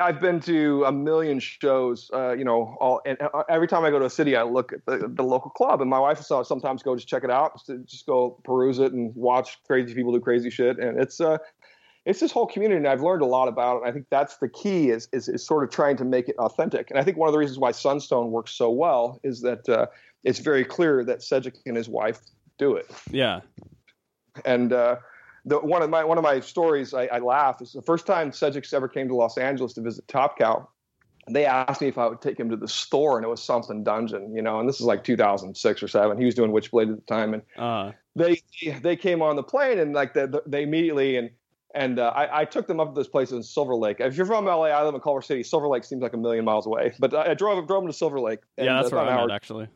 I've 0.00 0.20
been 0.20 0.40
to 0.40 0.84
a 0.84 0.92
million 0.92 1.38
shows, 1.38 2.10
uh, 2.12 2.32
you 2.32 2.44
know, 2.44 2.76
all 2.80 3.00
and 3.04 3.18
uh, 3.20 3.42
every 3.48 3.68
time 3.68 3.84
I 3.84 3.90
go 3.90 3.98
to 3.98 4.06
a 4.06 4.10
city, 4.10 4.36
I 4.36 4.42
look 4.42 4.72
at 4.72 4.84
the, 4.86 5.08
the 5.08 5.22
local 5.22 5.50
club, 5.50 5.80
and 5.80 5.90
my 5.90 5.98
wife 5.98 6.24
will 6.28 6.44
sometimes 6.44 6.82
go 6.82 6.96
just 6.96 7.08
check 7.08 7.24
it 7.24 7.30
out, 7.30 7.52
just, 7.66 7.84
just 7.86 8.06
go 8.06 8.40
peruse 8.44 8.78
it 8.78 8.92
and 8.92 9.14
watch 9.14 9.58
crazy 9.66 9.94
people 9.94 10.12
do 10.12 10.20
crazy 10.20 10.50
shit, 10.50 10.78
and 10.78 11.00
it's 11.00 11.20
uh, 11.20 11.38
it's 12.06 12.20
this 12.20 12.32
whole 12.32 12.46
community, 12.46 12.78
and 12.78 12.88
I've 12.88 13.02
learned 13.02 13.22
a 13.22 13.26
lot 13.26 13.48
about 13.48 13.76
it. 13.76 13.80
And 13.82 13.88
I 13.88 13.92
think 13.92 14.06
that's 14.10 14.36
the 14.38 14.48
key 14.48 14.90
is, 14.90 15.08
is 15.12 15.28
is 15.28 15.46
sort 15.46 15.64
of 15.64 15.70
trying 15.70 15.96
to 15.98 16.04
make 16.04 16.28
it 16.28 16.36
authentic, 16.38 16.90
and 16.90 16.98
I 16.98 17.04
think 17.04 17.16
one 17.16 17.28
of 17.28 17.32
the 17.32 17.38
reasons 17.38 17.58
why 17.58 17.72
Sunstone 17.72 18.30
works 18.30 18.52
so 18.52 18.70
well 18.70 19.20
is 19.22 19.42
that 19.42 19.68
uh, 19.68 19.86
it's 20.22 20.38
very 20.38 20.64
clear 20.64 21.04
that 21.04 21.20
Sejic 21.20 21.56
and 21.66 21.76
his 21.76 21.88
wife 21.88 22.20
do 22.58 22.74
it. 22.74 22.90
Yeah, 23.10 23.40
and 24.44 24.72
uh, 24.72 24.96
the, 25.44 25.58
one 25.58 25.82
of 25.82 25.90
my 25.90 26.04
one 26.04 26.18
of 26.18 26.24
my 26.24 26.40
stories 26.40 26.94
I, 26.94 27.06
I 27.06 27.18
laugh 27.18 27.60
is 27.60 27.72
the 27.72 27.82
first 27.82 28.06
time 28.06 28.32
Cedric 28.32 28.72
ever 28.72 28.88
came 28.88 29.08
to 29.08 29.14
Los 29.14 29.36
Angeles 29.36 29.74
to 29.74 29.82
visit 29.82 30.06
Top 30.08 30.38
Cow. 30.38 30.68
They 31.28 31.46
asked 31.46 31.80
me 31.80 31.88
if 31.88 31.96
I 31.96 32.06
would 32.06 32.20
take 32.20 32.38
him 32.38 32.50
to 32.50 32.56
the 32.56 32.68
store, 32.68 33.16
and 33.16 33.24
it 33.24 33.28
was 33.28 33.42
something 33.42 33.82
dungeon, 33.82 34.34
you 34.34 34.42
know. 34.42 34.60
And 34.60 34.68
this 34.68 34.76
is 34.76 34.86
like 34.86 35.04
2006 35.04 35.82
or 35.82 35.88
seven. 35.88 36.18
He 36.18 36.24
was 36.24 36.34
doing 36.34 36.50
Witchblade 36.50 36.90
at 36.90 36.96
the 36.96 37.14
time, 37.14 37.34
and 37.34 37.42
uh. 37.56 37.92
they 38.14 38.42
they 38.82 38.96
came 38.96 39.22
on 39.22 39.36
the 39.36 39.42
plane, 39.42 39.78
and 39.78 39.94
like 39.94 40.14
the, 40.14 40.26
the, 40.26 40.42
they 40.46 40.62
immediately 40.62 41.16
and 41.16 41.30
And 41.74 41.98
uh, 41.98 42.12
I, 42.14 42.42
I, 42.42 42.44
took 42.44 42.66
them 42.66 42.78
up 42.78 42.94
to 42.94 43.00
this 43.00 43.08
place 43.08 43.32
in 43.32 43.42
Silver 43.42 43.74
Lake. 43.74 43.96
If 44.00 44.16
you're 44.16 44.26
from 44.26 44.44
LA, 44.44 44.66
I 44.66 44.84
live 44.84 44.94
in 44.94 45.00
Culver 45.00 45.22
City. 45.22 45.42
Silver 45.42 45.66
Lake 45.66 45.84
seems 45.84 46.02
like 46.02 46.12
a 46.12 46.16
million 46.16 46.44
miles 46.44 46.66
away, 46.66 46.92
but 46.98 47.12
I, 47.14 47.30
I 47.30 47.34
drove 47.34 47.66
drove 47.66 47.82
them 47.82 47.90
to 47.90 47.96
Silver 47.96 48.20
Lake. 48.20 48.40
yeah, 48.56 48.80
that's 48.80 48.92
where 48.92 49.00
I'm 49.00 49.30
at 49.30 49.34
actually. 49.34 49.68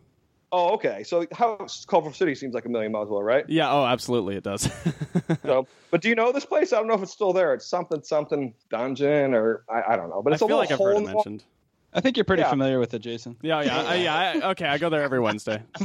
Oh, 0.51 0.75
okay. 0.75 1.03
So 1.05 1.27
how 1.33 1.67
Culver 1.87 2.13
City 2.13 2.35
seems 2.35 2.55
like 2.55 2.65
a 2.65 2.69
million 2.69 2.93
miles 2.93 3.11
away, 3.11 3.23
right? 3.23 3.45
Yeah. 3.49 3.71
Oh, 3.71 3.85
absolutely, 3.85 4.37
it 4.37 4.45
does. 4.45 4.63
so, 5.43 5.67
but 5.91 6.01
do 6.01 6.09
you 6.09 6.15
know 6.15 6.33
this 6.33 6.47
place? 6.47 6.73
I 6.73 6.79
don't 6.79 6.89
know 6.89 6.95
if 6.95 7.03
it's 7.03 7.13
still 7.13 7.33
there. 7.33 7.53
It's 7.55 7.67
something 7.67 8.03
something 8.03 8.55
dungeon 8.71 9.35
or 9.35 9.65
I, 9.69 9.93
I 9.93 9.97
don't 9.97 10.09
know. 10.09 10.23
But 10.23 10.33
it's 10.33 10.43
I 10.43 10.47
a 10.47 10.49
feel 10.49 10.57
like 10.57 10.71
I've 10.71 10.79
heard 10.79 10.97
it 10.97 11.05
mentioned. 11.05 11.45
I 11.93 12.01
think 12.01 12.17
you're 12.17 12.25
pretty 12.25 12.43
yeah. 12.43 12.51
familiar 12.51 12.79
with 12.79 12.93
it, 12.93 12.99
Jason. 12.99 13.37
Yeah, 13.41 13.63
yeah, 13.63 13.81
I, 13.81 13.95
yeah. 13.97 14.15
I, 14.15 14.51
okay, 14.51 14.67
I 14.67 14.77
go 14.77 14.91
there 14.91 15.03
every 15.03 15.21
Wednesday. 15.21 15.63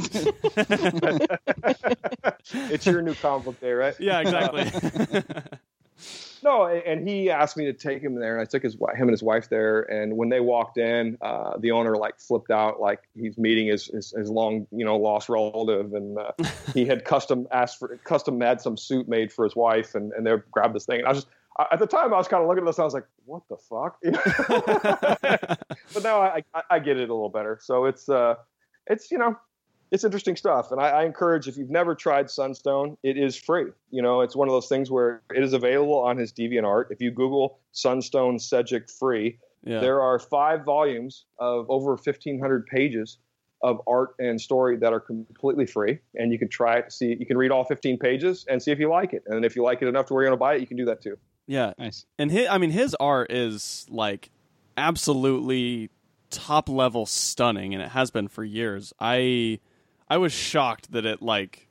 it's 2.52 2.84
your 2.84 3.00
new 3.00 3.14
comic 3.14 3.46
book 3.46 3.58
day, 3.60 3.72
right? 3.72 3.94
Yeah, 3.98 4.20
exactly. 4.20 4.70
No, 6.44 6.66
and 6.66 7.08
he 7.08 7.30
asked 7.30 7.56
me 7.56 7.64
to 7.64 7.72
take 7.72 8.02
him 8.02 8.14
there, 8.16 8.38
and 8.38 8.42
I 8.42 8.44
took 8.44 8.62
his 8.62 8.74
him 8.74 9.00
and 9.00 9.10
his 9.10 9.22
wife 9.22 9.48
there. 9.48 9.80
And 9.82 10.18
when 10.18 10.28
they 10.28 10.40
walked 10.40 10.76
in, 10.76 11.16
uh, 11.22 11.56
the 11.58 11.70
owner 11.70 11.96
like 11.96 12.20
flipped 12.20 12.50
out, 12.50 12.80
like 12.80 13.00
he's 13.18 13.38
meeting 13.38 13.68
his 13.68 13.86
his, 13.86 14.10
his 14.10 14.28
long 14.28 14.66
you 14.70 14.84
know 14.84 14.96
lost 14.96 15.30
relative, 15.30 15.94
and 15.94 16.18
uh, 16.18 16.32
he 16.74 16.84
had 16.84 17.06
custom 17.06 17.48
asked 17.50 17.78
for 17.78 17.96
custom 18.04 18.38
had 18.42 18.60
some 18.60 18.76
suit 18.76 19.08
made 19.08 19.32
for 19.32 19.44
his 19.44 19.56
wife, 19.56 19.94
and 19.94 20.12
and 20.12 20.26
they 20.26 20.34
grabbed 20.50 20.74
this 20.74 20.84
thing, 20.84 20.98
and 20.98 21.06
I 21.06 21.10
was 21.10 21.24
just 21.24 21.28
at 21.72 21.78
the 21.78 21.86
time 21.86 22.12
I 22.12 22.18
was 22.18 22.28
kind 22.28 22.42
of 22.42 22.48
looking 22.48 22.64
at 22.64 22.66
this, 22.66 22.76
and 22.76 22.82
I 22.82 22.84
was 22.84 22.94
like, 22.94 23.06
"What 23.24 23.42
the 23.48 23.56
fuck?" 23.56 23.98
but 25.94 26.02
now 26.02 26.20
I, 26.20 26.42
I, 26.52 26.62
I 26.70 26.78
get 26.78 26.98
it 26.98 27.08
a 27.08 27.14
little 27.14 27.30
better. 27.30 27.58
So 27.62 27.86
it's 27.86 28.08
uh, 28.08 28.34
it's 28.86 29.10
you 29.10 29.16
know, 29.16 29.36
it's 29.90 30.04
interesting 30.04 30.36
stuff, 30.36 30.72
and 30.72 30.80
I, 30.80 30.88
I, 30.88 31.04
encourage 31.04 31.46
if 31.46 31.56
you've 31.56 31.70
never 31.70 31.94
tried 31.94 32.30
Sunstone, 32.30 32.96
it 33.02 33.16
is 33.16 33.36
free. 33.36 33.66
You 33.90 34.02
know, 34.02 34.22
it's 34.22 34.34
one 34.34 34.48
of 34.48 34.52
those 34.52 34.68
things 34.68 34.90
where 34.90 35.22
it 35.34 35.42
is 35.44 35.52
available 35.52 35.98
on 35.98 36.16
his 36.16 36.32
DeviantArt. 36.32 36.86
If 36.90 37.00
you 37.00 37.10
Google 37.10 37.58
Sunstone 37.72 38.38
Sejic 38.38 38.90
free, 38.90 39.38
yeah. 39.64 39.80
there 39.80 40.00
are 40.00 40.18
five 40.18 40.64
volumes 40.64 41.24
of 41.38 41.70
over 41.70 41.90
1,500 41.90 42.66
pages 42.66 43.18
of 43.62 43.80
art 43.86 44.14
and 44.18 44.40
story 44.40 44.76
that 44.76 44.92
are 44.92 45.00
completely 45.00 45.66
free, 45.66 45.98
and 46.14 46.32
you 46.32 46.38
can 46.38 46.48
try 46.48 46.78
it. 46.78 46.92
See, 46.92 47.16
you 47.18 47.26
can 47.26 47.38
read 47.38 47.50
all 47.50 47.64
15 47.64 47.98
pages 47.98 48.44
and 48.48 48.62
see 48.62 48.70
if 48.70 48.78
you 48.78 48.90
like 48.90 49.12
it, 49.12 49.22
and 49.26 49.44
if 49.44 49.54
you 49.56 49.62
like 49.62 49.80
it 49.80 49.88
enough 49.88 50.06
to 50.06 50.14
where 50.14 50.24
you're 50.24 50.30
going 50.30 50.38
to 50.38 50.40
buy 50.40 50.54
it, 50.54 50.60
you 50.60 50.66
can 50.66 50.76
do 50.76 50.86
that 50.86 51.02
too. 51.02 51.16
Yeah, 51.46 51.72
nice. 51.78 52.04
And 52.18 52.30
his, 52.30 52.48
I 52.48 52.58
mean, 52.58 52.70
his 52.70 52.96
art 52.98 53.30
is 53.30 53.86
like 53.88 54.30
absolutely 54.76 55.90
top 56.30 56.68
level 56.68 57.06
stunning, 57.06 57.74
and 57.74 57.82
it 57.82 57.90
has 57.90 58.10
been 58.10 58.28
for 58.28 58.44
years. 58.44 58.92
I 59.00 59.60
I 60.14 60.18
was 60.18 60.32
shocked 60.32 60.92
that 60.92 61.04
it 61.04 61.22
like 61.22 61.66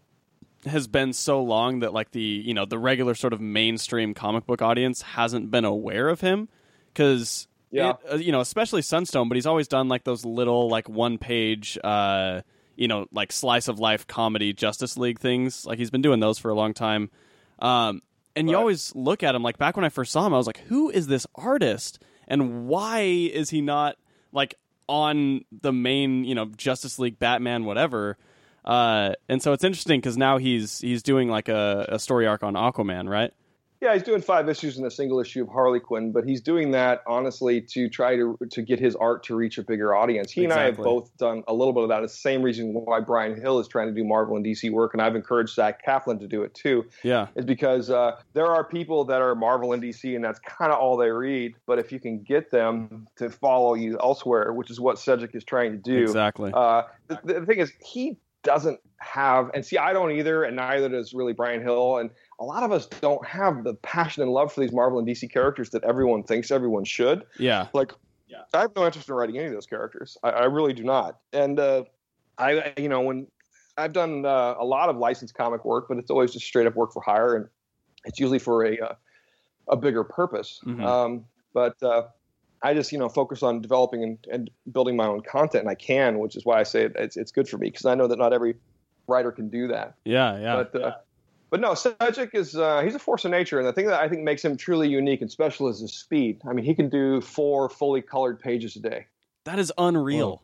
has 0.66 0.88
been 0.88 1.14
so 1.14 1.42
long 1.42 1.80
that 1.80 1.94
like 1.94 2.12
the 2.12 2.22
you 2.22 2.54
know 2.54 2.66
the 2.66 2.78
regular 2.78 3.16
sort 3.16 3.32
of 3.32 3.40
mainstream 3.40 4.14
comic 4.14 4.46
book 4.46 4.62
audience 4.62 5.02
hasn't 5.02 5.50
been 5.50 5.64
aware 5.64 6.10
of 6.10 6.20
him 6.20 6.50
because 6.88 7.48
yeah 7.72 7.92
it, 7.92 7.98
uh, 8.12 8.16
you 8.18 8.34
know 8.34 8.42
especially 8.42 8.82
Sunstone, 8.82 9.30
but 9.30 9.36
he's 9.36 9.46
always 9.46 9.70
done 9.70 9.88
like 9.88 10.04
those 10.04 10.26
little 10.26 10.68
like 10.68 10.90
one 10.90 11.18
page. 11.18 11.78
uh 11.84 12.42
you 12.76 12.88
know, 12.88 13.06
like 13.12 13.32
slice 13.32 13.68
of 13.68 13.80
life 13.80 14.08
comedy 14.08 14.52
Justice 14.52 14.98
League 14.98 15.20
things. 15.20 15.64
Like 15.64 15.78
he's 15.78 15.92
been 15.92 16.02
doing 16.02 16.20
those 16.20 16.40
for 16.40 16.50
a 16.50 16.56
long 16.56 16.74
time. 16.74 17.12
Um, 17.60 18.02
and 18.36 18.50
you 18.50 18.58
always 18.58 18.94
look 18.96 19.22
at 19.22 19.36
him 19.36 19.44
like 19.44 19.60
back 19.60 19.76
when 19.78 19.86
I 19.86 19.90
first 19.90 20.12
saw 20.12 20.26
him, 20.26 20.34
I 20.34 20.38
was 20.38 20.48
like, 20.48 20.58
who 20.58 20.90
is 20.90 21.06
this 21.06 21.28
artist, 21.36 22.04
and 22.28 22.68
why 22.68 23.02
is 23.02 23.52
he 23.52 23.62
not 23.62 23.98
like 24.32 24.56
on 24.90 25.46
the 25.62 25.72
main, 25.72 26.24
you 26.24 26.34
know, 26.34 26.46
Justice 26.46 26.98
League, 26.98 27.20
Batman, 27.20 27.66
whatever? 27.66 28.18
Uh, 28.66 29.14
and 29.30 29.42
so 29.42 29.54
it's 29.54 29.64
interesting 29.64 30.00
because 30.00 30.18
now 30.18 30.38
he's 30.38 30.80
he's 30.80 31.04
doing 31.04 31.30
like 31.30 31.50
a, 31.50 31.86
a 31.90 32.00
story 32.00 32.28
arc 32.28 32.44
on 32.44 32.54
Aquaman, 32.54 33.10
right? 33.10 33.34
Yeah, 33.84 33.94
he's 33.94 34.04
doing 34.04 34.22
five 34.22 34.48
issues 34.48 34.78
in 34.78 34.86
a 34.86 34.90
single 34.90 35.20
issue 35.20 35.42
of 35.42 35.50
Harley 35.50 35.82
Quinn, 35.82 36.14
but 36.14 36.24
he's 36.24 36.40
doing 36.40 36.72
that 36.72 37.02
honestly 37.06 37.60
to 37.60 37.90
try 37.90 38.16
to 38.16 38.38
to 38.52 38.62
get 38.62 38.80
his 38.80 38.96
art 38.96 39.24
to 39.26 39.36
reach 39.36 39.58
a 39.58 39.64
bigger 39.64 39.94
audience. 39.94 40.32
He 40.32 40.46
exactly. 40.46 40.54
and 40.54 40.74
I 40.74 40.74
have 40.74 40.78
both 40.78 41.18
done 41.18 41.44
a 41.50 41.54
little 41.54 41.74
bit 41.74 41.84
of 41.84 41.90
that. 41.90 42.02
It's 42.02 42.14
the 42.14 42.20
same 42.20 42.42
reason 42.44 42.74
why 42.74 43.02
Bryan 43.02 43.36
Hill 43.36 43.60
is 43.60 43.68
trying 43.68 43.88
to 43.90 43.94
do 43.94 44.06
Marvel 44.06 44.38
and 44.38 44.46
DC 44.46 44.72
work, 44.72 44.94
and 44.94 45.02
I've 45.02 45.18
encouraged 45.18 45.54
Zack 45.54 45.84
Kaplan 45.84 46.20
to 46.20 46.28
do 46.28 46.44
it 46.44 46.54
too. 46.54 46.86
Yeah, 47.04 47.28
is 47.36 47.44
because 47.44 47.90
uh, 47.90 48.22
there 48.32 48.48
are 48.48 48.64
people 48.64 49.04
that 49.04 49.22
are 49.22 49.36
Marvel 49.36 49.74
and 49.74 49.84
DC, 49.84 50.16
and 50.16 50.24
that's 50.24 50.40
kind 50.40 50.72
of 50.72 50.80
all 50.80 50.96
they 50.96 51.10
read. 51.10 51.56
But 51.66 51.78
if 51.78 51.92
you 51.92 52.00
can 52.00 52.24
get 52.24 52.52
them 52.52 53.10
to 53.18 53.30
follow 53.30 53.74
you 53.74 53.98
elsewhere, 54.02 54.54
which 54.54 54.72
is 54.72 54.80
what 54.80 54.96
Sejic 54.96 55.36
is 55.36 55.44
trying 55.44 55.74
to 55.74 55.78
do, 55.78 56.04
exactly. 56.04 56.54
Uh, 56.54 56.84
the, 57.08 57.20
the 57.26 57.46
thing 57.46 57.60
is, 57.60 57.74
he 57.84 58.18
doesn't 58.44 58.80
have, 59.00 59.50
and 59.54 59.66
see, 59.66 59.78
I 59.78 59.94
don't 59.94 60.12
either, 60.12 60.44
and 60.44 60.56
neither 60.56 60.90
does 60.90 61.14
really 61.14 61.34
Bryan 61.34 61.62
Hill, 61.62 61.98
and 61.98 62.10
a 62.40 62.44
lot 62.44 62.64
of 62.64 62.72
us 62.72 62.88
don't 62.88 63.26
have 63.26 63.64
the 63.64 63.74
passion 63.76 64.24
and 64.24 64.32
love 64.32 64.54
for 64.54 64.62
these 64.62 64.72
Marvel 64.72 65.00
and 65.00 65.08
DC 65.08 65.32
characters 65.32 65.70
that 65.72 65.84
everyone 65.84 66.24
thinks 66.24 66.52
everyone 66.52 66.84
should. 66.84 67.24
Yeah. 67.40 67.68
Like, 67.74 67.94
yeah. 68.28 68.44
I 68.54 68.62
have 68.62 68.72
no 68.76 68.86
interest 68.86 69.10
in 69.10 69.16
writing 69.16 69.38
any 69.38 69.48
of 69.48 69.54
those 69.54 69.66
characters. 69.66 70.18
I, 70.24 70.30
I 70.30 70.44
really 70.46 70.74
do 70.74 70.84
not. 70.84 71.20
And 71.32 71.60
uh, 71.60 71.84
I, 72.38 72.74
you 72.78 72.90
know, 72.90 73.02
when 73.02 73.28
I've 73.78 73.94
done 73.94 74.26
uh, 74.26 74.56
a 74.60 74.66
lot 74.66 74.90
of 74.90 74.98
licensed 74.98 75.36
comic 75.36 75.66
work, 75.66 75.86
but 75.88 75.98
it's 75.98 76.12
always 76.12 76.32
just 76.32 76.46
straight 76.46 76.68
up 76.68 76.76
work 76.76 76.94
for 76.94 77.02
hire, 77.02 77.36
and 77.36 77.48
it's 78.06 78.20
usually 78.20 78.40
for 78.40 78.66
a 78.66 78.80
uh, 78.80 78.96
a 79.70 79.78
bigger 79.78 80.04
purpose. 80.04 80.60
Mm-hmm. 80.66 80.84
Um, 80.84 81.26
but 81.54 81.82
uh, 81.82 82.04
I 82.64 82.74
just, 82.74 82.92
you 82.92 82.98
know, 82.98 83.10
focus 83.10 83.44
on 83.44 83.62
developing 83.62 84.04
and, 84.04 84.18
and, 84.32 84.50
building 84.72 84.96
my 84.96 85.06
own 85.06 85.22
content, 85.22 85.64
and 85.64 85.70
I 85.70 85.76
can, 85.76 86.20
which 86.20 86.38
is 86.38 86.46
why 86.46 86.60
I 86.60 86.64
say 86.64 86.90
it's 86.96 87.18
it's 87.18 87.32
good 87.32 87.48
for 87.48 87.58
me 87.58 87.68
because 87.68 87.86
I 87.86 87.94
know 87.96 88.08
that 88.08 88.18
not 88.18 88.32
every 88.32 88.56
writer 89.08 89.32
can 89.32 89.50
do 89.50 89.68
that. 89.68 89.96
Yeah, 90.06 90.40
yeah. 90.40 90.64
But 90.64 90.82
uh, 90.82 90.92
but 91.50 91.60
no, 91.60 91.72
Sejic 91.74 92.34
is 92.34 92.56
uh, 92.56 92.82
he's 92.82 92.96
a 92.96 93.00
force 93.00 93.26
of 93.26 93.32
nature, 93.32 93.60
and 93.60 93.68
the 93.68 93.74
thing 93.74 93.88
that 93.88 94.00
I 94.00 94.08
think 94.08 94.24
makes 94.24 94.44
him 94.44 94.58
truly 94.58 94.88
unique 94.88 95.22
and 95.22 95.30
special 95.30 95.68
is 95.68 95.82
his 95.82 95.94
speed. 95.94 96.42
I 96.50 96.54
mean, 96.54 96.66
he 96.66 96.74
can 96.74 96.90
do 96.90 97.22
four 97.22 97.70
fully 97.70 98.02
colored 98.02 98.40
pages 98.40 98.76
a 98.76 98.80
day. 98.80 99.06
That 99.44 99.60
is 99.60 99.72
unreal. 99.78 100.42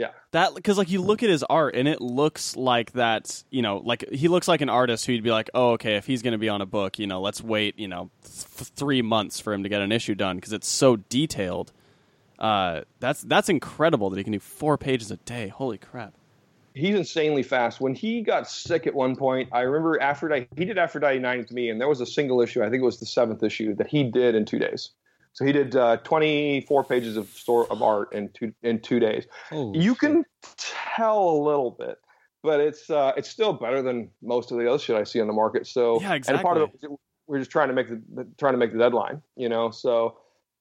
Yeah, 0.00 0.12
that 0.30 0.54
because 0.54 0.78
like 0.78 0.90
you 0.90 1.02
look 1.02 1.22
at 1.22 1.28
his 1.28 1.42
art 1.42 1.74
and 1.74 1.86
it 1.86 2.00
looks 2.00 2.56
like 2.56 2.92
that. 2.92 3.44
You 3.50 3.60
know, 3.60 3.82
like 3.84 4.08
he 4.10 4.28
looks 4.28 4.48
like 4.48 4.62
an 4.62 4.70
artist 4.70 5.04
who'd 5.04 5.22
be 5.22 5.30
like, 5.30 5.50
oh, 5.52 5.72
okay, 5.72 5.96
if 5.96 6.06
he's 6.06 6.22
going 6.22 6.32
to 6.32 6.38
be 6.38 6.48
on 6.48 6.62
a 6.62 6.66
book, 6.66 6.98
you 6.98 7.06
know, 7.06 7.20
let's 7.20 7.42
wait, 7.42 7.78
you 7.78 7.86
know, 7.86 8.08
th- 8.22 8.70
three 8.70 9.02
months 9.02 9.40
for 9.40 9.52
him 9.52 9.62
to 9.62 9.68
get 9.68 9.82
an 9.82 9.92
issue 9.92 10.14
done 10.14 10.36
because 10.36 10.54
it's 10.54 10.68
so 10.68 10.96
detailed. 10.96 11.72
Uh, 12.38 12.80
that's 12.98 13.20
that's 13.20 13.50
incredible 13.50 14.08
that 14.08 14.16
he 14.16 14.24
can 14.24 14.32
do 14.32 14.40
four 14.40 14.78
pages 14.78 15.10
a 15.10 15.18
day. 15.18 15.48
Holy 15.48 15.76
crap! 15.76 16.14
he's 16.72 16.94
insanely 16.94 17.42
fast. 17.42 17.78
When 17.78 17.94
he 17.94 18.22
got 18.22 18.48
sick 18.48 18.86
at 18.86 18.94
one 18.94 19.16
point, 19.16 19.50
I 19.52 19.60
remember 19.60 20.00
Aphrodite. 20.00 20.48
He 20.56 20.64
did 20.64 20.78
Aphrodite 20.78 21.18
nine 21.18 21.44
to 21.44 21.54
me, 21.54 21.68
and 21.68 21.78
there 21.78 21.88
was 21.88 22.00
a 22.00 22.06
single 22.06 22.40
issue. 22.40 22.62
I 22.62 22.70
think 22.70 22.80
it 22.80 22.86
was 22.86 23.00
the 23.00 23.06
seventh 23.06 23.42
issue 23.42 23.74
that 23.76 23.88
he 23.88 24.04
did 24.04 24.34
in 24.34 24.46
two 24.46 24.58
days. 24.58 24.90
So 25.32 25.44
he 25.44 25.52
did 25.52 25.76
uh, 25.76 25.98
24 25.98 26.84
pages 26.84 27.16
of 27.16 27.28
store 27.28 27.70
of 27.70 27.82
art 27.82 28.12
in 28.12 28.30
two 28.30 28.52
in 28.62 28.80
two 28.80 29.00
days. 29.00 29.26
Oh, 29.52 29.72
you 29.74 29.92
shit. 29.92 30.00
can 30.00 30.24
tell 30.56 31.30
a 31.30 31.38
little 31.42 31.70
bit, 31.70 31.98
but 32.42 32.60
it's 32.60 32.90
uh, 32.90 33.12
it's 33.16 33.28
still 33.28 33.52
better 33.52 33.82
than 33.82 34.10
most 34.22 34.50
of 34.50 34.58
the 34.58 34.68
other 34.68 34.78
shit 34.78 34.96
I 34.96 35.04
see 35.04 35.20
on 35.20 35.26
the 35.26 35.32
market. 35.32 35.66
So 35.66 36.00
yeah, 36.00 36.14
exactly. 36.14 36.38
And 36.38 36.44
part 36.44 36.56
of 36.58 36.70
it, 36.82 36.90
we're 37.26 37.38
just 37.38 37.50
trying 37.50 37.68
to 37.68 37.74
make 37.74 37.88
the, 37.88 38.26
trying 38.38 38.54
to 38.54 38.58
make 38.58 38.72
the 38.72 38.78
deadline, 38.78 39.22
you 39.36 39.48
know. 39.48 39.70
So 39.70 40.18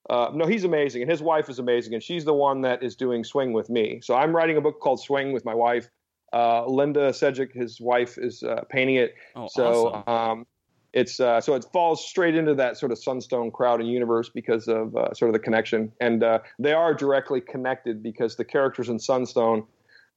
uh, 0.10 0.32
no, 0.34 0.46
he's 0.46 0.64
amazing, 0.64 1.02
and 1.02 1.12
his 1.12 1.22
wife 1.22 1.50
is 1.50 1.60
amazing, 1.60 1.94
and 1.94 2.02
she's 2.02 2.26
the 2.26 2.34
one 2.34 2.62
that 2.62 2.84
is 2.84 2.96
doing 2.96 3.24
Swing 3.24 3.54
with 3.54 3.70
me. 3.70 4.00
So 4.04 4.16
I'm 4.16 4.36
writing 4.36 4.58
a 4.58 4.62
book 4.62 4.80
called 4.80 5.02
Swing 5.02 5.32
with 5.34 5.46
my 5.46 5.54
wife, 5.54 5.90
uh, 6.34 6.66
Linda 6.66 7.10
Sejic, 7.10 7.54
his 7.54 7.80
wife, 7.80 8.18
is 8.18 8.44
uh, 8.44 8.62
painting 8.70 8.96
it. 8.96 9.16
Oh, 9.36 9.48
so 9.48 9.90
awesome. 9.90 10.40
um, 10.40 10.48
it's 10.94 11.20
uh, 11.20 11.40
so 11.42 11.56
it 11.56 11.66
falls 11.72 12.08
straight 12.08 12.36
into 12.36 12.56
that 12.56 12.78
sort 12.78 12.92
of 12.92 12.98
Sunstone 12.98 13.52
crowd 13.52 13.80
and 13.80 13.90
universe 13.90 14.30
because 14.30 14.68
of 14.68 14.96
uh, 14.96 15.14
sort 15.14 15.30
of 15.30 15.34
the 15.34 15.40
connection, 15.40 15.92
and 16.00 16.24
uh, 16.24 16.40
they 16.58 16.74
are 16.74 16.94
directly 16.94 17.42
connected 17.42 18.02
because 18.02 18.36
the 18.36 18.46
characters 18.46 18.90
in 18.90 19.00
Sunstone 19.00 19.66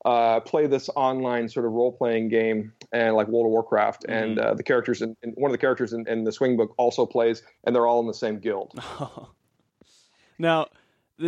uh, 0.04 0.40
play 0.40 0.66
this 0.66 0.88
online 0.96 1.48
sort 1.48 1.66
of 1.66 1.72
role 1.72 1.92
playing 1.92 2.28
game 2.28 2.72
and 2.92 3.14
like 3.14 3.28
World 3.28 3.46
of 3.46 3.52
Warcraft, 3.52 4.04
mm-hmm. 4.04 4.40
and 4.40 4.58
the 4.58 4.62
characters 4.62 5.02
in, 5.02 5.16
in, 5.22 5.30
one 5.32 5.50
of 5.50 5.52
the 5.52 5.58
characters 5.58 5.92
in, 5.92 6.08
in, 6.08 6.24
the 6.24 6.32
Swing 6.32 6.56
book 6.56 6.74
also 6.78 7.06
plays, 7.06 7.42
and 7.64 7.74
they're 7.74 7.86
all 7.86 8.00
in 8.00 8.06
the 8.06 8.14
same 8.14 8.38
guild. 8.40 8.72
now 10.38 10.66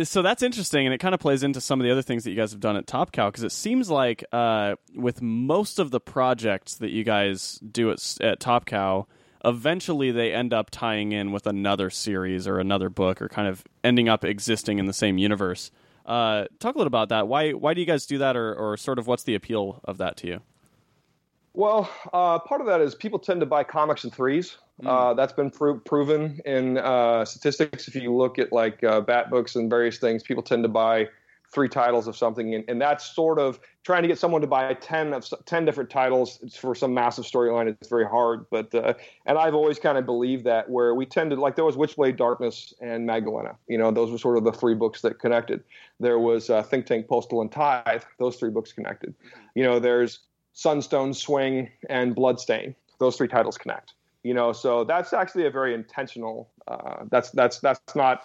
so 0.03 0.21
that's 0.21 0.43
interesting, 0.43 0.85
and 0.85 0.93
it 0.93 0.97
kind 0.97 1.13
of 1.13 1.21
plays 1.21 1.43
into 1.43 1.61
some 1.61 1.79
of 1.79 1.85
the 1.85 1.91
other 1.91 2.01
things 2.01 2.23
that 2.23 2.31
you 2.31 2.35
guys 2.35 2.51
have 2.51 2.59
done 2.59 2.75
at 2.75 2.87
Top 2.87 3.11
Cow 3.11 3.29
because 3.29 3.43
it 3.43 3.51
seems 3.51 3.89
like 3.89 4.23
uh, 4.31 4.75
with 4.93 5.21
most 5.21 5.79
of 5.79 5.91
the 5.91 5.99
projects 5.99 6.75
that 6.75 6.89
you 6.89 7.03
guys 7.03 7.59
do 7.59 7.91
at, 7.91 8.17
at 8.21 8.39
Top 8.39 8.65
Cow, 8.65 9.07
eventually 9.45 10.11
they 10.11 10.33
end 10.33 10.53
up 10.53 10.69
tying 10.71 11.11
in 11.11 11.31
with 11.31 11.47
another 11.47 11.89
series 11.89 12.47
or 12.47 12.59
another 12.59 12.89
book, 12.89 13.21
or 13.21 13.29
kind 13.29 13.47
of 13.47 13.63
ending 13.83 14.09
up 14.09 14.25
existing 14.25 14.79
in 14.79 14.87
the 14.87 14.93
same 14.93 15.17
universe. 15.17 15.71
Uh, 16.05 16.45
talk 16.59 16.75
a 16.75 16.77
little 16.77 16.87
about 16.87 17.09
that. 17.09 17.27
Why 17.27 17.51
why 17.51 17.73
do 17.73 17.79
you 17.79 17.87
guys 17.87 18.05
do 18.05 18.17
that, 18.17 18.35
or 18.35 18.53
or 18.53 18.75
sort 18.77 18.99
of 18.99 19.07
what's 19.07 19.23
the 19.23 19.35
appeal 19.35 19.79
of 19.85 19.97
that 19.99 20.17
to 20.17 20.27
you? 20.27 20.41
Well, 21.53 21.89
uh, 22.11 22.39
part 22.39 22.59
of 22.59 22.67
that 22.67 22.81
is 22.81 22.95
people 22.95 23.17
tend 23.17 23.39
to 23.39 23.45
buy 23.45 23.63
comics 23.63 24.03
in 24.03 24.11
threes. 24.11 24.57
Mm. 24.83 24.87
Uh, 24.87 25.13
that's 25.13 25.31
been 25.31 25.49
pro- 25.49 25.79
proven 25.79 26.41
in 26.45 26.77
uh, 26.77 27.23
statistics. 27.23 27.87
If 27.87 27.95
you 27.95 28.13
look 28.13 28.37
at 28.39 28.51
like 28.51 28.83
uh, 28.83 28.99
bat 28.99 29.29
books 29.29 29.55
and 29.55 29.69
various 29.69 29.97
things, 29.97 30.21
people 30.21 30.43
tend 30.43 30.63
to 30.63 30.69
buy 30.69 31.07
three 31.53 31.69
titles 31.69 32.07
of 32.07 32.17
something, 32.17 32.55
and, 32.55 32.63
and 32.67 32.81
that's 32.81 33.15
sort 33.15 33.39
of 33.39 33.59
trying 33.83 34.01
to 34.01 34.07
get 34.07 34.17
someone 34.17 34.41
to 34.41 34.47
buy 34.47 34.73
10 34.73 35.13
of 35.13 35.31
10 35.45 35.65
different 35.65 35.89
titles 35.89 36.39
for 36.59 36.73
some 36.73 36.93
massive 36.93 37.23
storyline 37.23 37.67
it's 37.67 37.87
very 37.87 38.05
hard 38.05 38.43
but 38.49 38.73
uh, 38.73 38.95
and 39.27 39.37
i've 39.37 39.53
always 39.53 39.77
kind 39.77 39.95
of 39.95 40.07
believed 40.07 40.43
that 40.43 40.67
where 40.67 40.95
we 40.95 41.05
tended 41.05 41.37
like 41.37 41.55
there 41.55 41.63
was 41.63 41.75
witchblade 41.75 42.17
darkness 42.17 42.73
and 42.81 43.05
magdalena 43.05 43.55
you 43.67 43.77
know 43.77 43.91
those 43.91 44.09
were 44.09 44.17
sort 44.17 44.37
of 44.37 44.43
the 44.43 44.51
three 44.51 44.73
books 44.73 45.01
that 45.01 45.19
connected. 45.19 45.63
There 45.99 46.19
was 46.19 46.49
uh, 46.49 46.63
think 46.63 46.85
tank 46.85 47.07
postal 47.07 47.41
and 47.41 47.51
tithe 47.51 48.03
those 48.19 48.35
three 48.37 48.49
books 48.49 48.71
connected. 48.71 49.13
You 49.55 49.63
know 49.63 49.79
there's 49.79 50.19
sunstone 50.53 51.13
swing 51.13 51.69
and 51.89 52.15
bloodstain 52.15 52.75
those 52.99 53.17
three 53.17 53.27
titles 53.27 53.57
connect 53.57 53.93
you 54.23 54.33
know 54.33 54.53
so 54.53 54.85
that's 54.85 55.11
actually 55.11 55.45
a 55.45 55.49
very 55.49 55.73
intentional 55.73 56.49
uh, 56.67 57.03
that's 57.11 57.29
that's 57.31 57.59
that's 57.59 57.95
not 57.95 58.23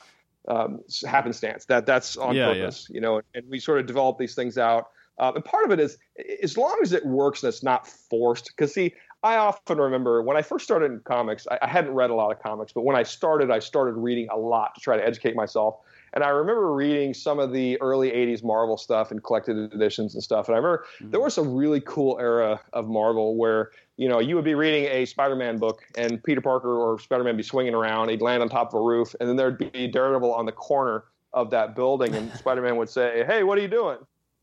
um, 0.49 0.81
happenstance. 1.07 1.65
That 1.67 1.87
that's 1.87 2.17
on 2.17 2.35
yeah, 2.35 2.53
purpose, 2.53 2.87
yeah. 2.89 2.95
you 2.95 3.01
know. 3.01 3.23
And 3.35 3.49
we 3.49 3.61
sort 3.61 3.81
of 3.81 3.87
develop 3.87 4.19
these 4.19 4.35
things 4.35 4.59
out. 4.59 4.89
Uh, 5.19 5.33
and 5.35 5.45
part 5.45 5.67
of 5.67 5.71
it 5.71 5.81
is 5.81 5.99
as 6.43 6.57
long 6.57 6.79
as 6.83 6.93
it 6.93 7.05
works 7.05 7.43
and 7.43 7.49
it's 7.49 7.63
not 7.63 7.87
forced. 7.87 8.47
Because 8.47 8.73
see, 8.73 8.95
I 9.23 9.37
often 9.37 9.79
remember 9.79 10.23
when 10.23 10.37
I 10.37 10.43
first 10.43 10.65
started 10.65 10.93
in 10.93 11.01
comics, 11.01 11.47
I, 11.51 11.59
I, 11.61 11.67
hadn't 11.67 11.93
read 11.93 12.09
a 12.09 12.15
lot 12.15 12.33
of 12.33 12.43
comics, 12.43 12.73
but 12.73 12.83
when 12.83 12.97
I 12.97 13.03
started, 13.03 13.51
I 13.51 13.59
started 13.59 13.93
reading 13.93 14.29
a 14.31 14.39
lot 14.39 14.75
to 14.77 14.81
try 14.81 14.97
to 14.97 15.07
educate 15.07 15.37
myself. 15.37 15.77
And 16.15 16.25
I 16.25 16.31
remember 16.31 16.73
reading 16.73 17.13
some 17.13 17.39
of 17.39 17.53
the 17.53 17.81
early 17.83 18.11
80s 18.11 18.43
Marvel 18.43 18.79
stuff 18.79 19.11
and 19.11 19.23
collected 19.23 19.57
editions 19.75 20.15
and 20.15 20.25
stuff. 20.25 20.49
And 20.49 20.55
I 20.55 20.59
remember 20.59 20.87
mm-hmm. 20.97 21.11
there 21.11 21.21
was 21.21 21.37
a 21.37 21.43
really 21.43 21.81
cool 21.81 22.19
era 22.19 22.61
of 22.73 22.89
Marvel 22.89 23.37
where, 23.37 23.71
you 24.01 24.09
know, 24.09 24.19
you 24.19 24.35
would 24.35 24.47
be 24.47 24.55
reading 24.55 24.87
a 24.87 25.05
Spider 25.05 25.37
Man 25.37 25.59
book 25.59 25.83
and 25.95 26.25
Peter 26.25 26.41
Parker 26.41 26.75
or 26.75 26.99
Spider 26.99 27.23
Man 27.23 27.37
be 27.37 27.43
swinging 27.43 27.75
around. 27.75 28.09
He'd 28.09 28.23
land 28.23 28.43
on 28.43 28.49
top 28.49 28.69
of 28.69 28.81
a 28.81 28.83
roof, 28.83 29.15
and 29.21 29.29
then 29.29 29.37
there'd 29.37 29.59
be 29.59 29.89
Daredevil 29.89 30.33
on 30.33 30.47
the 30.47 30.53
corner 30.53 31.05
of 31.35 31.51
that 31.51 31.77
building. 31.77 32.15
And 32.15 32.33
Spider 32.39 32.63
Man 32.63 32.77
would 32.77 32.89
say, 32.89 33.25
Hey, 33.27 33.43
what 33.43 33.59
are 33.59 33.61
you 33.61 33.69
doing? 33.69 33.99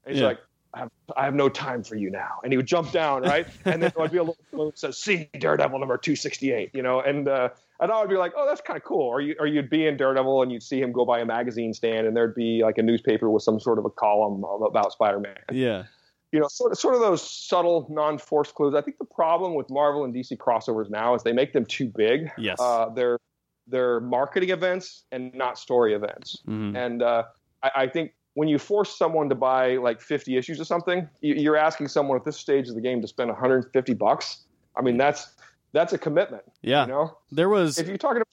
And 0.05 0.14
he's 0.14 0.22
yeah. 0.22 0.28
like, 0.28 0.39
I 0.76 0.80
have, 0.82 0.91
I 1.18 1.26
have 1.26 1.34
no 1.34 1.49
time 1.49 1.82
for 1.82 1.95
you 1.95 2.12
now. 2.12 2.39
And 2.43 2.53
he 2.53 2.58
would 2.58 2.68
jump 2.68 2.91
down, 2.91 3.24
right? 3.24 3.47
and 3.66 3.82
then 3.82 3.91
there 3.95 4.03
would 4.03 4.12
be 4.12 4.20
a 4.20 4.24
little 4.24 4.38
that 4.68 4.78
says, 4.78 4.99
see 4.99 5.28
Daredevil 5.39 5.80
number 5.80 5.97
268, 5.97 6.70
you 6.76 6.84
know? 6.84 7.01
And, 7.01 7.28
uh, 7.28 7.49
and 7.80 7.91
I 7.91 7.99
would 7.99 8.12
be 8.12 8.18
like, 8.18 8.34
oh, 8.38 8.45
that's 8.45 8.62
kind 8.62 8.78
of 8.78 8.84
cool. 8.84 9.08
Or, 9.08 9.22
you, 9.22 9.36
or 9.39 9.47
you'd 9.47 9.72
be 9.72 9.88
in 9.88 9.97
Daredevil 9.97 10.43
and 10.43 10.51
you'd 10.51 10.62
see 10.62 10.80
him 10.80 10.91
go 10.91 11.03
by 11.03 11.20
a 11.20 11.26
magazine 11.26 11.74
stand 11.74 12.05
and 12.05 12.16
there'd 12.16 12.36
be 12.36 12.62
like 12.62 12.78
a 12.78 12.84
newspaper 12.84 13.32
with 13.32 13.41
some 13.41 13.60
sort 13.60 13.80
of 13.80 13.86
a 13.86 13.89
column 13.89 14.43
about 14.43 14.91
Spider-Man. 14.91 15.38
Yeah. 15.51 15.86
You 16.32 16.39
know, 16.39 16.47
sort 16.49 16.71
of, 16.71 16.78
sort 16.78 16.95
of 16.95 17.01
those 17.01 17.21
subtle, 17.21 17.88
non-force 17.89 18.51
clues. 18.51 18.75
I 18.75 18.82
think 18.82 18.97
the 18.97 19.05
problem 19.05 19.55
with 19.55 19.69
Marvel 19.69 20.03
and 20.03 20.13
DC 20.13 20.38
crossovers 20.38 20.89
now 20.89 21.15
is 21.15 21.23
they 21.23 21.32
make 21.32 21.53
them 21.53 21.65
too 21.65 21.91
big. 21.95 22.30
Yes. 22.38 22.57
Uh, 22.59 22.89
they're 22.89 23.19
they're 23.67 23.99
marketing 23.99 24.49
events 24.49 25.03
and 25.11 25.34
not 25.34 25.57
story 25.57 25.93
events. 25.93 26.41
Mm-hmm. 26.47 26.75
And 26.75 27.01
uh, 27.01 27.23
I, 27.63 27.71
I, 27.75 27.88
think 27.88 28.13
when 28.34 28.47
you 28.47 28.57
force 28.57 28.97
someone 28.97 29.28
to 29.30 29.36
buy 29.36 29.75
like 29.75 29.99
50 29.99 30.38
issues 30.38 30.59
of 30.59 30.67
something, 30.67 31.07
you're 31.21 31.57
asking 31.57 31.89
someone 31.89 32.17
at 32.17 32.23
this 32.23 32.38
stage 32.38 32.69
of 32.69 32.75
the 32.75 32.82
game 32.82 33.01
to 33.01 33.07
spend 33.07 33.30
150 33.30 33.93
bucks. 33.95 34.45
I 34.78 34.82
mean, 34.82 34.95
that's 34.95 35.34
that's 35.73 35.93
a 35.93 35.97
commitment. 35.97 36.43
Yeah. 36.61 36.86
You 36.86 36.91
know, 36.91 37.17
there 37.32 37.49
was. 37.49 37.78
If 37.78 37.88
you're 37.88 37.97
talking. 37.97 38.17
About, 38.17 38.28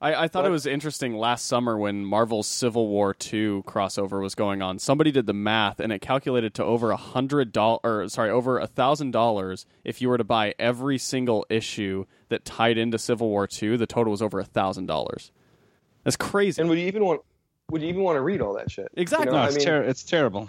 I, 0.00 0.24
I 0.24 0.28
thought 0.28 0.44
it 0.44 0.50
was 0.50 0.66
interesting 0.66 1.16
last 1.16 1.46
summer 1.46 1.78
when 1.78 2.04
Marvel's 2.04 2.46
Civil 2.46 2.88
War 2.88 3.14
two 3.14 3.64
crossover 3.66 4.20
was 4.20 4.34
going 4.34 4.60
on. 4.60 4.78
Somebody 4.78 5.10
did 5.10 5.26
the 5.26 5.32
math 5.32 5.80
and 5.80 5.90
it 5.90 6.00
calculated 6.02 6.52
to 6.54 6.64
over 6.64 6.90
a 6.90 6.96
hundred 6.96 7.50
dollars, 7.50 8.12
sorry, 8.12 8.30
over 8.30 8.58
a 8.58 8.66
thousand 8.66 9.12
dollars 9.12 9.64
if 9.84 10.02
you 10.02 10.10
were 10.10 10.18
to 10.18 10.24
buy 10.24 10.54
every 10.58 10.98
single 10.98 11.46
issue 11.48 12.04
that 12.28 12.44
tied 12.44 12.76
into 12.76 12.98
Civil 12.98 13.30
War 13.30 13.46
two. 13.46 13.78
The 13.78 13.86
total 13.86 14.10
was 14.10 14.20
over 14.20 14.38
a 14.38 14.44
thousand 14.44 14.84
dollars. 14.84 15.30
That's 16.04 16.16
crazy. 16.16 16.60
And 16.60 16.68
would 16.68 16.78
you 16.78 16.86
even 16.86 17.04
want? 17.04 17.22
Would 17.70 17.80
you 17.82 17.88
even 17.88 18.02
want 18.02 18.16
to 18.16 18.20
read 18.20 18.42
all 18.42 18.54
that 18.54 18.70
shit? 18.70 18.88
Exactly. 18.94 19.26
You 19.26 19.32
know? 19.32 19.38
No, 19.38 19.46
it's, 19.46 19.56
I 19.56 19.58
mean, 19.58 19.66
ter- 19.66 19.82
it's 19.82 20.04
terrible. 20.04 20.48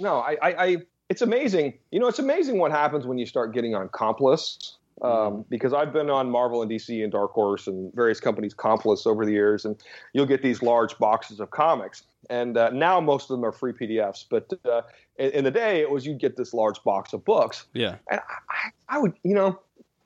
No, 0.00 0.16
I, 0.16 0.36
I, 0.42 0.64
I, 0.64 0.76
it's 1.08 1.22
amazing. 1.22 1.74
You 1.90 2.00
know, 2.00 2.08
it's 2.08 2.18
amazing 2.18 2.58
what 2.58 2.72
happens 2.72 3.06
when 3.06 3.18
you 3.18 3.26
start 3.26 3.54
getting 3.54 3.74
on 3.74 3.88
comp 3.90 4.20
lists 4.20 4.78
um, 5.02 5.44
because 5.48 5.72
I've 5.72 5.92
been 5.92 6.10
on 6.10 6.30
Marvel 6.30 6.62
and 6.62 6.70
DC 6.70 7.02
and 7.02 7.12
Dark 7.12 7.32
Horse 7.32 7.66
and 7.66 7.92
various 7.94 8.20
companies' 8.20 8.54
comp 8.54 8.86
over 8.86 9.26
the 9.26 9.32
years, 9.32 9.64
and 9.64 9.76
you'll 10.12 10.26
get 10.26 10.42
these 10.42 10.62
large 10.62 10.96
boxes 10.98 11.40
of 11.40 11.50
comics. 11.50 12.04
And 12.30 12.56
uh, 12.56 12.70
now 12.70 13.00
most 13.00 13.24
of 13.24 13.36
them 13.36 13.44
are 13.44 13.52
free 13.52 13.72
PDFs, 13.72 14.24
but 14.28 14.50
uh, 14.64 14.82
in, 15.16 15.30
in, 15.30 15.44
the 15.44 15.50
day 15.50 15.80
it 15.80 15.90
was 15.90 16.06
you'd 16.06 16.18
get 16.18 16.36
this 16.36 16.52
large 16.52 16.82
box 16.82 17.12
of 17.12 17.24
books. 17.24 17.66
Yeah. 17.72 17.96
And 18.10 18.20
I, 18.50 18.70
I 18.88 18.98
would, 18.98 19.12
you 19.22 19.34
know, 19.34 19.60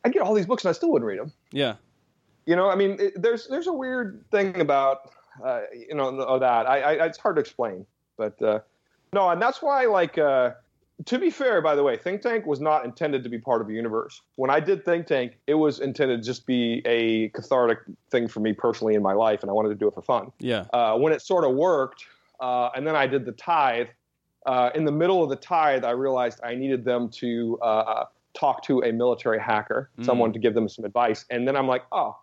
I'd 0.05 0.13
get 0.13 0.23
all 0.23 0.35
these 0.35 0.47
books 0.47 0.65
and 0.65 0.71
I 0.71 0.73
still 0.73 0.91
wouldn't 0.91 1.07
read 1.07 1.19
them. 1.19 1.33
Yeah. 1.53 1.77
You 2.47 2.57
know, 2.57 2.69
I 2.69 2.75
mean, 2.75 2.97
it, 2.99 3.21
there's 3.21 3.47
there's 3.49 3.69
a 3.69 3.73
weird 3.73 4.25
thing 4.31 4.61
about 4.61 5.13
uh, 5.45 5.63
you 5.73 5.95
know 5.95 6.39
that 6.39 6.67
I, 6.67 6.81
I, 6.81 7.07
it's 7.07 7.19
hard 7.19 7.37
to 7.37 7.41
explain, 7.41 7.87
but 8.17 8.41
uh, 8.43 8.61
no, 9.13 9.31
and 9.31 9.41
that's 9.41 9.63
why 9.63 9.85
like 9.87 10.19
uh, 10.19 10.53
to 11.07 11.19
be 11.19 11.31
fair, 11.31 11.61
by 11.63 11.75
the 11.75 11.83
way, 11.83 11.97
Think 11.97 12.23
Tank 12.23 12.47
was 12.47 12.61
not 12.61 12.85
intended 12.85 13.23
to 13.23 13.29
be 13.29 13.39
part 13.39 13.63
of 13.63 13.69
a 13.69 13.73
universe. 13.73 14.21
When 14.37 14.51
I 14.51 14.61
did 14.61 14.85
Think 14.85 15.07
Tank, 15.07 15.39
it 15.47 15.55
was 15.55 15.81
intended 15.81 16.23
to 16.23 16.27
just 16.27 16.47
be 16.47 16.83
a 16.85 17.29
cathartic 17.31 17.79
thing 18.11 18.29
for 18.29 18.41
me 18.41 18.53
personally 18.53 18.95
in 18.95 19.03
my 19.03 19.13
life, 19.13 19.43
and 19.43 19.51
I 19.51 19.53
wanted 19.53 19.71
to 19.71 19.75
do 19.75 19.89
it 19.89 19.95
for 19.95 20.03
fun. 20.03 20.33
Yeah. 20.39 20.67
Uh, 20.73 20.97
when 20.97 21.13
it 21.13 21.23
sort 21.23 21.45
of 21.45 21.55
worked, 21.55 22.05
uh, 22.41 22.71
and 22.75 22.87
then 22.87 22.97
I 22.97 23.07
did 23.07 23.25
the 23.25 23.33
Tithe. 23.33 23.89
Uh, 24.47 24.71
in 24.75 24.85
the 24.85 24.93
middle 24.93 25.23
of 25.23 25.31
the 25.31 25.37
Tithe, 25.37 25.85
I 25.85 25.91
realized 25.91 26.41
I 26.43 26.55
needed 26.55 26.85
them 26.85 27.09
to 27.11 27.59
uh, 27.61 28.05
talk 28.35 28.63
to 28.65 28.83
a 28.83 28.93
military 28.93 29.39
hacker, 29.39 29.91
mm. 29.99 30.05
someone 30.05 30.33
to 30.33 30.39
give 30.39 30.55
them 30.55 30.69
some 30.69 30.85
advice, 30.85 31.25
and 31.31 31.47
then 31.47 31.57
I'm 31.57 31.69
like, 31.69 31.85
oh. 31.93 32.17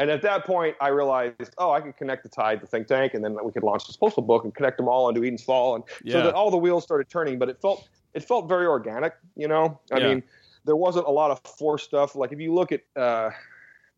And 0.00 0.10
at 0.10 0.22
that 0.22 0.44
point, 0.46 0.76
I 0.80 0.88
realized, 0.88 1.54
oh, 1.58 1.72
I 1.72 1.80
could 1.80 1.96
connect 1.96 2.22
the 2.22 2.28
Tithe 2.28 2.60
to 2.60 2.66
Think 2.68 2.86
Tank, 2.86 3.14
and 3.14 3.24
then 3.24 3.36
we 3.42 3.50
could 3.50 3.64
launch 3.64 3.88
this 3.88 3.96
postal 3.96 4.22
book 4.22 4.44
and 4.44 4.54
connect 4.54 4.76
them 4.76 4.86
all 4.86 5.08
into 5.08 5.22
Eden's 5.22 5.42
Fall, 5.42 5.74
and 5.74 5.84
yeah. 6.04 6.12
so 6.12 6.22
that 6.22 6.34
all 6.34 6.52
the 6.52 6.56
wheels 6.56 6.84
started 6.84 7.08
turning. 7.08 7.36
But 7.36 7.48
it 7.48 7.60
felt 7.60 7.88
it 8.14 8.24
felt 8.24 8.48
very 8.48 8.66
organic. 8.66 9.14
You 9.36 9.48
know, 9.48 9.80
I 9.92 9.98
yeah. 9.98 10.08
mean, 10.08 10.22
there 10.64 10.76
wasn't 10.76 11.06
a 11.06 11.10
lot 11.10 11.30
of 11.30 11.40
forced 11.40 11.86
stuff. 11.86 12.14
Like 12.14 12.32
if 12.32 12.40
you 12.40 12.54
look 12.54 12.72
at 12.72 12.80
uh, 12.96 13.30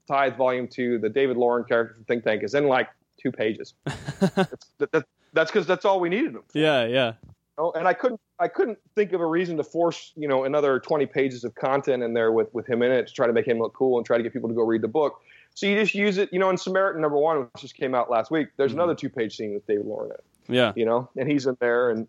Tithe 0.09 0.37
Volume 0.37 0.69
Two, 0.69 0.99
the 0.99 1.09
David 1.09 1.37
Loren 1.37 1.65
character 1.65 1.95
from 1.95 2.05
Think 2.05 2.25
Tank 2.25 2.43
is 2.43 2.55
in 2.55 2.67
like 2.67 2.89
two 3.21 3.33
pages. 3.33 3.75
that, 3.85 4.59
that, 4.79 5.05
that's 5.33 5.51
because 5.51 5.67
that's 5.67 5.85
all 5.85 6.01
we 6.01 6.09
needed 6.09 6.35
him. 6.35 6.43
For. 6.49 6.59
Yeah, 6.59 6.87
yeah. 6.87 7.13
Oh, 7.59 7.73
and 7.73 7.87
I 7.87 7.93
couldn't 7.93 8.21
I 8.39 8.49
couldn't 8.49 8.79
think 8.95 9.13
of 9.13 9.21
a 9.21 9.27
reason 9.27 9.59
to 9.59 9.65
force 9.65 10.13
you 10.17 10.27
know 10.27 10.45
another 10.45 10.81
20 10.81 11.05
pages 11.07 11.45
of 11.45 11.55
content 11.55 12.03
in 12.03 12.15
there 12.15 12.33
with 12.33 12.53
with 12.55 12.67
him 12.67 12.83
in 12.83 12.91
it 12.91 13.07
to 13.09 13.13
try 13.13 13.27
to 13.27 13.33
make 13.33 13.47
him 13.47 13.59
look 13.59 13.75
cool 13.75 13.99
and 13.99 14.07
try 14.07 14.17
to 14.17 14.23
get 14.23 14.33
people 14.33 14.49
to 14.49 14.55
go 14.55 14.63
read 14.63 14.81
the 14.81 14.89
book. 14.89 15.21
So 15.55 15.67
you 15.67 15.79
just 15.79 15.95
use 15.95 16.17
it, 16.17 16.31
you 16.33 16.39
know, 16.39 16.49
in 16.49 16.57
Samaritan 16.57 17.03
number 17.03 17.19
one, 17.19 17.41
which 17.41 17.51
just 17.59 17.75
came 17.75 17.95
out 17.95 18.11
last 18.11 18.31
week. 18.31 18.49
There's 18.57 18.71
mm-hmm. 18.71 18.81
another 18.81 18.95
two 18.95 19.11
page 19.11 19.37
scene 19.37 19.53
with 19.53 19.67
David 19.67 19.85
Loren 19.85 20.11
in 20.11 20.15
it. 20.15 20.25
Yeah, 20.49 20.73
you 20.75 20.87
know, 20.87 21.11
and 21.17 21.31
he's 21.31 21.47
in 21.47 21.57
there, 21.61 21.91
and 21.91 22.09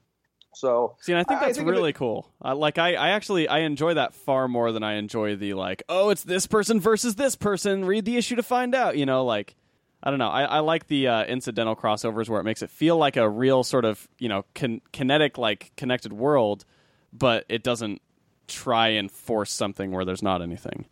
so 0.53 0.95
see, 0.99 1.13
and 1.13 1.19
I 1.19 1.23
think 1.23 1.39
that's 1.39 1.57
I 1.57 1.61
think 1.61 1.69
really 1.69 1.91
it, 1.91 1.95
cool. 1.95 2.29
Uh, 2.43 2.55
like 2.55 2.77
I, 2.77 2.95
I 2.95 3.09
actually 3.09 3.47
I 3.47 3.59
enjoy 3.59 3.93
that 3.93 4.13
far 4.13 4.47
more 4.47 4.71
than 4.71 4.83
I 4.83 4.95
enjoy 4.95 5.35
the 5.35 5.53
like, 5.53 5.83
oh, 5.87 6.09
it's 6.09 6.23
this 6.23 6.47
person 6.47 6.79
versus 6.79 7.15
this 7.15 7.35
person. 7.35 7.85
Read 7.85 8.05
the 8.05 8.17
issue 8.17 8.35
to 8.35 8.43
find 8.43 8.75
out. 8.75 8.97
You 8.97 9.05
know, 9.05 9.23
like 9.23 9.55
I 10.03 10.09
don't 10.09 10.19
know. 10.19 10.29
I, 10.29 10.43
I 10.43 10.59
like 10.59 10.87
the 10.87 11.07
uh, 11.07 11.23
incidental 11.25 11.75
crossovers 11.75 12.27
where 12.27 12.41
it 12.41 12.43
makes 12.43 12.61
it 12.61 12.69
feel 12.69 12.97
like 12.97 13.17
a 13.17 13.29
real 13.29 13.63
sort 13.63 13.85
of 13.85 14.07
you 14.19 14.29
know 14.29 14.45
con- 14.53 14.81
kinetic 14.91 15.37
like 15.37 15.71
connected 15.77 16.11
world, 16.11 16.65
but 17.13 17.45
it 17.47 17.63
doesn't 17.63 18.01
try 18.47 18.89
and 18.89 19.09
force 19.09 19.51
something 19.51 19.91
where 19.91 20.03
there's 20.03 20.23
not 20.23 20.41
anything. 20.41 20.85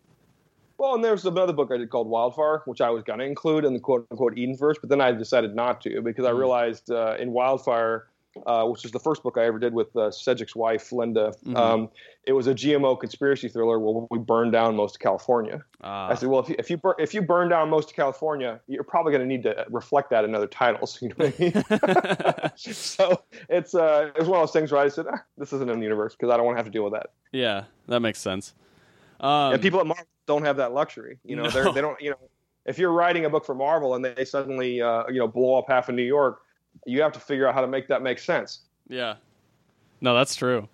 Well, 0.77 0.95
and 0.95 1.03
there's 1.03 1.25
another 1.25 1.51
book 1.51 1.71
I 1.73 1.77
did 1.77 1.89
called 1.89 2.07
Wildfire, 2.07 2.61
which 2.63 2.79
I 2.79 2.89
was 2.89 3.03
going 3.03 3.19
to 3.19 3.25
include 3.25 3.65
in 3.65 3.73
the 3.73 3.81
quote 3.81 4.07
unquote 4.09 4.35
Edensverse, 4.35 4.75
but 4.79 4.89
then 4.89 5.01
I 5.01 5.11
decided 5.11 5.53
not 5.53 5.81
to 5.81 6.01
because 6.01 6.25
I 6.25 6.31
mm. 6.31 6.37
realized 6.37 6.89
uh, 6.89 7.17
in 7.19 7.33
Wildfire 7.33 8.07
uh, 8.45 8.65
which 8.65 8.85
is 8.85 8.91
the 8.91 8.99
first 8.99 9.23
book 9.23 9.37
I 9.37 9.45
ever 9.45 9.59
did 9.59 9.73
with 9.73 9.95
uh, 9.95 10.11
Cedric's 10.11 10.55
wife, 10.55 10.91
Linda. 10.91 11.33
Mm-hmm. 11.45 11.55
Um, 11.55 11.89
it 12.25 12.33
was 12.33 12.47
a 12.47 12.53
GMO 12.53 12.99
conspiracy 12.99 13.49
thriller 13.49 13.79
where 13.79 14.05
we 14.09 14.19
burned 14.19 14.51
down 14.51 14.75
most 14.75 14.95
of 14.95 14.99
California. 15.01 15.63
Uh. 15.83 15.87
I 15.87 16.15
said, 16.15 16.29
well, 16.29 16.41
if 16.41 16.49
you 16.49 16.55
if 16.59 16.69
you, 16.69 16.77
bur- 16.77 16.95
if 16.99 17.13
you 17.13 17.21
burn 17.21 17.49
down 17.49 17.69
most 17.69 17.89
of 17.89 17.95
California, 17.95 18.59
you're 18.67 18.83
probably 18.83 19.11
going 19.11 19.21
to 19.21 19.27
need 19.27 19.43
to 19.43 19.65
reflect 19.69 20.09
that 20.11 20.25
in 20.25 20.35
other 20.35 20.47
titles. 20.47 20.99
You 21.09 21.09
know 21.09 21.15
what 21.17 21.33
I 21.39 22.43
mean? 22.43 22.51
so 22.73 23.23
it's 23.47 23.73
uh, 23.73 24.11
it's 24.15 24.27
one 24.27 24.39
of 24.39 24.47
those 24.47 24.51
things 24.51 24.71
where 24.71 24.81
I 24.81 24.89
said, 24.89 25.05
ah, 25.11 25.23
this 25.37 25.53
isn't 25.53 25.69
in 25.69 25.79
the 25.79 25.83
universe 25.83 26.15
because 26.15 26.31
I 26.31 26.37
don't 26.37 26.45
want 26.45 26.57
to 26.57 26.59
have 26.59 26.65
to 26.65 26.71
deal 26.71 26.83
with 26.83 26.93
that. 26.93 27.11
Yeah, 27.31 27.63
that 27.87 28.01
makes 28.01 28.19
sense. 28.19 28.53
Um, 29.19 29.53
and 29.53 29.61
people 29.61 29.79
at 29.79 29.87
Marvel 29.87 30.05
don't 30.25 30.43
have 30.45 30.57
that 30.57 30.73
luxury. 30.73 31.19
You 31.23 31.35
know, 31.35 31.43
no. 31.43 31.71
they 31.71 31.81
don't. 31.81 31.99
You 32.01 32.11
know, 32.11 32.17
if 32.65 32.77
you're 32.77 32.91
writing 32.91 33.25
a 33.25 33.29
book 33.29 33.45
for 33.45 33.55
Marvel 33.55 33.95
and 33.95 34.05
they 34.05 34.25
suddenly 34.25 34.81
uh, 34.81 35.05
you 35.07 35.19
know 35.19 35.27
blow 35.27 35.57
up 35.57 35.65
half 35.67 35.89
of 35.89 35.95
New 35.95 36.03
York 36.03 36.41
you 36.85 37.01
have 37.01 37.13
to 37.13 37.19
figure 37.19 37.47
out 37.47 37.53
how 37.53 37.61
to 37.61 37.67
make 37.67 37.87
that 37.87 38.01
make 38.01 38.19
sense. 38.19 38.61
Yeah. 38.87 39.15
No, 40.01 40.15
that's 40.15 40.35
true. 40.35 40.67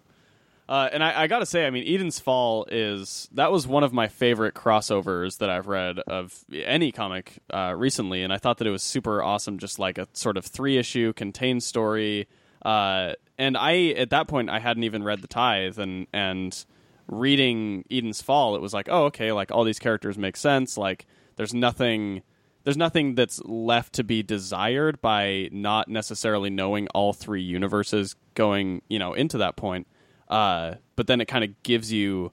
Uh, 0.68 0.90
and 0.92 1.04
I, 1.04 1.24
I 1.24 1.28
got 1.28 1.40
to 1.40 1.46
say, 1.46 1.68
I 1.68 1.70
mean, 1.70 1.84
Eden's 1.88 2.20
Fall 2.20 2.66
is 2.72 3.30
that 3.34 3.52
was 3.52 3.68
one 3.68 3.84
of 3.84 3.94
my 3.94 4.08
favorite 4.08 4.56
crossovers 4.56 5.38
that 5.38 5.50
I've 5.50 5.68
read 5.68 6.00
of 6.00 6.44
any 6.52 6.92
comic 6.92 7.40
uh, 7.54 7.74
recently, 7.78 8.24
and 8.24 8.34
I 8.34 8.38
thought 8.38 8.58
that 8.58 8.68
it 8.68 8.72
was 8.72 8.82
super 8.82 9.22
awesome, 9.22 9.60
just 9.60 9.78
like 9.78 10.00
a 10.00 10.08
sort 10.14 10.38
of 10.38 10.46
three 10.46 10.78
issue 10.78 11.14
contained 11.14 11.62
story. 11.62 12.28
Uh, 12.64 13.14
and 13.38 13.56
I 13.56 13.90
at 13.90 14.10
that 14.10 14.28
point 14.28 14.50
I 14.50 14.58
hadn't 14.58 14.84
even 14.84 15.04
read 15.04 15.22
the 15.22 15.28
Tithe, 15.28 15.78
and 15.78 16.08
and 16.12 16.66
reading 17.08 17.86
Eden's 17.92 18.24
Fall, 18.24 18.56
it 18.56 18.62
was 18.62 18.74
like, 18.74 18.88
oh, 18.90 19.06
okay, 19.06 19.32
like 19.32 19.52
all 19.52 19.66
these 19.66 19.78
characters 19.78 20.18
make 20.18 20.36
sense. 20.36 20.80
Like 20.80 21.06
there's 21.36 21.54
nothing 21.54 22.24
there's 22.66 22.76
nothing 22.76 23.16
that's 23.16 23.40
left 23.46 23.94
to 23.94 24.04
be 24.04 24.22
desired 24.22 25.00
by 25.00 25.50
not 25.52 25.88
necessarily 25.88 26.50
knowing 26.50 26.88
all 26.90 27.14
three 27.14 27.42
universes 27.42 28.16
going 28.34 28.82
you 28.90 29.00
know 29.00 29.14
into 29.14 29.38
that 29.38 29.56
point. 29.56 29.88
Uh, 30.28 30.76
but 30.96 31.08
then 31.08 31.22
it 31.22 31.26
kind 31.26 31.44
of 31.44 31.64
gives 31.64 31.94
you 31.94 32.32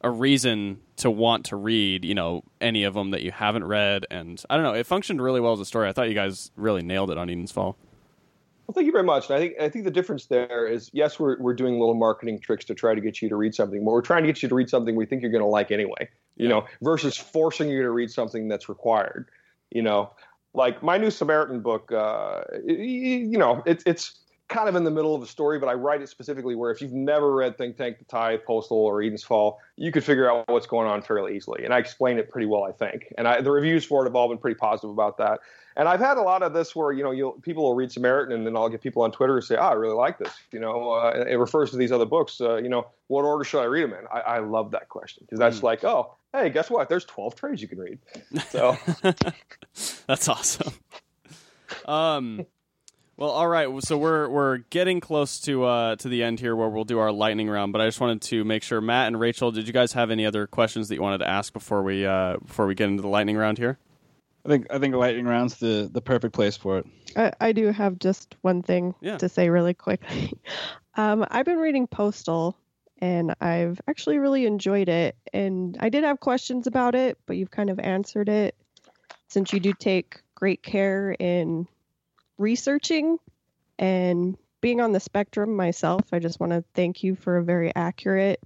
a 0.00 0.10
reason 0.10 0.80
to 0.96 1.10
want 1.10 1.46
to 1.46 1.56
read, 1.56 2.04
you 2.04 2.14
know, 2.14 2.42
any 2.60 2.84
of 2.84 2.94
them 2.94 3.12
that 3.12 3.22
you 3.22 3.30
haven't 3.30 3.64
read. 3.64 4.04
And 4.10 4.42
I 4.50 4.56
don't 4.56 4.64
know, 4.64 4.74
it 4.74 4.86
functioned 4.86 5.22
really 5.22 5.40
well 5.40 5.52
as 5.52 5.60
a 5.60 5.64
story. 5.64 5.88
I 5.88 5.92
thought 5.92 6.08
you 6.08 6.14
guys 6.14 6.50
really 6.56 6.82
nailed 6.82 7.10
it 7.10 7.18
on 7.18 7.30
Eden's 7.30 7.52
Fall. 7.52 7.76
Well, 8.66 8.74
thank 8.74 8.86
you 8.86 8.92
very 8.92 9.04
much. 9.04 9.30
And 9.30 9.36
I 9.36 9.38
think 9.38 9.54
I 9.60 9.68
think 9.70 9.84
the 9.86 9.90
difference 9.90 10.26
there 10.26 10.66
is 10.66 10.90
yes, 10.92 11.18
we're 11.18 11.40
we're 11.40 11.54
doing 11.54 11.78
little 11.78 11.94
marketing 11.94 12.38
tricks 12.38 12.66
to 12.66 12.74
try 12.74 12.94
to 12.94 13.00
get 13.00 13.22
you 13.22 13.28
to 13.30 13.36
read 13.36 13.54
something, 13.54 13.82
but 13.82 13.92
we're 13.92 14.02
trying 14.02 14.24
to 14.24 14.26
get 14.26 14.42
you 14.42 14.48
to 14.48 14.54
read 14.54 14.68
something 14.68 14.94
we 14.94 15.06
think 15.06 15.22
you're 15.22 15.30
going 15.30 15.44
to 15.44 15.48
like 15.48 15.70
anyway. 15.70 16.08
You 16.36 16.44
yeah. 16.44 16.48
know, 16.48 16.66
versus 16.82 17.16
forcing 17.16 17.70
you 17.70 17.82
to 17.82 17.90
read 17.90 18.10
something 18.10 18.46
that's 18.46 18.68
required. 18.68 19.30
You 19.70 19.82
know, 19.82 20.10
like 20.54 20.82
my 20.82 20.98
new 20.98 21.10
Samaritan 21.10 21.60
book. 21.60 21.92
Uh, 21.92 22.42
you 22.66 23.38
know, 23.38 23.62
it's 23.66 23.82
it's 23.86 24.20
kind 24.48 24.68
of 24.68 24.76
in 24.76 24.84
the 24.84 24.90
middle 24.90 25.14
of 25.14 25.22
a 25.22 25.26
story, 25.26 25.58
but 25.58 25.68
I 25.68 25.74
write 25.74 26.00
it 26.00 26.08
specifically 26.08 26.54
where 26.54 26.70
if 26.70 26.80
you've 26.80 26.92
never 26.92 27.34
read 27.34 27.58
Think 27.58 27.76
Tank, 27.76 27.98
The 27.98 28.04
Tithe, 28.06 28.40
Postal, 28.46 28.78
or 28.78 29.02
Eden's 29.02 29.22
Fall, 29.22 29.60
you 29.76 29.92
could 29.92 30.04
figure 30.04 30.30
out 30.30 30.48
what's 30.48 30.66
going 30.66 30.88
on 30.88 31.02
fairly 31.02 31.36
easily. 31.36 31.64
And 31.64 31.74
I 31.74 31.78
explain 31.78 32.18
it 32.18 32.30
pretty 32.30 32.46
well, 32.46 32.64
I 32.64 32.72
think. 32.72 33.12
And 33.18 33.28
I, 33.28 33.42
the 33.42 33.50
reviews 33.50 33.84
for 33.84 34.02
it 34.02 34.08
have 34.08 34.16
all 34.16 34.28
been 34.28 34.38
pretty 34.38 34.56
positive 34.56 34.90
about 34.90 35.18
that. 35.18 35.40
And 35.76 35.86
I've 35.88 36.00
had 36.00 36.16
a 36.16 36.22
lot 36.22 36.42
of 36.42 36.52
this 36.54 36.74
where 36.74 36.90
you 36.90 37.04
know 37.04 37.12
you'll, 37.12 37.32
people 37.32 37.62
will 37.62 37.74
read 37.74 37.92
Samaritan, 37.92 38.34
and 38.34 38.44
then 38.44 38.56
I'll 38.56 38.68
get 38.68 38.80
people 38.80 39.02
on 39.02 39.12
Twitter 39.12 39.36
who 39.36 39.40
say, 39.40 39.54
"Oh, 39.54 39.60
I 39.68 39.72
really 39.74 39.94
like 39.94 40.18
this." 40.18 40.32
You 40.50 40.58
know, 40.58 40.90
uh, 40.90 41.24
it 41.28 41.36
refers 41.36 41.70
to 41.70 41.76
these 41.76 41.92
other 41.92 42.04
books. 42.04 42.40
Uh, 42.40 42.56
you 42.56 42.68
know, 42.68 42.88
what 43.06 43.24
order 43.24 43.44
should 43.44 43.60
I 43.60 43.66
read 43.66 43.84
them 43.84 43.92
in? 43.92 44.04
I, 44.12 44.20
I 44.20 44.38
love 44.40 44.72
that 44.72 44.88
question 44.88 45.22
because 45.24 45.38
that's 45.38 45.60
mm. 45.60 45.64
like, 45.64 45.84
oh, 45.84 46.16
hey, 46.32 46.50
guess 46.50 46.70
what? 46.70 46.88
There's 46.88 47.04
12 47.04 47.34
trades 47.34 47.62
you 47.62 47.68
can 47.68 47.78
read. 47.78 47.98
So 48.48 48.76
that's 50.06 50.28
awesome. 50.28 50.72
Um, 51.84 52.46
well, 53.16 53.30
all 53.30 53.48
right. 53.48 53.68
So 53.82 53.98
we're 53.98 54.28
we're 54.28 54.58
getting 54.70 55.00
close 55.00 55.40
to 55.40 55.64
uh, 55.64 55.96
to 55.96 56.08
the 56.08 56.22
end 56.22 56.38
here, 56.38 56.54
where 56.54 56.68
we'll 56.68 56.84
do 56.84 57.00
our 57.00 57.10
lightning 57.10 57.48
round. 57.48 57.72
But 57.72 57.80
I 57.80 57.86
just 57.86 58.00
wanted 58.00 58.22
to 58.22 58.44
make 58.44 58.62
sure, 58.62 58.80
Matt 58.80 59.08
and 59.08 59.18
Rachel, 59.18 59.50
did 59.50 59.66
you 59.66 59.72
guys 59.72 59.92
have 59.94 60.10
any 60.10 60.24
other 60.24 60.46
questions 60.46 60.88
that 60.88 60.94
you 60.94 61.02
wanted 61.02 61.18
to 61.18 61.28
ask 61.28 61.52
before 61.52 61.82
we 61.82 62.06
uh, 62.06 62.36
before 62.36 62.66
we 62.66 62.76
get 62.76 62.88
into 62.88 63.02
the 63.02 63.08
lightning 63.08 63.36
round 63.36 63.58
here? 63.58 63.78
I 64.44 64.48
think 64.48 64.66
I 64.70 64.78
think 64.78 64.94
lightning 64.94 65.26
round's 65.26 65.56
the 65.56 65.90
the 65.92 66.00
perfect 66.00 66.32
place 66.32 66.56
for 66.56 66.78
it. 66.78 66.86
I, 67.16 67.32
I 67.40 67.52
do 67.52 67.72
have 67.72 67.98
just 67.98 68.36
one 68.42 68.62
thing 68.62 68.94
yeah. 69.00 69.18
to 69.18 69.28
say 69.28 69.50
really 69.50 69.74
quickly. 69.74 70.32
um, 70.94 71.26
I've 71.28 71.44
been 71.44 71.58
reading 71.58 71.88
Postal, 71.88 72.56
and 72.98 73.34
I've 73.40 73.80
actually 73.88 74.18
really 74.18 74.46
enjoyed 74.46 74.88
it. 74.88 75.16
And 75.32 75.76
I 75.80 75.88
did 75.88 76.04
have 76.04 76.20
questions 76.20 76.66
about 76.66 76.94
it, 76.94 77.18
but 77.26 77.36
you've 77.36 77.50
kind 77.50 77.70
of 77.70 77.78
answered 77.78 78.28
it 78.28 78.54
since 79.28 79.52
you 79.52 79.60
do 79.60 79.72
take 79.72 80.20
great 80.34 80.62
care 80.62 81.14
in 81.18 81.68
researching 82.38 83.18
and 83.78 84.36
being 84.60 84.80
on 84.80 84.92
the 84.92 85.00
spectrum 85.00 85.54
myself, 85.54 86.02
I 86.12 86.18
just 86.18 86.40
want 86.40 86.52
to 86.52 86.64
thank 86.74 87.04
you 87.04 87.14
for 87.14 87.36
a 87.36 87.44
very 87.44 87.72
accurate 87.74 88.40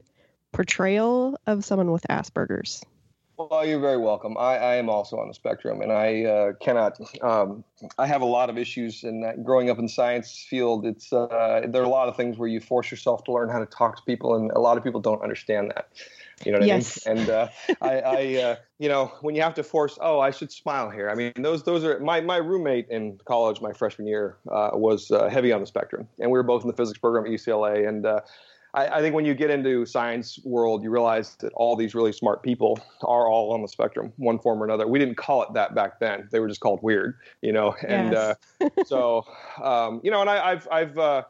portrayal 0.52 1.38
of 1.46 1.64
someone 1.64 1.90
with 1.90 2.06
Asperger's. 2.10 2.84
Well, 3.38 3.64
you're 3.64 3.80
very 3.80 3.96
welcome. 3.96 4.36
I, 4.36 4.56
I 4.56 4.74
am 4.76 4.90
also 4.90 5.18
on 5.18 5.28
the 5.28 5.34
spectrum, 5.34 5.80
and 5.80 5.90
I 5.90 6.24
uh, 6.24 6.52
cannot. 6.54 7.00
Um, 7.22 7.64
I 7.98 8.06
have 8.06 8.20
a 8.20 8.26
lot 8.26 8.50
of 8.50 8.58
issues 8.58 9.04
in 9.04 9.22
that. 9.22 9.42
Growing 9.42 9.70
up 9.70 9.78
in 9.78 9.86
the 9.86 9.90
science 9.90 10.46
field, 10.48 10.84
it's 10.84 11.12
uh, 11.12 11.62
there 11.66 11.80
are 11.80 11.86
a 11.86 11.88
lot 11.88 12.08
of 12.08 12.16
things 12.16 12.36
where 12.36 12.48
you 12.48 12.60
force 12.60 12.90
yourself 12.90 13.24
to 13.24 13.32
learn 13.32 13.48
how 13.48 13.58
to 13.58 13.66
talk 13.66 13.96
to 13.96 14.02
people, 14.02 14.34
and 14.34 14.50
a 14.52 14.60
lot 14.60 14.76
of 14.76 14.84
people 14.84 15.00
don't 15.00 15.22
understand 15.22 15.70
that. 15.74 15.88
You 16.44 16.52
know 16.52 16.58
what 16.58 16.66
yes. 16.66 17.06
I 17.06 17.14
mean? 17.14 17.20
And 17.20 17.30
uh, 17.30 17.48
I, 17.80 18.00
I 18.00 18.42
uh, 18.42 18.56
you 18.78 18.88
know, 18.88 19.12
when 19.22 19.34
you 19.34 19.42
have 19.42 19.54
to 19.54 19.62
force, 19.62 19.98
oh, 20.00 20.20
I 20.20 20.30
should 20.30 20.52
smile 20.52 20.90
here. 20.90 21.08
I 21.08 21.14
mean, 21.14 21.32
those 21.36 21.62
those 21.62 21.84
are 21.84 21.98
my 22.00 22.20
my 22.20 22.36
roommate 22.36 22.88
in 22.90 23.18
college, 23.24 23.60
my 23.60 23.72
freshman 23.72 24.06
year, 24.06 24.36
uh, 24.50 24.70
was 24.74 25.10
uh, 25.10 25.28
heavy 25.28 25.52
on 25.52 25.60
the 25.60 25.66
spectrum, 25.66 26.06
and 26.18 26.30
we 26.30 26.38
were 26.38 26.42
both 26.42 26.62
in 26.62 26.68
the 26.68 26.76
physics 26.76 26.98
program 26.98 27.24
at 27.24 27.30
UCLA. 27.30 27.88
And 27.88 28.04
uh, 28.04 28.20
I, 28.74 28.86
I, 28.86 29.00
think 29.00 29.14
when 29.14 29.24
you 29.24 29.34
get 29.34 29.50
into 29.50 29.84
science 29.84 30.38
world, 30.44 30.82
you 30.82 30.90
realize 30.90 31.36
that 31.36 31.52
all 31.54 31.76
these 31.76 31.94
really 31.94 32.12
smart 32.12 32.42
people 32.42 32.80
are 33.02 33.28
all 33.28 33.52
on 33.52 33.62
the 33.62 33.68
spectrum, 33.68 34.12
one 34.16 34.38
form 34.38 34.62
or 34.62 34.64
another. 34.64 34.86
We 34.86 34.98
didn't 34.98 35.16
call 35.16 35.42
it 35.42 35.52
that 35.54 35.74
back 35.74 36.00
then; 36.00 36.28
they 36.32 36.40
were 36.40 36.48
just 36.48 36.60
called 36.60 36.82
weird, 36.82 37.18
you 37.42 37.52
know. 37.52 37.74
And 37.86 38.14
uh, 38.14 38.34
so, 38.86 39.26
um, 39.62 40.00
you 40.02 40.10
know, 40.10 40.20
and 40.20 40.30
I, 40.30 40.50
have 40.50 40.68
I've 40.70 41.24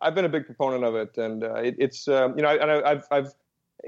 I've 0.00 0.14
been 0.14 0.24
a 0.24 0.28
big 0.28 0.46
proponent 0.46 0.84
of 0.84 0.94
it, 0.94 1.16
and 1.16 1.42
it, 1.42 1.76
it's 1.78 2.08
um, 2.08 2.36
you 2.36 2.42
know, 2.42 2.50
and 2.50 2.70
I, 2.70 2.90
I've 2.90 3.06
I've 3.10 3.32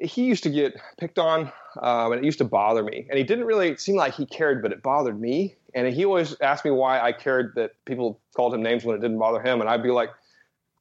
he 0.01 0.25
used 0.25 0.43
to 0.43 0.51
get 0.51 0.75
picked 0.99 1.19
on, 1.19 1.53
um, 1.81 2.13
and 2.13 2.23
it 2.23 2.25
used 2.25 2.39
to 2.39 2.45
bother 2.45 2.83
me. 2.83 3.07
And 3.09 3.19
he 3.19 3.25
didn't 3.25 3.45
really 3.45 3.77
seem 3.77 3.97
like 3.97 4.15
he 4.15 4.27
cared, 4.27 4.63
but 4.63 4.73
it 4.73 4.83
bothered 4.83 5.21
me. 5.21 5.55
And 5.75 5.93
he 5.93 6.05
always 6.05 6.37
asked 6.41 6.65
me 6.65 6.71
why 6.71 7.01
I 7.01 7.13
cared 7.13 7.55
that 7.57 7.73
people 7.85 8.21
called 8.35 8.55
him 8.55 8.63
names 8.63 8.85
when 8.85 8.97
it 8.97 9.01
didn't 9.01 9.19
bother 9.19 9.41
him. 9.41 9.61
And 9.61 9.69
I'd 9.69 9.83
be 9.83 9.91
like, 9.91 10.11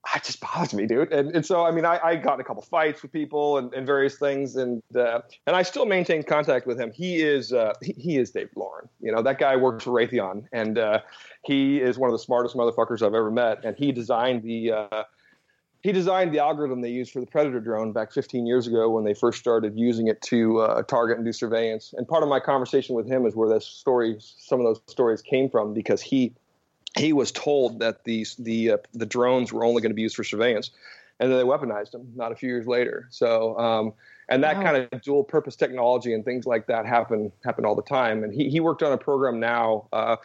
"I 0.05 0.19
just 0.19 0.39
bothers 0.41 0.73
me, 0.73 0.85
dude." 0.85 1.11
And, 1.11 1.35
and 1.35 1.45
so, 1.45 1.65
I 1.65 1.71
mean, 1.71 1.85
I, 1.85 1.99
I, 2.03 2.15
got 2.15 2.35
in 2.35 2.41
a 2.41 2.43
couple 2.43 2.61
fights 2.63 3.01
with 3.01 3.11
people 3.11 3.57
and, 3.57 3.73
and 3.73 3.85
various 3.85 4.15
things, 4.15 4.55
and 4.55 4.81
uh, 4.95 5.21
and 5.47 5.55
I 5.55 5.63
still 5.63 5.85
maintain 5.85 6.23
contact 6.23 6.67
with 6.67 6.79
him. 6.79 6.91
He 6.91 7.21
is 7.21 7.53
uh, 7.53 7.73
he, 7.81 7.93
he, 7.93 8.17
is 8.17 8.31
David 8.31 8.51
Loren. 8.55 8.89
You 9.01 9.11
know, 9.11 9.21
that 9.21 9.39
guy 9.39 9.55
works 9.55 9.83
for 9.83 9.91
Raytheon, 9.91 10.45
and 10.51 10.77
uh, 10.77 11.01
he 11.43 11.81
is 11.81 11.97
one 11.97 12.09
of 12.09 12.13
the 12.13 12.23
smartest 12.23 12.55
motherfuckers 12.55 13.01
I've 13.01 13.13
ever 13.13 13.31
met. 13.31 13.63
And 13.63 13.77
he 13.77 13.91
designed 13.91 14.43
the 14.43 14.71
uh, 14.71 15.03
he 15.83 15.91
designed 15.91 16.33
the 16.33 16.39
algorithm 16.39 16.79
they 16.81 16.89
used 16.89 17.11
for 17.11 17.19
the 17.19 17.27
Predator 17.27 17.59
drone 17.59 17.91
back 17.91 18.13
15 18.13 18.45
years 18.45 18.67
ago 18.67 18.89
when 18.89 19.03
they 19.03 19.13
first 19.13 19.37
started 19.37 19.77
using 19.77 20.07
it 20.07 20.21
to 20.21 20.59
uh, 20.61 20.81
target 20.83 21.17
and 21.17 21.25
do 21.25 21.33
surveillance. 21.33 21.93
And 21.97 22.07
part 22.07 22.23
of 22.23 22.29
my 22.29 22.39
conversation 22.39 22.95
with 22.95 23.05
him 23.05 23.25
is 23.25 23.35
where 23.35 23.49
those 23.49 23.67
stories, 23.67 24.33
some 24.39 24.61
of 24.61 24.65
those 24.65 24.81
stories 24.87 25.21
came 25.21 25.49
from, 25.49 25.73
because 25.73 26.01
he 26.01 26.33
he 26.97 27.13
was 27.13 27.31
told 27.31 27.79
that 27.79 28.03
these 28.03 28.35
the 28.35 28.71
uh, 28.71 28.77
the 28.93 29.05
drones 29.05 29.51
were 29.51 29.65
only 29.65 29.81
going 29.81 29.91
to 29.91 29.95
be 29.95 30.01
used 30.01 30.15
for 30.15 30.23
surveillance, 30.23 30.71
and 31.19 31.31
then 31.31 31.37
they 31.37 31.45
weaponized 31.45 31.91
them 31.91 32.07
not 32.15 32.31
a 32.31 32.35
few 32.35 32.49
years 32.49 32.67
later. 32.67 33.07
So. 33.09 33.57
Um, 33.57 33.93
and 34.29 34.41
that 34.41 34.55
wow. 34.55 34.63
kind 34.63 34.87
of 34.89 35.01
dual 35.01 35.25
purpose 35.25 35.57
technology 35.57 36.13
and 36.13 36.23
things 36.23 36.45
like 36.45 36.67
that 36.67 36.85
happen 36.85 37.29
happen 37.43 37.65
all 37.65 37.75
the 37.75 37.81
time. 37.81 38.23
And 38.23 38.33
he, 38.33 38.49
he 38.49 38.61
worked 38.61 38.81
on 38.81 38.93
a 38.93 38.97
program 38.97 39.37
now 39.37 39.89
uh, 39.91 40.15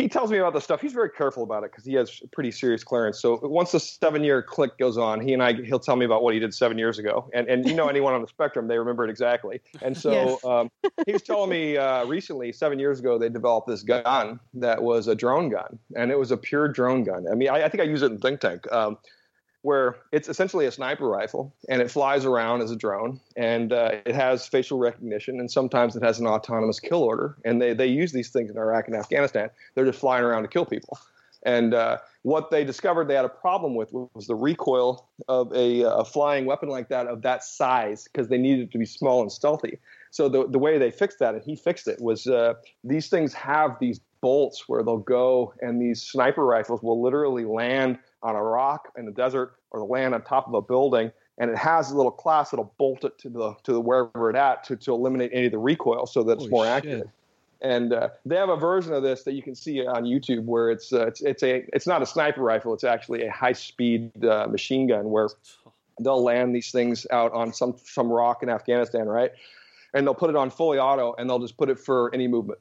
he 0.00 0.08
tells 0.08 0.30
me 0.30 0.38
about 0.38 0.52
the 0.52 0.60
stuff. 0.60 0.80
He's 0.80 0.92
very 0.92 1.10
careful 1.10 1.42
about 1.42 1.64
it 1.64 1.70
because 1.70 1.84
he 1.84 1.94
has 1.94 2.22
pretty 2.32 2.50
serious 2.50 2.82
clearance. 2.82 3.20
So 3.20 3.38
once 3.42 3.72
the 3.72 3.80
seven 3.80 4.24
year 4.24 4.42
click 4.42 4.78
goes 4.78 4.96
on, 4.96 5.20
he 5.20 5.32
and 5.32 5.42
I 5.42 5.54
he'll 5.54 5.78
tell 5.78 5.96
me 5.96 6.04
about 6.04 6.22
what 6.22 6.34
he 6.34 6.40
did 6.40 6.54
seven 6.54 6.78
years 6.78 6.98
ago. 6.98 7.28
And 7.34 7.48
and 7.48 7.66
you 7.66 7.74
know 7.74 7.88
anyone 7.94 8.14
on 8.14 8.22
the 8.22 8.28
spectrum, 8.28 8.68
they 8.68 8.78
remember 8.78 9.04
it 9.04 9.10
exactly. 9.10 9.60
And 9.82 9.96
so 9.96 10.12
yes. 10.12 10.44
um, 10.44 10.70
he 11.06 11.12
was 11.12 11.22
telling 11.22 11.50
me 11.50 11.76
uh, 11.76 12.04
recently, 12.06 12.52
seven 12.52 12.78
years 12.78 13.00
ago, 13.00 13.18
they 13.18 13.28
developed 13.28 13.68
this 13.68 13.82
gun 13.82 14.40
that 14.54 14.82
was 14.82 15.08
a 15.08 15.14
drone 15.14 15.48
gun, 15.48 15.78
and 15.96 16.10
it 16.10 16.18
was 16.18 16.30
a 16.30 16.36
pure 16.36 16.68
drone 16.68 17.04
gun. 17.04 17.26
I 17.30 17.34
mean, 17.34 17.48
I, 17.48 17.64
I 17.64 17.68
think 17.68 17.82
I 17.82 17.84
use 17.84 18.02
it 18.02 18.10
in 18.12 18.18
Think 18.18 18.40
Tank. 18.40 18.70
Um, 18.72 18.98
where 19.62 19.96
it's 20.12 20.28
essentially 20.28 20.66
a 20.66 20.72
sniper 20.72 21.06
rifle 21.06 21.54
and 21.68 21.82
it 21.82 21.90
flies 21.90 22.24
around 22.24 22.62
as 22.62 22.70
a 22.70 22.76
drone 22.76 23.20
and 23.36 23.72
uh, 23.72 23.90
it 24.06 24.14
has 24.14 24.46
facial 24.46 24.78
recognition 24.78 25.38
and 25.38 25.50
sometimes 25.50 25.94
it 25.96 26.02
has 26.02 26.18
an 26.18 26.26
autonomous 26.26 26.80
kill 26.80 27.02
order 27.02 27.36
and 27.44 27.60
they, 27.60 27.74
they 27.74 27.86
use 27.86 28.12
these 28.12 28.30
things 28.30 28.50
in 28.50 28.56
iraq 28.56 28.86
and 28.86 28.96
afghanistan. 28.96 29.50
They're 29.74 29.84
just 29.84 30.00
flying 30.00 30.24
around 30.24 30.42
to 30.42 30.48
kill 30.48 30.64
people. 30.64 30.98
And 31.42 31.72
uh, 31.72 31.98
what 32.22 32.50
they 32.50 32.64
discovered 32.64 33.08
they 33.08 33.14
had 33.14 33.24
a 33.24 33.30
problem 33.30 33.74
with 33.74 33.90
was 33.92 34.26
the 34.26 34.34
recoil 34.34 35.08
of 35.28 35.52
a, 35.54 35.82
a 35.82 36.04
flying 36.04 36.44
weapon 36.44 36.68
like 36.68 36.88
that 36.88 37.06
of 37.06 37.22
that 37.22 37.42
size 37.44 38.04
because 38.04 38.28
they 38.28 38.36
needed 38.36 38.68
it 38.68 38.72
to 38.72 38.78
be 38.78 38.84
small 38.84 39.22
and 39.22 39.32
stealthy. 39.32 39.78
So 40.10 40.28
the, 40.28 40.46
the 40.46 40.58
way 40.58 40.76
they 40.76 40.90
fixed 40.90 41.18
that 41.20 41.34
and 41.34 41.42
he 41.42 41.56
fixed 41.56 41.88
it 41.88 42.00
was 42.00 42.26
uh, 42.26 42.54
these 42.84 43.08
things 43.08 43.32
have 43.32 43.76
these 43.80 44.00
bolts 44.20 44.68
where 44.68 44.82
they'll 44.82 44.98
go 44.98 45.54
and 45.62 45.80
these 45.80 46.02
sniper 46.02 46.44
rifles 46.44 46.82
will 46.82 47.00
literally 47.00 47.44
land 47.44 47.98
on 48.22 48.36
a 48.36 48.42
rock 48.42 48.92
in 48.96 49.06
the 49.06 49.12
desert 49.12 49.54
or 49.70 49.80
the 49.80 49.86
land 49.86 50.14
on 50.14 50.22
top 50.22 50.46
of 50.46 50.54
a 50.54 50.62
building 50.62 51.10
and 51.40 51.50
it 51.50 51.56
has 51.56 51.90
a 51.90 51.96
little 51.96 52.12
class 52.12 52.50
that'll 52.50 52.74
bolt 52.78 53.04
it 53.04 53.18
to 53.18 53.28
the 53.28 53.54
to 53.64 53.72
the 53.72 53.80
wherever 53.80 54.30
it 54.30 54.36
at 54.36 54.62
to, 54.64 54.76
to 54.76 54.92
eliminate 54.92 55.30
any 55.32 55.46
of 55.46 55.52
the 55.52 55.58
recoil 55.58 56.06
so 56.06 56.22
that 56.22 56.34
Holy 56.34 56.44
it's 56.44 56.50
more 56.52 56.64
shit. 56.64 56.72
accurate. 56.72 57.10
And 57.62 57.92
uh, 57.92 58.08
they 58.24 58.36
have 58.36 58.48
a 58.48 58.56
version 58.56 58.94
of 58.94 59.02
this 59.02 59.24
that 59.24 59.32
you 59.32 59.42
can 59.42 59.54
see 59.54 59.86
on 59.86 60.04
YouTube 60.04 60.44
where 60.44 60.70
it's 60.70 60.92
uh, 60.92 61.06
it's 61.06 61.20
it's 61.22 61.42
a 61.42 61.64
it's 61.72 61.86
not 61.86 62.02
a 62.02 62.06
sniper 62.06 62.42
rifle 62.42 62.72
it's 62.72 62.84
actually 62.84 63.24
a 63.24 63.30
high 63.30 63.52
speed 63.52 64.24
uh, 64.24 64.46
machine 64.48 64.86
gun 64.86 65.10
where 65.10 65.28
they'll 65.98 66.22
land 66.22 66.54
these 66.54 66.70
things 66.70 67.06
out 67.10 67.32
on 67.32 67.52
some 67.52 67.74
some 67.84 68.08
rock 68.08 68.42
in 68.42 68.48
Afghanistan 68.50 69.06
right? 69.06 69.32
And 69.92 70.06
they'll 70.06 70.14
put 70.14 70.30
it 70.30 70.36
on 70.36 70.50
fully 70.50 70.78
auto 70.78 71.14
and 71.18 71.28
they'll 71.28 71.40
just 71.40 71.56
put 71.56 71.68
it 71.68 71.78
for 71.78 72.14
any 72.14 72.28
movement. 72.28 72.60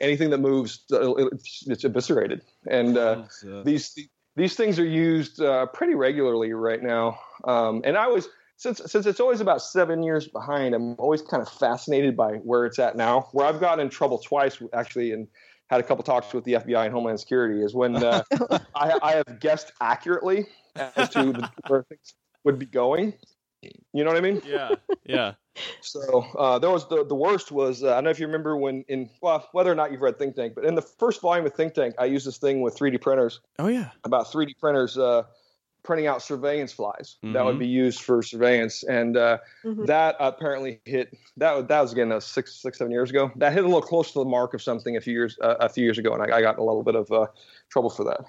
Anything 0.00 0.30
that 0.30 0.38
moves 0.38 0.84
it's, 0.90 1.64
it's 1.66 1.84
eviscerated. 1.84 2.42
And 2.66 2.96
uh, 2.96 3.24
these 3.64 3.96
these 4.40 4.54
things 4.54 4.78
are 4.78 4.86
used 4.86 5.42
uh, 5.42 5.66
pretty 5.66 5.94
regularly 5.94 6.54
right 6.54 6.82
now. 6.82 7.18
Um, 7.44 7.82
and 7.84 7.96
I 7.96 8.06
was 8.06 8.28
since 8.56 8.80
since 8.86 9.04
it's 9.04 9.20
always 9.20 9.40
about 9.40 9.60
seven 9.60 10.02
years 10.02 10.28
behind, 10.28 10.74
I'm 10.74 10.94
always 10.94 11.20
kind 11.20 11.42
of 11.42 11.48
fascinated 11.48 12.16
by 12.16 12.34
where 12.36 12.64
it's 12.64 12.78
at 12.78 12.96
now. 12.96 13.28
Where 13.32 13.46
I've 13.46 13.60
gotten 13.60 13.80
in 13.80 13.90
trouble 13.90 14.18
twice, 14.18 14.62
actually, 14.72 15.12
and 15.12 15.28
had 15.68 15.80
a 15.80 15.82
couple 15.82 16.04
talks 16.04 16.32
with 16.32 16.44
the 16.44 16.54
FBI 16.54 16.86
and 16.86 16.92
Homeland 16.92 17.20
Security, 17.20 17.62
is 17.62 17.74
when 17.74 17.96
uh, 17.96 18.22
I, 18.74 18.98
I, 19.02 19.12
have 19.12 19.40
guessed 19.40 19.72
accurately 19.80 20.46
as 20.74 21.10
to 21.10 21.32
the, 21.32 21.50
where 21.68 21.84
things 21.84 22.14
would 22.44 22.58
be 22.58 22.66
going. 22.66 23.14
You 23.62 24.04
know 24.04 24.10
what 24.10 24.16
I 24.16 24.20
mean? 24.20 24.42
Yeah, 24.46 24.70
yeah. 25.04 25.32
So 25.82 26.24
uh, 26.38 26.58
there 26.58 26.70
was 26.70 26.88
the 26.88 27.04
the 27.04 27.14
worst 27.14 27.52
was 27.52 27.82
uh, 27.82 27.90
I 27.90 27.94
don't 27.96 28.04
know 28.04 28.10
if 28.10 28.18
you 28.18 28.26
remember 28.26 28.56
when 28.56 28.82
in 28.88 29.10
well 29.20 29.46
whether 29.52 29.70
or 29.70 29.74
not 29.74 29.92
you've 29.92 30.00
read 30.00 30.18
Think 30.18 30.34
Tank, 30.36 30.54
but 30.54 30.64
in 30.64 30.74
the 30.74 30.80
first 30.80 31.20
volume 31.20 31.44
of 31.44 31.52
Think 31.52 31.74
Tank, 31.74 31.96
I 31.98 32.06
used 32.06 32.26
this 32.26 32.38
thing 32.38 32.62
with 32.62 32.78
3D 32.78 33.00
printers. 33.02 33.40
Oh 33.58 33.66
yeah. 33.66 33.90
About 34.04 34.26
3D 34.32 34.58
printers 34.58 34.96
uh, 34.96 35.24
printing 35.82 36.06
out 36.06 36.22
surveillance 36.22 36.72
flies 36.72 37.16
mm-hmm. 37.22 37.32
that 37.34 37.44
would 37.44 37.52
mm-hmm. 37.52 37.60
be 37.60 37.68
used 37.68 38.00
for 38.00 38.22
surveillance, 38.22 38.82
and 38.84 39.16
uh, 39.16 39.38
mm-hmm. 39.64 39.84
that 39.86 40.16
apparently 40.20 40.80
hit 40.84 41.16
that 41.36 41.68
that 41.68 41.80
was 41.80 41.92
again 41.92 42.18
six 42.20 42.54
six 42.54 42.78
seven 42.78 42.92
years 42.92 43.10
ago. 43.10 43.30
That 43.36 43.52
hit 43.52 43.64
a 43.64 43.66
little 43.66 43.82
close 43.82 44.12
to 44.12 44.20
the 44.20 44.24
mark 44.24 44.54
of 44.54 44.62
something 44.62 44.96
a 44.96 45.00
few 45.00 45.12
years 45.12 45.36
uh, 45.42 45.56
a 45.60 45.68
few 45.68 45.84
years 45.84 45.98
ago, 45.98 46.14
and 46.14 46.22
I, 46.22 46.38
I 46.38 46.42
got 46.42 46.58
a 46.58 46.64
little 46.64 46.82
bit 46.82 46.94
of 46.94 47.10
uh, 47.10 47.26
trouble 47.70 47.90
for 47.90 48.04
that. 48.04 48.20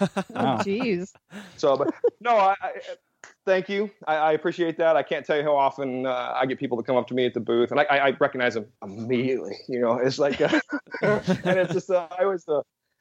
oh 0.34 0.58
jeez. 0.64 1.12
so, 1.56 1.76
but 1.76 1.94
no, 2.20 2.36
I, 2.36 2.56
I 2.62 2.72
thank 3.44 3.68
you. 3.68 3.90
I, 4.06 4.16
I, 4.16 4.32
appreciate 4.32 4.78
that. 4.78 4.96
I 4.96 5.02
can't 5.02 5.24
tell 5.24 5.36
you 5.36 5.42
how 5.42 5.56
often 5.56 6.06
uh, 6.06 6.32
I 6.34 6.46
get 6.46 6.58
people 6.58 6.76
to 6.76 6.82
come 6.82 6.96
up 6.96 7.06
to 7.08 7.14
me 7.14 7.26
at 7.26 7.34
the 7.34 7.40
booth, 7.40 7.70
and 7.70 7.80
I, 7.80 7.84
I 7.84 8.10
recognize 8.20 8.54
them 8.54 8.66
immediately. 8.82 9.56
You 9.68 9.80
know, 9.80 9.98
it's 9.98 10.18
like, 10.18 10.40
uh, 10.40 10.60
and 11.02 11.58
it's 11.58 11.72
just 11.72 11.90
uh, 11.90 12.08
I 12.18 12.24
was 12.26 12.48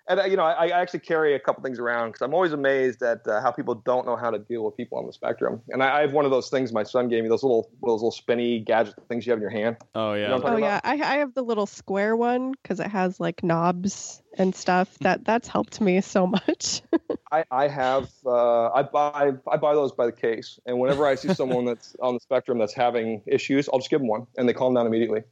and 0.07 0.19
uh, 0.19 0.23
you 0.23 0.35
know, 0.35 0.43
I, 0.43 0.67
I, 0.67 0.81
actually 0.81 0.99
carry 0.99 1.33
a 1.33 1.39
couple 1.39 1.63
things 1.63 1.79
around 1.79 2.09
because 2.09 2.21
I'm 2.21 2.33
always 2.33 2.51
amazed 2.51 3.01
at 3.01 3.25
uh, 3.27 3.41
how 3.41 3.51
people 3.51 3.75
don't 3.75 4.05
know 4.05 4.15
how 4.15 4.31
to 4.31 4.39
deal 4.39 4.63
with 4.63 4.75
people 4.75 4.97
on 4.97 5.05
the 5.05 5.13
spectrum. 5.13 5.61
And 5.69 5.81
I, 5.81 5.99
I, 5.99 6.01
have 6.01 6.13
one 6.13 6.25
of 6.25 6.31
those 6.31 6.49
things 6.49 6.73
my 6.73 6.83
son 6.83 7.07
gave 7.07 7.23
me, 7.23 7.29
those 7.29 7.43
little 7.43 7.69
those 7.81 8.01
little 8.01 8.11
spinny 8.11 8.59
gadget 8.59 8.95
things 9.07 9.25
you 9.25 9.31
have 9.31 9.37
in 9.37 9.41
your 9.41 9.49
hand. 9.49 9.77
Oh 9.95 10.13
yeah. 10.13 10.23
You 10.23 10.27
know 10.39 10.41
oh 10.43 10.57
yeah. 10.57 10.81
I, 10.83 10.93
I 10.93 11.17
have 11.17 11.33
the 11.33 11.41
little 11.41 11.65
square 11.65 12.15
one 12.15 12.51
because 12.51 12.79
it 12.79 12.87
has 12.87 13.19
like 13.19 13.43
knobs 13.43 14.21
and 14.37 14.53
stuff. 14.53 14.97
That 14.99 15.23
that's 15.23 15.47
helped 15.47 15.79
me 15.79 16.01
so 16.01 16.27
much. 16.27 16.81
I, 17.31 17.45
I 17.49 17.67
have 17.67 18.09
uh, 18.25 18.69
I 18.71 18.83
buy 18.83 19.31
I 19.49 19.57
buy 19.57 19.73
those 19.73 19.93
by 19.93 20.05
the 20.05 20.11
case, 20.11 20.59
and 20.65 20.79
whenever 20.79 21.07
I 21.07 21.15
see 21.15 21.33
someone 21.33 21.65
that's 21.65 21.95
on 22.01 22.15
the 22.15 22.19
spectrum 22.19 22.59
that's 22.59 22.73
having 22.73 23.21
issues, 23.25 23.69
I'll 23.71 23.79
just 23.79 23.89
give 23.89 23.99
them 23.99 24.09
one, 24.09 24.27
and 24.37 24.47
they 24.49 24.53
calm 24.53 24.73
down 24.73 24.85
immediately. 24.85 25.23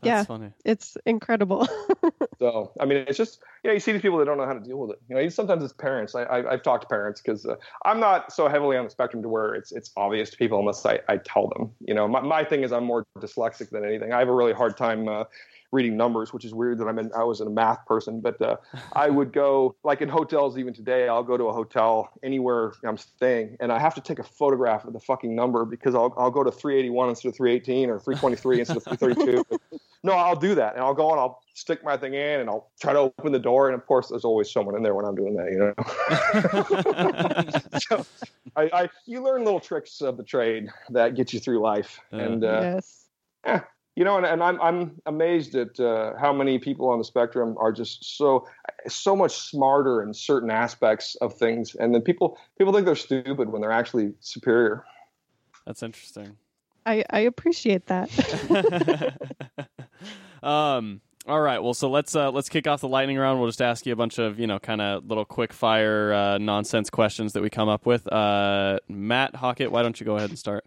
That's 0.00 0.06
yeah, 0.06 0.24
funny. 0.24 0.52
It's 0.64 0.96
incredible. 1.06 1.66
so, 2.38 2.72
I 2.78 2.84
mean, 2.84 2.98
it's 3.08 3.18
just, 3.18 3.40
you 3.64 3.68
know, 3.68 3.74
you 3.74 3.80
see 3.80 3.92
these 3.92 4.02
people 4.02 4.18
that 4.18 4.26
don't 4.26 4.38
know 4.38 4.46
how 4.46 4.52
to 4.52 4.60
deal 4.60 4.78
with 4.78 4.90
it. 4.92 5.00
You 5.08 5.16
know, 5.16 5.28
sometimes 5.28 5.64
it's 5.64 5.72
parents. 5.72 6.14
I, 6.14 6.24
I, 6.24 6.50
have 6.52 6.62
talked 6.62 6.82
to 6.82 6.88
parents 6.88 7.20
because 7.20 7.44
uh, 7.44 7.56
I'm 7.84 7.98
not 7.98 8.32
so 8.32 8.48
heavily 8.48 8.76
on 8.76 8.84
the 8.84 8.90
spectrum 8.90 9.22
to 9.22 9.28
where 9.28 9.54
it's 9.54 9.72
it's 9.72 9.90
obvious 9.96 10.30
to 10.30 10.36
people 10.36 10.60
unless 10.60 10.86
I, 10.86 11.00
I 11.08 11.16
tell 11.16 11.48
them. 11.48 11.72
You 11.80 11.94
know, 11.94 12.06
my, 12.06 12.20
my 12.20 12.44
thing 12.44 12.62
is 12.62 12.72
I'm 12.72 12.84
more 12.84 13.06
dyslexic 13.18 13.70
than 13.70 13.84
anything. 13.84 14.12
I 14.12 14.20
have 14.20 14.28
a 14.28 14.34
really 14.34 14.52
hard 14.52 14.76
time 14.76 15.08
uh, 15.08 15.24
reading 15.72 15.96
numbers, 15.96 16.32
which 16.32 16.44
is 16.44 16.54
weird 16.54 16.78
that 16.78 16.86
I'm 16.86 16.98
in, 16.98 17.10
I 17.16 17.24
was 17.24 17.40
in 17.40 17.46
a 17.46 17.50
math 17.50 17.84
person, 17.86 18.20
but 18.20 18.40
uh, 18.40 18.56
I 18.94 19.10
would 19.10 19.32
go 19.32 19.76
like 19.84 20.00
in 20.00 20.08
hotels 20.08 20.58
even 20.58 20.72
today. 20.72 21.08
I'll 21.08 21.22
go 21.22 21.36
to 21.36 21.44
a 21.44 21.52
hotel 21.52 22.10
anywhere 22.22 22.72
I'm 22.84 22.96
staying, 22.96 23.56
and 23.60 23.72
I 23.72 23.78
have 23.78 23.94
to 23.96 24.00
take 24.00 24.18
a 24.18 24.24
photograph 24.24 24.84
of 24.84 24.92
the 24.92 25.00
fucking 25.00 25.34
number 25.34 25.64
because 25.64 25.94
I'll 25.94 26.14
I'll 26.16 26.30
go 26.30 26.42
to 26.42 26.50
381 26.50 27.10
instead 27.10 27.28
of 27.28 27.36
318 27.36 27.90
or 27.90 27.98
323 27.98 28.60
instead 28.60 28.76
of 28.76 28.84
332. 28.84 29.44
no, 30.02 30.12
I'll 30.12 30.36
do 30.36 30.54
that, 30.54 30.74
and 30.74 30.82
I'll 30.82 30.94
go 30.94 31.10
and 31.10 31.18
I'll 31.18 31.40
stick 31.54 31.82
my 31.82 31.96
thing 31.96 32.14
in, 32.14 32.40
and 32.40 32.48
I'll 32.48 32.70
try 32.80 32.92
to 32.92 32.98
open 33.00 33.32
the 33.32 33.38
door, 33.38 33.68
and 33.68 33.74
of 33.74 33.86
course, 33.86 34.08
there's 34.08 34.24
always 34.24 34.50
someone 34.50 34.76
in 34.76 34.82
there 34.82 34.94
when 34.94 35.04
I'm 35.04 35.16
doing 35.16 35.34
that, 35.34 35.50
you 35.50 35.58
know. 35.58 35.74
so, 37.88 38.06
I, 38.56 38.82
I, 38.84 38.88
you 39.06 39.22
learn 39.22 39.44
little 39.44 39.60
tricks 39.60 40.00
of 40.00 40.16
the 40.16 40.22
trade 40.22 40.68
that 40.90 41.14
get 41.14 41.32
you 41.32 41.40
through 41.40 41.60
life, 41.60 42.00
uh, 42.12 42.16
and 42.16 42.44
uh, 42.44 42.60
yes. 42.62 43.06
Eh, 43.44 43.60
you 43.98 44.04
know, 44.04 44.16
and, 44.16 44.24
and 44.24 44.44
I'm 44.44 44.60
I'm 44.60 45.00
amazed 45.06 45.56
at 45.56 45.80
uh, 45.80 46.12
how 46.20 46.32
many 46.32 46.60
people 46.60 46.88
on 46.88 46.98
the 46.98 47.04
spectrum 47.04 47.56
are 47.58 47.72
just 47.72 48.16
so 48.16 48.46
so 48.86 49.16
much 49.16 49.36
smarter 49.36 50.04
in 50.04 50.14
certain 50.14 50.52
aspects 50.52 51.16
of 51.16 51.34
things, 51.34 51.74
and 51.74 51.92
then 51.92 52.02
people 52.02 52.38
people 52.58 52.72
think 52.72 52.86
they're 52.86 52.94
stupid 52.94 53.50
when 53.50 53.60
they're 53.60 53.72
actually 53.72 54.14
superior. 54.20 54.84
That's 55.66 55.82
interesting. 55.82 56.36
I 56.86 57.04
I 57.10 57.20
appreciate 57.20 57.86
that. 57.86 58.08
um. 60.42 61.00
All 61.26 61.42
right. 61.42 61.62
Well, 61.62 61.74
so 61.74 61.90
let's 61.90 62.16
uh, 62.16 62.30
let's 62.30 62.48
kick 62.48 62.66
off 62.66 62.80
the 62.80 62.88
lightning 62.88 63.18
round. 63.18 63.38
We'll 63.38 63.50
just 63.50 63.60
ask 63.60 63.84
you 63.84 63.92
a 63.92 63.96
bunch 63.96 64.18
of 64.18 64.40
you 64.40 64.46
know 64.46 64.58
kind 64.58 64.80
of 64.80 65.04
little 65.04 65.26
quick 65.26 65.52
fire 65.52 66.10
uh, 66.10 66.38
nonsense 66.38 66.88
questions 66.88 67.34
that 67.34 67.42
we 67.42 67.50
come 67.50 67.68
up 67.68 67.84
with. 67.84 68.10
Uh, 68.10 68.78
Matt 68.88 69.34
Hockett, 69.34 69.70
why 69.70 69.82
don't 69.82 70.00
you 70.00 70.06
go 70.06 70.16
ahead 70.16 70.30
and 70.30 70.38
start? 70.38 70.64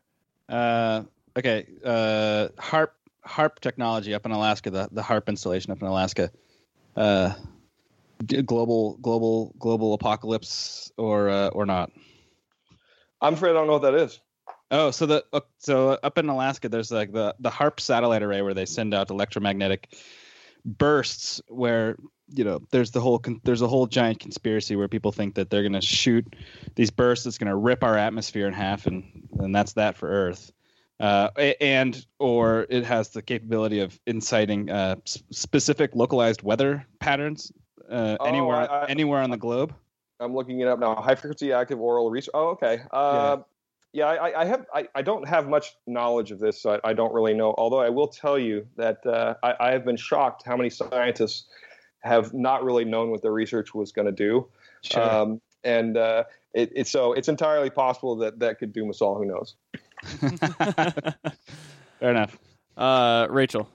Uh, 0.48 1.04
okay. 1.36 1.66
Uh, 1.84 2.50
harp 2.60 2.96
HAARP 3.26 3.60
technology 3.60 4.14
up 4.14 4.26
in 4.26 4.32
Alaska, 4.32 4.70
the, 4.70 4.90
the 4.92 5.02
HAARP 5.02 5.28
installation 5.28 5.72
up 5.72 5.82
in 5.82 5.88
Alaska, 5.88 6.32
uh, 6.96 7.34
global 8.46 8.98
global 8.98 9.56
global 9.60 9.94
apocalypse 9.94 10.92
or 10.98 11.30
uh, 11.30 11.48
or 11.50 11.66
not? 11.66 11.92
I'm 13.22 13.36
afraid 13.36 13.52
I 13.52 13.54
don't 13.54 13.68
know 13.68 13.74
what 13.74 13.84
that 13.84 13.96
is. 13.96 14.20
Oh, 14.72 14.90
so 14.90 15.06
the 15.06 15.26
uh, 15.34 15.42
so 15.60 16.00
up 16.02 16.18
in 16.18 16.30
Alaska, 16.30 16.70
there's 16.70 16.92
like 16.92 17.12
the 17.12 17.36
the 17.40 17.50
HAARP 17.50 17.80
satellite 17.80 18.24
array 18.24 18.42
where 18.42 18.54
they 18.54 18.66
send 18.66 18.94
out 18.94 19.10
electromagnetic 19.10 19.96
bursts 20.66 21.42
where 21.48 21.98
you 22.34 22.44
know 22.44 22.62
there's 22.72 22.92
the 22.92 23.02
whole 23.02 23.22
there's 23.44 23.62
a 23.62 23.68
whole 23.68 23.86
giant 23.86 24.20
conspiracy 24.20 24.76
where 24.76 24.88
people 24.88 25.12
think 25.12 25.36
that 25.36 25.50
they're 25.50 25.64
going 25.64 25.74
to 25.74 25.82
shoot 25.82 26.36
these 26.76 26.90
bursts 26.90 27.26
that's 27.26 27.38
going 27.38 27.50
to 27.50 27.56
rip 27.56 27.84
our 27.84 27.98
atmosphere 27.98 28.48
in 28.48 28.54
half 28.54 28.88
and 28.88 29.28
and 29.40 29.54
that's 29.54 29.74
that 29.74 29.98
for 29.98 30.08
earth 30.08 30.52
uh, 31.02 31.30
and 31.60 32.06
or 32.20 32.68
it 32.70 32.86
has 32.86 33.10
the 33.10 33.22
capability 33.22 33.80
of 33.80 34.00
inciting 34.06 34.70
uh, 34.70 34.96
specific 35.04 35.96
localized 35.96 36.44
weather 36.44 36.86
patterns 37.00 37.52
uh, 37.90 38.18
oh, 38.20 38.26
anywhere 38.26 38.72
I, 38.72 38.86
anywhere 38.86 39.22
on 39.22 39.32
the 39.32 39.38
globe. 39.38 39.74
I'm 40.20 40.36
looking 40.36 40.60
it 40.60 40.68
up 40.68 40.78
now. 40.78 40.96
High 40.96 41.16
frequency 41.16 41.52
active 41.52 41.80
auroral 41.80 42.12
research. 42.12 42.30
Oh, 42.36 42.50
okay. 42.50 42.84
Uh, 42.92 43.38
yeah, 43.38 43.44
yeah 43.94 44.06
I, 44.08 44.42
I, 44.42 44.46
have. 44.46 44.66
I, 44.74 44.88
I 44.96 45.02
don't 45.02 45.28
have 45.28 45.48
much 45.48 45.76
knowledge 45.88 46.32
of 46.32 46.40
this, 46.40 46.62
so 46.62 46.80
I, 46.84 46.94
don't 46.94 47.14
really 47.14 47.34
know. 47.34 47.54
Although 47.58 47.80
I 47.82 47.90
will 47.90 48.08
tell 48.08 48.38
you 48.38 48.68
that 48.78 49.06
uh, 49.06 49.36
I, 49.44 49.56
I 49.60 49.72
have 49.72 49.86
been 49.86 49.98
shocked 49.98 50.44
how 50.46 50.56
many 50.58 50.70
scientists 50.70 51.48
have 52.02 52.34
not 52.34 52.64
really 52.64 52.86
known 52.86 53.12
what 53.12 53.22
their 53.22 53.32
research 53.32 53.74
was 53.74 53.92
going 53.92 54.08
to 54.08 54.12
do. 54.12 54.48
Sure. 54.82 55.02
Um, 55.02 55.42
and 55.64 55.98
uh, 55.98 56.24
it, 56.54 56.72
it, 56.76 56.88
so 56.88 57.14
it's 57.14 57.28
entirely 57.28 57.70
possible 57.70 58.16
that 58.18 58.40
that 58.40 58.60
could 58.60 58.74
doom 58.74 58.90
us 58.90 59.02
all. 59.02 59.18
Who 59.18 59.26
knows? 59.26 59.56
Fair 62.00 62.10
enough. 62.10 62.38
Uh, 62.76 63.28
Rachel. 63.30 63.70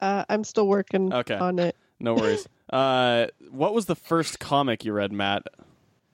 Uh, 0.00 0.24
I'm 0.28 0.44
still 0.44 0.66
working 0.66 1.12
okay. 1.12 1.36
on 1.36 1.58
it. 1.58 1.76
No 2.00 2.14
worries. 2.14 2.48
uh, 2.70 3.26
what 3.50 3.74
was 3.74 3.86
the 3.86 3.96
first 3.96 4.40
comic 4.40 4.84
you 4.84 4.92
read, 4.92 5.12
Matt? 5.12 5.44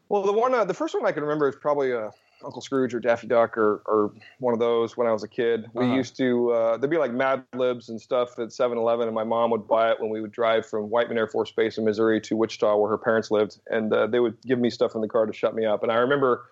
Well, 0.09 0.23
the 0.23 0.33
one, 0.33 0.55
uh, 0.55 0.65
the 0.65 0.75
first 0.75 0.95
one 0.95 1.07
I 1.07 1.13
can 1.13 1.23
remember 1.23 1.49
is 1.49 1.57
probably 1.57 1.93
uh, 1.93 2.11
Uncle 2.43 2.61
Scrooge 2.61 2.95
or 2.95 3.01
Daffy 3.01 3.27
Duck 3.27 3.57
or, 3.57 3.83
or 3.87 4.13
one 4.39 4.55
of 4.55 4.61
those 4.61 4.97
when 4.97 5.07
I 5.07 5.13
was 5.13 5.23
a 5.23 5.29
kid. 5.29 5.67
We 5.75 5.85
uh-huh. 5.85 5.95
used 5.95 6.17
to, 6.19 6.51
uh, 6.53 6.77
there'd 6.77 6.91
be 6.91 6.99
like 6.99 7.13
Mad 7.13 7.45
Libs 7.55 7.89
and 7.89 8.01
stuff 8.01 8.39
at 8.39 8.53
7 8.53 8.77
Eleven, 8.77 9.07
and 9.07 9.15
my 9.15 9.25
mom 9.25 9.51
would 9.51 9.67
buy 9.67 9.91
it 9.91 10.01
when 10.01 10.11
we 10.11 10.21
would 10.21 10.33
drive 10.33 10.67
from 10.67 10.91
Whiteman 10.91 11.19
Air 11.19 11.29
Force 11.29 11.51
Base 11.53 11.79
in 11.79 11.85
Missouri 11.85 12.21
to 12.23 12.37
Wichita, 12.37 12.77
where 12.77 12.91
her 12.91 12.99
parents 12.99 13.31
lived. 13.31 13.61
And 13.69 13.93
uh, 13.93 14.07
they 14.07 14.21
would 14.21 14.41
give 14.43 14.59
me 14.59 14.71
stuff 14.71 14.95
in 14.95 15.01
the 15.01 15.09
car 15.09 15.27
to 15.27 15.33
shut 15.33 15.55
me 15.55 15.65
up. 15.65 15.83
And 15.83 15.93
I 15.93 15.97
remember 15.97 16.47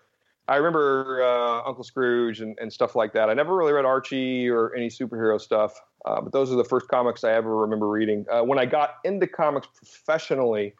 I 0.49 0.57
remember 0.57 1.23
uh, 1.23 1.63
Uncle 1.69 1.85
Scrooge 1.85 2.41
and, 2.41 2.59
and, 2.61 2.73
stuff 2.73 2.97
like 2.97 3.13
that. 3.13 3.31
I 3.31 3.35
never 3.35 3.55
really 3.55 3.73
read 3.73 3.85
Archie 3.85 4.49
or 4.49 4.75
any 4.75 4.89
superhero 4.89 5.41
stuff, 5.41 5.81
uh, 6.05 6.21
but 6.21 6.33
those 6.33 6.51
are 6.51 6.57
the 6.57 6.65
first 6.65 6.89
comics 6.89 7.23
I 7.23 7.33
ever 7.33 7.57
remember 7.57 7.89
reading. 7.89 8.27
Uh, 8.31 8.43
when 8.43 8.59
I 8.59 8.67
got 8.67 8.97
into 9.05 9.29
comics 9.29 9.69
professionally, 9.69 10.75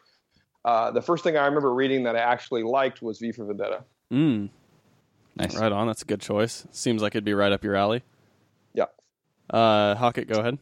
uh, 0.65 0.91
the 0.91 1.01
first 1.01 1.23
thing 1.23 1.37
I 1.37 1.45
remember 1.45 1.73
reading 1.73 2.03
that 2.03 2.15
I 2.15 2.19
actually 2.19 2.63
liked 2.63 3.01
was 3.01 3.19
V 3.19 3.31
for 3.31 3.45
Vendetta. 3.45 3.83
Mm. 4.11 4.49
Nice. 5.35 5.57
Right 5.57 5.71
on. 5.71 5.87
That's 5.87 6.03
a 6.03 6.05
good 6.05 6.21
choice. 6.21 6.65
Seems 6.71 7.01
like 7.01 7.15
it'd 7.15 7.23
be 7.23 7.33
right 7.33 7.51
up 7.51 7.63
your 7.63 7.75
alley. 7.75 8.03
Yeah. 8.73 8.85
Uh, 9.49 9.95
Hockett, 9.95 10.27
go 10.27 10.39
ahead. 10.39 10.59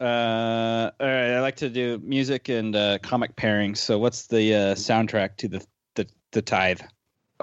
Uh, 0.00 0.90
all 0.98 1.06
right. 1.06 1.34
I 1.34 1.40
like 1.40 1.56
to 1.56 1.68
do 1.68 2.00
music 2.02 2.48
and 2.48 2.74
uh, 2.74 2.98
comic 2.98 3.36
pairings. 3.36 3.78
So, 3.78 3.98
what's 3.98 4.26
the 4.26 4.54
uh, 4.54 4.74
soundtrack 4.74 5.36
to 5.38 5.48
the 5.48 5.66
the, 5.94 6.06
the 6.32 6.42
Tithe? 6.42 6.80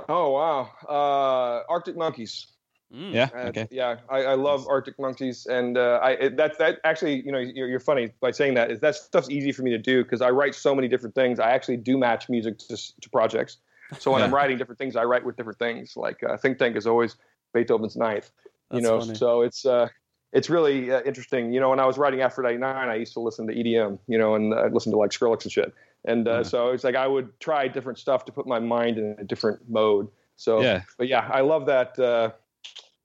Oh 0.10 0.32
wow, 0.32 0.70
uh, 0.90 1.64
Arctic 1.72 1.96
Monkeys. 1.98 2.48
Mm, 2.94 3.14
yeah. 3.14 3.30
Uh, 3.34 3.48
okay. 3.48 3.68
Yeah, 3.72 3.98
I, 4.10 4.24
I, 4.24 4.34
love 4.36 4.68
Arctic 4.68 5.00
Monkeys, 5.00 5.46
and 5.46 5.78
uh, 5.78 6.00
I 6.04 6.12
it, 6.12 6.38
that 6.38 6.58
that 6.60 6.80
actually, 6.84 7.26
you 7.26 7.32
know, 7.32 7.40
you're, 7.40 7.68
you're, 7.68 7.80
funny 7.80 8.10
by 8.20 8.32
saying 8.32 8.56
that. 8.56 8.70
Is 8.70 8.82
that 8.82 8.96
stuff's 8.96 9.30
easy 9.30 9.54
for 9.54 9.62
me 9.62 9.72
to 9.72 9.78
do 9.78 10.04
because 10.04 10.22
I 10.22 10.30
write 10.30 10.56
so 10.56 10.76
many 10.76 10.90
different 10.90 11.16
things. 11.16 11.40
I 11.40 11.52
actually 11.52 11.78
do 11.78 11.98
match 11.98 12.28
music 12.28 12.58
to, 12.60 12.76
to 12.76 13.10
projects. 13.10 13.58
So 14.00 14.12
when 14.12 14.20
yeah. 14.20 14.26
I'm 14.26 14.34
writing 14.34 14.58
different 14.58 14.80
things, 14.80 14.96
I 14.96 15.04
write 15.04 15.26
with 15.26 15.36
different 15.36 15.60
things. 15.60 15.94
Like 15.96 16.24
uh, 16.24 16.38
Think 16.38 16.58
Tank 16.58 16.76
is 16.76 16.88
always 16.88 17.16
Beethoven's 17.54 17.96
Ninth. 17.96 18.32
You 18.72 18.82
know, 18.82 19.02
funny. 19.02 19.16
so 19.16 19.42
it's 19.42 19.66
uh, 19.66 19.90
it's 20.32 20.50
really 20.50 20.92
uh, 20.92 21.02
interesting. 21.02 21.52
You 21.52 21.60
know, 21.60 21.70
when 21.70 21.80
I 21.80 21.86
was 21.86 21.98
writing 21.98 22.22
Aphrodite 22.22 22.58
Nine, 22.58 22.90
I 22.90 22.96
used 22.96 23.14
to 23.14 23.20
listen 23.20 23.48
to 23.48 23.54
EDM. 23.54 24.00
You 24.08 24.18
know, 24.18 24.36
and 24.36 24.54
uh, 24.54 24.70
listen 24.72 24.92
to 24.94 24.98
like 24.98 25.12
Skrillex 25.12 25.44
and 25.44 25.52
shit. 25.52 25.74
And 26.06 26.28
uh, 26.28 26.38
yeah. 26.38 26.44
so 26.44 26.70
it's 26.70 26.84
like 26.84 26.96
I 26.96 27.08
would 27.08 27.38
try 27.40 27.68
different 27.68 28.00
stuff 28.00 28.26
to 28.26 28.32
put 28.32 28.48
my 28.48 28.60
mind 28.60 28.98
in 28.98 29.16
a 29.20 29.24
different 29.24 29.70
mode. 29.70 30.08
So, 30.36 30.62
yeah. 30.62 30.82
but 30.98 31.08
yeah, 31.08 31.30
I 31.32 31.42
love 31.42 31.68
that. 31.68 32.00
Uh, 32.00 32.32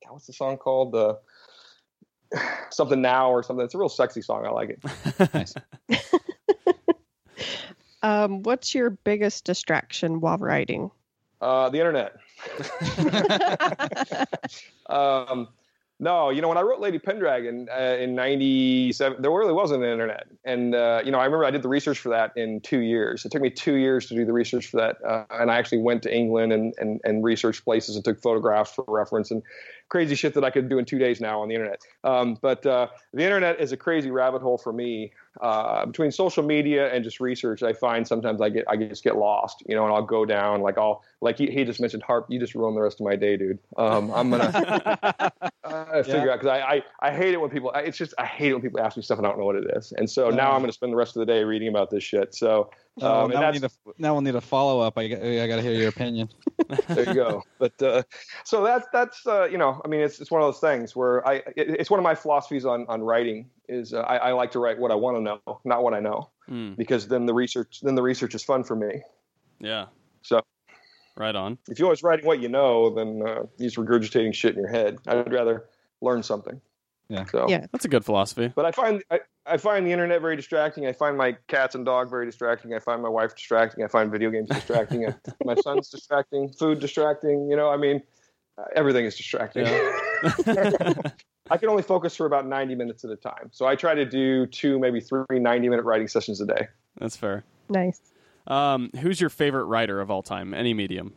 what's 0.08 0.26
the 0.26 0.32
song 0.32 0.56
called? 0.56 0.92
The 0.92 1.18
uh, 2.34 2.40
something 2.70 3.00
now 3.00 3.30
or 3.30 3.42
something. 3.42 3.64
It's 3.64 3.74
a 3.74 3.78
real 3.78 3.88
sexy 3.88 4.22
song. 4.22 4.46
I 4.46 4.50
like 4.50 4.70
it. 4.70 5.34
nice. 5.34 5.54
um, 8.06 8.42
what's 8.44 8.74
your 8.74 8.90
biggest 8.90 9.44
distraction 9.44 10.20
while 10.20 10.38
writing? 10.38 10.90
Uh, 11.40 11.68
the 11.68 11.78
internet. 11.78 12.16
um, 14.88 15.48
No, 15.98 16.28
you 16.28 16.42
know, 16.42 16.48
when 16.48 16.58
I 16.58 16.60
wrote 16.60 16.80
Lady 16.80 16.98
Pendragon 16.98 17.68
uh, 17.74 17.96
in 17.98 18.14
'97, 18.14 19.22
there 19.22 19.30
really 19.30 19.54
wasn't 19.54 19.82
an 19.82 19.90
internet, 19.90 20.26
and 20.44 20.74
uh, 20.74 21.00
you 21.02 21.10
know, 21.10 21.18
I 21.18 21.24
remember 21.24 21.46
I 21.46 21.50
did 21.50 21.62
the 21.62 21.70
research 21.70 21.98
for 21.98 22.10
that 22.10 22.36
in 22.36 22.60
two 22.60 22.80
years. 22.80 23.24
It 23.24 23.32
took 23.32 23.40
me 23.40 23.48
two 23.48 23.76
years 23.76 24.04
to 24.08 24.14
do 24.14 24.26
the 24.26 24.32
research 24.32 24.66
for 24.66 24.76
that, 24.76 24.98
uh, 25.02 25.24
and 25.30 25.50
I 25.50 25.56
actually 25.56 25.78
went 25.78 26.02
to 26.02 26.14
England 26.14 26.52
and, 26.52 26.74
and 26.76 27.00
and 27.04 27.24
researched 27.24 27.64
places 27.64 27.96
and 27.96 28.04
took 28.04 28.20
photographs 28.20 28.74
for 28.74 28.84
reference 28.86 29.30
and 29.30 29.42
crazy 29.88 30.14
shit 30.14 30.34
that 30.34 30.44
I 30.44 30.50
could 30.50 30.68
do 30.68 30.78
in 30.78 30.84
two 30.84 30.98
days 30.98 31.18
now 31.18 31.40
on 31.40 31.48
the 31.48 31.54
internet. 31.54 31.80
Um, 32.04 32.36
but 32.42 32.66
uh, 32.66 32.88
the 33.14 33.22
internet 33.22 33.58
is 33.58 33.72
a 33.72 33.76
crazy 33.78 34.10
rabbit 34.10 34.42
hole 34.42 34.58
for 34.58 34.74
me. 34.74 35.14
Uh, 35.40 35.86
between 35.86 36.10
social 36.10 36.42
media 36.42 36.92
and 36.92 37.04
just 37.04 37.20
research, 37.20 37.62
I 37.62 37.72
find 37.72 38.06
sometimes 38.06 38.40
I 38.40 38.48
get 38.48 38.64
I 38.68 38.76
just 38.76 39.04
get 39.04 39.16
lost, 39.16 39.62
you 39.66 39.74
know, 39.74 39.84
and 39.84 39.94
I'll 39.94 40.02
go 40.02 40.24
down 40.24 40.60
like 40.60 40.78
I'll 40.78 41.04
like 41.20 41.38
he, 41.38 41.50
he 41.50 41.64
just 41.64 41.80
mentioned 41.80 42.02
HAARP. 42.02 42.26
You 42.28 42.38
just 42.38 42.54
ruined 42.54 42.76
the 42.76 42.82
rest 42.82 43.00
of 43.00 43.06
my 43.06 43.16
day, 43.16 43.36
dude. 43.36 43.58
Um, 43.76 44.10
I'm 44.12 44.30
gonna 44.30 44.44
uh, 45.64 46.02
figure 46.02 46.26
yeah. 46.26 46.32
out 46.32 46.40
because 46.40 46.48
I, 46.48 46.60
I 46.60 46.82
I 47.00 47.10
hate 47.12 47.34
it 47.34 47.40
when 47.40 47.50
people. 47.50 47.72
It's 47.74 47.98
just 47.98 48.14
I 48.18 48.26
hate 48.26 48.50
it 48.50 48.54
when 48.54 48.62
people 48.62 48.80
ask 48.80 48.96
me 48.96 49.02
stuff 49.02 49.18
and 49.18 49.26
I 49.26 49.30
don't 49.30 49.38
know 49.38 49.46
what 49.46 49.56
it 49.56 49.70
is, 49.76 49.92
and 49.92 50.08
so 50.08 50.30
now 50.30 50.52
I'm 50.52 50.60
gonna 50.60 50.72
spend 50.72 50.92
the 50.92 50.96
rest 50.96 51.16
of 51.16 51.20
the 51.20 51.26
day 51.26 51.44
reading 51.44 51.68
about 51.68 51.90
this 51.90 52.02
shit. 52.02 52.34
So 52.34 52.70
Oh, 53.02 53.24
um, 53.24 53.30
now, 53.30 53.40
we'll 53.42 53.52
need 53.52 53.64
a, 53.64 53.70
now 53.98 54.12
we'll 54.14 54.22
need 54.22 54.34
a 54.36 54.40
follow 54.40 54.80
up. 54.80 54.96
I, 54.96 55.02
I 55.02 55.46
got 55.46 55.56
to 55.56 55.62
hear 55.62 55.72
your 55.72 55.88
opinion. 55.88 56.30
there 56.88 57.06
you 57.06 57.14
go. 57.14 57.42
But 57.58 57.80
uh, 57.82 58.02
so 58.44 58.64
that's 58.64 58.86
that's 58.90 59.26
uh, 59.26 59.44
you 59.44 59.58
know 59.58 59.82
I 59.84 59.88
mean 59.88 60.00
it's 60.00 60.18
it's 60.18 60.30
one 60.30 60.40
of 60.40 60.46
those 60.46 60.60
things 60.60 60.96
where 60.96 61.26
I 61.28 61.34
it, 61.34 61.76
it's 61.78 61.90
one 61.90 62.00
of 62.00 62.04
my 62.04 62.14
philosophies 62.14 62.64
on 62.64 62.86
on 62.88 63.02
writing 63.02 63.50
is 63.68 63.92
uh, 63.92 64.00
I, 64.00 64.16
I, 64.16 64.32
like 64.32 64.50
to 64.52 64.60
write 64.60 64.78
what 64.78 64.92
I 64.92 64.94
want 64.94 65.16
to 65.16 65.20
know, 65.20 65.60
not 65.64 65.82
what 65.82 65.92
I 65.92 66.00
know, 66.00 66.30
mm. 66.48 66.76
because 66.76 67.08
then 67.08 67.26
the 67.26 67.34
research 67.34 67.80
then 67.82 67.96
the 67.96 68.02
research 68.02 68.34
is 68.34 68.42
fun 68.42 68.64
for 68.64 68.76
me. 68.76 69.02
Yeah. 69.60 69.86
So. 70.22 70.40
Right 71.16 71.34
on. 71.34 71.58
If 71.68 71.78
you're 71.78 71.86
always 71.86 72.02
writing 72.02 72.26
what 72.26 72.40
you 72.40 72.48
know, 72.48 72.94
then 72.94 73.22
uh, 73.26 73.46
you're 73.56 73.70
just 73.70 73.76
regurgitating 73.76 74.34
shit 74.34 74.54
in 74.54 74.60
your 74.60 74.70
head. 74.70 74.98
I'd 75.06 75.32
rather 75.32 75.64
learn 76.02 76.22
something. 76.22 76.60
Yeah. 77.08 77.24
So 77.26 77.46
yeah, 77.48 77.66
that's 77.72 77.84
a 77.84 77.88
good 77.88 78.04
philosophy. 78.04 78.52
But 78.54 78.66
I 78.66 78.72
find 78.72 79.02
I, 79.10 79.20
I 79.46 79.56
find 79.56 79.86
the 79.86 79.92
internet 79.92 80.20
very 80.20 80.36
distracting. 80.36 80.86
I 80.86 80.92
find 80.92 81.16
my 81.16 81.36
cats 81.48 81.74
and 81.74 81.84
dog 81.84 82.10
very 82.10 82.26
distracting. 82.26 82.74
I 82.74 82.80
find 82.80 83.00
my 83.00 83.08
wife 83.08 83.34
distracting. 83.34 83.84
I 83.84 83.88
find 83.88 84.10
video 84.10 84.30
games 84.30 84.48
distracting. 84.50 85.06
my 85.44 85.54
son's 85.56 85.88
distracting. 85.88 86.50
Food 86.52 86.80
distracting. 86.80 87.48
You 87.48 87.56
know, 87.56 87.70
I 87.70 87.76
mean, 87.76 88.02
uh, 88.58 88.64
everything 88.74 89.04
is 89.04 89.16
distracting. 89.16 89.66
Yeah. 89.66 90.94
I 91.50 91.56
can 91.58 91.68
only 91.68 91.84
focus 91.84 92.16
for 92.16 92.26
about 92.26 92.46
90 92.46 92.74
minutes 92.74 93.04
at 93.04 93.10
a 93.10 93.16
time. 93.16 93.50
So 93.52 93.66
I 93.66 93.76
try 93.76 93.94
to 93.94 94.04
do 94.04 94.46
two, 94.46 94.80
maybe 94.80 95.00
three 95.00 95.24
90 95.30 95.68
minute 95.68 95.84
writing 95.84 96.08
sessions 96.08 96.40
a 96.40 96.46
day. 96.46 96.66
That's 96.98 97.16
fair. 97.16 97.44
Nice. 97.68 98.00
Um, 98.46 98.90
who's 99.00 99.20
your 99.20 99.30
favorite 99.30 99.64
writer 99.64 100.00
of 100.00 100.10
all 100.10 100.22
time? 100.22 100.54
Any 100.54 100.74
medium? 100.74 101.12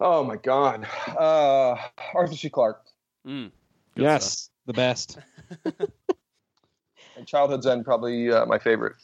Oh 0.00 0.24
my 0.24 0.36
God. 0.36 0.86
Uh, 1.08 1.76
Arthur 2.14 2.34
C. 2.34 2.48
Clarke. 2.48 2.84
Mm, 3.26 3.50
yes. 3.96 4.32
Stuff 4.32 4.50
the 4.66 4.72
best. 4.72 5.18
and 7.16 7.26
Childhood's 7.26 7.66
End 7.66 7.84
probably 7.84 8.30
uh, 8.30 8.46
my 8.46 8.58
favorite, 8.58 8.96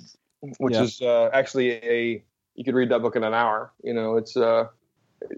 which 0.58 0.74
yeah. 0.74 0.82
is 0.82 1.00
uh, 1.00 1.30
actually 1.32 1.72
a 1.72 2.22
you 2.54 2.64
could 2.64 2.74
read 2.74 2.90
that 2.90 3.02
book 3.02 3.16
in 3.16 3.24
an 3.24 3.34
hour. 3.34 3.72
You 3.82 3.94
know, 3.94 4.16
it's 4.16 4.36
uh, 4.36 4.66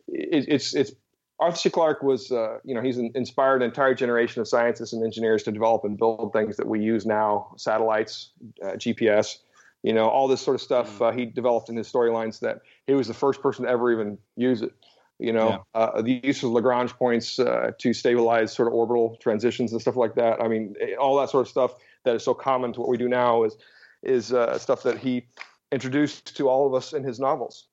it, 0.06 0.44
it's 0.48 0.74
it's 0.74 0.92
Arthur 1.40 1.56
C. 1.56 1.70
Clarke 1.70 2.02
was 2.02 2.30
uh, 2.30 2.58
you 2.64 2.74
know 2.74 2.82
he's 2.82 2.98
inspired 2.98 3.62
an 3.62 3.68
entire 3.68 3.94
generation 3.94 4.40
of 4.40 4.48
scientists 4.48 4.92
and 4.92 5.04
engineers 5.04 5.42
to 5.44 5.52
develop 5.52 5.84
and 5.84 5.96
build 5.96 6.32
things 6.32 6.56
that 6.56 6.66
we 6.66 6.80
use 6.80 7.06
now, 7.06 7.54
satellites, 7.56 8.30
uh, 8.62 8.72
GPS. 8.72 9.38
You 9.82 9.92
know, 9.92 10.08
all 10.08 10.28
this 10.28 10.40
sort 10.40 10.56
of 10.56 10.60
stuff 10.60 10.98
mm. 10.98 11.08
uh, 11.08 11.12
he 11.12 11.24
developed 11.24 11.68
in 11.68 11.76
his 11.76 11.90
storylines 11.90 12.40
that 12.40 12.62
he 12.86 12.94
was 12.94 13.06
the 13.06 13.14
first 13.14 13.40
person 13.40 13.64
to 13.64 13.70
ever 13.70 13.92
even 13.92 14.18
use 14.36 14.62
it 14.62 14.72
you 15.18 15.32
know, 15.32 15.64
yeah. 15.74 15.80
uh, 15.80 16.02
the 16.02 16.20
use 16.22 16.42
of 16.42 16.50
Lagrange 16.50 16.92
points 16.94 17.38
uh, 17.38 17.72
to 17.78 17.92
stabilize 17.92 18.52
sort 18.52 18.68
of 18.68 18.74
orbital 18.74 19.16
transitions 19.20 19.72
and 19.72 19.80
stuff 19.80 19.96
like 19.96 20.14
that. 20.14 20.40
I 20.40 20.46
mean, 20.46 20.76
eh, 20.80 20.94
all 20.94 21.18
that 21.18 21.30
sort 21.30 21.46
of 21.46 21.48
stuff 21.48 21.74
that 22.04 22.14
is 22.14 22.22
so 22.22 22.34
common 22.34 22.72
to 22.74 22.80
what 22.80 22.88
we 22.88 22.96
do 22.96 23.08
now 23.08 23.44
is 23.44 23.56
is 24.04 24.32
uh, 24.32 24.56
stuff 24.58 24.84
that 24.84 24.98
he 24.98 25.26
introduced 25.72 26.36
to 26.36 26.48
all 26.48 26.68
of 26.68 26.74
us 26.74 26.92
in 26.92 27.02
his 27.02 27.18
novels. 27.18 27.66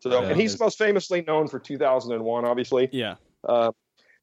So, 0.00 0.10
yeah, 0.10 0.30
and 0.30 0.40
he's 0.40 0.58
most 0.58 0.78
famously 0.78 1.20
known 1.20 1.46
for 1.46 1.58
2001, 1.58 2.46
obviously. 2.46 2.88
Yeah. 2.90 3.16
Uh, 3.46 3.72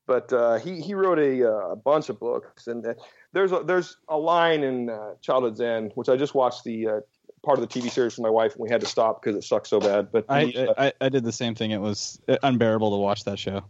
but 0.07 0.33
uh, 0.33 0.57
he 0.57 0.81
he 0.81 0.95
wrote 0.95 1.19
a, 1.19 1.47
a, 1.47 1.75
bunch 1.75 2.09
of 2.09 2.19
books, 2.19 2.65
and 2.65 2.95
there's 3.33 3.51
a, 3.51 3.61
there's 3.65 3.97
a 4.07 4.17
line 4.17 4.63
in 4.63 4.89
Childhood's 5.21 5.61
End, 5.61 5.91
which 5.95 6.09
I 6.09 6.15
just 6.15 6.33
watched 6.33 6.63
the 6.63 7.03
part 7.43 7.59
of 7.59 7.67
the 7.67 7.79
TV 7.79 7.89
series 7.89 8.17
with 8.17 8.23
my 8.23 8.29
wife, 8.29 8.53
and 8.53 8.61
we 8.61 8.69
had 8.69 8.81
to 8.81 8.87
stop 8.87 9.21
because 9.21 9.35
it 9.35 9.43
sucked 9.43 9.67
so 9.67 9.79
bad. 9.79 10.11
But 10.11 10.25
I, 10.29 10.51
uh, 10.51 10.73
I, 10.77 10.93
I 10.99 11.09
did 11.09 11.23
the 11.23 11.31
same 11.31 11.55
thing. 11.55 11.71
It 11.71 11.81
was 11.81 12.19
unbearable 12.43 12.91
to 12.91 12.97
watch 12.97 13.23
that 13.23 13.39
show. 13.39 13.63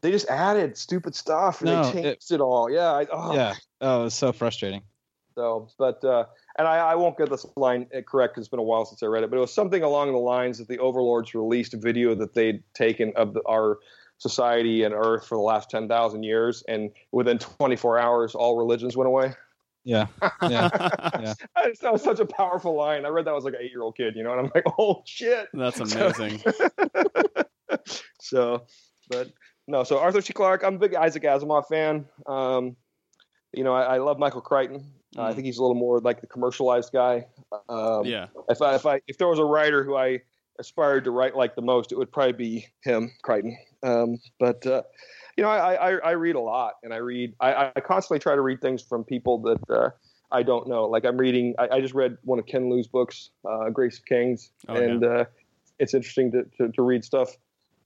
They 0.00 0.10
just 0.10 0.28
added 0.28 0.76
stupid 0.76 1.14
stuff 1.14 1.60
and 1.60 1.70
no, 1.70 1.84
they 1.84 1.92
changed 1.92 2.30
it, 2.30 2.34
it 2.36 2.40
all. 2.40 2.70
Yeah, 2.70 2.92
I, 2.92 3.06
oh. 3.10 3.34
yeah. 3.34 3.54
Oh, 3.80 4.00
it 4.00 4.04
was 4.04 4.14
so 4.14 4.32
frustrating. 4.32 4.82
So, 5.34 5.68
but 5.78 6.02
uh, 6.02 6.24
and 6.58 6.66
I, 6.66 6.78
I 6.78 6.94
won't 6.94 7.18
get 7.18 7.28
this 7.28 7.44
line 7.56 7.86
correct 8.06 8.34
because 8.34 8.46
it's 8.46 8.50
been 8.50 8.58
a 8.58 8.62
while 8.62 8.86
since 8.86 9.02
I 9.02 9.06
read 9.06 9.22
it, 9.22 9.30
but 9.30 9.36
it 9.36 9.40
was 9.40 9.52
something 9.52 9.82
along 9.82 10.12
the 10.12 10.18
lines 10.18 10.56
that 10.58 10.68
the 10.68 10.78
overlords 10.78 11.34
released 11.34 11.74
a 11.74 11.76
video 11.76 12.14
that 12.14 12.32
they'd 12.32 12.62
taken 12.72 13.12
of 13.16 13.34
the, 13.34 13.42
our 13.46 13.78
society 14.18 14.84
and 14.84 14.94
Earth 14.94 15.26
for 15.26 15.36
the 15.36 15.42
last 15.42 15.70
ten 15.70 15.88
thousand 15.88 16.22
years, 16.22 16.62
and 16.68 16.90
within 17.12 17.38
24 17.38 17.98
hours, 17.98 18.34
all 18.34 18.56
religions 18.56 18.96
went 18.96 19.08
away. 19.08 19.34
Yeah. 19.86 20.08
Yeah. 20.42 20.68
yeah. 21.20 21.34
that 21.80 21.92
was 21.92 22.02
such 22.02 22.18
a 22.18 22.26
powerful 22.26 22.74
line. 22.74 23.06
I 23.06 23.08
read 23.08 23.24
that 23.26 23.34
was 23.34 23.44
like 23.44 23.54
an 23.54 23.60
eight 23.62 23.70
year 23.70 23.82
old 23.82 23.96
kid, 23.96 24.16
you 24.16 24.24
know, 24.24 24.32
and 24.32 24.40
I'm 24.40 24.50
like, 24.52 24.64
oh 24.78 25.02
shit. 25.06 25.48
That's 25.54 25.78
amazing. 25.78 26.42
so, 28.20 28.66
but 29.08 29.30
no, 29.68 29.84
so 29.84 30.00
Arthur 30.00 30.20
C. 30.20 30.32
Clarke, 30.32 30.64
I'm 30.64 30.74
a 30.74 30.78
big 30.78 30.94
Isaac 30.94 31.22
Asimov 31.22 31.68
fan. 31.68 32.04
Um, 32.26 32.76
you 33.52 33.62
know, 33.62 33.74
I, 33.74 33.94
I 33.94 33.98
love 33.98 34.18
Michael 34.18 34.40
Crichton. 34.40 34.92
Mm. 35.16 35.20
Uh, 35.20 35.22
I 35.22 35.32
think 35.32 35.46
he's 35.46 35.58
a 35.58 35.62
little 35.62 35.76
more 35.76 36.00
like 36.00 36.20
the 36.20 36.26
commercialized 36.26 36.92
guy. 36.92 37.26
Um, 37.68 38.04
yeah. 38.04 38.26
If 38.48 38.60
I, 38.60 38.74
if 38.74 38.86
I, 38.86 39.00
if 39.06 39.18
there 39.18 39.28
was 39.28 39.38
a 39.38 39.44
writer 39.44 39.84
who 39.84 39.96
I 39.96 40.20
aspired 40.58 41.04
to 41.04 41.10
write 41.10 41.36
like 41.36 41.54
the 41.54 41.62
most, 41.62 41.92
it 41.92 41.98
would 41.98 42.10
probably 42.10 42.32
be 42.32 42.66
him, 42.82 43.12
Crichton. 43.22 43.56
Um, 43.82 44.18
but, 44.38 44.66
uh, 44.66 44.82
you 45.36 45.44
know, 45.44 45.50
I, 45.50 45.74
I, 45.74 45.90
I 45.98 46.10
read 46.12 46.34
a 46.34 46.40
lot, 46.40 46.74
and 46.82 46.94
I 46.94 46.96
read. 46.96 47.34
I, 47.40 47.70
I 47.76 47.80
constantly 47.80 48.18
try 48.18 48.34
to 48.34 48.40
read 48.40 48.62
things 48.62 48.82
from 48.82 49.04
people 49.04 49.38
that 49.42 49.70
uh, 49.70 49.90
I 50.32 50.42
don't 50.42 50.66
know. 50.66 50.86
Like 50.86 51.04
I'm 51.04 51.18
reading. 51.18 51.54
I, 51.58 51.68
I 51.76 51.80
just 51.82 51.92
read 51.92 52.16
one 52.24 52.38
of 52.38 52.46
Ken 52.46 52.70
Liu's 52.70 52.86
books, 52.86 53.30
uh, 53.46 53.68
Grace 53.68 53.98
of 53.98 54.06
Kings, 54.06 54.50
oh, 54.68 54.74
and 54.74 55.02
yeah. 55.02 55.08
uh, 55.08 55.24
it's 55.78 55.92
interesting 55.92 56.32
to, 56.32 56.44
to, 56.56 56.72
to 56.72 56.82
read 56.82 57.04
stuff 57.04 57.36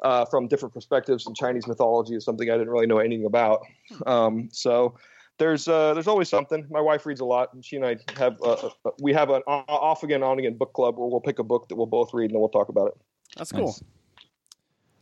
uh, 0.05 0.25
from 0.27 0.47
different 0.47 0.73
perspectives. 0.73 1.27
And 1.27 1.35
Chinese 1.35 1.67
mythology 1.67 2.15
is 2.15 2.25
something 2.25 2.49
I 2.49 2.57
didn't 2.57 2.71
really 2.71 2.87
know 2.87 2.99
anything 2.99 3.27
about. 3.27 3.63
Um, 4.07 4.49
so 4.53 4.95
there's 5.41 5.67
uh, 5.67 5.95
there's 5.95 6.07
always 6.07 6.29
something. 6.29 6.67
My 6.71 6.83
wife 6.83 7.07
reads 7.07 7.21
a 7.21 7.25
lot, 7.25 7.55
and 7.55 7.65
she 7.65 7.77
and 7.77 7.85
I 7.85 7.97
have 8.17 8.41
uh, 8.43 8.69
we 9.01 9.15
have 9.15 9.31
an 9.31 9.43
off 9.47 10.03
again 10.03 10.23
on 10.23 10.39
again 10.39 10.57
book 10.57 10.75
club 10.75 10.99
where 10.99 11.09
we'll 11.09 11.21
pick 11.21 11.39
a 11.39 11.43
book 11.43 11.69
that 11.71 11.77
we'll 11.77 11.87
both 11.87 12.13
read 12.13 12.27
and 12.27 12.35
then 12.35 12.41
we'll 12.41 12.51
talk 12.51 12.69
about 12.69 12.89
it. 12.89 12.95
That's 13.37 13.51
cool. 13.51 13.67
Nice. 13.67 13.83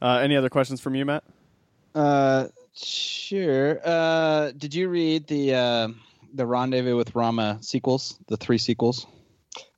Uh, 0.00 0.20
any 0.22 0.36
other 0.36 0.48
questions 0.48 0.80
from 0.80 0.94
you, 0.94 1.04
Matt? 1.04 1.24
Uh, 1.92 2.46
sure. 2.72 3.80
Uh, 3.84 4.52
did 4.56 4.72
you 4.74 4.88
read 4.88 5.26
the 5.26 5.54
uh, 5.54 5.88
the 6.32 6.46
Rendezvous 6.46 6.96
with 6.96 7.16
Rama 7.16 7.58
sequels, 7.60 8.18
the 8.28 8.36
three 8.36 8.58
sequels? 8.58 9.08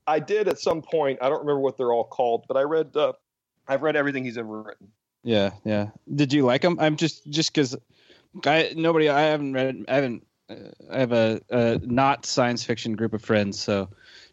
I 0.07 0.19
did 0.19 0.47
at 0.47 0.59
some 0.59 0.82
point. 0.82 1.20
I 1.23 1.31
don't 1.31 1.41
remember 1.41 1.61
what 1.61 1.78
they're 1.78 1.93
all 1.93 2.05
called, 2.05 2.45
but 2.47 2.59
I 2.59 2.62
read. 2.62 2.95
Uh, 2.95 3.15
I've 3.66 3.81
read 3.81 3.97
everything 3.97 4.24
he's 4.24 4.37
ever 4.37 4.62
written. 4.62 4.89
Yeah, 5.23 5.53
yeah. 5.65 5.89
Did 6.15 6.35
you 6.35 6.45
like 6.45 6.61
them? 6.61 6.78
I'm 6.78 6.97
just 6.97 7.27
just 7.31 7.55
because 7.55 7.77
I 8.45 8.74
nobody. 8.77 9.09
I 9.09 9.23
haven't 9.23 9.55
read. 9.55 9.85
I 9.89 9.95
haven't. 9.95 10.27
I 10.90 10.98
have 10.98 11.12
a, 11.12 11.40
a 11.51 11.78
not 11.82 12.27
science 12.27 12.64
fiction 12.64 12.94
group 12.94 13.12
of 13.12 13.22
friends, 13.22 13.59
so 13.59 13.89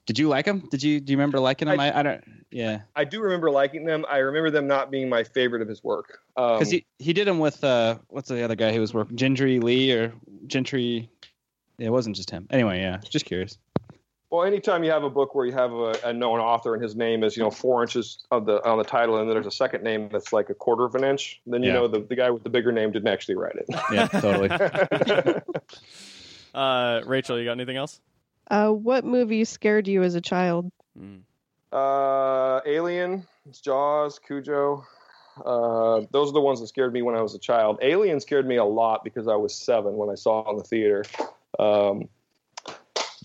did 0.05 0.17
you 0.17 0.27
like 0.27 0.45
them? 0.45 0.67
Did 0.71 0.81
you 0.81 0.99
do 0.99 1.11
you 1.11 1.17
remember 1.17 1.39
liking 1.39 1.67
them? 1.67 1.79
I, 1.79 1.91
I, 1.91 1.99
I 1.99 2.03
don't. 2.03 2.23
Yeah, 2.49 2.81
I 2.95 3.03
do 3.03 3.21
remember 3.21 3.51
liking 3.51 3.85
them. 3.85 4.05
I 4.09 4.17
remember 4.17 4.49
them 4.49 4.67
not 4.67 4.89
being 4.89 5.09
my 5.09 5.23
favorite 5.23 5.61
of 5.61 5.67
his 5.67 5.83
work 5.83 6.19
because 6.35 6.67
um, 6.67 6.71
he 6.71 6.85
he 6.99 7.13
did 7.13 7.27
them 7.27 7.39
with 7.39 7.63
uh 7.63 7.97
what's 8.07 8.29
the 8.29 8.43
other 8.43 8.55
guy 8.55 8.73
who 8.73 8.79
was 8.79 8.93
working 8.93 9.17
Gentry 9.17 9.59
Lee 9.59 9.91
or 9.91 10.13
Gentry. 10.47 11.09
Yeah, 11.77 11.87
it 11.87 11.91
wasn't 11.91 12.15
just 12.15 12.31
him. 12.31 12.47
Anyway, 12.49 12.79
yeah, 12.79 12.97
just 13.07 13.25
curious. 13.25 13.59
Well, 14.29 14.43
anytime 14.43 14.83
you 14.83 14.91
have 14.91 15.03
a 15.03 15.09
book 15.09 15.35
where 15.35 15.45
you 15.45 15.53
have 15.53 15.71
a, 15.71 15.95
a, 16.03 16.13
known 16.13 16.39
author 16.39 16.73
and 16.73 16.83
his 16.83 16.97
name 16.97 17.23
is 17.23 17.37
you 17.37 17.43
know 17.43 17.49
four 17.49 17.81
inches 17.81 18.25
of 18.29 18.45
the 18.45 18.63
on 18.67 18.77
the 18.77 18.83
title, 18.83 19.17
and 19.17 19.27
then 19.27 19.33
there's 19.33 19.47
a 19.47 19.51
second 19.51 19.83
name 19.83 20.09
that's 20.11 20.33
like 20.33 20.49
a 20.49 20.53
quarter 20.53 20.83
of 20.83 20.95
an 20.95 21.05
inch, 21.05 21.41
then 21.47 21.63
you 21.63 21.69
yeah. 21.69 21.75
know 21.75 21.87
the, 21.87 22.01
the 22.01 22.15
guy 22.15 22.29
with 22.29 22.43
the 22.43 22.49
bigger 22.49 22.73
name 22.73 22.91
didn't 22.91 23.07
actually 23.07 23.35
write 23.35 23.55
it. 23.55 23.65
Yeah, 23.91 24.07
totally. 24.07 24.49
uh, 26.53 27.01
Rachel, 27.05 27.39
you 27.39 27.45
got 27.45 27.53
anything 27.53 27.77
else? 27.77 28.01
Uh, 28.51 28.69
what 28.69 29.05
movie 29.05 29.45
scared 29.45 29.87
you 29.87 30.03
as 30.03 30.15
a 30.15 30.21
child? 30.21 30.71
Mm. 30.99 31.21
Uh, 31.71 32.59
Alien, 32.65 33.25
Jaws, 33.61 34.19
Cujo. 34.19 34.85
Uh, 35.45 36.01
those 36.11 36.29
are 36.29 36.33
the 36.33 36.41
ones 36.41 36.59
that 36.59 36.67
scared 36.67 36.91
me 36.93 37.01
when 37.01 37.15
I 37.15 37.21
was 37.21 37.35
a 37.35 37.39
child. 37.39 37.79
Alien 37.81 38.19
scared 38.19 38.47
me 38.47 38.55
a 38.57 38.65
lot 38.65 39.03
because 39.03 39.27
I 39.27 39.35
was 39.35 39.53
seven 39.53 39.95
when 39.95 40.09
I 40.09 40.15
saw 40.15 40.47
it 40.47 40.51
in 40.51 40.57
the 40.57 40.63
theater. 40.63 41.05
Um, 41.59 42.09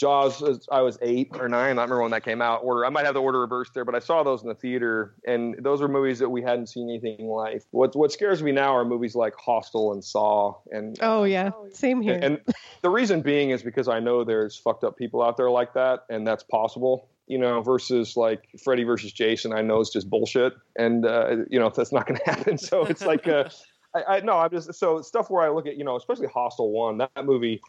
Jaws, 0.02 0.66
I 0.72 0.80
was 0.80 0.98
eight 1.00 1.30
or 1.38 1.48
nine. 1.48 1.78
I 1.78 1.82
don't 1.82 1.90
remember 1.90 2.02
when 2.02 2.10
that 2.10 2.24
came 2.24 2.42
out. 2.42 2.64
Order, 2.64 2.84
I 2.84 2.88
might 2.88 3.04
have 3.04 3.14
the 3.14 3.22
order 3.22 3.38
reversed 3.38 3.72
there, 3.72 3.84
but 3.84 3.94
I 3.94 4.00
saw 4.00 4.24
those 4.24 4.42
in 4.42 4.48
the 4.48 4.54
theater, 4.56 5.14
and 5.28 5.54
those 5.60 5.80
were 5.80 5.86
movies 5.86 6.18
that 6.18 6.28
we 6.28 6.42
hadn't 6.42 6.66
seen 6.66 6.90
anything 6.90 7.28
like. 7.28 7.62
What 7.70 7.94
What 7.94 8.10
scares 8.10 8.42
me 8.42 8.50
now 8.50 8.74
are 8.74 8.84
movies 8.84 9.14
like 9.14 9.32
Hostel 9.36 9.92
and 9.92 10.02
Saw, 10.02 10.56
and 10.72 10.96
oh 11.02 11.22
yeah, 11.22 11.50
same 11.70 12.02
here. 12.02 12.14
And, 12.14 12.24
and 12.24 12.40
the 12.82 12.90
reason 12.90 13.20
being 13.20 13.50
is 13.50 13.62
because 13.62 13.86
I 13.86 14.00
know 14.00 14.24
there's 14.24 14.56
fucked 14.56 14.82
up 14.82 14.96
people 14.96 15.22
out 15.22 15.36
there 15.36 15.50
like 15.50 15.72
that, 15.74 16.04
and 16.10 16.26
that's 16.26 16.42
possible. 16.42 17.08
You 17.28 17.38
know, 17.38 17.62
versus 17.62 18.16
like 18.16 18.48
Freddy 18.64 18.82
versus 18.82 19.12
Jason, 19.12 19.52
I 19.52 19.62
know 19.62 19.78
it's 19.78 19.92
just 19.92 20.10
bullshit, 20.10 20.54
and 20.74 21.06
uh, 21.06 21.36
you 21.48 21.60
know 21.60 21.70
that's 21.70 21.92
not 21.92 22.08
going 22.08 22.18
to 22.24 22.28
happen. 22.28 22.58
So 22.58 22.84
it's 22.86 23.04
like, 23.04 23.28
uh, 23.28 23.48
I, 23.94 24.16
I 24.16 24.20
no, 24.22 24.38
I'm 24.38 24.50
just 24.50 24.74
so 24.74 25.00
stuff 25.00 25.30
where 25.30 25.44
I 25.44 25.50
look 25.50 25.68
at, 25.68 25.76
you 25.76 25.84
know, 25.84 25.94
especially 25.94 26.26
Hostel 26.26 26.72
One. 26.72 26.98
That 26.98 27.24
movie 27.24 27.60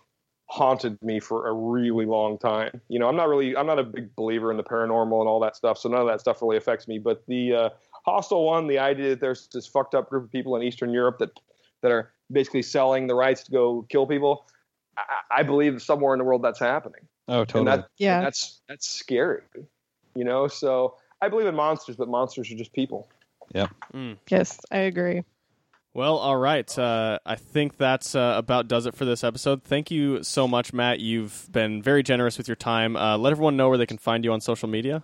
haunted 0.47 1.01
me 1.01 1.19
for 1.19 1.47
a 1.47 1.53
really 1.53 2.05
long 2.05 2.37
time. 2.37 2.81
You 2.87 2.99
know, 2.99 3.07
I'm 3.07 3.15
not 3.15 3.27
really, 3.27 3.55
I'm 3.55 3.65
not 3.65 3.79
a 3.79 3.83
big 3.83 4.15
believer 4.15 4.51
in 4.51 4.57
the 4.57 4.63
paranormal 4.63 5.19
and 5.19 5.27
all 5.27 5.39
that 5.39 5.55
stuff, 5.55 5.77
so 5.77 5.89
none 5.89 6.01
of 6.01 6.07
that 6.07 6.19
stuff 6.19 6.41
really 6.41 6.57
affects 6.57 6.87
me. 6.87 6.99
But 6.99 7.23
the 7.27 7.53
uh, 7.53 7.69
Hostel 8.05 8.45
one, 8.45 8.67
the 8.67 8.79
idea 8.79 9.09
that 9.09 9.19
there's 9.19 9.47
this 9.47 9.65
fucked 9.65 9.95
up 9.95 10.09
group 10.09 10.25
of 10.25 10.31
people 10.31 10.55
in 10.55 10.63
Eastern 10.63 10.91
Europe 10.91 11.19
that 11.19 11.39
that 11.81 11.91
are 11.91 12.11
basically 12.31 12.61
selling 12.61 13.07
the 13.07 13.15
rights 13.15 13.43
to 13.43 13.51
go 13.51 13.85
kill 13.89 14.05
people, 14.07 14.45
I, 14.97 15.39
I 15.39 15.43
believe 15.43 15.81
somewhere 15.81 16.13
in 16.13 16.19
the 16.19 16.23
world 16.23 16.41
that's 16.41 16.59
happening. 16.59 17.01
Oh, 17.27 17.45
totally. 17.45 17.65
That, 17.77 17.87
yeah, 17.97 18.21
that's 18.21 18.61
that's 18.67 18.87
scary. 18.87 19.41
You 20.15 20.23
know, 20.23 20.47
so 20.47 20.97
I 21.21 21.29
believe 21.29 21.47
in 21.47 21.55
monsters, 21.55 21.95
but 21.95 22.07
monsters 22.07 22.51
are 22.51 22.55
just 22.55 22.73
people. 22.73 23.07
Yeah. 23.53 23.67
Mm. 23.93 24.17
Yes, 24.29 24.59
I 24.71 24.79
agree. 24.79 25.23
Well, 25.95 26.17
all 26.17 26.37
right. 26.37 26.77
Uh, 26.77 27.19
I 27.23 27.35
think 27.35 27.77
that's 27.77 28.15
uh, 28.15 28.33
about 28.35 28.67
does 28.67 28.87
it 28.87 28.95
for 28.95 29.05
this 29.05 29.23
episode. 29.23 29.63
Thank 29.63 29.91
you 29.91 30.23
so 30.23 30.47
much, 30.47 30.73
Matt. 30.73 30.99
You've 30.99 31.47
been 31.51 31.83
very 31.83 32.01
generous 32.01 32.37
with 32.37 32.47
your 32.47 32.55
time. 32.55 32.95
Uh, 32.95 33.15
let 33.17 33.29
everyone 33.29 33.55
know 33.55 33.69
where 33.69 33.77
they 33.77 33.85
can 33.85 33.99
find 33.99 34.23
you 34.23 34.33
on 34.33 34.41
social 34.41 34.67
media. 34.67 35.03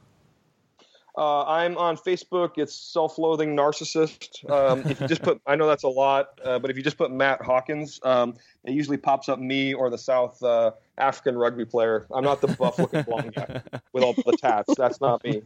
Uh, 1.16 1.44
I'm 1.44 1.78
on 1.78 1.98
Facebook. 1.98 2.52
It's 2.58 2.74
self-loathing 2.74 3.56
narcissist. 3.56 4.50
Um, 4.50 4.84
if 4.86 5.02
you 5.02 5.08
just 5.08 5.22
put, 5.22 5.42
I 5.46 5.56
know 5.56 5.68
that's 5.68 5.84
a 5.84 5.90
lot, 5.90 6.40
uh, 6.44 6.58
but 6.60 6.72
if 6.72 6.78
you 6.78 6.82
just 6.82 6.98
put 6.98 7.12
Matt 7.12 7.42
Hawkins, 7.42 8.00
um, 8.04 8.36
it 8.64 8.72
usually 8.72 8.98
pops 8.98 9.28
up 9.28 9.38
me 9.38 9.74
or 9.74 9.90
the 9.90 9.98
South 9.98 10.42
uh, 10.42 10.72
African 10.98 11.38
rugby 11.38 11.66
player. 11.66 12.08
I'm 12.12 12.24
not 12.24 12.42
the 12.42 12.48
buff-looking 12.48 13.04
blonde 13.04 13.36
guy 13.36 13.62
with 13.92 14.04
all 14.04 14.14
the 14.14 14.38
tats. 14.40 14.74
That's 14.76 15.02
not 15.02 15.24
me. 15.24 15.42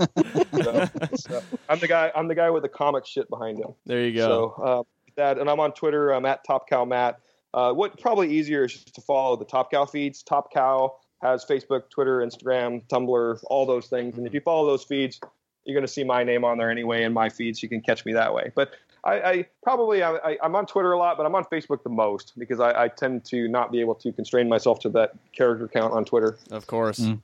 So, 0.53 0.87
so 1.15 1.41
I'm 1.67 1.79
the 1.79 1.87
guy. 1.87 2.11
I'm 2.15 2.27
the 2.27 2.35
guy 2.35 2.49
with 2.51 2.63
the 2.63 2.69
comic 2.69 3.05
shit 3.05 3.27
behind 3.29 3.57
him. 3.57 3.73
There 3.85 4.05
you 4.05 4.15
go. 4.15 4.53
So 4.57 4.85
that. 5.15 5.37
And 5.37 5.49
I'm 5.49 5.59
on 5.59 5.73
Twitter. 5.73 6.11
I'm 6.11 6.25
at 6.25 6.43
Top 6.43 6.69
Cow 6.69 6.85
Matt. 6.85 7.19
Uh, 7.53 7.71
what 7.71 7.99
probably 7.99 8.31
easier 8.35 8.65
is 8.65 8.73
just 8.73 8.95
to 8.95 9.01
follow 9.01 9.35
the 9.35 9.45
Top 9.45 9.71
Cow 9.71 9.85
feeds. 9.85 10.23
Top 10.23 10.51
Cow 10.51 10.95
has 11.21 11.45
Facebook, 11.45 11.89
Twitter, 11.89 12.19
Instagram, 12.19 12.85
Tumblr, 12.87 13.43
all 13.47 13.65
those 13.65 13.87
things. 13.87 14.17
And 14.17 14.27
if 14.27 14.33
you 14.33 14.41
follow 14.41 14.67
those 14.67 14.83
feeds, 14.83 15.19
you're 15.63 15.75
going 15.75 15.85
to 15.85 15.91
see 15.91 16.03
my 16.03 16.23
name 16.23 16.43
on 16.43 16.57
there 16.57 16.69
anyway 16.69 17.03
in 17.03 17.13
my 17.13 17.29
feeds. 17.29 17.61
So 17.61 17.65
you 17.65 17.69
can 17.69 17.81
catch 17.81 18.05
me 18.05 18.13
that 18.13 18.33
way. 18.33 18.51
But 18.53 18.71
I, 19.03 19.13
I 19.13 19.45
probably 19.61 20.01
I, 20.01 20.37
am 20.41 20.55
on 20.55 20.65
Twitter 20.65 20.93
a 20.93 20.97
lot, 20.97 21.17
but 21.17 21.25
I'm 21.25 21.35
on 21.35 21.43
Facebook 21.45 21.83
the 21.83 21.89
most 21.89 22.33
because 22.37 22.59
I, 22.59 22.83
I, 22.83 22.87
tend 22.87 23.25
to 23.25 23.47
not 23.49 23.71
be 23.71 23.81
able 23.81 23.95
to 23.95 24.13
constrain 24.13 24.47
myself 24.47 24.79
to 24.81 24.89
that 24.89 25.13
character 25.33 25.67
count 25.67 25.93
on 25.93 26.05
Twitter. 26.05 26.37
Of 26.51 26.67
course. 26.67 26.99
Mm. 26.99 27.19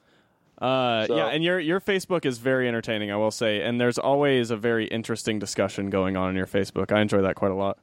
Uh, 0.59 1.07
so. 1.07 1.15
Yeah, 1.15 1.27
and 1.27 1.43
your 1.43 1.59
your 1.59 1.79
Facebook 1.79 2.25
is 2.25 2.37
very 2.37 2.67
entertaining, 2.67 3.11
I 3.11 3.15
will 3.15 3.31
say, 3.31 3.61
and 3.61 3.79
there's 3.79 3.97
always 3.97 4.51
a 4.51 4.57
very 4.57 4.87
interesting 4.87 5.39
discussion 5.39 5.89
going 5.89 6.17
on 6.17 6.29
in 6.29 6.35
your 6.35 6.47
Facebook. 6.47 6.91
I 6.91 7.01
enjoy 7.01 7.21
that 7.21 7.35
quite 7.35 7.51
a 7.51 7.55
lot. 7.55 7.77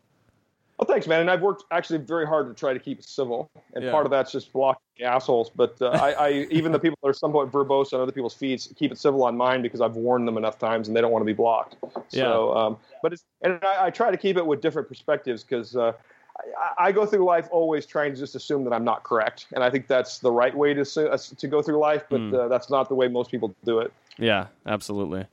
Well, 0.79 0.87
thanks, 0.87 1.07
man. 1.07 1.23
And 1.23 1.31
I've 1.31 1.41
worked 1.41 1.65
actually 1.71 2.01
very 2.01 2.27
hard 2.27 2.49
to 2.49 2.55
try 2.55 2.75
to 2.75 2.79
keep 2.79 2.99
it 2.99 3.09
civil, 3.09 3.51
and 3.75 3.83
yeah. 3.83 3.91
part 3.91 4.05
of 4.05 4.11
that's 4.11 4.31
just 4.31 4.53
blocking 4.53 4.83
assholes. 5.03 5.49
But 5.49 5.81
uh, 5.81 5.89
I, 5.89 6.11
I, 6.13 6.31
even 6.51 6.71
the 6.71 6.79
people 6.79 6.99
that 7.03 7.09
are 7.09 7.15
somewhat 7.15 7.51
verbose 7.51 7.95
on 7.95 8.01
other 8.01 8.13
people's 8.13 8.35
feeds 8.35 8.71
keep 8.77 8.93
it 8.93 8.99
civil 8.99 9.25
on 9.25 9.39
mine 9.39 9.63
because 9.63 9.81
I've 9.81 9.97
warned 9.97 10.29
them 10.29 10.37
enough 10.37 10.59
times, 10.59 10.89
and 10.89 10.97
they 10.97 11.01
don't 11.01 11.13
want 11.13 11.23
to 11.23 11.27
be 11.27 11.33
blocked. 11.33 11.77
Yeah. 12.11 12.25
So, 12.25 12.55
um, 12.55 12.77
but 13.03 13.15
it's 13.15 13.25
and 13.41 13.59
I, 13.65 13.87
I, 13.87 13.91
try 13.91 14.11
to 14.11 14.19
keep 14.19 14.37
it 14.37 14.45
with 14.45 14.61
different 14.61 14.87
perspectives 14.87 15.43
because 15.45 15.77
uh, 15.77 15.93
I, 16.59 16.89
I, 16.89 16.93
go 16.93 17.07
through 17.07 17.25
life 17.25 17.49
always 17.51 17.87
trying 17.87 18.13
to 18.13 18.19
just 18.19 18.35
assume 18.35 18.65
that 18.65 18.73
I'm 18.73 18.85
not 18.85 19.03
correct, 19.05 19.47
and 19.53 19.63
I 19.63 19.71
think 19.71 19.87
that's 19.87 20.19
the 20.19 20.33
right 20.33 20.57
way 20.57 20.75
to 20.75 20.85
to 20.85 21.49
go 21.49 21.63
through 21.63 21.79
life. 21.79 22.05
But 22.09 22.21
mm. 22.21 22.35
uh, 22.35 22.49
that's 22.49 22.71
not 22.71 22.89
the 22.89 22.95
way 22.95 23.09
most 23.09 23.31
people 23.31 23.55
do 23.65 23.81
it. 23.81 23.93
Yeah, 24.19 24.47
absolutely. 24.67 25.27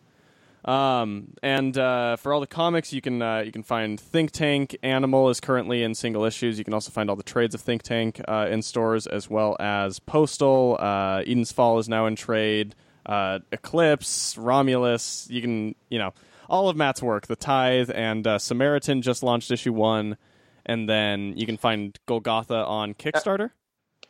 Um, 0.65 1.33
and 1.43 1.77
uh, 1.77 2.15
for 2.15 2.33
all 2.33 2.39
the 2.39 2.47
comics, 2.47 2.93
you 2.93 3.01
can 3.01 3.21
uh, 3.21 3.39
you 3.39 3.51
can 3.51 3.63
find 3.63 3.99
Think 3.99 4.31
Tank. 4.31 4.77
Animal 4.81 5.29
is 5.29 5.39
currently 5.39 5.83
in 5.83 5.93
single 5.93 6.23
issues. 6.23 6.57
You 6.57 6.63
can 6.63 6.73
also 6.73 6.91
find 6.91 7.09
all 7.09 7.15
the 7.15 7.23
trades 7.23 7.53
of 7.53 7.61
Think 7.61 7.83
Tank 7.83 8.21
uh, 8.27 8.47
in 8.49 8.61
stores, 8.61 9.05
as 9.05 9.29
well 9.29 9.57
as 9.59 9.99
Postal. 9.99 10.77
Uh, 10.79 11.23
Eden's 11.25 11.51
Fall 11.51 11.79
is 11.79 11.89
now 11.89 12.05
in 12.05 12.15
trade. 12.15 12.75
Uh, 13.05 13.39
Eclipse, 13.51 14.37
Romulus. 14.37 15.27
You 15.29 15.41
can 15.41 15.75
you 15.89 15.99
know 15.99 16.13
all 16.49 16.69
of 16.69 16.77
Matt's 16.77 17.01
work. 17.01 17.27
The 17.27 17.35
Tithe 17.35 17.91
and 17.93 18.25
uh, 18.25 18.39
Samaritan 18.39 19.01
just 19.01 19.21
launched 19.21 19.51
issue 19.51 19.73
one, 19.73 20.17
and 20.65 20.87
then 20.87 21.37
you 21.37 21.45
can 21.45 21.57
find 21.57 21.97
Golgotha 22.05 22.65
on 22.65 22.93
Kickstarter. 22.93 23.51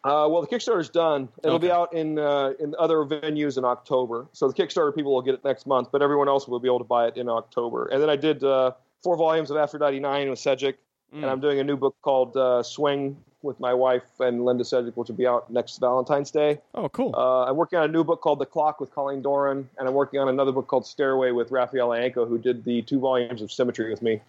Uh, 0.04 0.28
well, 0.30 0.42
the 0.42 0.48
Kickstarter's 0.48 0.90
done. 0.90 1.30
It'll 1.44 1.56
okay. 1.56 1.68
be 1.68 1.72
out 1.72 1.94
in 1.94 2.20
uh, 2.20 2.54
in 2.60 2.76
other 2.78 2.98
venues 2.98 3.58
in 3.58 3.64
October. 3.64 4.28
So 4.34 4.50
the 4.50 4.54
Kickstarter 4.54 4.94
people 4.94 5.14
will 5.14 5.22
get 5.22 5.34
it 5.34 5.46
next 5.46 5.66
month, 5.66 5.90
but 5.92 6.02
everyone 6.02 6.28
else 6.28 6.48
will 6.48 6.60
be 6.60 6.68
able 6.68 6.80
to 6.80 6.86
buy 6.86 7.08
it 7.08 7.16
in 7.16 7.30
October. 7.30 7.86
And 7.86 8.02
then 8.02 8.10
I 8.10 8.18
did 8.18 8.44
uh, 8.44 8.72
four 9.02 9.16
volumes 9.16 9.50
of 9.50 9.58
Aphrodite 9.58 10.00
Nine 10.00 10.30
with 10.30 10.40
Sejic, 10.40 10.76
mm. 11.14 11.22
and 11.22 11.26
I'm 11.26 11.40
doing 11.40 11.60
a 11.60 11.64
new 11.64 11.78
book 11.78 11.96
called 12.02 12.36
uh, 12.36 12.64
Swing 12.64 13.16
with 13.44 13.60
my 13.60 13.74
wife 13.74 14.20
and 14.20 14.44
Linda 14.44 14.64
Sejic, 14.64 14.96
which 14.96 15.10
will 15.10 15.16
be 15.16 15.28
out 15.28 15.50
next 15.50 15.78
Valentine's 15.80 16.32
Day. 16.32 16.60
Oh, 16.76 16.90
cool. 16.90 17.14
Uh, 17.16 17.46
I'm 17.46 17.56
working 17.56 17.80
on 17.80 17.90
a 17.90 17.92
new 17.92 18.04
book 18.04 18.22
called 18.22 18.40
The 18.40 18.46
Clock 18.46 18.80
with 18.80 18.94
Colleen 18.94 19.22
Doran, 19.22 19.70
and 19.78 19.88
I'm 19.88 19.94
working 19.94 20.20
on 20.20 20.30
another 20.30 20.52
book 20.52 20.68
called 20.68 20.86
Stairway 20.86 21.32
with 21.32 21.52
Raffaele 21.52 21.90
Ienco, 21.90 22.28
who 22.28 22.38
did 22.38 22.64
the 22.64 22.82
two 22.82 23.00
volumes 23.00 23.42
of 23.42 23.52
Symmetry 23.52 23.90
with 23.90 24.02
me. 24.02 24.22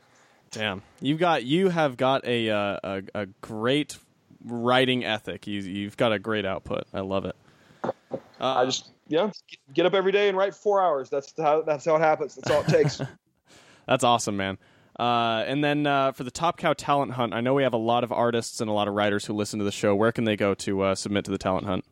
Damn, 0.55 0.83
you've 1.01 1.19
got 1.19 1.45
you 1.45 1.69
have 1.69 1.97
got 1.97 2.25
a 2.25 2.51
uh, 2.51 2.79
a, 2.83 3.03
a 3.15 3.27
great 3.41 3.99
writing 4.45 5.05
ethic. 5.05 5.47
You, 5.47 5.61
you've 5.61 5.97
got 5.97 6.13
a 6.13 6.19
great 6.19 6.45
output. 6.45 6.85
I 6.93 7.01
love 7.01 7.25
it. 7.25 7.37
Uh, 7.83 7.91
I 8.41 8.65
just 8.65 8.91
yeah, 9.09 9.31
get 9.73 9.87
up 9.87 9.95
every 9.95 10.13
day 10.13 10.29
and 10.29 10.37
write 10.39 10.55
four 10.55 10.83
hours. 10.83 11.11
That's 11.11 11.35
how 11.37 11.63
that's 11.63 11.85
how 11.85 11.97
it 11.97 12.01
happens. 12.01 12.35
That's 12.37 12.51
all 12.51 12.63
it 12.63 12.69
takes. 12.69 13.01
that's 13.87 14.05
awesome, 14.05 14.37
man. 14.37 14.59
Uh, 14.99 15.43
and 15.47 15.63
then 15.63 15.87
uh, 15.87 16.13
for 16.13 16.23
the 16.23 16.31
Top 16.31 16.57
Cow 16.57 16.73
Talent 16.73 17.13
Hunt, 17.13 17.35
I 17.35 17.41
know 17.41 17.55
we 17.55 17.65
have 17.65 17.73
a 17.75 17.79
lot 17.79 18.05
of 18.05 18.13
artists 18.13 18.61
and 18.61 18.71
a 18.71 18.73
lot 18.73 18.87
of 18.87 18.95
writers 18.95 19.25
who 19.25 19.33
listen 19.33 19.59
to 19.59 19.65
the 19.65 19.73
show. 19.73 19.95
Where 19.95 20.13
can 20.13 20.25
they 20.25 20.37
go 20.37 20.55
to 20.55 20.83
uh, 20.83 20.95
submit 20.95 21.25
to 21.25 21.33
the 21.33 21.39
Talent 21.39 21.67
Hunt? 21.67 21.85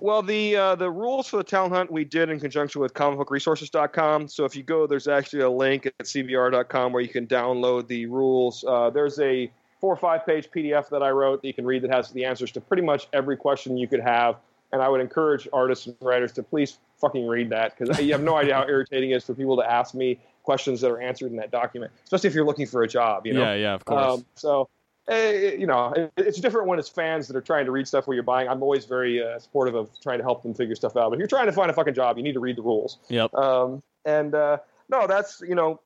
Well, 0.00 0.22
the 0.22 0.56
uh, 0.56 0.74
the 0.74 0.90
rules 0.90 1.28
for 1.28 1.36
the 1.36 1.44
talent 1.44 1.74
hunt 1.74 1.90
we 1.90 2.04
did 2.04 2.30
in 2.30 2.40
conjunction 2.40 2.80
with 2.80 2.94
comicbookresources.com. 2.94 4.28
So 4.28 4.44
if 4.44 4.56
you 4.56 4.62
go, 4.62 4.86
there's 4.86 5.08
actually 5.08 5.42
a 5.42 5.50
link 5.50 5.86
at 5.86 5.98
cbr.com 6.02 6.92
where 6.92 7.02
you 7.02 7.08
can 7.08 7.26
download 7.26 7.86
the 7.86 8.06
rules. 8.06 8.64
Uh, 8.66 8.90
there's 8.90 9.18
a 9.20 9.50
four 9.80 9.92
or 9.92 9.96
five 9.96 10.26
page 10.26 10.50
PDF 10.50 10.88
that 10.90 11.02
I 11.02 11.10
wrote 11.10 11.42
that 11.42 11.48
you 11.48 11.54
can 11.54 11.64
read 11.64 11.82
that 11.82 11.92
has 11.92 12.10
the 12.10 12.24
answers 12.24 12.50
to 12.52 12.60
pretty 12.60 12.82
much 12.82 13.08
every 13.12 13.36
question 13.36 13.76
you 13.76 13.88
could 13.88 14.00
have. 14.00 14.36
And 14.72 14.82
I 14.82 14.88
would 14.88 15.00
encourage 15.00 15.48
artists 15.52 15.86
and 15.86 15.96
writers 16.02 16.32
to 16.32 16.42
please 16.42 16.78
fucking 17.00 17.26
read 17.26 17.48
that 17.50 17.78
because 17.78 17.98
you 18.00 18.12
have 18.12 18.22
no 18.22 18.36
idea 18.36 18.54
how 18.54 18.68
irritating 18.68 19.12
it 19.12 19.16
is 19.16 19.24
for 19.24 19.34
people 19.34 19.56
to 19.56 19.70
ask 19.70 19.94
me 19.94 20.18
questions 20.42 20.80
that 20.80 20.90
are 20.90 21.00
answered 21.00 21.30
in 21.30 21.36
that 21.36 21.50
document, 21.50 21.92
especially 22.04 22.28
if 22.28 22.34
you're 22.34 22.44
looking 22.44 22.66
for 22.66 22.82
a 22.82 22.88
job. 22.88 23.26
You 23.26 23.34
know? 23.34 23.42
Yeah, 23.42 23.54
yeah, 23.54 23.74
of 23.74 23.84
course. 23.84 24.18
Um, 24.18 24.26
so, 24.34 24.68
you 25.08 25.66
know, 25.66 26.10
it's 26.16 26.38
different 26.38 26.66
when 26.66 26.78
it's 26.78 26.88
fans 26.88 27.28
that 27.28 27.36
are 27.36 27.40
trying 27.40 27.64
to 27.64 27.72
read 27.72 27.88
stuff 27.88 28.06
where 28.06 28.14
you're 28.14 28.22
buying. 28.22 28.48
I'm 28.48 28.62
always 28.62 28.84
very 28.84 29.22
uh, 29.22 29.38
supportive 29.38 29.74
of 29.74 29.90
trying 30.00 30.18
to 30.18 30.24
help 30.24 30.42
them 30.42 30.54
figure 30.54 30.74
stuff 30.74 30.96
out. 30.96 31.10
But 31.10 31.14
if 31.14 31.18
you're 31.18 31.28
trying 31.28 31.46
to 31.46 31.52
find 31.52 31.70
a 31.70 31.74
fucking 31.74 31.94
job, 31.94 32.16
you 32.18 32.22
need 32.22 32.34
to 32.34 32.40
read 32.40 32.56
the 32.56 32.62
rules. 32.62 32.98
Yep. 33.08 33.32
Um, 33.34 33.82
and 34.04 34.34
uh, 34.34 34.58
no, 34.88 35.06
that's 35.06 35.40
you 35.40 35.54
know, 35.54 35.80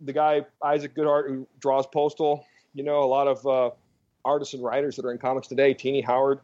the 0.00 0.12
guy 0.12 0.46
Isaac 0.62 0.94
Goodhart 0.94 1.28
who 1.28 1.46
draws 1.60 1.86
Postal. 1.86 2.46
You 2.74 2.84
know, 2.84 3.02
a 3.02 3.04
lot 3.04 3.28
of 3.28 3.46
uh, 3.46 3.70
artists 4.24 4.54
and 4.54 4.62
writers 4.62 4.96
that 4.96 5.04
are 5.04 5.12
in 5.12 5.18
comics 5.18 5.48
today, 5.48 5.74
Tini 5.74 6.00
Howard. 6.00 6.40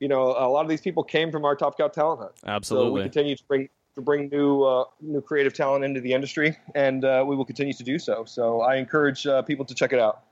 You 0.00 0.08
know, 0.08 0.28
a 0.28 0.48
lot 0.48 0.62
of 0.62 0.68
these 0.68 0.80
people 0.80 1.02
came 1.02 1.30
from 1.30 1.44
our 1.44 1.56
Top 1.56 1.76
Cow 1.76 1.88
talent 1.88 2.20
hunt. 2.20 2.32
Absolutely. 2.46 2.88
So 2.88 2.94
we 2.94 3.02
continue 3.02 3.36
to 3.36 3.44
bring 3.44 3.68
to 3.94 4.00
bring 4.00 4.28
new 4.30 4.62
uh, 4.62 4.84
new 5.00 5.20
creative 5.20 5.52
talent 5.52 5.84
into 5.84 6.00
the 6.00 6.12
industry, 6.12 6.56
and 6.74 7.04
uh, 7.04 7.24
we 7.26 7.36
will 7.36 7.44
continue 7.44 7.74
to 7.74 7.82
do 7.82 7.98
so. 7.98 8.24
So 8.24 8.62
I 8.62 8.76
encourage 8.76 9.26
uh, 9.26 9.42
people 9.42 9.64
to 9.66 9.74
check 9.74 9.92
it 9.92 9.98
out. 9.98 10.22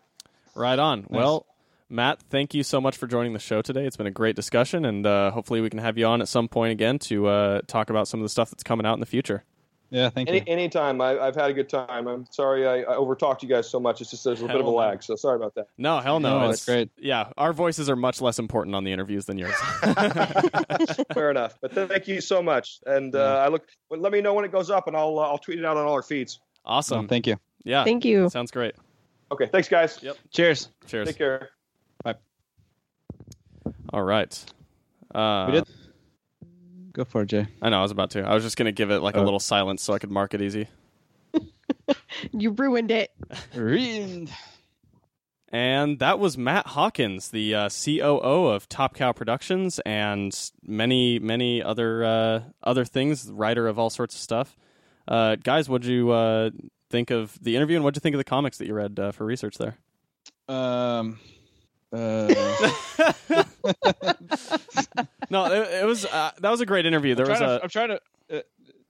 Right 0.57 0.79
on. 0.79 1.01
Nice. 1.01 1.09
Well, 1.11 1.47
Matt, 1.89 2.21
thank 2.31 2.55
you 2.55 2.63
so 2.63 2.81
much 2.81 2.97
for 2.97 3.07
joining 3.07 3.33
the 3.33 3.39
show 3.39 3.63
today. 3.63 3.87
It's 3.87 3.97
been 3.97 4.07
a 4.07 4.13
great 4.13 4.35
discussion, 4.35 4.85
and 4.85 5.07
uh, 5.07 5.31
hopefully 5.31 5.61
we 5.61 5.71
can 5.71 5.79
have 5.79 5.97
you 5.99 6.07
on 6.07 6.21
at 6.21 6.29
some 6.29 6.49
point 6.49 6.73
again 6.73 6.99
to 7.01 7.27
uh, 7.27 7.61
talk 7.67 7.91
about 7.91 8.09
some 8.09 8.19
of 8.21 8.25
the 8.25 8.29
stuff 8.29 8.51
that's 8.51 8.65
coming 8.65 8.87
out 8.87 8.95
in 8.95 9.01
the 9.01 9.07
future. 9.07 9.45
Yeah, 9.91 10.11
thank 10.11 10.29
Any, 10.29 10.39
you. 10.39 10.45
Anytime. 10.49 11.01
I, 11.01 11.13
have 11.13 11.37
had 11.37 11.49
a 11.49 11.55
good 11.55 11.69
time. 11.69 12.09
I'm 12.09 12.27
sorry 12.33 12.67
I, 12.67 12.81
I 12.81 12.97
overtalked 12.97 13.43
you 13.43 13.49
guys 13.49 13.71
so 13.71 13.79
much. 13.79 14.01
It's 14.01 14.11
just 14.11 14.25
there's 14.25 14.41
a 14.43 14.49
hell 14.49 14.57
bit 14.57 14.61
of 14.61 14.67
a 14.67 14.71
lag, 14.71 15.03
so 15.03 15.15
sorry 15.15 15.37
about 15.37 15.55
that. 15.55 15.69
No, 15.79 16.01
hell 16.01 16.19
no. 16.19 16.41
no 16.41 16.51
it's 16.51 16.65
great. 16.65 16.91
Yeah, 16.99 17.31
our 17.37 17.53
voices 17.53 17.89
are 17.89 17.95
much 17.95 18.21
less 18.21 18.41
important 18.41 18.75
on 18.75 18.83
the 18.83 18.91
interviews 18.91 19.27
than 19.27 19.39
yours. 19.39 19.55
Fair 21.15 21.31
enough. 21.31 21.57
But 21.61 21.73
thank 21.73 22.09
you 22.09 22.21
so 22.21 22.43
much. 22.43 22.81
And 22.85 23.15
uh, 23.15 23.43
I 23.45 23.49
look. 23.49 23.69
Let 23.91 24.11
me 24.11 24.21
know 24.23 24.35
when 24.35 24.45
it 24.45 24.51
goes 24.51 24.71
up, 24.71 24.89
and 24.89 24.97
I'll 24.97 25.21
uh, 25.21 25.29
I'll 25.29 25.39
tweet 25.39 25.61
it 25.61 25.65
out 25.65 25.77
on 25.77 25.87
all 25.87 25.93
our 25.93 26.03
feeds. 26.03 26.41
Awesome. 26.65 27.07
Thank 27.07 27.29
you. 27.29 27.37
Yeah. 27.63 27.85
Thank 27.85 28.05
you. 28.05 28.29
Sounds 28.29 28.51
great. 28.51 28.75
Okay. 29.31 29.47
Thanks, 29.47 29.69
guys. 29.69 29.99
Yep. 30.03 30.17
Cheers. 30.31 30.69
Cheers. 30.87 31.09
Take 31.09 31.19
care. 31.19 31.51
Bye. 32.03 32.15
All 33.93 34.03
right. 34.03 34.45
Uh, 35.15 35.47
we 35.47 35.53
did 35.53 35.69
Go 36.97 37.05
for 37.05 37.23
it, 37.23 37.27
Jay. 37.27 37.47
I 37.61 37.69
know 37.69 37.81
I 37.81 37.83
was 37.83 37.91
about 37.91 38.13
to. 38.13 38.23
I 38.23 38.33
was 38.33 38.43
just 38.43 38.57
gonna 38.57 38.73
give 38.73 38.91
it 38.91 39.01
like 39.01 39.19
oh. 39.19 39.23
a 39.23 39.25
little 39.25 39.39
silence 39.39 39.83
so 39.83 39.93
I 39.93 39.99
could 39.99 40.11
mark 40.11 40.33
it 40.33 40.41
easy. 40.41 40.67
you 42.33 42.53
ruined 42.53 42.91
it. 42.91 43.11
Ruined. 43.55 44.31
And 45.51 45.99
that 45.99 46.19
was 46.19 46.39
Matt 46.39 46.69
Hawkins, 46.69 47.29
the 47.29 47.55
uh, 47.55 47.69
COO 47.69 48.47
of 48.47 48.67
Top 48.71 48.95
Cow 48.95 49.13
Productions, 49.13 49.79
and 49.81 50.35
many, 50.67 51.19
many 51.19 51.63
other 51.63 52.03
uh, 52.03 52.41
other 52.63 52.87
things. 52.87 53.31
Writer 53.31 53.69
of 53.69 53.79
all 53.79 53.91
sorts 53.91 54.15
of 54.15 54.21
stuff. 54.23 54.57
Uh, 55.07 55.37
guys, 55.37 55.69
what'd 55.69 55.87
you 55.87 56.13
uh, 56.13 56.49
think 56.91 57.11
of 57.11 57.39
the 57.43 57.57
interview, 57.57 57.77
and 57.77 57.85
what'd 57.85 57.97
you 57.97 58.01
think 58.01 58.15
of 58.15 58.19
the 58.19 58.25
comics 58.25 58.59
that 58.59 58.67
you 58.67 58.75
read 58.75 58.99
uh, 58.99 59.13
for 59.13 59.25
research 59.25 59.59
there? 59.59 59.77
Um. 60.49 61.19
Uh... 61.93 62.27
no, 65.31 65.47
it, 65.47 65.83
it 65.83 65.87
was 65.87 66.03
that 66.03 66.41
was 66.43 66.61
a 66.61 66.67
great 66.67 66.87
interview. 66.87 67.15
There 67.15 67.27
I'm 67.27 67.33
was 67.33 67.41
a. 67.41 67.47
To, 67.47 67.63
I'm 67.63 67.69
trying 67.69 67.89
to. 67.89 68.01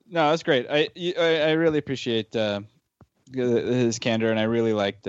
no, 0.08 0.30
that's 0.30 0.42
great. 0.42 0.66
I, 0.70 0.88
I, 1.18 1.40
I 1.40 1.50
really 1.52 1.78
appreciate 1.78 2.34
his 3.32 3.98
candor, 3.98 4.30
and 4.30 4.40
I 4.40 4.44
really 4.44 4.72
liked 4.72 5.06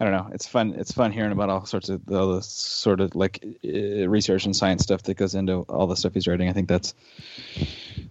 I 0.00 0.04
don't 0.04 0.12
know. 0.14 0.30
It's 0.32 0.48
fun. 0.48 0.74
It's 0.78 0.92
fun 0.92 1.12
hearing 1.12 1.30
about 1.30 1.50
all 1.50 1.66
sorts 1.66 1.90
of 1.90 2.00
all 2.10 2.36
the 2.36 2.42
sort 2.42 3.00
of 3.00 3.14
like 3.14 3.44
uh, 3.62 4.08
research 4.08 4.46
and 4.46 4.56
science 4.56 4.82
stuff 4.82 5.02
that 5.02 5.14
goes 5.14 5.34
into 5.34 5.60
all 5.68 5.86
the 5.86 5.94
stuff 5.94 6.14
he's 6.14 6.26
writing. 6.26 6.48
I 6.48 6.54
think 6.54 6.68
that's 6.68 6.94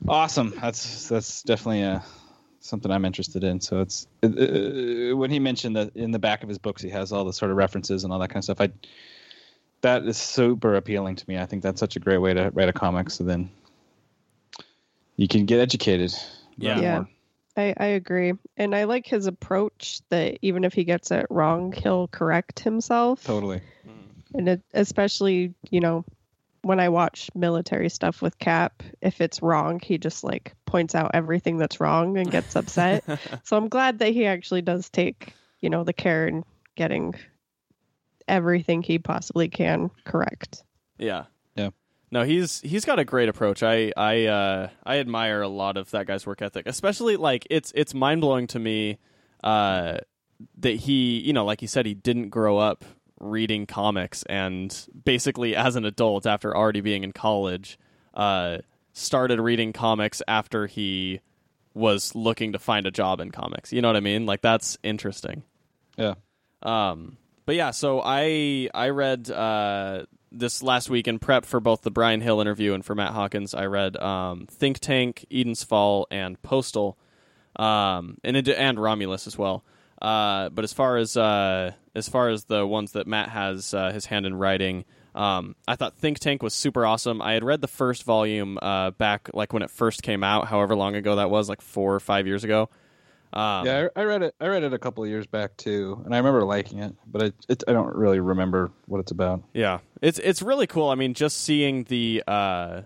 awesome. 0.07 0.53
That's 0.61 1.09
that's 1.09 1.41
definitely 1.41 1.83
uh, 1.83 2.01
something 2.59 2.91
I'm 2.91 3.05
interested 3.05 3.43
in. 3.43 3.61
So 3.61 3.81
it's 3.81 4.07
uh, 4.23 5.15
when 5.15 5.31
he 5.31 5.39
mentioned 5.39 5.75
that 5.75 5.95
in 5.95 6.11
the 6.11 6.19
back 6.19 6.43
of 6.43 6.49
his 6.49 6.57
books 6.57 6.81
he 6.81 6.89
has 6.89 7.11
all 7.11 7.25
the 7.25 7.33
sort 7.33 7.51
of 7.51 7.57
references 7.57 8.03
and 8.03 8.13
all 8.13 8.19
that 8.19 8.29
kind 8.29 8.37
of 8.37 8.43
stuff. 8.43 8.61
I 8.61 8.69
that 9.81 10.03
is 10.03 10.17
super 10.17 10.75
appealing 10.75 11.15
to 11.15 11.25
me. 11.27 11.37
I 11.37 11.45
think 11.45 11.63
that's 11.63 11.79
such 11.79 11.95
a 11.95 11.99
great 11.99 12.17
way 12.17 12.33
to 12.33 12.51
write 12.53 12.69
a 12.69 12.73
comic. 12.73 13.09
So 13.09 13.23
then 13.23 13.49
you 15.15 15.27
can 15.27 15.45
get 15.45 15.59
educated. 15.59 16.13
Yeah. 16.57 16.79
yeah. 16.79 17.03
I, 17.55 17.73
I 17.77 17.85
agree. 17.87 18.33
And 18.57 18.75
I 18.75 18.85
like 18.85 19.05
his 19.05 19.25
approach 19.25 20.01
that 20.09 20.37
even 20.41 20.63
if 20.63 20.73
he 20.73 20.83
gets 20.83 21.11
it 21.11 21.27
wrong, 21.29 21.71
he'll 21.71 22.07
correct 22.07 22.59
himself. 22.59 23.23
Totally. 23.23 23.61
And 24.33 24.47
it, 24.47 24.61
especially, 24.73 25.53
you 25.69 25.79
know, 25.79 26.05
when 26.61 26.79
I 26.79 26.89
watch 26.89 27.29
military 27.35 27.89
stuff 27.89 28.21
with 28.21 28.37
Cap, 28.37 28.83
if 29.01 29.21
it's 29.21 29.41
wrong, 29.41 29.79
he 29.79 29.97
just 29.97 30.23
like 30.23 30.53
points 30.69 30.95
out 30.95 31.11
everything 31.13 31.57
that's 31.57 31.79
wrong 31.79 32.17
and 32.17 32.31
gets 32.31 32.55
upset. 32.55 33.03
so 33.43 33.57
I'm 33.57 33.69
glad 33.69 33.99
that 33.99 34.09
he 34.09 34.25
actually 34.25 34.61
does 34.61 34.89
take, 34.89 35.33
you 35.61 35.69
know, 35.69 35.83
the 35.83 35.93
care 35.93 36.27
in 36.27 36.43
getting 36.75 37.15
everything 38.27 38.81
he 38.81 38.99
possibly 38.99 39.49
can 39.49 39.89
correct. 40.05 40.63
Yeah. 40.97 41.25
Yeah. 41.55 41.69
No, 42.11 42.23
he's 42.23 42.61
he's 42.61 42.85
got 42.85 42.99
a 42.99 43.05
great 43.05 43.29
approach. 43.29 43.61
I 43.63 43.91
I 43.95 44.25
uh, 44.25 44.69
I 44.83 44.99
admire 44.99 45.41
a 45.41 45.47
lot 45.47 45.77
of 45.77 45.91
that 45.91 46.07
guy's 46.07 46.25
work 46.25 46.41
ethic, 46.41 46.65
especially 46.67 47.17
like 47.17 47.45
it's 47.49 47.71
it's 47.75 47.93
mind 47.93 48.21
blowing 48.21 48.47
to 48.47 48.59
me 48.59 48.97
uh, 49.43 49.97
that 50.57 50.75
he 50.75 51.19
you 51.19 51.33
know 51.33 51.45
like 51.45 51.59
he 51.59 51.67
said 51.67 51.85
he 51.85 51.93
didn't 51.93 52.29
grow 52.29 52.57
up 52.57 52.85
reading 53.19 53.65
comics 53.65 54.23
and 54.23 54.87
basically 55.03 55.55
as 55.55 55.75
an 55.75 55.83
adult 55.83 56.25
after 56.25 56.55
already 56.55 56.79
being 56.79 57.03
in 57.03 57.11
college 57.11 57.77
uh, 58.13 58.59
started 58.93 59.39
reading 59.39 59.73
comics 59.73 60.21
after 60.27 60.67
he 60.67 61.21
was 61.73 62.15
looking 62.15 62.53
to 62.53 62.59
find 62.59 62.85
a 62.85 62.91
job 62.91 63.19
in 63.19 63.31
comics. 63.31 63.71
You 63.71 63.81
know 63.81 63.89
what 63.89 63.95
I 63.95 64.01
mean? 64.01 64.25
Like 64.25 64.41
that's 64.41 64.77
interesting. 64.83 65.43
Yeah. 65.97 66.15
Um. 66.63 67.17
But 67.45 67.55
yeah, 67.55 67.71
so 67.71 68.01
I 68.03 68.69
I 68.73 68.89
read 68.89 69.31
uh, 69.31 70.05
this 70.31 70.61
last 70.61 70.89
week 70.89 71.07
in 71.07 71.19
prep 71.19 71.45
for 71.45 71.59
both 71.59 71.81
the 71.81 71.91
Bryan 71.91 72.21
Hill 72.21 72.41
interview 72.41 72.73
and 72.73 72.85
for 72.85 72.95
Matt 72.95 73.13
Hawkins, 73.13 73.53
I 73.53 73.65
read 73.65 73.97
um, 73.97 74.45
Think 74.47 74.79
Tank, 74.79 75.25
Eden's 75.31 75.63
Fall, 75.63 76.07
and 76.11 76.39
Postal, 76.41 76.97
um, 77.55 78.17
and 78.23 78.47
and 78.47 78.79
Romulus 78.79 79.27
as 79.27 79.37
well. 79.37 79.63
Uh, 80.01 80.49
but 80.49 80.63
as 80.63 80.73
far 80.73 80.97
as 80.97 81.17
uh, 81.17 81.71
as 81.95 82.07
far 82.07 82.29
as 82.29 82.45
the 82.45 82.65
ones 82.65 82.93
that 82.93 83.07
Matt 83.07 83.29
has 83.29 83.73
uh, 83.73 83.91
his 83.91 84.05
hand 84.05 84.25
in 84.25 84.35
writing, 84.35 84.85
um, 85.15 85.55
I 85.67 85.75
thought 85.75 85.97
Think 85.97 86.19
Tank 86.19 86.43
was 86.43 86.53
super 86.53 86.85
awesome. 86.85 87.21
I 87.21 87.33
had 87.33 87.43
read 87.43 87.61
the 87.61 87.67
first 87.67 88.03
volume 88.03 88.57
uh, 88.61 88.91
back 88.91 89.29
like 89.33 89.53
when 89.53 89.63
it 89.63 89.69
first 89.69 90.03
came 90.03 90.23
out, 90.23 90.47
however 90.47 90.75
long 90.75 90.95
ago 90.95 91.15
that 91.17 91.29
was, 91.29 91.49
like 91.49 91.61
four 91.61 91.95
or 91.95 91.99
five 91.99 92.27
years 92.27 92.43
ago. 92.43 92.69
Um, 93.31 93.65
yeah, 93.65 93.87
I, 93.95 94.01
I, 94.01 94.03
read 94.05 94.23
it. 94.23 94.35
I 94.41 94.47
read 94.47 94.63
it 94.63 94.73
a 94.73 94.79
couple 94.79 95.03
of 95.03 95.09
years 95.09 95.27
back 95.27 95.55
too, 95.55 96.01
and 96.03 96.15
I 96.15 96.17
remember 96.17 96.43
liking 96.45 96.79
it, 96.79 96.95
but 97.05 97.23
I, 97.23 97.31
it, 97.47 97.63
I 97.67 97.73
don't 97.73 97.95
really 97.95 98.19
remember 98.19 98.71
what 98.87 98.99
it's 98.99 99.11
about. 99.11 99.43
Yeah, 99.53 99.79
it's 100.01 100.17
it's 100.19 100.41
really 100.41 100.65
cool. 100.65 100.89
I 100.89 100.95
mean, 100.95 101.13
just 101.13 101.41
seeing 101.41 101.83
the 101.83 102.23
uh, 102.27 102.81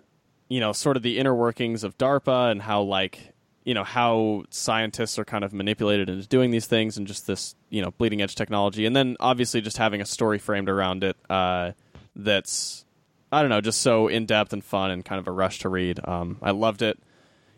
you 0.50 0.60
know, 0.60 0.72
sort 0.72 0.98
of 0.98 1.04
the 1.04 1.18
inner 1.18 1.34
workings 1.34 1.84
of 1.84 1.98
DARPA 1.98 2.52
and 2.52 2.62
how 2.62 2.82
like 2.82 3.34
you 3.64 3.74
know 3.74 3.84
how 3.84 4.44
scientists 4.50 5.18
are 5.18 5.26
kind 5.26 5.44
of 5.44 5.54
manipulated 5.54 6.10
into 6.10 6.28
doing 6.28 6.52
these 6.52 6.68
things, 6.68 6.98
and 6.98 7.08
just 7.08 7.26
this 7.26 7.56
you 7.70 7.82
know 7.82 7.92
bleeding 7.92 8.22
edge 8.22 8.36
technology, 8.36 8.86
and 8.86 8.96
then 8.96 9.16
obviously 9.20 9.62
just 9.62 9.78
having 9.78 10.02
a 10.02 10.06
story 10.06 10.40
framed 10.40 10.70
around 10.70 11.04
it 11.04 11.16
uh, 11.30 11.72
that's 12.16 12.86
I 13.34 13.42
don't 13.42 13.50
know, 13.50 13.62
just 13.62 13.82
so 13.82 14.08
in 14.08 14.28
depth 14.28 14.54
and 14.54 14.64
fun 14.64 14.92
and 14.92 15.04
kind 15.04 15.20
of 15.20 15.28
a 15.28 15.32
rush 15.32 15.60
to 15.60 15.70
read. 15.70 16.00
Um, 16.08 16.38
I 16.42 16.52
loved 16.52 16.84
it. 16.84 17.00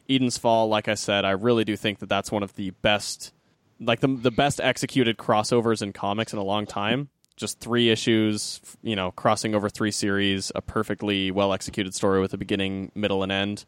Eden's 0.09 0.37
Fall, 0.37 0.69
like 0.69 0.87
I 0.87 0.93
said, 0.93 1.25
I 1.25 1.31
really 1.31 1.65
do 1.65 1.75
think 1.75 1.99
that 1.99 2.07
that's 2.07 2.31
one 2.31 2.43
of 2.43 2.55
the 2.55 2.69
best, 2.69 3.33
like 3.79 3.99
the 3.99 4.07
the 4.07 4.31
best 4.31 4.61
executed 4.61 5.17
crossovers 5.17 5.81
in 5.81 5.91
comics 5.91 6.31
in 6.31 6.39
a 6.39 6.43
long 6.43 6.65
time. 6.65 7.09
Just 7.35 7.59
three 7.59 7.89
issues, 7.89 8.61
you 8.81 8.95
know, 8.95 9.11
crossing 9.11 9.53
over 9.53 9.67
three 9.67 9.91
series, 9.91 10.49
a 10.55 10.61
perfectly 10.61 11.31
well 11.31 11.51
executed 11.51 11.93
story 11.93 12.21
with 12.21 12.33
a 12.33 12.37
beginning, 12.37 12.91
middle, 12.95 13.23
and 13.23 13.31
end. 13.31 13.65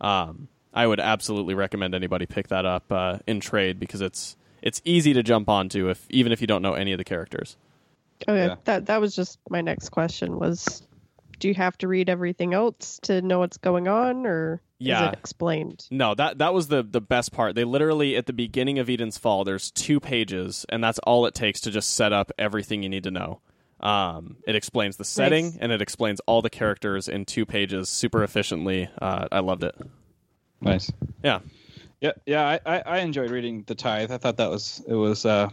Um, 0.00 0.48
I 0.72 0.88
would 0.88 0.98
absolutely 0.98 1.54
recommend 1.54 1.94
anybody 1.94 2.26
pick 2.26 2.48
that 2.48 2.66
up 2.66 2.90
uh, 2.90 3.18
in 3.28 3.38
trade 3.38 3.78
because 3.78 4.00
it's 4.00 4.36
it's 4.60 4.82
easy 4.84 5.12
to 5.12 5.22
jump 5.22 5.48
onto 5.48 5.88
if 5.88 6.04
even 6.10 6.32
if 6.32 6.40
you 6.40 6.48
don't 6.48 6.62
know 6.62 6.74
any 6.74 6.90
of 6.90 6.98
the 6.98 7.04
characters. 7.04 7.56
Okay, 8.28 8.46
yeah. 8.46 8.56
that 8.64 8.86
that 8.86 9.00
was 9.00 9.14
just 9.14 9.38
my 9.50 9.60
next 9.60 9.90
question 9.90 10.38
was 10.38 10.82
do 11.38 11.48
you 11.48 11.54
have 11.54 11.76
to 11.78 11.88
read 11.88 12.08
everything 12.08 12.54
else 12.54 12.98
to 13.02 13.20
know 13.20 13.40
what's 13.40 13.58
going 13.58 13.88
on 13.88 14.26
or 14.26 14.62
yeah. 14.78 15.02
is 15.02 15.08
it 15.08 15.18
explained? 15.18 15.86
No, 15.90 16.14
that 16.14 16.38
that 16.38 16.54
was 16.54 16.68
the 16.68 16.82
the 16.82 17.00
best 17.00 17.32
part. 17.32 17.54
They 17.54 17.64
literally 17.64 18.16
at 18.16 18.26
the 18.26 18.32
beginning 18.32 18.78
of 18.78 18.88
Eden's 18.88 19.18
Fall, 19.18 19.44
there's 19.44 19.70
two 19.70 20.00
pages, 20.00 20.64
and 20.68 20.82
that's 20.82 20.98
all 21.00 21.26
it 21.26 21.34
takes 21.34 21.60
to 21.62 21.70
just 21.70 21.94
set 21.94 22.12
up 22.12 22.32
everything 22.38 22.82
you 22.82 22.88
need 22.88 23.04
to 23.04 23.10
know. 23.10 23.40
Um, 23.80 24.36
it 24.46 24.54
explains 24.54 24.96
the 24.96 25.04
setting 25.04 25.46
nice. 25.46 25.56
and 25.60 25.72
it 25.72 25.82
explains 25.82 26.20
all 26.20 26.40
the 26.40 26.50
characters 26.50 27.08
in 27.08 27.26
two 27.26 27.44
pages 27.44 27.90
super 27.90 28.22
efficiently. 28.22 28.88
Uh, 29.00 29.28
I 29.30 29.40
loved 29.40 29.64
it. 29.64 29.74
Nice. 30.60 30.90
Yeah. 31.22 31.40
Yeah, 32.00 32.12
yeah. 32.24 32.58
I, 32.64 32.78
I, 32.80 32.98
enjoyed 33.00 33.30
reading 33.30 33.64
the 33.66 33.74
Tithe. 33.74 34.10
I 34.10 34.18
thought 34.18 34.38
that 34.38 34.50
was 34.50 34.82
it 34.86 34.94
was 34.94 35.26
uh, 35.26 35.50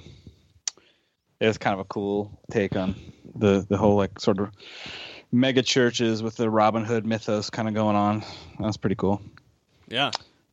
it 1.41 1.47
was 1.47 1.57
kind 1.57 1.73
of 1.73 1.79
a 1.79 1.85
cool 1.85 2.39
take 2.49 2.77
on 2.77 2.95
the 3.35 3.65
the 3.67 3.77
whole 3.77 3.97
like 3.97 4.19
sort 4.19 4.39
of 4.39 4.51
mega 5.31 5.61
churches 5.61 6.21
with 6.21 6.37
the 6.37 6.49
Robin 6.49 6.85
Hood 6.85 7.05
mythos 7.05 7.49
kind 7.49 7.67
of 7.67 7.73
going 7.73 7.95
on. 7.95 8.23
That's 8.59 8.77
pretty 8.77 8.95
cool. 8.95 9.21
Yeah. 9.87 10.11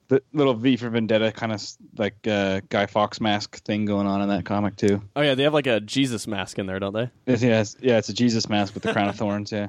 The 0.09 0.23
little 0.32 0.55
V 0.55 0.78
for 0.78 0.89
Vendetta 0.89 1.31
kind 1.32 1.52
of 1.52 1.62
like 1.98 2.27
uh, 2.27 2.62
Guy 2.70 2.86
Fawkes 2.86 3.20
mask 3.20 3.62
thing 3.65 3.85
going 3.85 4.06
on 4.06 4.23
in 4.23 4.31
that 4.31 4.47
comic 4.47 4.77
too. 4.77 5.02
Oh 5.15 5.20
yeah, 5.20 5.35
they 5.35 5.43
have 5.43 5.52
like 5.52 5.66
a 5.66 5.81
Jesus 5.81 6.27
mask 6.27 6.59
in 6.59 6.65
there, 6.65 6.78
don't 6.78 6.94
they? 6.94 7.10
It's, 7.27 7.43
yeah, 7.43 7.60
it's, 7.60 7.77
yeah, 7.81 7.98
it's 7.98 8.09
a 8.09 8.15
Jesus 8.15 8.48
mask 8.48 8.73
with 8.73 8.82
the 8.82 8.93
crown 8.94 9.10
of 9.10 9.16
thorns. 9.19 9.52
Yeah. 9.52 9.69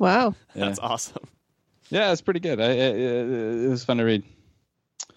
Wow. 0.00 0.34
Yeah. 0.56 0.64
That's 0.66 0.80
awesome. 0.80 1.22
Yeah, 1.88 2.10
it's 2.10 2.20
pretty 2.20 2.40
good. 2.40 2.60
I, 2.60 2.70
it, 2.70 2.96
it 2.96 3.68
was 3.68 3.84
fun 3.84 3.98
to 3.98 4.04
read. 4.04 4.24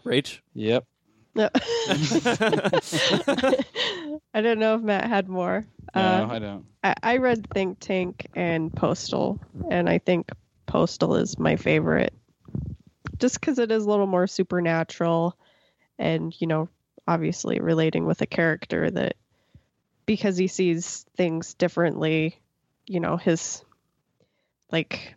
Rach. 0.06 0.40
Yep. 0.54 0.86
No. 1.36 1.50
I 4.34 4.42
don't 4.42 4.60
know 4.60 4.76
if 4.76 4.82
Matt 4.82 5.06
had 5.06 5.28
more. 5.28 5.66
No, 5.96 6.02
uh, 6.02 6.28
I 6.30 6.40
don't. 6.40 6.66
I, 6.84 6.96
I 7.02 7.18
read 7.18 7.48
Think 7.50 7.80
Tank 7.80 8.28
and 8.36 8.74
Postal, 8.74 9.40
and 9.70 9.90
I 9.90 9.98
think 9.98 10.30
Postal 10.66 11.16
is 11.16 11.40
my 11.40 11.56
favorite, 11.56 12.14
just 13.20 13.40
because 13.40 13.60
it 13.60 13.72
is 13.72 13.86
a 13.86 13.90
little 13.90 14.08
more 14.08 14.28
supernatural, 14.28 15.38
and 15.98 16.40
you 16.40 16.48
know, 16.48 16.70
obviously 17.08 17.60
relating 17.60 18.06
with 18.06 18.22
a 18.22 18.28
character 18.28 18.90
that, 18.92 19.16
because 20.06 20.38
he 20.38 20.48
sees 20.48 21.06
things 21.16 21.54
differently, 21.56 22.40
you 22.86 23.00
know, 23.00 23.18
his 23.18 23.64
like 24.72 25.16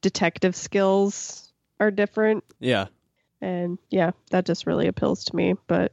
detective 0.00 0.56
skills 0.56 1.52
are 1.80 1.90
different. 1.90 2.44
Yeah. 2.60 2.86
And 3.44 3.78
yeah, 3.90 4.12
that 4.30 4.46
just 4.46 4.66
really 4.66 4.86
appeals 4.86 5.24
to 5.26 5.36
me. 5.36 5.54
But 5.66 5.92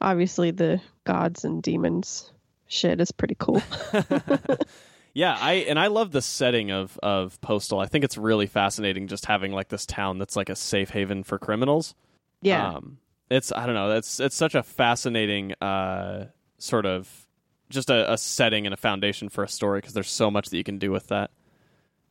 obviously, 0.00 0.50
the 0.50 0.80
gods 1.04 1.44
and 1.44 1.62
demons 1.62 2.32
shit 2.66 3.00
is 3.00 3.12
pretty 3.12 3.36
cool. 3.38 3.62
yeah, 5.14 5.38
I 5.40 5.64
and 5.68 5.78
I 5.78 5.86
love 5.86 6.10
the 6.10 6.20
setting 6.20 6.72
of 6.72 6.98
of 7.00 7.40
Postal. 7.40 7.78
I 7.78 7.86
think 7.86 8.02
it's 8.02 8.18
really 8.18 8.48
fascinating 8.48 9.06
just 9.06 9.26
having 9.26 9.52
like 9.52 9.68
this 9.68 9.86
town 9.86 10.18
that's 10.18 10.34
like 10.34 10.48
a 10.48 10.56
safe 10.56 10.90
haven 10.90 11.22
for 11.22 11.38
criminals. 11.38 11.94
Yeah. 12.42 12.68
Um, 12.68 12.98
it's 13.30 13.52
I 13.52 13.64
don't 13.64 13.76
know, 13.76 13.92
it's 13.92 14.18
it's 14.18 14.36
such 14.36 14.56
a 14.56 14.64
fascinating 14.64 15.52
uh 15.60 16.26
sort 16.58 16.84
of 16.84 17.28
just 17.70 17.90
a, 17.90 18.12
a 18.12 18.18
setting 18.18 18.66
and 18.66 18.74
a 18.74 18.76
foundation 18.76 19.28
for 19.28 19.44
a 19.44 19.48
story 19.48 19.78
because 19.78 19.94
there's 19.94 20.10
so 20.10 20.32
much 20.32 20.50
that 20.50 20.56
you 20.56 20.64
can 20.64 20.78
do 20.78 20.90
with 20.90 21.06
that. 21.08 21.30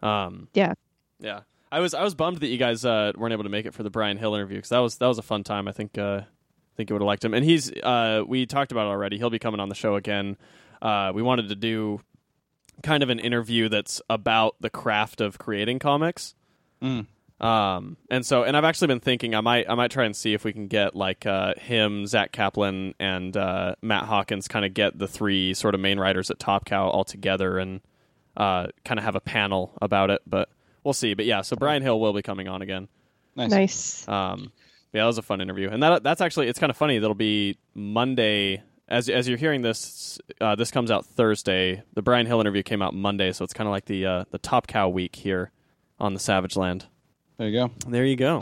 Um, 0.02 0.48
yeah. 0.54 0.76
Yeah. 1.20 1.42
I 1.72 1.80
was 1.80 1.94
I 1.94 2.04
was 2.04 2.16
bummed 2.16 2.40
that 2.40 2.48
you 2.48 2.58
guys 2.58 2.86
uh, 2.86 3.12
weren't 3.16 3.34
able 3.34 3.44
to 3.44 3.50
make 3.50 3.66
it 3.66 3.74
for 3.74 3.84
the 3.84 3.90
Bryan 3.90 4.18
Hill 4.18 4.36
interview 4.36 4.58
because 4.58 4.70
that 4.70 4.80
was 4.80 4.98
that 4.98 5.08
was 5.08 5.18
a 5.18 5.24
fun 5.24 5.44
time. 5.44 5.68
I 5.68 5.72
think 5.72 5.98
uh, 5.98 6.22
I 6.22 6.76
think 6.76 6.90
you 6.90 6.94
would 6.94 7.02
have 7.02 7.08
liked 7.08 7.26
him. 7.26 7.34
And 7.34 7.44
he's 7.44 7.72
uh, 7.72 8.24
we 8.28 8.46
talked 8.46 8.72
about 8.72 8.88
it 8.88 8.90
already. 8.90 9.18
He'll 9.18 9.30
be 9.30 9.40
coming 9.40 9.60
on 9.60 9.70
the 9.70 9.76
show 9.76 9.96
again. 9.96 10.38
Uh, 10.82 11.12
we 11.14 11.22
wanted 11.22 11.50
to 11.50 11.56
do 11.56 12.02
kind 12.84 13.04
of 13.04 13.10
an 13.10 13.20
interview 13.20 13.70
that's 13.70 14.02
about 14.10 14.56
the 14.62 14.70
craft 14.70 15.22
of 15.22 15.38
creating 15.40 15.80
comics. 15.80 16.36
Mm. 16.82 17.08
Um, 17.40 17.98
and 18.10 18.26
so, 18.26 18.44
and 18.44 18.58
I've 18.58 18.64
actually 18.64 18.88
been 18.88 19.00
thinking 19.00 19.36
I 19.36 19.42
might, 19.42 19.70
I 19.70 19.76
might 19.76 19.92
try 19.92 20.06
and 20.06 20.16
see 20.16 20.34
if 20.34 20.44
we 20.44 20.54
can 20.54 20.68
get 20.68 20.96
like 20.96 21.26
uh, 21.26 21.54
him, 21.56 22.08
Zack 22.08 22.32
Kaplan, 22.32 22.96
and 23.00 23.36
uh, 23.36 23.76
Matt 23.82 24.06
Hawkins, 24.06 24.48
kind 24.48 24.66
of 24.66 24.74
get 24.74 24.98
the 24.98 25.08
three 25.08 25.54
sort 25.54 25.76
of 25.76 25.82
main 25.82 26.00
writers 26.00 26.32
at 26.32 26.40
Top 26.40 26.66
Cow 26.66 26.88
all 26.88 27.04
together 27.04 27.60
and 27.60 27.82
uh, 28.36 28.68
kind 28.86 29.00
of 29.00 29.04
have 29.04 29.16
a 29.16 29.20
panel 29.20 29.74
about 29.82 30.10
it. 30.10 30.22
But 30.26 30.50
we'll 30.88 30.94
see. 30.94 31.14
But 31.14 31.26
yeah, 31.26 31.42
so 31.42 31.58
Bryan 31.58 31.84
Hill 31.84 32.00
will 32.00 32.14
be 32.14 32.22
coming 32.22 32.48
on 32.48 32.62
again. 32.62 32.88
Nice. 33.36 33.52
Nice. 33.52 34.08
Um, 34.08 34.54
yeah, 34.94 35.02
that 35.02 35.08
was 35.08 35.18
a 35.18 35.22
fun 35.22 35.42
interview, 35.42 35.70
and 35.70 35.84
that 35.84 36.02
that's 36.02 36.22
actually 36.22 36.48
it's 36.48 36.60
kind 36.60 36.70
of 36.70 36.78
funny. 36.78 36.98
That'll 36.98 37.14
be 37.14 37.58
Monday. 37.76 38.64
As 38.88 39.10
as 39.10 39.28
you're 39.28 39.38
hearing 39.38 39.62
this, 39.62 40.18
uh, 40.40 40.56
this 40.56 40.72
comes 40.72 40.90
out 40.90 41.06
Thursday. 41.06 41.84
The 41.94 42.02
Bryan 42.02 42.26
Hill 42.26 42.40
interview 42.40 42.64
came 42.64 42.82
out 42.82 42.94
Monday, 42.94 43.34
so 43.34 43.44
it's 43.44 43.54
kind 43.54 43.68
of 43.68 43.72
like 43.72 43.86
the 43.86 44.06
uh, 44.06 44.24
the 44.32 44.38
Top 44.38 44.66
Cow 44.66 44.88
week 44.88 45.18
here 45.18 45.52
on 46.00 46.14
the 46.14 46.22
Savage 46.22 46.56
Land. 46.56 46.86
There 47.38 47.50
you 47.50 47.60
go. 47.60 47.72
There 47.86 48.06
you 48.06 48.16
go. 48.16 48.42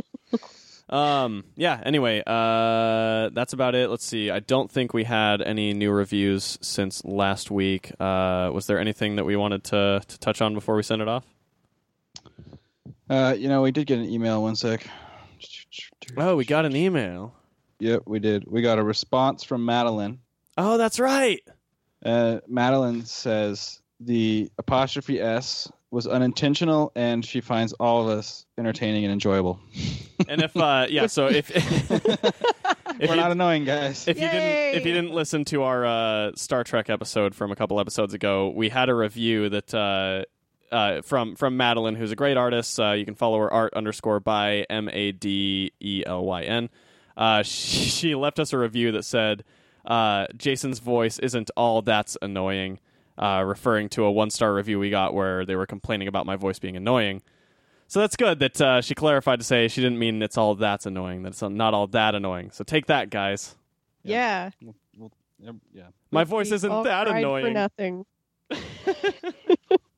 um, 0.90 1.44
yeah. 1.56 1.80
Anyway, 1.82 2.22
uh, 2.24 3.30
that's 3.32 3.54
about 3.54 3.74
it. 3.74 3.88
Let's 3.88 4.04
see. 4.04 4.30
I 4.30 4.40
don't 4.40 4.70
think 4.70 4.92
we 4.92 5.04
had 5.04 5.40
any 5.40 5.72
new 5.72 5.90
reviews 5.90 6.58
since 6.60 7.02
last 7.06 7.50
week. 7.50 7.90
Uh, 7.98 8.50
was 8.52 8.66
there 8.66 8.78
anything 8.78 9.16
that 9.16 9.24
we 9.24 9.34
wanted 9.34 9.64
to 9.64 10.02
to 10.06 10.18
touch 10.18 10.42
on 10.42 10.52
before 10.52 10.76
we 10.76 10.82
send 10.82 11.00
it 11.00 11.08
off? 11.08 11.24
Uh, 13.10 13.34
you 13.36 13.48
know, 13.48 13.60
we 13.62 13.72
did 13.72 13.88
get 13.88 13.98
an 13.98 14.04
email. 14.04 14.40
One 14.40 14.54
sec. 14.54 14.86
Oh, 16.16 16.36
we 16.36 16.44
got 16.44 16.64
an 16.64 16.76
email. 16.76 17.34
Yep, 17.80 18.04
we 18.06 18.20
did. 18.20 18.44
We 18.46 18.62
got 18.62 18.78
a 18.78 18.84
response 18.84 19.42
from 19.42 19.64
Madeline. 19.64 20.20
Oh, 20.56 20.78
that's 20.78 21.00
right. 21.00 21.40
Uh, 22.04 22.38
Madeline 22.46 23.04
says 23.04 23.80
the 23.98 24.50
apostrophe 24.58 25.20
s 25.20 25.70
was 25.90 26.06
unintentional, 26.06 26.92
and 26.94 27.24
she 27.24 27.40
finds 27.40 27.72
all 27.74 28.02
of 28.08 28.16
us 28.16 28.46
entertaining 28.56 29.04
and 29.04 29.12
enjoyable. 29.12 29.58
And 30.28 30.42
if 30.42 30.56
uh, 30.56 30.86
yeah, 30.88 31.06
so 31.08 31.26
if 31.26 31.50
if 33.00 33.08
We're 33.08 33.08
you, 33.08 33.16
not 33.16 33.32
annoying, 33.32 33.64
guys. 33.64 34.06
if 34.06 34.20
you 34.20 34.28
didn't 34.28 34.76
if 34.76 34.86
you 34.86 34.92
didn't 34.94 35.12
listen 35.12 35.44
to 35.46 35.62
our 35.64 35.84
uh, 35.84 36.30
Star 36.36 36.62
Trek 36.62 36.88
episode 36.90 37.34
from 37.34 37.50
a 37.50 37.56
couple 37.56 37.80
episodes 37.80 38.14
ago, 38.14 38.50
we 38.50 38.68
had 38.68 38.88
a 38.88 38.94
review 38.94 39.48
that 39.48 39.74
uh, 39.74 40.24
uh, 40.72 41.02
from 41.02 41.36
from 41.36 41.56
Madeline, 41.56 41.94
who's 41.96 42.12
a 42.12 42.16
great 42.16 42.36
artist. 42.36 42.78
Uh, 42.78 42.92
you 42.92 43.04
can 43.04 43.14
follow 43.14 43.38
her 43.38 43.52
art 43.52 43.74
underscore 43.74 44.20
by 44.20 44.66
M 44.70 44.88
A 44.92 45.12
D 45.12 45.72
E 45.80 46.02
L 46.06 46.24
Y 46.24 46.42
N. 46.42 46.70
Uh, 47.16 47.42
she, 47.42 47.80
she 47.90 48.14
left 48.14 48.38
us 48.38 48.52
a 48.52 48.58
review 48.58 48.92
that 48.92 49.04
said 49.04 49.44
uh, 49.84 50.26
Jason's 50.36 50.78
voice 50.78 51.18
isn't 51.18 51.50
all 51.56 51.82
that's 51.82 52.16
annoying, 52.22 52.78
uh, 53.18 53.42
referring 53.46 53.88
to 53.90 54.04
a 54.04 54.10
one 54.12 54.30
star 54.30 54.54
review 54.54 54.78
we 54.78 54.90
got 54.90 55.14
where 55.14 55.44
they 55.44 55.56
were 55.56 55.66
complaining 55.66 56.08
about 56.08 56.26
my 56.26 56.36
voice 56.36 56.58
being 56.58 56.76
annoying. 56.76 57.22
So 57.88 57.98
that's 57.98 58.14
good 58.14 58.38
that 58.38 58.60
uh, 58.60 58.80
she 58.82 58.94
clarified 58.94 59.40
to 59.40 59.44
say 59.44 59.66
she 59.66 59.80
didn't 59.80 59.98
mean 59.98 60.22
it's 60.22 60.38
all 60.38 60.54
that's 60.54 60.86
annoying. 60.86 61.22
That 61.24 61.30
it's 61.30 61.42
not 61.42 61.74
all 61.74 61.88
that 61.88 62.14
annoying. 62.14 62.52
So 62.52 62.62
take 62.62 62.86
that, 62.86 63.10
guys. 63.10 63.56
Yeah. 64.04 64.50
We'll- 64.62 64.74
we'll- 64.96 65.10
yeah. 65.72 65.84
My 66.12 66.22
voice 66.24 66.52
isn't 66.52 66.82
that 66.84 67.08
annoying. 67.08 67.46
For 67.46 67.50
nothing. 67.50 68.06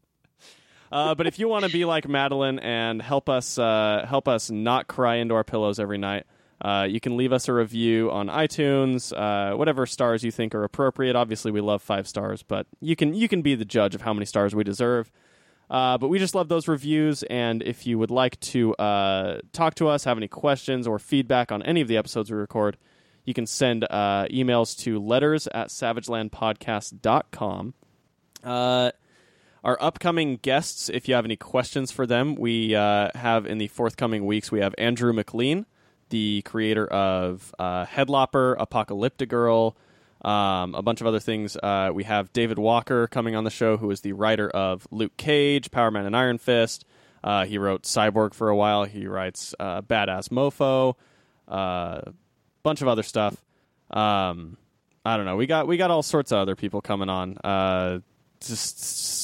Uh, 0.92 1.14
but 1.14 1.26
if 1.26 1.38
you 1.38 1.48
want 1.48 1.64
to 1.64 1.70
be 1.70 1.86
like 1.86 2.06
Madeline 2.06 2.58
and 2.58 3.00
help 3.00 3.30
us 3.30 3.58
uh, 3.58 4.04
help 4.06 4.28
us 4.28 4.50
not 4.50 4.88
cry 4.88 5.16
into 5.16 5.34
our 5.34 5.42
pillows 5.42 5.80
every 5.80 5.96
night, 5.96 6.26
uh, 6.60 6.86
you 6.88 7.00
can 7.00 7.16
leave 7.16 7.32
us 7.32 7.48
a 7.48 7.52
review 7.52 8.10
on 8.10 8.28
iTunes, 8.28 9.10
uh, 9.16 9.56
whatever 9.56 9.86
stars 9.86 10.22
you 10.22 10.30
think 10.30 10.54
are 10.54 10.64
appropriate. 10.64 11.16
Obviously, 11.16 11.50
we 11.50 11.62
love 11.62 11.80
five 11.82 12.06
stars, 12.06 12.42
but 12.42 12.66
you 12.80 12.94
can 12.94 13.14
you 13.14 13.26
can 13.26 13.40
be 13.40 13.54
the 13.54 13.64
judge 13.64 13.94
of 13.94 14.02
how 14.02 14.12
many 14.12 14.26
stars 14.26 14.54
we 14.54 14.64
deserve. 14.64 15.10
Uh, 15.70 15.96
but 15.96 16.08
we 16.08 16.18
just 16.18 16.34
love 16.34 16.48
those 16.48 16.68
reviews, 16.68 17.22
and 17.24 17.62
if 17.62 17.86
you 17.86 17.98
would 17.98 18.10
like 18.10 18.38
to 18.40 18.74
uh, 18.74 19.40
talk 19.54 19.74
to 19.74 19.88
us, 19.88 20.04
have 20.04 20.18
any 20.18 20.28
questions 20.28 20.86
or 20.86 20.98
feedback 20.98 21.50
on 21.50 21.62
any 21.62 21.80
of 21.80 21.88
the 21.88 21.96
episodes 21.96 22.30
we 22.30 22.36
record, 22.36 22.76
you 23.24 23.32
can 23.32 23.46
send 23.46 23.84
uh, 23.84 24.26
emails 24.30 24.78
to 24.80 25.00
letters 25.00 25.48
at 25.54 25.68
savagelandpodcast.com. 25.68 27.72
Uh, 28.44 28.90
our 29.64 29.78
upcoming 29.80 30.36
guests, 30.36 30.88
if 30.88 31.08
you 31.08 31.14
have 31.14 31.24
any 31.24 31.36
questions 31.36 31.92
for 31.92 32.06
them, 32.06 32.34
we 32.34 32.74
uh, 32.74 33.10
have 33.14 33.46
in 33.46 33.58
the 33.58 33.68
forthcoming 33.68 34.26
weeks, 34.26 34.50
we 34.50 34.60
have 34.60 34.74
Andrew 34.76 35.12
MacLean, 35.12 35.66
the 36.08 36.42
creator 36.42 36.86
of 36.86 37.54
uh, 37.58 37.86
Headlopper, 37.86 38.56
Apocalyptic 38.58 39.28
Girl, 39.28 39.76
um, 40.24 40.74
a 40.74 40.82
bunch 40.82 41.00
of 41.00 41.06
other 41.06 41.20
things. 41.20 41.56
Uh, 41.56 41.90
we 41.94 42.04
have 42.04 42.32
David 42.32 42.58
Walker 42.58 43.06
coming 43.06 43.36
on 43.36 43.44
the 43.44 43.50
show, 43.50 43.76
who 43.76 43.90
is 43.90 44.00
the 44.00 44.12
writer 44.12 44.50
of 44.50 44.86
Luke 44.90 45.16
Cage, 45.16 45.70
Power 45.70 45.90
Man 45.90 46.06
and 46.06 46.16
Iron 46.16 46.38
Fist. 46.38 46.84
Uh, 47.22 47.44
he 47.44 47.56
wrote 47.56 47.84
Cyborg 47.84 48.34
for 48.34 48.48
a 48.48 48.56
while. 48.56 48.84
He 48.84 49.06
writes 49.06 49.54
uh, 49.60 49.80
Badass 49.82 50.28
Mofo, 50.30 50.96
a 51.46 51.52
uh, 51.52 52.10
bunch 52.64 52.82
of 52.82 52.88
other 52.88 53.04
stuff. 53.04 53.36
Um, 53.90 54.56
I 55.04 55.16
don't 55.16 55.26
know. 55.26 55.36
We 55.36 55.46
got 55.46 55.68
we 55.68 55.76
got 55.76 55.90
all 55.92 56.02
sorts 56.02 56.32
of 56.32 56.38
other 56.38 56.56
people 56.56 56.80
coming 56.80 57.08
on. 57.08 58.02
Just 58.42 58.80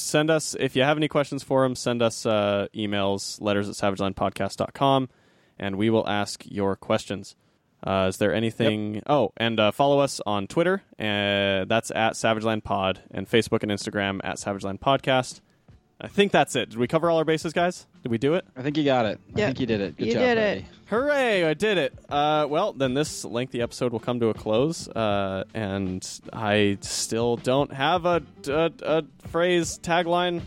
send 0.08 0.30
us 0.30 0.56
if 0.58 0.76
you 0.76 0.82
have 0.82 0.96
any 0.96 1.08
questions 1.08 1.42
for 1.42 1.64
him. 1.64 1.74
Send 1.74 2.02
us 2.02 2.24
uh, 2.26 2.68
emails, 2.74 3.40
letters 3.40 3.68
at 3.68 3.74
savagelandpodcast.com, 3.74 5.08
and 5.58 5.76
we 5.76 5.90
will 5.90 6.08
ask 6.08 6.44
your 6.46 6.76
questions. 6.76 7.36
Uh, 7.86 8.06
is 8.08 8.16
there 8.18 8.34
anything? 8.34 9.02
Oh, 9.06 9.32
and 9.36 9.58
uh, 9.60 9.70
follow 9.70 10.00
us 10.00 10.20
on 10.26 10.46
Twitter. 10.46 10.82
Uh, 10.98 11.64
that's 11.66 11.90
at 11.92 12.14
Savageland 12.14 12.64
Pod, 12.64 13.00
and 13.10 13.28
Facebook 13.28 13.62
and 13.62 13.70
Instagram 13.70 14.20
at 14.24 14.36
Savageland 14.36 14.80
Podcast. 14.80 15.40
I 16.00 16.06
think 16.06 16.30
that's 16.30 16.54
it. 16.54 16.70
Did 16.70 16.78
we 16.78 16.86
cover 16.86 17.10
all 17.10 17.18
our 17.18 17.24
bases, 17.24 17.52
guys? 17.52 17.86
Did 18.04 18.12
we 18.12 18.18
do 18.18 18.34
it? 18.34 18.46
I 18.56 18.62
think 18.62 18.76
you 18.76 18.84
got 18.84 19.04
it. 19.06 19.18
I 19.34 19.38
Yep. 19.38 19.48
think 19.48 19.60
you 19.60 19.66
did 19.66 19.80
it. 19.80 19.96
Good 19.96 20.06
You 20.06 20.12
job, 20.12 20.22
did 20.22 20.38
it. 20.38 20.64
Freddie. 20.64 20.66
Hooray! 20.86 21.44
I 21.44 21.54
did 21.54 21.76
it. 21.76 21.92
Uh, 22.08 22.46
well, 22.48 22.72
then 22.72 22.94
this 22.94 23.24
lengthy 23.24 23.60
episode 23.60 23.90
will 23.92 23.98
come 23.98 24.20
to 24.20 24.28
a 24.28 24.34
close, 24.34 24.86
uh, 24.88 25.42
and 25.54 26.08
I 26.32 26.78
still 26.82 27.36
don't 27.36 27.72
have 27.72 28.06
a, 28.06 28.22
a, 28.46 28.70
a 28.82 29.02
phrase 29.28 29.80
tagline. 29.82 30.42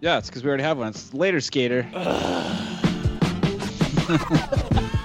Yeah, 0.00 0.16
it's 0.18 0.28
because 0.30 0.42
we 0.42 0.48
already 0.48 0.62
have 0.64 0.78
one. 0.78 0.88
It's 0.88 1.12
later, 1.12 1.40
skater. 1.42 1.82